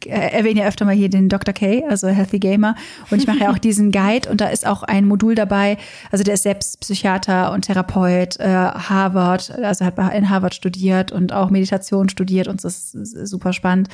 erwähne 0.06 0.62
ja 0.62 0.68
öfter 0.68 0.86
mal 0.86 0.96
hier 0.96 1.10
den 1.10 1.30
Dr. 1.30 1.54
K, 1.54 1.84
also 1.88 2.08
Healthy 2.08 2.40
Gamer. 2.40 2.76
Und 3.12 3.20
ich 3.20 3.28
mache 3.28 3.40
ja 3.40 3.52
auch 3.52 3.58
diesen 3.60 3.92
Guide 3.92 4.30
und 4.30 4.42
da 4.42 4.50
ist 4.50 4.66
auch 4.66 4.84
ein 4.84 5.06
Modul 5.06 5.36
dabei. 5.36 5.78
Also 6.12 6.24
der 6.24 6.36
ist 6.36 6.44
selbst 6.44 6.80
Psychiater 6.80 7.52
und 7.52 7.64
Therapeut, 7.66 8.40
äh, 8.40 8.48
Harvard, 8.48 9.52
also 9.52 9.86
hat 9.86 9.98
in 10.14 10.30
Harvard 10.30 10.56
studiert 10.56 11.12
und 11.12 11.34
auch 11.34 11.50
Meditation 11.50 12.10
studiert 12.10 12.48
und 12.48 12.64
das 12.64 12.94
ist 12.94 13.28
super 13.28 13.54
spannend. 13.54 13.90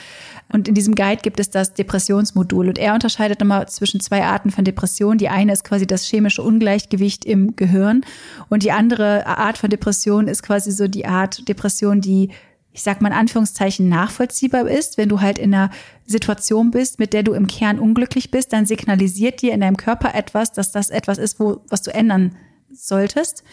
Und 0.52 0.68
in 0.68 0.76
diesem 0.76 0.96
Guide 0.96 1.22
gibt 1.22 1.40
es 1.40 1.50
das 1.50 1.74
Depressionsmodul 1.74 2.68
und 2.68 2.78
er 2.78 2.94
unterscheidet 2.94 3.40
nochmal 3.40 3.68
zwischen 3.68 4.00
zwei 4.00 4.24
Arten 4.24 4.52
von 4.52 4.64
Depression. 4.64 5.18
Die 5.18 5.30
eine 5.30 5.54
ist 5.54 5.64
quasi 5.64 5.88
das 5.88 6.06
chemische 6.06 6.44
Ungleichgewicht 6.44 7.26
im 7.26 7.56
Gehirn 7.56 8.02
und 8.50 8.64
die 8.64 8.72
andere 8.72 9.26
Art 9.26 9.58
von 9.58 9.70
Depression 9.70 10.28
ist 10.28 10.44
quasi 10.44 10.72
so 10.72 10.88
die 10.88 11.06
Art 11.06 11.48
Depression, 11.48 12.02
die 12.02 12.30
ich 12.76 12.84
sag 12.84 13.02
mal 13.02 13.08
in 13.08 13.16
Anführungszeichen, 13.16 13.88
nachvollziehbar 13.88 14.70
ist. 14.70 14.98
Wenn 14.98 15.08
du 15.08 15.22
halt 15.22 15.38
in 15.40 15.54
einer 15.54 15.72
Situation 16.06 16.72
bist, 16.72 17.00
mit 17.00 17.14
der 17.14 17.24
du 17.24 17.32
im 17.32 17.48
Kern 17.48 17.80
unglücklich 17.80 18.32
bist, 18.32 18.52
dann 18.52 18.66
signalisiert 18.66 19.42
dir 19.42 19.54
in 19.54 19.62
deinem 19.62 19.78
Körper 19.78 20.14
etwas, 20.14 20.52
dass 20.52 20.74
das 20.74 20.90
etwas 20.90 21.18
ist, 21.18 21.40
wo, 21.40 21.62
was 21.70 21.84
du 21.84 21.94
ändern 21.94 22.36
solltest. 22.74 23.46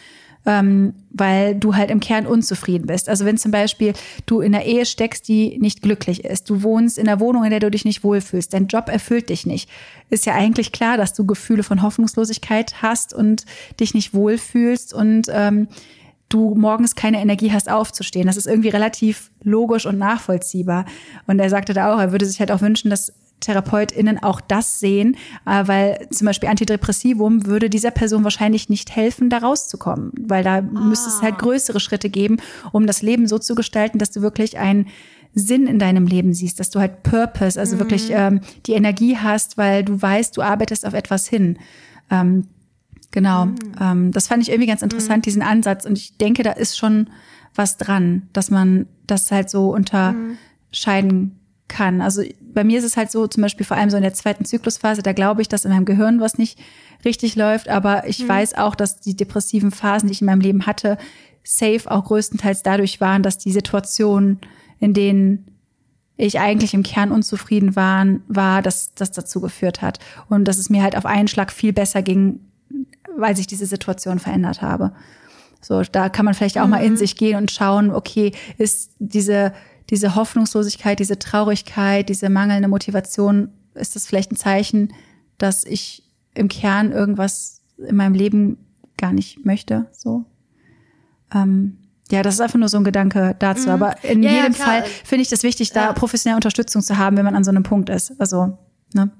Ähm, 0.45 0.95
weil 1.11 1.55
du 1.55 1.77
halt 1.77 1.89
im 1.93 2.01
Kern 2.01 2.27
unzufrieden 2.27 2.89
bist. 2.89 3.09
Also 3.09 3.25
wenn 3.25 3.39
zum 3.39 3.53
Beispiel 3.53 3.93
du 4.27 4.41
in 4.41 4.53
einer 4.53 4.65
Ehe 4.65 4.87
steckst, 4.87 5.29
die 5.29 5.57
nicht 5.61 5.83
glücklich 5.83 6.25
ist, 6.25 6.51
du 6.51 6.65
wohnst 6.65 6.99
in 6.99 7.07
einer 7.07 7.21
Wohnung, 7.21 7.45
in 7.45 7.51
der 7.51 7.61
du 7.61 7.71
dich 7.71 7.85
nicht 7.85 8.03
wohlfühlst, 8.03 8.53
dein 8.53 8.67
Job 8.67 8.89
erfüllt 8.89 9.29
dich 9.29 9.47
nicht, 9.47 9.71
ist 10.11 10.27
ja 10.27 10.35
eigentlich 10.35 10.73
klar, 10.73 10.97
dass 10.97 11.15
du 11.15 11.25
Gefühle 11.25 11.63
von 11.63 11.81
Hoffnungslosigkeit 11.81 12.83
hast 12.83 13.15
und 13.15 13.45
dich 13.79 13.95
nicht 13.95 14.15
wohlfühlst 14.15 14.93
und 14.93 15.29
ähm, 15.31 15.69
du 16.33 16.55
morgens 16.55 16.95
keine 16.95 17.21
Energie 17.21 17.53
hast, 17.53 17.71
aufzustehen. 17.71 18.27
Das 18.27 18.37
ist 18.37 18.47
irgendwie 18.47 18.71
relativ 18.71 19.31
logisch 19.43 19.87
und 19.87 19.99
nachvollziehbar. 19.99 20.85
Und 21.27 21.39
er 21.39 21.51
sagte 21.51 21.75
da 21.75 21.95
auch, 21.95 21.99
er 21.99 22.13
würde 22.13 22.27
sich 22.27 22.41
halt 22.41 22.51
auch 22.51 22.61
wünschen, 22.61 22.91
dass 22.91 23.13
TherapeutInnen 23.43 24.23
auch 24.23 24.41
das 24.41 24.81
sehen, 24.81 25.17
äh, 25.47 25.67
weil 25.67 26.07
zum 26.11 26.27
Beispiel 26.27 26.49
Antidepressivum 26.49 27.47
würde 27.47 27.69
dieser 27.69 27.91
Person 27.91 28.25
wahrscheinlich 28.25 28.69
nicht 28.69 28.95
helfen, 28.95 29.31
da 29.31 29.39
rauszukommen, 29.39 30.13
weil 30.17 30.45
da 30.45 30.59
ah. 30.59 30.63
müsste 30.63 31.09
es 31.09 31.23
halt 31.23 31.39
größere 31.39 31.81
Schritte 31.81 32.09
geben, 32.09 32.39
um 32.71 32.87
das 32.87 33.03
Leben 33.03 33.27
so 33.27 33.39
zu 33.39 33.55
gestalten, 33.55 33.99
dass 33.99 34.13
du 34.13 34.23
wirklich 34.23 34.59
einen 34.59 34.87
Sinn 35.35 35.67
in 35.67 35.79
deinem 35.79 36.07
Leben 36.07 36.35
siehst, 36.35 36.61
dass 36.61 36.71
du 36.71 36.79
halt 36.79 37.03
Purpose, 37.03 37.59
also 37.59 37.77
mhm. 37.77 37.81
wirklich 37.81 38.11
ähm, 38.11 38.41
die 38.67 38.75
Energie 38.75 39.17
hast, 39.17 39.59
weil 39.59 39.85
du 39.85 40.01
weißt, 40.01 40.37
du 40.37 40.43
arbeitest 40.43 40.87
auf 40.87 40.95
etwas 40.95 41.27
hin. 41.27 41.59
Ähm, 42.11 42.47
Genau. 43.13 43.47
Mhm. 43.47 43.59
Ähm, 43.81 44.13
das 44.13 44.27
fand 44.27 44.43
ich 44.43 44.51
irgendwie 44.51 44.67
ganz 44.67 44.83
interessant, 44.83 45.19
mhm. 45.19 45.23
diesen 45.23 45.43
Ansatz. 45.43 45.85
Und 45.85 45.97
ich 45.97 46.17
denke, 46.17 46.43
da 46.43 46.53
ist 46.53 46.77
schon 46.77 47.09
was 47.55 47.77
dran, 47.77 48.29
dass 48.33 48.51
man 48.51 48.87
das 49.07 49.31
halt 49.31 49.51
so 49.51 49.73
unterscheiden 49.73 51.39
kann. 51.69 52.01
Also 52.01 52.23
bei 52.41 52.65
mir 52.65 52.79
ist 52.79 52.85
es 52.85 52.97
halt 52.97 53.11
so, 53.11 53.27
zum 53.27 53.43
Beispiel 53.43 53.65
vor 53.65 53.77
allem 53.77 53.91
so 53.91 53.97
in 53.97 54.03
der 54.03 54.15
zweiten 54.15 54.45
Zyklusphase, 54.45 55.03
da 55.03 55.13
glaube 55.13 55.43
ich, 55.43 55.49
dass 55.49 55.65
in 55.65 55.71
meinem 55.71 55.85
Gehirn 55.85 56.21
was 56.21 56.39
nicht 56.39 56.59
richtig 57.05 57.37
läuft. 57.37 57.69
Aber 57.69 58.09
ich 58.09 58.21
mhm. 58.21 58.29
weiß 58.29 58.55
auch, 58.55 58.75
dass 58.75 59.01
die 59.01 59.17
depressiven 59.17 59.71
Phasen, 59.71 60.09
die 60.09 60.13
ich 60.13 60.21
in 60.23 60.27
meinem 60.27 60.41
Leben 60.41 60.67
hatte, 60.67 60.99
safe 61.45 61.91
auch 61.91 62.05
größtenteils 62.05 62.63
dadurch 62.63 63.01
waren, 63.01 63.23
dass 63.23 63.39
die 63.39 63.53
Situationen, 63.53 64.39
in 64.81 64.95
denen 64.95 65.47
ich 66.17 66.39
eigentlich 66.39 66.73
im 66.75 66.83
Kern 66.83 67.11
unzufrieden 67.11 67.75
waren, 67.75 68.23
war, 68.29 68.63
dass 68.63 68.95
das 68.95 69.13
dazu 69.13 69.41
geführt 69.41 69.83
hat. 69.83 69.99
Und 70.29 70.45
dass 70.47 70.59
es 70.59 70.71
mir 70.71 70.83
halt 70.83 70.97
auf 70.97 71.07
einen 71.07 71.29
Schlag 71.29 71.53
viel 71.53 71.73
besser 71.73 72.03
ging, 72.03 72.41
weil 73.17 73.37
sich 73.37 73.47
diese 73.47 73.67
Situation 73.67 74.19
verändert 74.19 74.63
habe. 74.63 74.93
So, 75.61 75.83
da 75.83 76.09
kann 76.09 76.25
man 76.25 76.35
vielleicht 76.35 76.59
auch 76.59 76.65
mhm. 76.65 76.71
mal 76.71 76.85
in 76.85 76.93
mhm. 76.93 76.97
sich 76.97 77.17
gehen 77.17 77.37
und 77.37 77.51
schauen, 77.51 77.91
okay, 77.91 78.33
ist 78.59 78.93
diese, 78.99 79.53
diese 79.91 80.15
Hoffnungslosigkeit, 80.15 80.99
diese 80.99 81.19
Traurigkeit, 81.19 82.09
diese 82.09 82.29
mangelnde 82.29 82.69
Motivation, 82.69 83.51
ist 83.75 83.97
das 83.97 84.07
vielleicht 84.07 84.33
ein 84.33 84.37
Zeichen, 84.37 84.93
dass 85.39 85.65
ich 85.65 86.03
im 86.35 86.49
Kern 86.49 86.93
irgendwas 86.93 87.63
in 87.79 87.97
meinem 87.97 88.15
Leben 88.15 88.59
gar 88.97 89.13
nicht 89.13 89.45
möchte, 89.45 89.87
so. 89.93 90.25
Ähm, 91.35 91.79
ja, 92.11 92.23
das 92.23 92.35
ist 92.35 92.41
einfach 92.41 92.59
nur 92.59 92.69
so 92.69 92.77
ein 92.77 92.85
Gedanke 92.85 93.35
dazu. 93.39 93.69
Mhm. 93.69 93.75
Aber 93.75 94.05
in 94.05 94.23
ja, 94.23 94.33
jedem 94.33 94.53
Fall 94.53 94.85
finde 95.05 95.23
ich 95.23 95.29
das 95.29 95.43
wichtig, 95.43 95.73
da 95.73 95.87
ja. 95.87 95.93
professionelle 95.93 96.37
Unterstützung 96.37 96.83
zu 96.83 96.99
haben, 96.99 97.17
wenn 97.17 97.25
man 97.25 97.35
an 97.35 97.45
so 97.45 97.51
einem 97.51 97.63
Punkt 97.63 97.89
ist. 97.89 98.13
Also, 98.21 98.59
ne? 98.93 99.11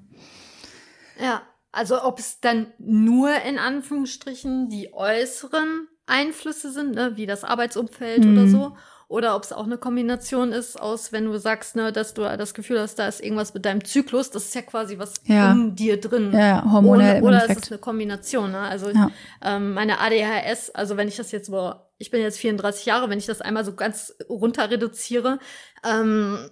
Ja. 1.21 1.43
Also 1.73 2.03
ob 2.05 2.19
es 2.19 2.41
dann 2.41 2.67
nur 2.79 3.31
in 3.43 3.59
Anführungsstrichen 3.59 4.69
die 4.69 4.93
äußeren 4.93 5.89
Einflüsse 6.07 6.71
sind, 6.71 6.95
ne, 6.95 7.13
wie 7.17 7.27
das 7.27 7.45
Arbeitsumfeld 7.45 8.25
mhm. 8.25 8.33
oder 8.33 8.49
so, 8.49 8.77
oder 9.13 9.37
ob 9.37 9.43
es 9.43 9.53
auch 9.53 9.65
eine 9.65 9.77
Kombination 9.77 10.53
ist 10.53 10.81
aus, 10.81 11.13
wenn 11.13 11.27
du 11.27 11.39
sagst, 11.39 11.77
ne, 11.77 11.93
dass 11.93 12.15
du 12.15 12.23
das 12.23 12.55
Gefühl 12.55 12.81
hast, 12.81 12.99
da 12.99 13.09
ist 13.09 13.23
irgendwas 13.23 13.53
mit 13.53 13.67
deinem 13.67 13.85
Zyklus, 13.85 14.31
das 14.31 14.47
ist 14.47 14.55
ja 14.55 14.63
quasi 14.63 14.99
was 14.99 15.15
ja. 15.25 15.53
in 15.53 15.75
dir 15.75 16.01
drin. 16.01 16.33
Ja, 16.33 16.65
hormonell. 16.71 17.23
Oder, 17.23 17.43
oder 17.43 17.51
es 17.51 17.59
ist 17.59 17.71
eine 17.71 17.79
Kombination. 17.79 18.53
Ne? 18.53 18.59
Also 18.59 18.89
ja. 18.89 19.11
ähm, 19.43 19.75
meine 19.75 19.99
ADHS, 20.01 20.71
also 20.71 20.97
wenn 20.97 21.09
ich 21.09 21.17
das 21.17 21.31
jetzt, 21.31 21.51
boah, 21.51 21.91
ich 21.99 22.11
bin 22.11 22.23
jetzt 22.23 22.39
34 22.39 22.87
Jahre, 22.87 23.11
wenn 23.11 23.19
ich 23.19 23.27
das 23.27 23.43
einmal 23.43 23.67
so 23.67 23.75
ganz 23.75 24.15
runter 24.31 24.71
reduziere, 24.71 25.39
ähm, 25.85 26.49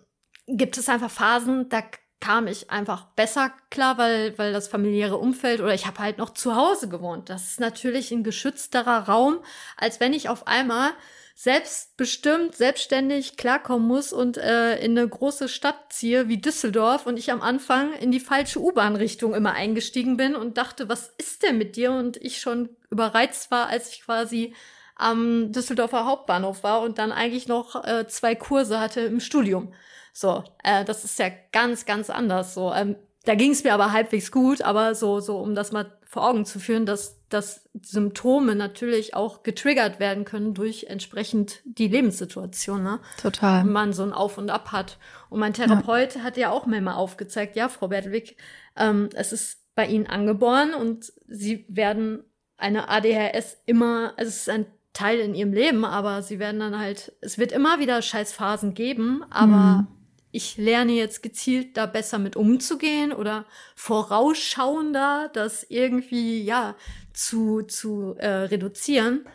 gibt 0.46 0.76
es 0.76 0.88
einfach 0.90 1.10
Phasen, 1.10 1.70
da 1.70 1.82
kam 2.20 2.46
ich 2.46 2.70
einfach 2.70 3.06
besser 3.16 3.52
klar, 3.70 3.98
weil, 3.98 4.36
weil 4.38 4.52
das 4.52 4.68
familiäre 4.68 5.16
Umfeld 5.16 5.60
oder 5.60 5.74
ich 5.74 5.86
habe 5.86 5.98
halt 5.98 6.18
noch 6.18 6.30
zu 6.30 6.54
Hause 6.54 6.88
gewohnt. 6.88 7.30
Das 7.30 7.50
ist 7.50 7.60
natürlich 7.60 8.10
ein 8.12 8.24
geschützterer 8.24 9.08
Raum, 9.08 9.38
als 9.76 10.00
wenn 10.00 10.12
ich 10.12 10.28
auf 10.28 10.46
einmal 10.46 10.90
selbstbestimmt, 11.34 12.54
selbstständig 12.54 13.38
klarkommen 13.38 13.88
muss 13.88 14.12
und 14.12 14.36
äh, 14.36 14.78
in 14.84 14.98
eine 14.98 15.08
große 15.08 15.48
Stadt 15.48 15.90
ziehe 15.90 16.28
wie 16.28 16.36
Düsseldorf 16.36 17.06
und 17.06 17.18
ich 17.18 17.32
am 17.32 17.40
Anfang 17.40 17.94
in 17.94 18.12
die 18.12 18.20
falsche 18.20 18.60
U-Bahn-Richtung 18.60 19.34
immer 19.34 19.52
eingestiegen 19.52 20.18
bin 20.18 20.36
und 20.36 20.58
dachte, 20.58 20.90
was 20.90 21.14
ist 21.16 21.42
denn 21.42 21.56
mit 21.56 21.76
dir? 21.76 21.92
Und 21.92 22.18
ich 22.18 22.42
schon 22.42 22.68
überreizt 22.90 23.50
war, 23.50 23.68
als 23.68 23.90
ich 23.90 24.02
quasi 24.02 24.54
am 24.96 25.50
Düsseldorfer 25.50 26.04
Hauptbahnhof 26.04 26.62
war 26.62 26.82
und 26.82 26.98
dann 26.98 27.10
eigentlich 27.10 27.48
noch 27.48 27.86
äh, 27.86 28.06
zwei 28.06 28.34
Kurse 28.34 28.78
hatte 28.78 29.00
im 29.00 29.20
Studium. 29.20 29.72
So, 30.12 30.44
äh, 30.64 30.84
das 30.84 31.04
ist 31.04 31.18
ja 31.18 31.28
ganz, 31.52 31.86
ganz 31.86 32.10
anders. 32.10 32.54
So, 32.54 32.72
ähm, 32.72 32.96
da 33.24 33.34
ging 33.34 33.50
es 33.50 33.64
mir 33.64 33.74
aber 33.74 33.92
halbwegs 33.92 34.32
gut, 34.32 34.62
aber 34.62 34.94
so, 34.94 35.20
so, 35.20 35.38
um 35.38 35.54
das 35.54 35.72
mal 35.72 35.92
vor 36.04 36.26
Augen 36.26 36.44
zu 36.44 36.58
führen, 36.58 36.86
dass, 36.86 37.20
dass 37.28 37.68
Symptome 37.82 38.56
natürlich 38.56 39.14
auch 39.14 39.42
getriggert 39.42 40.00
werden 40.00 40.24
können 40.24 40.54
durch 40.54 40.86
entsprechend 40.88 41.60
die 41.64 41.86
Lebenssituation, 41.86 42.82
ne? 42.82 42.98
Total. 43.20 43.64
Wenn 43.64 43.72
man 43.72 43.92
so 43.92 44.02
ein 44.02 44.12
Auf 44.12 44.38
und 44.38 44.50
Ab 44.50 44.72
hat. 44.72 44.98
Und 45.28 45.38
mein 45.38 45.52
Therapeut 45.52 46.16
ja. 46.16 46.22
hat 46.22 46.36
ja 46.36 46.50
auch 46.50 46.66
mir 46.66 46.80
mal 46.80 46.94
aufgezeigt, 46.94 47.54
ja, 47.54 47.68
Frau 47.68 47.88
Bertelwig, 47.88 48.36
ähm, 48.76 49.10
es 49.14 49.32
ist 49.32 49.60
bei 49.74 49.86
Ihnen 49.86 50.06
angeboren 50.06 50.74
und 50.74 51.12
Sie 51.28 51.64
werden 51.68 52.24
eine 52.56 52.88
ADHS 52.88 53.58
immer, 53.66 54.14
also 54.16 54.28
es 54.28 54.36
ist 54.36 54.48
ein 54.48 54.66
Teil 54.92 55.20
in 55.20 55.34
ihrem 55.34 55.52
Leben, 55.52 55.84
aber 55.84 56.20
sie 56.20 56.40
werden 56.40 56.58
dann 56.58 56.78
halt, 56.78 57.12
es 57.20 57.38
wird 57.38 57.52
immer 57.52 57.78
wieder 57.78 58.02
Scheißphasen 58.02 58.74
geben, 58.74 59.24
aber 59.30 59.46
mhm 59.46 59.99
ich 60.32 60.56
lerne 60.56 60.92
jetzt 60.92 61.22
gezielt 61.22 61.76
da 61.76 61.86
besser 61.86 62.18
mit 62.18 62.36
umzugehen 62.36 63.12
oder 63.12 63.46
vorausschauender 63.74 65.30
das 65.32 65.64
irgendwie 65.68 66.42
ja 66.42 66.76
zu 67.12 67.62
zu 67.62 68.14
äh, 68.18 68.28
reduzieren 68.28 69.26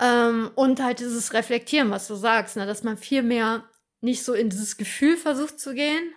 ähm, 0.00 0.50
und 0.54 0.82
halt 0.82 1.00
dieses 1.00 1.32
Reflektieren, 1.32 1.90
was 1.90 2.06
du 2.06 2.14
sagst, 2.14 2.56
ne, 2.56 2.66
dass 2.66 2.82
man 2.82 2.96
viel 2.96 3.22
mehr 3.22 3.64
nicht 4.00 4.24
so 4.24 4.34
in 4.34 4.50
dieses 4.50 4.76
Gefühl 4.76 5.16
versucht 5.16 5.58
zu 5.58 5.74
gehen, 5.74 6.12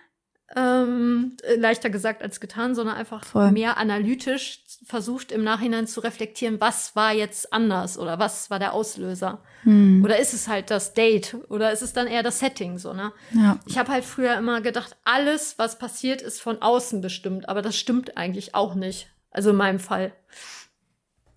ähm, 0.54 1.36
leichter 1.56 1.90
gesagt 1.90 2.22
als 2.22 2.40
getan, 2.40 2.74
sondern 2.74 2.96
einfach 2.96 3.24
Voll. 3.24 3.52
mehr 3.52 3.78
analytisch 3.78 4.64
versucht 4.82 5.30
im 5.30 5.44
Nachhinein 5.44 5.86
zu 5.86 6.00
reflektieren, 6.00 6.60
was 6.60 6.96
war 6.96 7.12
jetzt 7.12 7.52
anders 7.52 7.98
oder 7.98 8.18
was 8.18 8.50
war 8.50 8.58
der 8.58 8.72
Auslöser. 8.72 9.42
Hm. 9.64 10.02
Oder 10.02 10.18
ist 10.18 10.32
es 10.32 10.48
halt 10.48 10.70
das 10.70 10.94
Date 10.94 11.36
oder 11.48 11.70
ist 11.70 11.82
es 11.82 11.92
dann 11.92 12.06
eher 12.06 12.22
das 12.22 12.38
Setting 12.38 12.78
so, 12.78 12.94
ne? 12.94 13.12
Ja. 13.32 13.58
Ich 13.66 13.76
habe 13.76 13.92
halt 13.92 14.04
früher 14.04 14.36
immer 14.36 14.62
gedacht, 14.62 14.96
alles, 15.04 15.58
was 15.58 15.78
passiert, 15.78 16.22
ist 16.22 16.40
von 16.40 16.62
außen 16.62 17.00
bestimmt, 17.02 17.48
aber 17.48 17.60
das 17.60 17.76
stimmt 17.76 18.16
eigentlich 18.16 18.54
auch 18.54 18.74
nicht. 18.74 19.10
Also 19.30 19.50
in 19.50 19.56
meinem 19.56 19.80
Fall. 19.80 20.12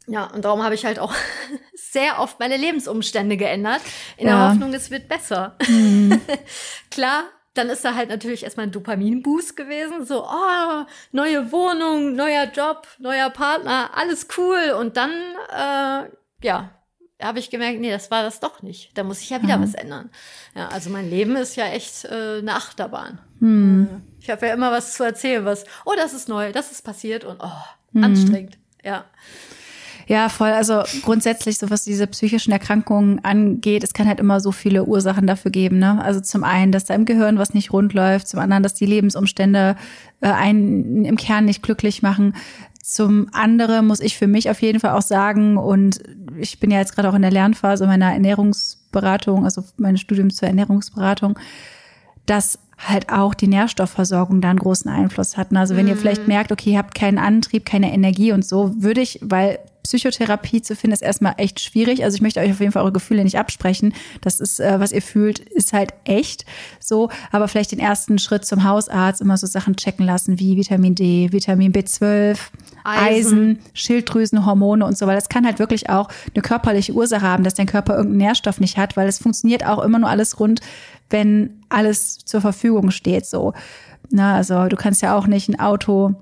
Ja, 0.07 0.25
und 0.25 0.45
darum 0.45 0.63
habe 0.63 0.75
ich 0.75 0.85
halt 0.85 0.99
auch 0.99 1.13
sehr 1.73 2.19
oft 2.19 2.39
meine 2.39 2.57
Lebensumstände 2.57 3.37
geändert, 3.37 3.81
in 4.17 4.27
ja. 4.27 4.37
der 4.37 4.49
Hoffnung, 4.49 4.73
es 4.73 4.89
wird 4.89 5.07
besser. 5.07 5.55
Mhm. 5.67 6.19
Klar, 6.91 7.25
dann 7.53 7.69
ist 7.69 7.85
da 7.85 7.95
halt 7.95 8.09
natürlich 8.09 8.43
erstmal 8.43 8.67
ein 8.67 8.71
Dopaminboost 8.71 9.55
gewesen. 9.55 10.05
So, 10.05 10.25
oh, 10.25 10.85
neue 11.11 11.51
Wohnung, 11.51 12.15
neuer 12.15 12.45
Job, 12.45 12.87
neuer 12.99 13.29
Partner, 13.29 13.91
alles 13.93 14.27
cool. 14.37 14.75
Und 14.77 14.97
dann, 14.97 15.11
äh, 15.11 16.09
ja, 16.43 16.71
habe 17.21 17.39
ich 17.39 17.49
gemerkt, 17.49 17.79
nee, 17.79 17.91
das 17.91 18.11
war 18.11 18.23
das 18.23 18.39
doch 18.39 18.61
nicht. 18.61 18.97
Da 18.97 19.03
muss 19.03 19.21
ich 19.21 19.29
ja 19.29 19.41
wieder 19.41 19.57
mhm. 19.57 19.63
was 19.63 19.73
ändern. 19.75 20.09
Ja, 20.55 20.67
also 20.69 20.89
mein 20.89 21.09
Leben 21.09 21.35
ist 21.35 21.55
ja 21.55 21.67
echt 21.67 22.05
äh, 22.05 22.39
eine 22.39 22.55
Achterbahn. 22.55 23.19
Mhm. 23.39 24.01
Ich 24.19 24.29
habe 24.29 24.47
ja 24.47 24.53
immer 24.53 24.71
was 24.71 24.95
zu 24.95 25.03
erzählen, 25.03 25.45
was, 25.45 25.63
oh, 25.85 25.93
das 25.95 26.13
ist 26.13 26.27
neu, 26.27 26.51
das 26.51 26.71
ist 26.71 26.83
passiert 26.83 27.23
und 27.23 27.39
oh, 27.41 27.51
mhm. 27.91 28.03
anstrengend. 28.03 28.57
Ja. 28.83 29.05
Ja, 30.07 30.29
voll. 30.29 30.49
Also 30.49 30.83
grundsätzlich, 31.01 31.57
so 31.57 31.69
was 31.69 31.83
diese 31.83 32.07
psychischen 32.07 32.51
Erkrankungen 32.51 33.23
angeht, 33.23 33.83
es 33.83 33.93
kann 33.93 34.07
halt 34.07 34.19
immer 34.19 34.39
so 34.39 34.51
viele 34.51 34.85
Ursachen 34.85 35.27
dafür 35.27 35.51
geben. 35.51 35.79
Ne? 35.79 36.03
Also 36.03 36.19
zum 36.19 36.43
einen, 36.43 36.71
dass 36.71 36.85
da 36.85 36.93
im 36.93 37.05
Gehirn 37.05 37.37
was 37.37 37.53
nicht 37.53 37.71
rund 37.71 37.93
läuft, 37.93 38.27
zum 38.27 38.39
anderen, 38.39 38.63
dass 38.63 38.73
die 38.73 38.85
Lebensumstände 38.85 39.75
äh, 40.21 40.27
einen 40.27 41.05
im 41.05 41.15
Kern 41.15 41.45
nicht 41.45 41.63
glücklich 41.63 42.01
machen. 42.01 42.35
Zum 42.81 43.29
anderen 43.31 43.87
muss 43.87 44.01
ich 44.01 44.17
für 44.17 44.27
mich 44.27 44.49
auf 44.49 44.61
jeden 44.61 44.81
Fall 44.81 44.91
auch 44.91 45.01
sagen, 45.01 45.57
und 45.57 46.03
ich 46.37 46.59
bin 46.59 46.69
ja 46.69 46.79
jetzt 46.79 46.95
gerade 46.95 47.09
auch 47.09 47.13
in 47.13 47.21
der 47.21 47.31
Lernphase 47.31 47.87
meiner 47.87 48.11
Ernährungsberatung, 48.11 49.45
also 49.45 49.63
meines 49.77 50.01
Studiums 50.01 50.35
zur 50.35 50.49
Ernährungsberatung, 50.49 51.39
dass 52.25 52.59
halt 52.77 53.09
auch 53.09 53.33
die 53.33 53.47
Nährstoffversorgung 53.47 54.41
da 54.41 54.49
einen 54.49 54.59
großen 54.59 54.91
Einfluss 54.91 55.37
hatten. 55.37 55.55
Also 55.55 55.77
wenn 55.77 55.87
ihr 55.87 55.95
vielleicht 55.95 56.23
mhm. 56.23 56.27
merkt, 56.27 56.51
okay, 56.51 56.71
ihr 56.71 56.77
habt 56.77 56.95
keinen 56.95 57.17
Antrieb, 57.17 57.65
keine 57.65 57.93
Energie 57.93 58.33
und 58.33 58.45
so, 58.45 58.73
würde 58.81 58.99
ich, 58.99 59.19
weil 59.21 59.59
Psychotherapie 59.83 60.61
zu 60.61 60.75
finden, 60.75 60.93
ist 60.93 61.01
erstmal 61.01 61.35
echt 61.37 61.59
schwierig. 61.59 62.03
Also 62.03 62.15
ich 62.15 62.21
möchte 62.21 62.39
euch 62.39 62.51
auf 62.51 62.59
jeden 62.59 62.71
Fall 62.71 62.83
eure 62.83 62.93
Gefühle 62.93 63.23
nicht 63.23 63.37
absprechen. 63.37 63.93
Das 64.21 64.39
ist, 64.39 64.59
äh, 64.59 64.79
was 64.79 64.93
ihr 64.93 65.01
fühlt, 65.01 65.39
ist 65.39 65.73
halt 65.73 65.93
echt 66.05 66.45
so. 66.79 67.09
Aber 67.31 67.47
vielleicht 67.47 67.73
den 67.73 67.79
ersten 67.79 68.17
Schritt 68.17 68.45
zum 68.45 68.63
Hausarzt 68.63 69.19
immer 69.19 69.37
so 69.37 69.45
Sachen 69.45 69.75
checken 69.75 70.05
lassen 70.05 70.39
wie 70.39 70.55
Vitamin 70.55 70.95
D, 70.95 71.31
Vitamin 71.31 71.73
B12, 71.73 72.37
Eisen, 72.83 73.07
Eisen 73.07 73.59
Schilddrüsenhormone 73.73 74.85
und 74.85 74.97
so, 74.97 75.05
weil 75.05 75.15
das 75.15 75.29
kann 75.29 75.45
halt 75.45 75.59
wirklich 75.59 75.89
auch 75.89 76.07
eine 76.33 76.41
körperliche 76.41 76.93
Ursache 76.93 77.23
haben, 77.23 77.43
dass 77.43 77.53
dein 77.53 77.67
Körper 77.67 77.95
irgendeinen 77.95 78.27
Nährstoff 78.27 78.59
nicht 78.59 78.77
hat, 78.77 78.95
weil 78.95 79.07
es 79.07 79.19
funktioniert 79.19 79.65
auch 79.65 79.83
immer 79.83 79.99
nur 79.99 80.09
alles 80.09 80.39
rund, 80.39 80.61
wenn 81.09 81.61
alles 81.69 82.19
zur 82.19 82.41
Verfügung 82.41 82.91
steht. 82.91 83.25
So, 83.25 83.53
na, 84.09 84.35
also 84.35 84.67
du 84.67 84.77
kannst 84.77 85.01
ja 85.01 85.17
auch 85.17 85.27
nicht 85.27 85.49
ein 85.49 85.59
Auto 85.59 86.15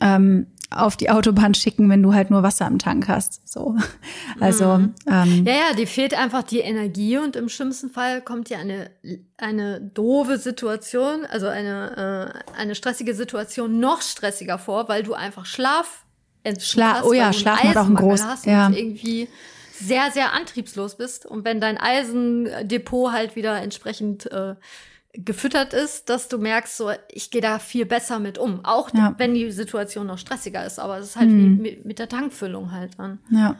ähm, 0.00 0.46
auf 0.70 0.96
die 0.96 1.10
Autobahn 1.10 1.54
schicken, 1.54 1.88
wenn 1.88 2.02
du 2.02 2.12
halt 2.12 2.30
nur 2.30 2.42
Wasser 2.42 2.66
im 2.66 2.78
Tank 2.78 3.08
hast. 3.08 3.46
So. 3.48 3.76
Also 4.38 4.76
mhm. 4.76 4.94
ähm, 5.08 5.44
ja, 5.46 5.52
ja, 5.52 5.74
dir 5.74 5.86
fehlt 5.86 6.12
einfach 6.12 6.42
die 6.42 6.58
Energie 6.58 7.16
und 7.16 7.36
im 7.36 7.48
schlimmsten 7.48 7.88
Fall 7.88 8.20
kommt 8.20 8.50
dir 8.50 8.58
eine 8.58 8.90
eine 9.38 9.80
doofe 9.80 10.36
Situation, 10.36 11.24
also 11.24 11.46
eine 11.46 12.42
äh, 12.54 12.58
eine 12.60 12.74
stressige 12.74 13.14
Situation 13.14 13.80
noch 13.80 14.02
stressiger 14.02 14.58
vor, 14.58 14.88
weil 14.88 15.02
du 15.02 15.14
einfach 15.14 15.46
Schlaf 15.46 16.04
Schla 16.58 16.96
hast, 16.96 17.04
oh 17.06 17.12
ja, 17.14 17.32
Schlaf 17.32 17.64
macht 17.64 17.76
auch 17.78 17.86
ein 17.86 17.94
groß 17.94 18.24
hast 18.24 18.46
ja. 18.46 18.66
und 18.66 18.76
irgendwie 18.76 19.28
sehr 19.72 20.10
sehr 20.10 20.34
antriebslos 20.34 20.96
bist 20.96 21.24
und 21.24 21.44
wenn 21.46 21.60
dein 21.60 21.78
Eisendepot 21.78 23.12
halt 23.12 23.36
wieder 23.36 23.60
entsprechend 23.62 24.30
äh, 24.30 24.54
gefüttert 25.24 25.72
ist, 25.72 26.08
dass 26.08 26.28
du 26.28 26.38
merkst, 26.38 26.76
so 26.76 26.90
ich 27.10 27.30
gehe 27.30 27.40
da 27.40 27.58
viel 27.58 27.86
besser 27.86 28.18
mit 28.18 28.38
um. 28.38 28.64
Auch 28.64 28.92
ja. 28.92 29.14
wenn 29.18 29.34
die 29.34 29.50
Situation 29.50 30.06
noch 30.06 30.18
stressiger 30.18 30.64
ist, 30.64 30.78
aber 30.78 30.98
es 30.98 31.08
ist 31.08 31.16
halt 31.16 31.30
mhm. 31.30 31.40
wie 31.40 31.62
mit, 31.62 31.84
mit, 31.84 31.98
der 31.98 32.08
Tankfüllung 32.08 32.72
halt 32.72 32.98
dann. 32.98 33.18
Ja. 33.30 33.56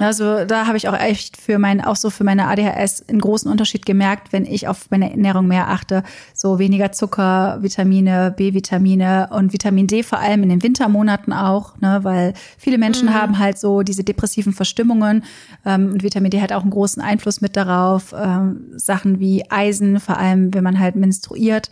Also 0.00 0.44
da 0.44 0.66
habe 0.66 0.76
ich 0.76 0.88
auch 0.88 0.98
echt 0.98 1.36
für 1.36 1.58
mein, 1.58 1.80
auch 1.82 1.96
so 1.96 2.10
für 2.10 2.24
meine 2.24 2.48
ADHS 2.48 3.08
einen 3.08 3.20
großen 3.20 3.50
Unterschied 3.50 3.86
gemerkt, 3.86 4.32
wenn 4.32 4.44
ich 4.44 4.68
auf 4.68 4.90
meine 4.90 5.10
Ernährung 5.10 5.46
mehr 5.46 5.68
achte. 5.70 6.02
So 6.32 6.58
weniger 6.58 6.92
Zucker, 6.92 7.58
Vitamine, 7.60 8.34
B-Vitamine 8.36 9.28
und 9.30 9.52
Vitamin 9.52 9.86
D 9.86 10.02
vor 10.02 10.18
allem 10.18 10.42
in 10.42 10.48
den 10.48 10.62
Wintermonaten 10.62 11.32
auch, 11.32 11.78
ne, 11.80 12.00
weil 12.02 12.34
viele 12.58 12.78
Menschen 12.78 13.08
mhm. 13.08 13.14
haben 13.14 13.38
halt 13.38 13.58
so 13.58 13.82
diese 13.82 14.04
depressiven 14.04 14.52
Verstimmungen 14.52 15.24
ähm, 15.64 15.92
und 15.92 16.02
Vitamin 16.02 16.30
D 16.30 16.40
hat 16.40 16.52
auch 16.52 16.62
einen 16.62 16.70
großen 16.70 17.02
Einfluss 17.02 17.40
mit 17.40 17.56
darauf. 17.56 18.14
Ähm, 18.16 18.72
Sachen 18.76 19.20
wie 19.20 19.50
Eisen, 19.50 20.00
vor 20.00 20.18
allem 20.18 20.52
wenn 20.54 20.64
man 20.64 20.78
halt 20.78 20.96
menstruiert 20.96 21.70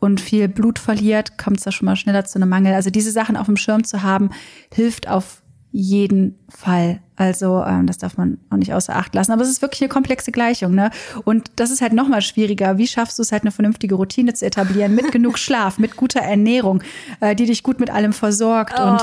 und 0.00 0.20
viel 0.20 0.48
Blut 0.48 0.78
verliert, 0.78 1.38
kommt 1.38 1.58
es 1.58 1.64
da 1.64 1.72
schon 1.72 1.86
mal 1.86 1.96
schneller 1.96 2.24
zu 2.24 2.38
einem 2.38 2.48
Mangel. 2.48 2.74
Also 2.74 2.90
diese 2.90 3.12
Sachen 3.12 3.36
auf 3.36 3.46
dem 3.46 3.56
Schirm 3.56 3.84
zu 3.84 4.02
haben, 4.02 4.30
hilft 4.72 5.08
auf 5.08 5.39
jeden 5.72 6.38
Fall. 6.48 7.00
Also 7.16 7.62
ähm, 7.62 7.86
das 7.86 7.98
darf 7.98 8.16
man 8.16 8.38
auch 8.50 8.56
nicht 8.56 8.72
außer 8.72 8.96
Acht 8.96 9.14
lassen. 9.14 9.32
Aber 9.32 9.42
es 9.42 9.48
ist 9.48 9.62
wirklich 9.62 9.82
eine 9.82 9.88
komplexe 9.88 10.32
Gleichung, 10.32 10.74
ne? 10.74 10.90
Und 11.24 11.50
das 11.56 11.70
ist 11.70 11.80
halt 11.80 11.92
noch 11.92 12.08
mal 12.08 12.22
schwieriger. 12.22 12.78
Wie 12.78 12.88
schaffst 12.88 13.18
du 13.18 13.22
es 13.22 13.30
halt 13.30 13.42
eine 13.42 13.52
vernünftige 13.52 13.94
Routine 13.94 14.34
zu 14.34 14.46
etablieren 14.46 14.94
mit 14.94 15.12
genug 15.12 15.38
Schlaf, 15.38 15.78
mit 15.78 15.96
guter 15.96 16.20
Ernährung, 16.20 16.82
äh, 17.20 17.36
die 17.36 17.46
dich 17.46 17.62
gut 17.62 17.78
mit 17.78 17.90
allem 17.90 18.12
versorgt 18.12 18.74
oh. 18.78 18.82
und 18.82 19.02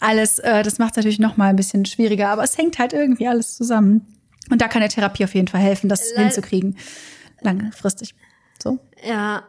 alles. 0.00 0.38
Äh, 0.40 0.62
das 0.64 0.78
macht 0.78 0.92
es 0.92 0.96
natürlich 0.96 1.20
noch 1.20 1.36
mal 1.36 1.48
ein 1.48 1.56
bisschen 1.56 1.84
schwieriger. 1.84 2.30
Aber 2.30 2.42
es 2.42 2.58
hängt 2.58 2.78
halt 2.78 2.92
irgendwie 2.92 3.28
alles 3.28 3.54
zusammen. 3.54 4.06
Und 4.50 4.60
da 4.60 4.68
kann 4.68 4.80
der 4.80 4.90
Therapie 4.90 5.24
auf 5.24 5.34
jeden 5.34 5.48
Fall 5.48 5.60
helfen, 5.60 5.88
das 5.88 6.12
Le 6.14 6.22
hinzukriegen, 6.22 6.76
langfristig. 7.40 8.14
So. 8.62 8.78
Ja, 9.06 9.44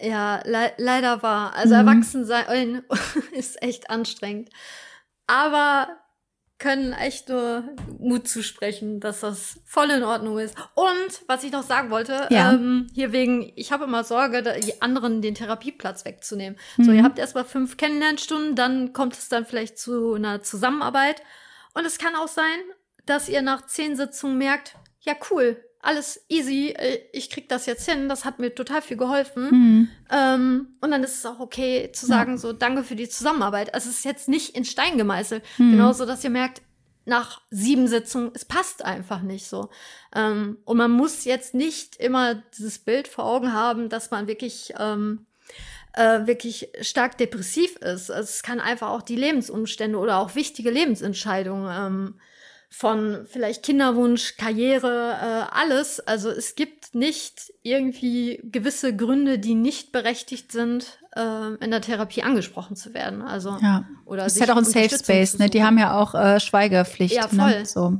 ja, 0.00 0.40
le 0.44 0.72
leider 0.76 1.22
war. 1.22 1.54
Also 1.54 1.74
mhm. 1.74 1.88
Erwachsensein 1.88 2.82
ist 3.32 3.62
echt 3.62 3.90
anstrengend 3.90 4.50
aber 5.28 5.88
können 6.58 6.92
echt 6.92 7.28
nur 7.28 7.62
Mut 8.00 8.26
zusprechen, 8.26 8.98
dass 8.98 9.20
das 9.20 9.60
voll 9.64 9.90
in 9.90 10.02
Ordnung 10.02 10.38
ist. 10.38 10.56
Und 10.74 11.22
was 11.28 11.44
ich 11.44 11.52
noch 11.52 11.62
sagen 11.62 11.90
wollte, 11.90 12.26
ja. 12.30 12.52
ähm, 12.52 12.88
hier 12.92 13.12
wegen, 13.12 13.52
ich 13.54 13.70
habe 13.70 13.84
immer 13.84 14.02
Sorge, 14.02 14.42
die 14.60 14.82
anderen 14.82 15.22
den 15.22 15.36
Therapieplatz 15.36 16.04
wegzunehmen. 16.04 16.58
Mhm. 16.76 16.84
So, 16.84 16.90
ihr 16.90 17.04
habt 17.04 17.20
erstmal 17.20 17.44
fünf 17.44 17.76
Kennenlernstunden, 17.76 18.56
dann 18.56 18.92
kommt 18.92 19.14
es 19.14 19.28
dann 19.28 19.46
vielleicht 19.46 19.78
zu 19.78 20.14
einer 20.14 20.42
Zusammenarbeit. 20.42 21.22
Und 21.74 21.86
es 21.86 21.98
kann 21.98 22.16
auch 22.16 22.28
sein, 22.28 22.58
dass 23.06 23.28
ihr 23.28 23.42
nach 23.42 23.66
zehn 23.66 23.94
Sitzungen 23.94 24.36
merkt, 24.36 24.74
ja 25.00 25.14
cool, 25.30 25.64
alles 25.80 26.24
easy, 26.28 26.74
äh, 26.76 27.00
ich 27.12 27.30
krieg 27.30 27.48
das 27.48 27.66
jetzt 27.66 27.88
hin, 27.88 28.08
das 28.08 28.24
hat 28.24 28.38
mir 28.38 28.54
total 28.54 28.82
viel 28.82 28.96
geholfen. 28.96 29.50
Mhm. 29.50 29.88
Ähm, 30.10 30.66
und 30.80 30.90
dann 30.90 31.04
ist 31.04 31.16
es 31.16 31.26
auch 31.26 31.40
okay 31.40 31.90
zu 31.92 32.06
sagen, 32.06 32.32
ja. 32.32 32.38
so 32.38 32.52
danke 32.52 32.82
für 32.82 32.96
die 32.96 33.08
Zusammenarbeit. 33.08 33.74
Also 33.74 33.88
es 33.88 33.98
ist 33.98 34.04
jetzt 34.04 34.28
nicht 34.28 34.56
in 34.56 34.64
Stein 34.64 34.98
gemeißelt. 34.98 35.44
Mhm. 35.58 35.72
Genauso, 35.72 36.04
dass 36.04 36.24
ihr 36.24 36.30
merkt, 36.30 36.62
nach 37.04 37.40
sieben 37.50 37.88
Sitzungen, 37.88 38.32
es 38.34 38.44
passt 38.44 38.84
einfach 38.84 39.22
nicht 39.22 39.46
so. 39.46 39.70
Ähm, 40.14 40.58
und 40.64 40.76
man 40.76 40.90
muss 40.90 41.24
jetzt 41.24 41.54
nicht 41.54 41.96
immer 41.96 42.34
dieses 42.56 42.78
Bild 42.78 43.08
vor 43.08 43.24
Augen 43.24 43.52
haben, 43.52 43.88
dass 43.88 44.10
man 44.10 44.26
wirklich 44.26 44.74
ähm, 44.78 45.26
äh, 45.94 46.26
wirklich 46.26 46.68
stark 46.82 47.16
depressiv 47.16 47.76
ist. 47.76 48.10
Also 48.10 48.28
es 48.28 48.42
kann 48.42 48.60
einfach 48.60 48.90
auch 48.90 49.02
die 49.02 49.16
Lebensumstände 49.16 49.98
oder 49.98 50.18
auch 50.18 50.34
wichtige 50.34 50.70
Lebensentscheidungen 50.70 51.70
ähm, 51.74 52.20
von 52.70 53.26
vielleicht 53.26 53.64
Kinderwunsch, 53.64 54.36
Karriere, 54.36 55.16
äh, 55.20 55.56
alles. 55.56 56.00
Also 56.00 56.30
es 56.30 56.54
gibt 56.54 56.94
nicht 56.94 57.52
irgendwie 57.62 58.40
gewisse 58.44 58.94
Gründe, 58.94 59.38
die 59.38 59.54
nicht 59.54 59.90
berechtigt 59.90 60.52
sind, 60.52 60.98
äh, 61.16 61.54
in 61.64 61.70
der 61.70 61.80
Therapie 61.80 62.22
angesprochen 62.22 62.76
zu 62.76 62.94
werden. 62.94 63.22
Also 63.22 63.56
ja. 63.60 63.84
oder 64.04 64.24
das 64.24 64.34
ist 64.34 64.40
halt 64.40 64.50
auch 64.50 64.56
ein 64.56 64.64
Safe 64.64 64.96
Space. 64.96 65.38
Ne? 65.38 65.48
Die 65.48 65.64
haben 65.64 65.78
ja 65.78 65.98
auch 65.98 66.14
äh, 66.14 66.40
Schweigepflicht. 66.40 67.14
Ja, 67.14 67.22
ne? 67.22 67.28
voll. 67.28 67.58
Ne? 67.60 67.66
So. 67.66 67.98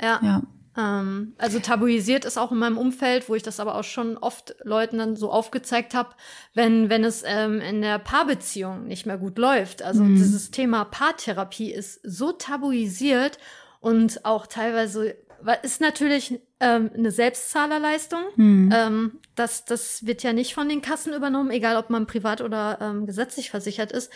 Ja. 0.00 0.20
ja. 0.22 0.42
Ähm, 0.76 1.34
also 1.38 1.58
tabuisiert 1.58 2.24
ist 2.24 2.38
auch 2.38 2.52
in 2.52 2.58
meinem 2.58 2.78
Umfeld, 2.78 3.28
wo 3.28 3.34
ich 3.34 3.42
das 3.42 3.60
aber 3.60 3.74
auch 3.74 3.84
schon 3.84 4.16
oft 4.16 4.54
Leuten 4.62 4.98
dann 4.98 5.16
so 5.16 5.30
aufgezeigt 5.30 5.94
habe, 5.94 6.10
wenn, 6.54 6.88
wenn 6.88 7.04
es 7.04 7.22
ähm, 7.26 7.60
in 7.60 7.82
der 7.82 7.98
Paarbeziehung 7.98 8.86
nicht 8.86 9.06
mehr 9.06 9.18
gut 9.18 9.38
läuft. 9.38 9.82
Also 9.82 10.02
mhm. 10.02 10.16
dieses 10.16 10.50
Thema 10.50 10.84
Paartherapie 10.84 11.72
ist 11.72 12.00
so 12.02 12.32
tabuisiert 12.32 13.38
und 13.80 14.24
auch 14.24 14.46
teilweise 14.46 15.16
ist 15.62 15.80
natürlich 15.80 16.40
ähm, 16.60 16.90
eine 16.94 17.10
Selbstzahlerleistung. 17.10 18.22
Mhm. 18.36 18.72
Ähm, 18.74 19.18
das, 19.34 19.64
das 19.64 20.06
wird 20.06 20.22
ja 20.22 20.32
nicht 20.32 20.54
von 20.54 20.68
den 20.68 20.82
Kassen 20.82 21.12
übernommen, 21.12 21.50
egal 21.50 21.76
ob 21.76 21.90
man 21.90 22.06
privat 22.06 22.40
oder 22.40 22.78
ähm, 22.80 23.06
gesetzlich 23.06 23.50
versichert 23.50 23.92
ist. 23.92 24.10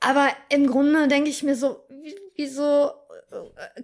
Aber 0.00 0.28
im 0.48 0.66
Grunde 0.66 1.06
denke 1.06 1.30
ich 1.30 1.44
mir 1.44 1.54
so, 1.54 1.86
wieso 2.36 2.90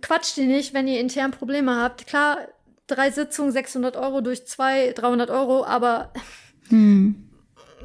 quatscht 0.01 0.36
die 0.36 0.47
nicht, 0.47 0.74
wenn 0.74 0.89
ihr 0.89 1.01
intern 1.01 1.31
Probleme 1.31 1.77
habt. 1.77 2.06
Klar, 2.06 2.39
drei 2.86 3.10
Sitzungen, 3.10 3.52
600 3.52 3.97
Euro 3.97 4.20
durch 4.20 4.47
zwei, 4.47 4.93
300 4.93 5.31
Euro, 5.31 5.65
aber 5.65 6.12
hm. 6.69 7.28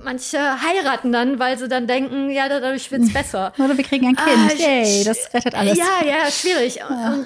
manche 0.03 0.39
heiraten 0.39 1.11
dann, 1.11 1.39
weil 1.39 1.57
sie 1.57 1.67
dann 1.67 1.87
denken, 1.87 2.29
ja, 2.29 2.49
dadurch 2.49 2.91
wird's 2.91 3.13
besser. 3.13 3.53
Oder 3.57 3.77
wir 3.77 3.83
kriegen 3.83 4.07
ein 4.07 4.15
Kind, 4.15 4.51
ah, 4.51 4.53
yay, 4.55 5.03
das 5.03 5.33
rettet 5.33 5.55
alles. 5.55 5.77
Ja, 5.77 6.05
ja, 6.05 6.31
schwierig. 6.31 6.77
Ja. 6.77 7.25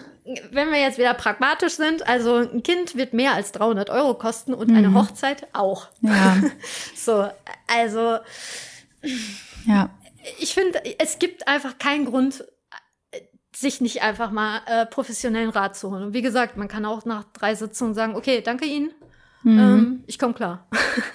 Wenn 0.52 0.72
wir 0.72 0.82
jetzt 0.82 0.98
wieder 0.98 1.14
pragmatisch 1.14 1.74
sind, 1.74 2.06
also 2.06 2.36
ein 2.36 2.62
Kind 2.62 2.98
wird 2.98 3.14
mehr 3.14 3.34
als 3.34 3.54
300 3.54 3.90
Euro 3.90 4.14
kosten 4.16 4.54
und 4.54 4.70
mhm. 4.70 4.78
eine 4.78 4.94
Hochzeit 4.94 5.48
auch. 5.54 5.88
Ja. 6.02 6.38
so, 6.96 7.30
also 7.68 8.18
ja. 9.66 9.90
ich 10.40 10.54
finde, 10.54 10.82
es 11.00 11.20
gibt 11.20 11.48
einfach 11.48 11.78
keinen 11.78 12.06
Grund, 12.06 12.44
sich 13.60 13.82
nicht 13.82 14.02
einfach 14.02 14.32
mal 14.32 14.62
äh, 14.68 14.86
professionellen 14.86 15.50
Rat 15.50 15.76
zu 15.76 15.92
holen. 15.92 16.04
Und 16.04 16.14
wie 16.14 16.22
gesagt, 16.22 16.58
man 16.58 16.68
kann 16.68 16.86
auch 16.86 17.06
nach 17.06 17.26
drei 17.34 17.56
Sitzungen 17.56 17.94
sagen, 17.94 18.16
okay, 18.16 18.42
danke 18.42 18.66
Ihnen. 18.66 18.92
Mhm. 19.44 19.60
Ähm, 19.60 20.04
ich 20.08 20.20
komme 20.20 20.34
klar. 20.34 20.68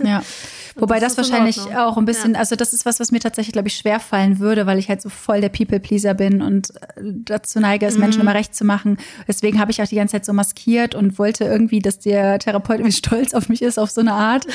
Ja. 0.03 0.23
Wobei 0.77 1.01
das, 1.01 1.15
das 1.15 1.31
wahrscheinlich 1.31 1.59
auch 1.77 1.99
ein 1.99 2.07
bisschen, 2.07 2.33
ja. 2.33 2.39
also 2.39 2.57
das 2.57 2.73
ist 2.73 2.87
was, 2.87 2.99
was 2.99 3.13
mir 3.13 3.19
tatsächlich, 3.19 3.53
glaube 3.53 3.69
ich, 3.69 3.77
schwer 3.77 4.01
fallen 4.01 4.39
würde, 4.39 4.65
weil 4.65 4.79
ich 4.79 4.89
halt 4.89 5.03
so 5.03 5.11
voll 5.11 5.43
der 5.43 5.51
People-Pleaser 5.51 6.15
bin 6.15 6.41
und 6.41 6.71
äh, 6.71 7.03
dazu 7.03 7.61
neige, 7.61 7.85
es 7.87 7.95
mhm. 7.95 8.01
Menschen 8.01 8.23
immer 8.23 8.35
recht 8.35 8.55
zu 8.55 8.65
machen. 8.65 8.97
Deswegen 9.29 9.61
habe 9.61 9.71
ich 9.71 9.83
auch 9.83 9.87
die 9.87 9.97
ganze 9.97 10.13
Zeit 10.13 10.25
so 10.25 10.33
maskiert 10.33 10.95
und 10.95 11.19
wollte 11.19 11.45
irgendwie, 11.45 11.81
dass 11.81 11.99
der 11.99 12.39
Therapeut 12.39 12.79
irgendwie 12.79 12.93
stolz 12.97 13.35
auf 13.35 13.49
mich 13.49 13.61
ist, 13.61 13.79
auf 13.79 13.91
so 13.91 14.01
eine 14.01 14.15
Art. 14.15 14.47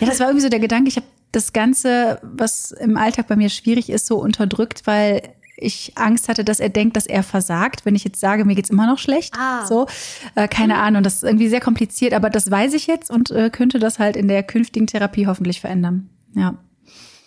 Ja, 0.00 0.06
das 0.06 0.18
war 0.18 0.26
irgendwie 0.26 0.42
so 0.42 0.48
der 0.48 0.60
Gedanke. 0.60 0.88
Ich 0.88 0.96
habe 0.96 1.06
das 1.32 1.52
Ganze, 1.52 2.18
was 2.22 2.72
im 2.72 2.96
Alltag 2.96 3.28
bei 3.28 3.36
mir 3.36 3.48
schwierig 3.50 3.90
ist, 3.90 4.06
so 4.06 4.18
unterdrückt, 4.18 4.86
weil 4.86 5.22
ich 5.60 5.92
Angst 5.96 6.28
hatte, 6.28 6.44
dass 6.44 6.60
er 6.60 6.68
denkt, 6.68 6.96
dass 6.96 7.06
er 7.06 7.22
versagt, 7.22 7.84
wenn 7.84 7.94
ich 7.94 8.04
jetzt 8.04 8.20
sage, 8.20 8.44
mir 8.44 8.54
geht's 8.54 8.70
immer 8.70 8.86
noch 8.86 8.98
schlecht. 8.98 9.34
Ah. 9.38 9.66
So, 9.66 9.86
äh, 10.34 10.48
keine 10.48 10.74
mhm. 10.74 10.80
Ahnung, 10.80 11.02
das 11.02 11.16
ist 11.16 11.24
irgendwie 11.24 11.48
sehr 11.48 11.60
kompliziert, 11.60 12.14
aber 12.14 12.30
das 12.30 12.50
weiß 12.50 12.74
ich 12.74 12.86
jetzt 12.86 13.10
und 13.10 13.30
äh, 13.30 13.50
könnte 13.50 13.78
das 13.78 13.98
halt 13.98 14.16
in 14.16 14.28
der 14.28 14.42
künftigen 14.42 14.86
Therapie 14.86 15.26
hoffentlich 15.26 15.60
verändern. 15.60 16.10
Ja. 16.34 16.54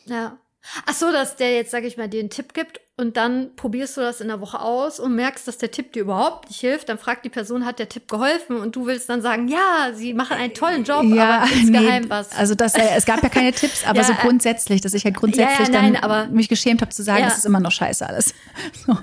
Ja. 0.05 0.37
Ach 0.85 0.93
so, 0.93 1.11
dass 1.11 1.35
der 1.35 1.53
jetzt, 1.53 1.71
sag 1.71 1.83
ich 1.83 1.97
mal, 1.97 2.07
dir 2.07 2.21
einen 2.21 2.29
Tipp 2.29 2.53
gibt 2.53 2.79
und 2.95 3.17
dann 3.17 3.55
probierst 3.55 3.97
du 3.97 4.01
das 4.01 4.21
in 4.21 4.27
der 4.27 4.39
Woche 4.39 4.59
aus 4.59 4.99
und 4.99 5.15
merkst, 5.15 5.47
dass 5.47 5.57
der 5.57 5.71
Tipp 5.71 5.93
dir 5.93 6.03
überhaupt 6.03 6.47
nicht 6.49 6.59
hilft. 6.59 6.89
Dann 6.89 6.97
fragt 6.97 7.25
die 7.25 7.29
Person, 7.29 7.65
hat 7.65 7.79
der 7.79 7.89
Tipp 7.89 8.07
geholfen? 8.07 8.55
Und 8.55 8.75
du 8.75 8.85
willst 8.85 9.09
dann 9.09 9.21
sagen, 9.21 9.47
ja, 9.47 9.91
sie 9.93 10.13
machen 10.13 10.37
einen 10.37 10.53
tollen 10.53 10.83
Job, 10.83 11.03
ja, 11.03 11.41
aber 11.41 11.51
insgeheim 11.53 12.03
nee, 12.03 12.09
was. 12.09 12.31
Also 12.37 12.55
das, 12.55 12.75
äh, 12.75 12.89
es 12.95 13.05
gab 13.05 13.21
ja 13.23 13.29
keine 13.29 13.51
Tipps, 13.51 13.83
aber 13.85 13.99
ja, 13.99 14.03
so 14.03 14.13
grundsätzlich, 14.13 14.79
dass 14.81 14.93
ich 14.93 15.05
halt 15.05 15.15
grundsätzlich 15.15 15.67
ja, 15.67 15.81
nein, 15.81 15.93
dann 15.93 16.03
aber, 16.03 16.27
mich 16.27 16.49
geschämt 16.49 16.81
habe 16.81 16.91
zu 16.91 17.03
sagen, 17.03 17.23
das 17.23 17.39
ist 17.39 17.45
immer 17.45 17.59
noch 17.59 17.71
scheiße 17.71 18.05
alles. 18.05 18.33
So. 18.85 18.97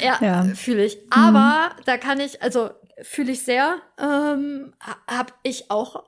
Ja, 0.00 0.18
ja. 0.20 0.44
fühle 0.54 0.84
ich. 0.84 0.98
Aber 1.10 1.70
mhm. 1.76 1.82
da 1.86 1.96
kann 1.96 2.20
ich, 2.20 2.40
also 2.40 2.70
fühle 3.02 3.32
ich 3.32 3.42
sehr, 3.42 3.76
ähm, 3.98 4.72
habe 5.08 5.32
ich 5.42 5.70
auch 5.70 6.04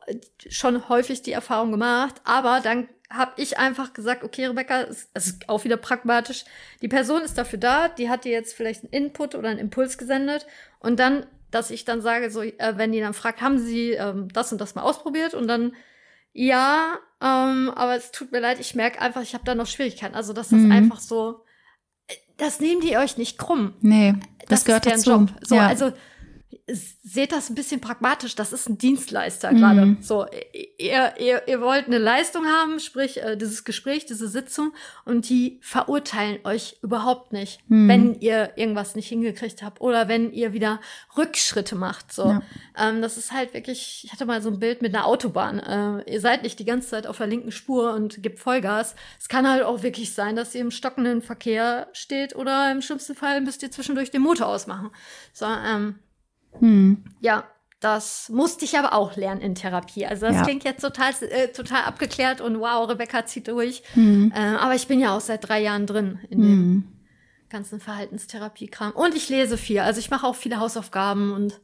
schon 0.49 0.89
häufig 0.89 1.23
die 1.23 1.33
Erfahrung 1.33 1.73
gemacht. 1.73 2.15
Aber 2.25 2.61
dann 2.61 2.89
habe 3.11 3.33
ich 3.37 3.59
einfach 3.59 3.95
gesagt, 3.95 4.23
okay, 4.23 4.47
Rebecca, 4.47 4.83
es 4.83 5.09
ist 5.15 5.49
auch 5.49 5.65
wieder 5.65 5.77
pragmatisch. 5.77 6.45
Die 6.83 6.89
Person 6.89 7.23
ist 7.23 7.39
dafür 7.39 7.59
da, 7.59 7.89
die 7.89 8.11
hat 8.11 8.25
dir 8.25 8.33
jetzt 8.33 8.55
vielleicht 8.55 8.85
einen 8.85 8.93
Input 8.93 9.35
oder 9.35 9.49
einen 9.49 9.59
Impuls 9.59 9.97
gesendet 9.97 10.47
und 10.79 11.01
dann, 11.01 11.27
dass 11.51 11.71
ich 11.71 11.85
dann 11.85 12.03
sage, 12.03 12.31
so, 12.31 12.43
äh, 12.43 12.75
wenn 12.77 12.93
die 12.93 13.01
dann 13.01 13.15
fragt, 13.15 13.41
haben 13.41 13.59
sie 13.59 13.93
ähm, 13.93 14.29
das 14.33 14.53
und 14.53 14.61
das 14.61 14.75
mal 14.75 14.83
ausprobiert 14.83 15.35
und 15.35 15.49
dann 15.49 15.73
ja, 16.33 16.99
ähm, 17.21 17.73
aber 17.75 17.97
es 17.97 18.13
tut 18.13 18.31
mir 18.31 18.41
leid, 18.41 18.61
ich 18.61 18.75
merke 18.75 19.01
einfach, 19.01 19.23
ich 19.23 19.35
habe 19.35 19.45
da 19.45 19.55
noch 19.55 19.67
Schwierigkeiten. 19.67 20.15
Also 20.15 20.33
das 20.33 20.53
ist 20.53 20.61
mhm. 20.61 20.71
einfach 20.71 21.01
so, 21.01 21.45
äh, 22.07 22.15
das 22.37 22.61
nehmen 22.61 22.81
die 22.81 22.97
euch 22.97 23.17
nicht 23.17 23.39
krumm. 23.39 23.75
Nee, 23.81 24.15
das, 24.41 24.61
das 24.61 24.65
gehört 24.65 24.87
dazu. 24.87 25.11
Job. 25.11 25.31
So, 25.43 25.57
ja. 25.57 25.67
also 25.67 25.93
seht 26.67 27.33
das 27.33 27.51
ein 27.51 27.55
bisschen 27.55 27.81
pragmatisch. 27.81 28.35
Das 28.35 28.53
ist 28.53 28.69
ein 28.69 28.79
Dienstleister 28.79 29.53
gerade. 29.53 29.87
Mhm. 29.87 29.99
So, 30.01 30.27
ihr, 30.79 31.15
ihr, 31.19 31.43
ihr 31.47 31.61
wollt 31.61 31.87
eine 31.87 31.99
Leistung 31.99 32.47
haben, 32.47 32.81
sprich 32.81 33.23
äh, 33.23 33.37
dieses 33.37 33.65
Gespräch, 33.65 34.07
diese 34.07 34.29
Sitzung, 34.29 34.73
und 35.05 35.29
die 35.29 35.59
verurteilen 35.63 36.39
euch 36.45 36.79
überhaupt 36.83 37.33
nicht, 37.33 37.61
mhm. 37.69 37.89
wenn 37.89 38.15
ihr 38.21 38.53
irgendwas 38.57 38.95
nicht 38.95 39.09
hingekriegt 39.09 39.63
habt 39.63 39.81
oder 39.81 40.09
wenn 40.09 40.33
ihr 40.33 40.53
wieder 40.53 40.81
Rückschritte 41.17 41.75
macht. 41.75 42.13
So, 42.13 42.29
ja. 42.29 42.43
ähm, 42.79 43.03
das 43.03 43.19
ist 43.19 43.33
halt 43.33 43.55
wirklich. 43.55 44.03
Ich 44.05 44.13
hatte 44.13 44.27
mal 44.27 44.43
so 44.43 44.51
ein 44.51 44.59
Bild 44.59 44.83
mit 44.83 44.95
einer 44.95 45.07
Autobahn. 45.07 45.59
Äh, 45.59 46.13
ihr 46.13 46.21
seid 46.21 46.43
nicht 46.43 46.59
die 46.59 46.65
ganze 46.65 46.89
Zeit 46.89 47.07
auf 47.07 47.19
der 47.19 47.27
linken 47.27 47.53
Spur 47.53 47.95
und 47.95 48.23
gebt 48.23 48.41
Vollgas. 48.41 48.95
Es 49.19 49.29
kann 49.29 49.49
halt 49.49 49.63
auch 49.63 49.83
wirklich 49.83 50.15
sein, 50.15 50.37
dass 50.37 50.55
ihr 50.55 50.63
im 50.63 50.71
stockenden 50.71 51.23
Verkehr 51.23 51.89
steht 51.93 52.37
oder 52.37 52.73
im 52.73 52.83
schlimmsten 52.83 53.15
Fall 53.15 53.41
müsst 53.41 53.63
ihr 53.63 53.71
zwischendurch 53.71 54.11
den 54.11 54.23
Motor 54.23 54.49
ausmachen. 54.49 54.91
So, 55.33 55.47
ähm, 55.47 55.97
hm. 56.53 57.05
Ja, 57.21 57.45
das 57.81 58.29
musste 58.29 58.65
ich 58.65 58.77
aber 58.77 58.93
auch 58.93 59.17
lernen 59.17 59.41
in 59.41 59.55
Therapie. 59.55 60.05
Also 60.05 60.27
das 60.27 60.37
ja. 60.37 60.43
klingt 60.43 60.65
jetzt 60.65 60.81
total, 60.81 61.13
äh, 61.21 61.49
total 61.49 61.85
abgeklärt 61.85 62.41
und 62.41 62.59
wow, 62.59 62.89
Rebecca 62.89 63.25
zieht 63.25 63.47
durch. 63.49 63.83
Mhm. 63.95 64.33
Äh, 64.35 64.57
aber 64.57 64.75
ich 64.75 64.89
bin 64.89 64.99
ja 64.99 65.17
auch 65.17 65.21
seit 65.21 65.49
drei 65.49 65.61
Jahren 65.61 65.87
drin 65.87 66.19
in 66.29 66.39
mhm. 66.39 66.43
dem 66.43 66.51
hm. 66.51 66.93
ganzen 67.51 67.79
Verhaltenstherapie-Kram. 67.79 68.93
Und 68.93 69.15
ich 69.15 69.29
lese 69.29 69.57
viel. 69.57 69.79
Also 69.81 70.01
ich 70.01 70.11
mache 70.11 70.27
auch 70.27 70.35
viele 70.35 70.59
Hausaufgaben 70.59 71.33
und 71.33 71.61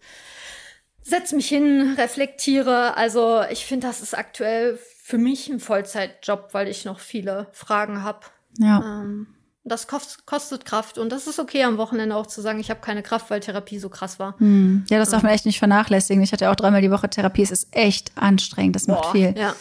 setze 1.02 1.34
mich 1.34 1.48
hin, 1.48 1.94
reflektiere. 1.98 2.96
Also 2.96 3.42
ich 3.50 3.66
finde, 3.66 3.88
das 3.88 4.00
ist 4.00 4.16
aktuell 4.16 4.78
für 5.02 5.18
mich 5.18 5.48
ein 5.48 5.58
Vollzeitjob, 5.58 6.50
weil 6.52 6.68
ich 6.68 6.84
noch 6.84 7.00
viele 7.00 7.48
Fragen 7.52 8.04
habe. 8.04 8.20
Ja. 8.58 9.00
Ähm, 9.02 9.26
das 9.64 9.86
kostet 9.86 10.66
Kraft 10.66 10.98
und 10.98 11.10
das 11.10 11.26
ist 11.26 11.38
okay 11.38 11.64
am 11.64 11.78
Wochenende 11.78 12.14
auch 12.16 12.26
zu 12.26 12.42
sagen, 12.42 12.60
ich 12.60 12.68
habe 12.68 12.80
keine 12.80 13.02
Kraft, 13.02 13.30
weil 13.30 13.40
Therapie 13.40 13.78
so 13.78 13.88
krass 13.88 14.18
war. 14.18 14.38
Hm. 14.38 14.84
Ja, 14.90 14.98
das 14.98 15.10
darf 15.10 15.22
man 15.22 15.32
echt 15.32 15.46
nicht 15.46 15.58
vernachlässigen. 15.58 16.22
Ich 16.22 16.32
hatte 16.32 16.50
auch 16.50 16.54
dreimal 16.54 16.82
die 16.82 16.90
Woche 16.90 17.08
Therapie. 17.08 17.42
Es 17.42 17.50
ist 17.50 17.68
echt 17.74 18.12
anstrengend. 18.14 18.76
Das 18.76 18.86
macht 18.86 19.02
Boah, 19.02 19.12
viel 19.12 19.34
ja. 19.36 19.54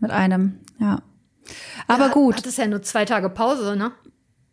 mit 0.00 0.10
einem. 0.10 0.60
Ja. 0.78 1.02
Aber 1.86 2.06
ja, 2.06 2.12
gut. 2.12 2.36
Hat 2.36 2.46
es 2.46 2.56
ja 2.56 2.66
nur 2.66 2.82
zwei 2.82 3.04
Tage 3.04 3.28
Pause, 3.28 3.76
ne? 3.76 3.92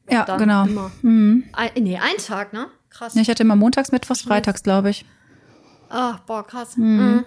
Ja, 0.10 0.26
Dann 0.26 0.40
genau. 0.40 0.66
Immer. 0.66 0.92
Mhm. 1.02 1.46
Ein, 1.54 1.70
nee, 1.76 1.98
ein 1.98 2.18
Tag, 2.18 2.52
ne? 2.52 2.68
Krass. 2.90 3.16
Ja, 3.16 3.22
ich 3.22 3.30
hatte 3.30 3.44
immer 3.44 3.56
montags, 3.56 3.92
mittwochs, 3.94 4.22
freitags, 4.22 4.64
glaube 4.64 4.90
ich. 4.90 5.06
Ach, 5.90 6.20
boah, 6.22 6.46
krass. 6.46 6.76
Mhm. 6.76 6.86
Mhm. 6.86 7.26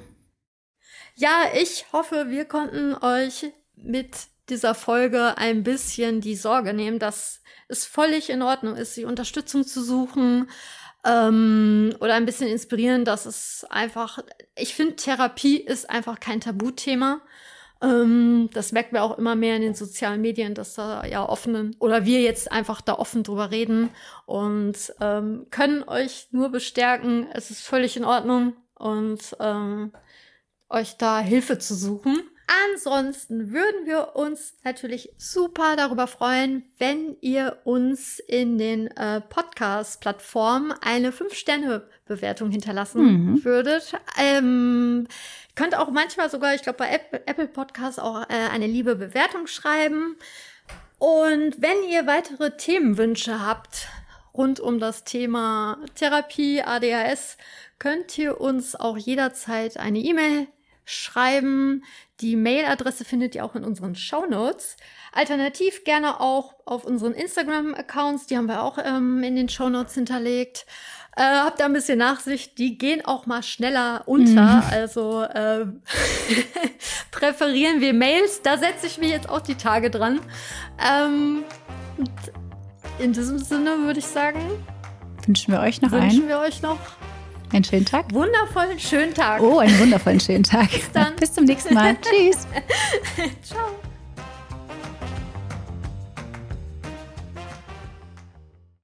Ja, 1.15 1.45
ich 1.55 1.87
hoffe, 1.93 2.27
wir 2.29 2.45
konnten 2.45 2.95
euch 2.95 3.53
mit 3.77 4.11
dieser 4.53 4.75
Folge 4.75 5.39
ein 5.39 5.63
bisschen 5.63 6.21
die 6.21 6.37
Sorge 6.37 6.75
nehmen, 6.75 6.99
dass 6.99 7.43
es 7.69 7.87
völlig 7.87 8.29
in 8.29 8.43
Ordnung 8.43 8.77
ist, 8.77 8.97
die 8.97 9.07
Unterstützung 9.07 9.67
zu 9.67 9.83
suchen 9.83 10.51
ähm, 11.05 11.95
oder 12.01 12.15
ein 12.15 12.27
bisschen 12.27 12.49
inspirieren, 12.49 13.05
dass 13.05 13.25
es 13.25 13.67
einfach, 13.71 14.19
ich 14.55 14.75
finde, 14.75 14.97
Therapie 14.97 15.57
ist 15.57 15.89
einfach 15.89 16.21
kein 16.21 16.41
Tabuthema. 16.41 17.23
Ähm, 17.81 18.51
das 18.53 18.73
merken 18.73 18.95
wir 18.95 19.03
auch 19.03 19.17
immer 19.17 19.35
mehr 19.37 19.57
in 19.57 19.63
den 19.63 19.75
sozialen 19.75 20.21
Medien, 20.21 20.55
dass 20.55 20.75
da 20.75 21.05
ja 21.07 21.27
offenen 21.27 21.75
oder 21.81 22.05
wir 22.05 22.21
jetzt 22.21 22.53
einfach 22.53 22.83
da 22.83 22.95
offen 22.95 23.23
drüber 23.23 23.51
reden 23.51 23.89
und 24.27 24.77
ähm, 25.01 25.47
können 25.51 25.83
euch 25.85 26.29
nur 26.31 26.51
bestärken, 26.51 27.27
es 27.33 27.51
ist 27.51 27.63
völlig 27.63 27.97
in 27.97 28.05
Ordnung 28.05 28.55
und 28.75 29.35
ähm, 29.41 29.93
euch 30.69 30.99
da 30.99 31.21
Hilfe 31.21 31.59
zu 31.59 31.75
suchen. 31.75 32.23
Ansonsten 32.71 33.53
würden 33.53 33.87
wir 33.87 34.15
uns 34.15 34.55
natürlich 34.65 35.11
super 35.17 35.77
darüber 35.77 36.07
freuen, 36.07 36.65
wenn 36.79 37.17
ihr 37.21 37.59
uns 37.65 38.19
in 38.19 38.59
den 38.59 38.89
äh, 38.89 39.21
Podcast-Plattformen 39.21 40.73
eine 40.83 41.13
5-Sterne-Bewertung 41.13 42.51
hinterlassen 42.51 43.03
mhm. 43.03 43.45
würdet. 43.45 43.95
Ähm, 44.19 45.07
könnt 45.55 45.77
auch 45.77 45.91
manchmal 45.91 46.31
sogar, 46.31 46.55
ich 46.55 46.63
glaube 46.63 46.79
bei 46.79 46.91
Apple, 46.91 47.23
Apple 47.27 47.49
Podcasts 47.49 47.99
auch 47.99 48.23
äh, 48.23 48.49
eine 48.51 48.67
liebe 48.67 48.97
Bewertung 48.97 49.47
schreiben. 49.47 50.17
Und 50.99 51.61
wenn 51.63 51.83
ihr 51.89 52.07
weitere 52.07 52.57
Themenwünsche 52.57 53.45
habt 53.45 53.89
rund 54.35 54.61
um 54.61 54.79
das 54.79 55.05
Thema 55.05 55.79
Therapie, 55.95 56.63
ADHS, 56.63 57.39
könnt 57.79 58.17
ihr 58.19 58.41
uns 58.41 58.77
auch 58.77 58.97
jederzeit 58.97 59.77
eine 59.79 59.99
E-Mail 59.99 60.49
schreiben. 60.85 61.85
Die 62.23 62.37
Mailadresse 62.37 63.05
findet 63.05 63.35
ihr 63.35 63.45
auch 63.45 63.57
in 63.57 63.65
unseren 63.65 63.97
Show 63.97 64.27
Notes. 64.27 64.77
Alternativ 65.13 65.83
gerne 65.83 66.21
auch 66.21 66.55
auf 66.65 66.85
unseren 66.85 67.15
Instagram-Accounts, 67.15 68.27
die 68.27 68.37
haben 68.37 68.47
wir 68.47 68.63
auch 68.63 68.79
ähm, 68.79 69.25
in 69.25 69.35
den 69.35 69.49
Show 69.49 69.69
Notes 69.69 69.95
hinterlegt. 69.95 70.65
Äh, 71.17 71.23
habt 71.23 71.59
da 71.59 71.65
ein 71.65 71.73
bisschen 71.73 71.99
Nachsicht, 71.99 72.59
die 72.59 72.79
gehen 72.79 73.05
auch 73.05 73.27
mal 73.27 73.43
schneller 73.43 74.05
unter. 74.07 74.63
Mhm. 74.63 74.63
Also 74.71 75.23
äh, 75.23 75.67
präferieren 77.11 77.81
wir 77.81 77.93
Mails. 77.93 78.41
Da 78.43 78.57
setze 78.57 78.87
ich 78.87 78.99
mich 78.99 79.11
jetzt 79.11 79.29
auch 79.29 79.41
die 79.41 79.57
Tage 79.57 79.91
dran. 79.91 80.21
Ähm, 80.81 81.43
in 83.01 83.13
diesem 83.13 83.39
Sinne 83.39 83.81
würde 83.81 83.99
ich 83.99 84.07
sagen, 84.07 84.41
wünschen 85.27 85.53
wir 85.53 85.61
euch 85.61 85.83
noch 85.83 85.91
wünschen 85.91 86.03
einen. 86.03 86.13
Wünschen 86.13 86.29
wir 86.29 86.39
euch 86.39 86.63
noch 86.63 86.79
einen 87.55 87.65
schönen 87.65 87.85
Tag. 87.85 88.13
Wundervollen 88.13 88.79
schönen 88.79 89.15
Tag. 89.15 89.41
Oh, 89.43 89.59
einen 89.59 89.79
wundervollen 89.79 90.21
schönen 90.21 90.45
Tag. 90.45 90.71
Bis 90.71 90.91
dann. 90.93 91.17
Bis 91.17 91.33
zum 91.33 91.45
nächsten 91.45 91.75
Mal. 91.75 91.97
Tschüss. 92.03 92.47
Ciao. 93.43 93.92